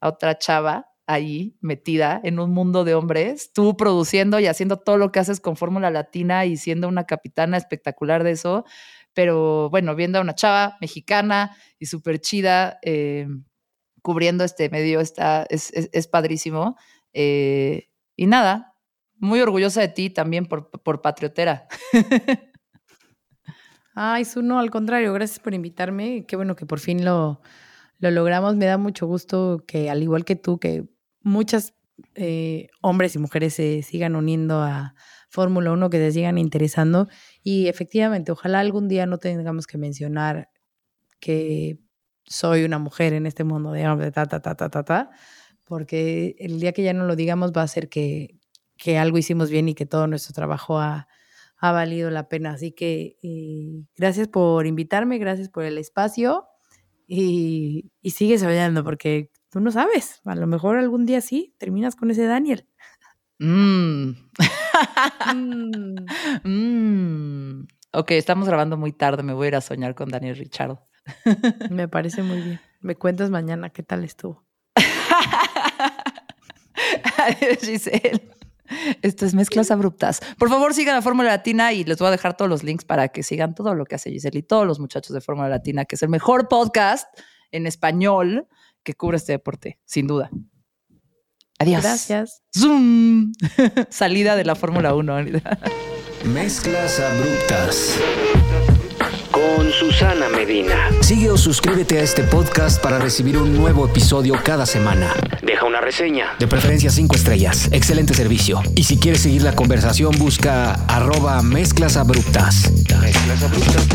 a 0.01 0.09
otra 0.09 0.37
chava 0.37 0.91
ahí 1.07 1.57
metida 1.61 2.19
en 2.23 2.39
un 2.39 2.51
mundo 2.51 2.83
de 2.83 2.95
hombres, 2.95 3.51
tú 3.53 3.75
produciendo 3.77 4.39
y 4.39 4.47
haciendo 4.47 4.77
todo 4.77 4.97
lo 4.97 5.11
que 5.11 5.19
haces 5.19 5.39
con 5.39 5.57
Fórmula 5.57 5.89
Latina 5.89 6.45
y 6.45 6.57
siendo 6.57 6.87
una 6.87 7.05
capitana 7.05 7.57
espectacular 7.57 8.23
de 8.23 8.31
eso, 8.31 8.65
pero 9.13 9.69
bueno, 9.69 9.95
viendo 9.95 10.19
a 10.19 10.21
una 10.21 10.35
chava 10.35 10.77
mexicana 10.79 11.55
y 11.79 11.87
súper 11.87 12.19
chida, 12.19 12.79
eh, 12.81 13.27
cubriendo 14.01 14.43
este 14.43 14.69
medio 14.69 14.99
está, 15.01 15.45
es, 15.49 16.07
padrísimo. 16.07 16.77
Eh, 17.13 17.89
y 18.15 18.27
nada, 18.27 18.75
muy 19.17 19.41
orgullosa 19.41 19.81
de 19.81 19.89
ti 19.89 20.09
también 20.09 20.45
por, 20.45 20.69
por 20.69 21.01
patriotera. 21.01 21.67
Ay, 23.93 24.23
no 24.41 24.59
al 24.59 24.71
contrario, 24.71 25.13
gracias 25.13 25.39
por 25.39 25.53
invitarme. 25.53 26.25
Qué 26.25 26.35
bueno 26.35 26.55
que 26.55 26.65
por 26.65 26.79
fin 26.79 27.03
lo, 27.03 27.41
lo 27.99 28.11
logramos. 28.11 28.55
Me 28.55 28.65
da 28.65 28.77
mucho 28.77 29.05
gusto 29.07 29.63
que, 29.67 29.89
al 29.89 30.01
igual 30.01 30.25
que 30.25 30.35
tú, 30.35 30.59
que 30.59 30.85
muchas 31.21 31.73
eh, 32.15 32.69
hombres 32.81 33.15
y 33.15 33.19
mujeres 33.19 33.53
se 33.55 33.83
sigan 33.83 34.15
uniendo 34.15 34.61
a 34.61 34.95
Fórmula 35.29 35.71
1, 35.73 35.89
que 35.89 35.97
se 35.97 36.11
sigan 36.13 36.37
interesando. 36.37 37.07
Y 37.43 37.67
efectivamente, 37.67 38.31
ojalá 38.31 38.59
algún 38.59 38.87
día 38.87 39.05
no 39.05 39.17
tengamos 39.17 39.67
que 39.67 39.77
mencionar 39.77 40.49
que 41.19 41.79
soy 42.25 42.63
una 42.63 42.79
mujer 42.79 43.13
en 43.13 43.25
este 43.25 43.43
mundo 43.43 43.71
de 43.71 43.87
hombre, 43.87 44.11
ta, 44.11 44.25
ta, 44.25 44.41
ta, 44.41 44.55
ta, 44.55 44.69
ta, 44.69 44.83
ta, 44.83 45.09
porque 45.67 46.35
el 46.39 46.59
día 46.59 46.73
que 46.73 46.83
ya 46.83 46.93
no 46.93 47.05
lo 47.05 47.15
digamos 47.15 47.51
va 47.55 47.63
a 47.63 47.67
ser 47.67 47.89
que, 47.89 48.39
que 48.77 48.97
algo 48.97 49.17
hicimos 49.17 49.49
bien 49.49 49.69
y 49.69 49.75
que 49.75 49.85
todo 49.85 50.07
nuestro 50.07 50.33
trabajo 50.33 50.79
ha, 50.79 51.07
ha 51.61 51.71
valido 51.71 52.09
la 52.09 52.27
pena. 52.27 52.51
Así 52.51 52.73
que 52.73 53.17
eh, 53.23 53.85
gracias 53.95 54.27
por 54.27 54.67
invitarme, 54.67 55.19
gracias 55.19 55.47
por 55.47 55.63
el 55.63 55.77
espacio 55.77 56.47
y, 57.07 57.91
y 58.01 58.11
sigue 58.11 58.37
soñando 58.37 58.83
porque 58.83 59.31
tú 59.51 59.59
no 59.59 59.71
sabes, 59.71 60.21
a 60.25 60.35
lo 60.35 60.47
mejor 60.47 60.77
algún 60.77 61.05
día 61.05 61.21
sí, 61.21 61.55
terminas 61.59 61.95
con 61.95 62.11
ese 62.11 62.25
Daniel. 62.25 62.67
Mm. 63.39 64.11
mm. 66.43 67.67
Ok, 67.93 68.11
estamos 68.11 68.47
grabando 68.47 68.77
muy 68.77 68.93
tarde, 68.93 69.21
me 69.21 69.33
voy 69.33 69.45
a 69.45 69.47
ir 69.49 69.55
a 69.57 69.61
soñar 69.61 69.95
con 69.95 70.07
Daniel 70.07 70.37
Richard. 70.37 70.79
Me 71.69 71.89
parece 71.89 72.23
muy 72.23 72.39
bien. 72.39 72.61
Me 72.79 72.95
cuentas 72.95 73.29
mañana 73.29 73.69
qué 73.69 73.83
tal 73.83 74.05
estuvo. 74.05 74.45
Adiós, 77.17 77.57
Giselle. 77.59 78.31
Esto 79.01 79.25
es 79.25 79.33
Mezclas 79.33 79.71
Abruptas. 79.71 80.21
Por 80.37 80.49
favor, 80.49 80.73
sigan 80.73 80.95
a 80.95 81.01
Fórmula 81.01 81.29
Latina 81.29 81.73
y 81.73 81.83
les 81.83 81.97
voy 81.97 82.07
a 82.07 82.11
dejar 82.11 82.37
todos 82.37 82.49
los 82.49 82.63
links 82.63 82.85
para 82.85 83.09
que 83.09 83.23
sigan 83.23 83.55
todo 83.55 83.75
lo 83.75 83.85
que 83.85 83.95
hace 83.95 84.11
Giselle 84.11 84.39
y 84.39 84.43
todos 84.43 84.65
los 84.65 84.79
muchachos 84.79 85.13
de 85.13 85.21
Fórmula 85.21 85.49
Latina, 85.49 85.85
que 85.85 85.95
es 85.95 86.03
el 86.03 86.09
mejor 86.09 86.47
podcast 86.47 87.07
en 87.51 87.67
español 87.67 88.47
que 88.83 88.93
cubre 88.93 89.17
este 89.17 89.33
deporte, 89.33 89.79
sin 89.85 90.07
duda. 90.07 90.31
Adiós. 91.59 91.83
Gracias. 91.83 92.41
Zoom. 92.57 93.33
Salida 93.89 94.35
de 94.35 94.45
la 94.45 94.55
Fórmula 94.55 94.95
1. 94.95 95.15
Mezclas 96.25 96.99
Abruptas 96.99 97.99
con 99.41 99.71
Susana 99.71 100.29
Medina. 100.29 100.89
Sigue 101.01 101.31
o 101.31 101.37
suscríbete 101.37 101.99
a 101.99 102.03
este 102.03 102.23
podcast 102.23 102.81
para 102.81 102.99
recibir 102.99 103.37
un 103.37 103.55
nuevo 103.55 103.85
episodio 103.85 104.35
cada 104.43 104.65
semana. 104.65 105.13
Deja 105.41 105.65
una 105.65 105.81
reseña. 105.81 106.35
De 106.37 106.47
preferencia 106.47 106.89
cinco 106.91 107.15
estrellas. 107.15 107.69
Excelente 107.71 108.13
servicio. 108.13 108.61
Y 108.75 108.83
si 108.83 108.97
quieres 108.97 109.21
seguir 109.21 109.41
la 109.41 109.55
conversación, 109.55 110.17
busca 110.17 110.73
arroba 110.87 111.41
mezclas 111.41 111.97
abruptas. 111.97 112.71
Mezclas 113.01 113.43
abruptas. 113.43 113.87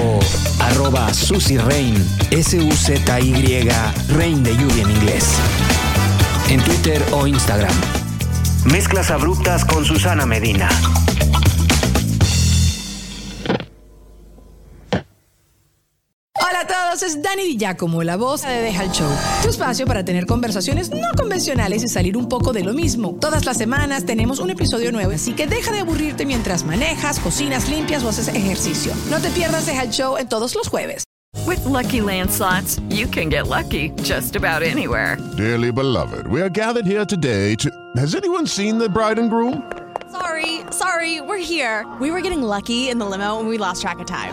O 0.00 0.20
arroba 0.62 1.12
Susy 1.12 1.58
Rain. 1.58 1.94
S-U-Z-Y 2.30 3.68
Rain 4.08 4.42
de 4.42 4.56
lluvia 4.56 4.82
en 4.82 4.90
inglés. 4.90 5.28
En 6.48 6.62
Twitter 6.62 7.02
o 7.12 7.26
Instagram. 7.26 7.74
Mezclas 8.64 9.10
abruptas 9.10 9.64
con 9.64 9.84
Susana 9.84 10.26
Medina. 10.26 10.68
Hola 16.38 16.60
a 16.60 16.66
todos, 16.66 17.02
es 17.02 17.22
Dani 17.22 17.44
Di 17.44 17.56
Giacomo, 17.56 18.02
la 18.02 18.16
voz 18.16 18.42
de 18.42 18.60
Deja 18.60 18.84
el 18.84 18.90
Show. 18.90 19.10
Tu 19.42 19.48
espacio 19.48 19.86
para 19.86 20.04
tener 20.04 20.26
conversaciones 20.26 20.90
no 20.90 21.08
convencionales 21.16 21.82
y 21.82 21.88
salir 21.88 22.16
un 22.16 22.28
poco 22.28 22.52
de 22.52 22.62
lo 22.62 22.72
mismo. 22.72 23.16
Todas 23.20 23.44
las 23.46 23.56
semanas 23.56 24.04
tenemos 24.04 24.38
un 24.38 24.50
episodio 24.50 24.92
nuevo, 24.92 25.12
así 25.12 25.32
que 25.32 25.46
deja 25.46 25.72
de 25.72 25.80
aburrirte 25.80 26.26
mientras 26.26 26.64
manejas, 26.64 27.18
cocinas, 27.20 27.68
limpias 27.68 28.04
o 28.04 28.08
haces 28.08 28.28
ejercicio. 28.28 28.92
No 29.10 29.18
te 29.20 29.30
pierdas 29.30 29.66
Deja 29.66 29.82
el 29.82 29.90
Show 29.90 30.18
en 30.18 30.28
todos 30.28 30.54
los 30.54 30.68
jueves. 30.68 31.04
With 31.46 31.64
lucky 31.64 32.00
landslots, 32.00 32.80
you 32.90 33.06
can 33.06 33.28
get 33.28 33.46
lucky 33.46 33.90
just 34.02 34.36
about 34.36 34.62
anywhere. 34.62 35.16
Dearly 35.36 35.70
beloved, 35.70 36.26
we 36.26 36.40
are 36.42 36.50
gathered 36.50 36.86
here 36.86 37.06
today 37.06 37.54
to. 37.56 37.70
Has 37.96 38.14
anyone 38.14 38.46
seen 38.46 38.78
the 38.78 38.88
bride 38.88 39.18
and 39.18 39.30
groom? 39.30 39.62
Sorry, 40.10 40.60
sorry, 40.70 41.20
we're 41.20 41.38
here. 41.38 41.86
We 42.00 42.10
were 42.10 42.20
getting 42.20 42.42
lucky 42.42 42.88
in 42.90 42.98
the 42.98 43.06
limo 43.06 43.38
and 43.38 43.48
we 43.48 43.58
lost 43.58 43.82
track 43.82 44.00
of 44.00 44.06
time. 44.06 44.32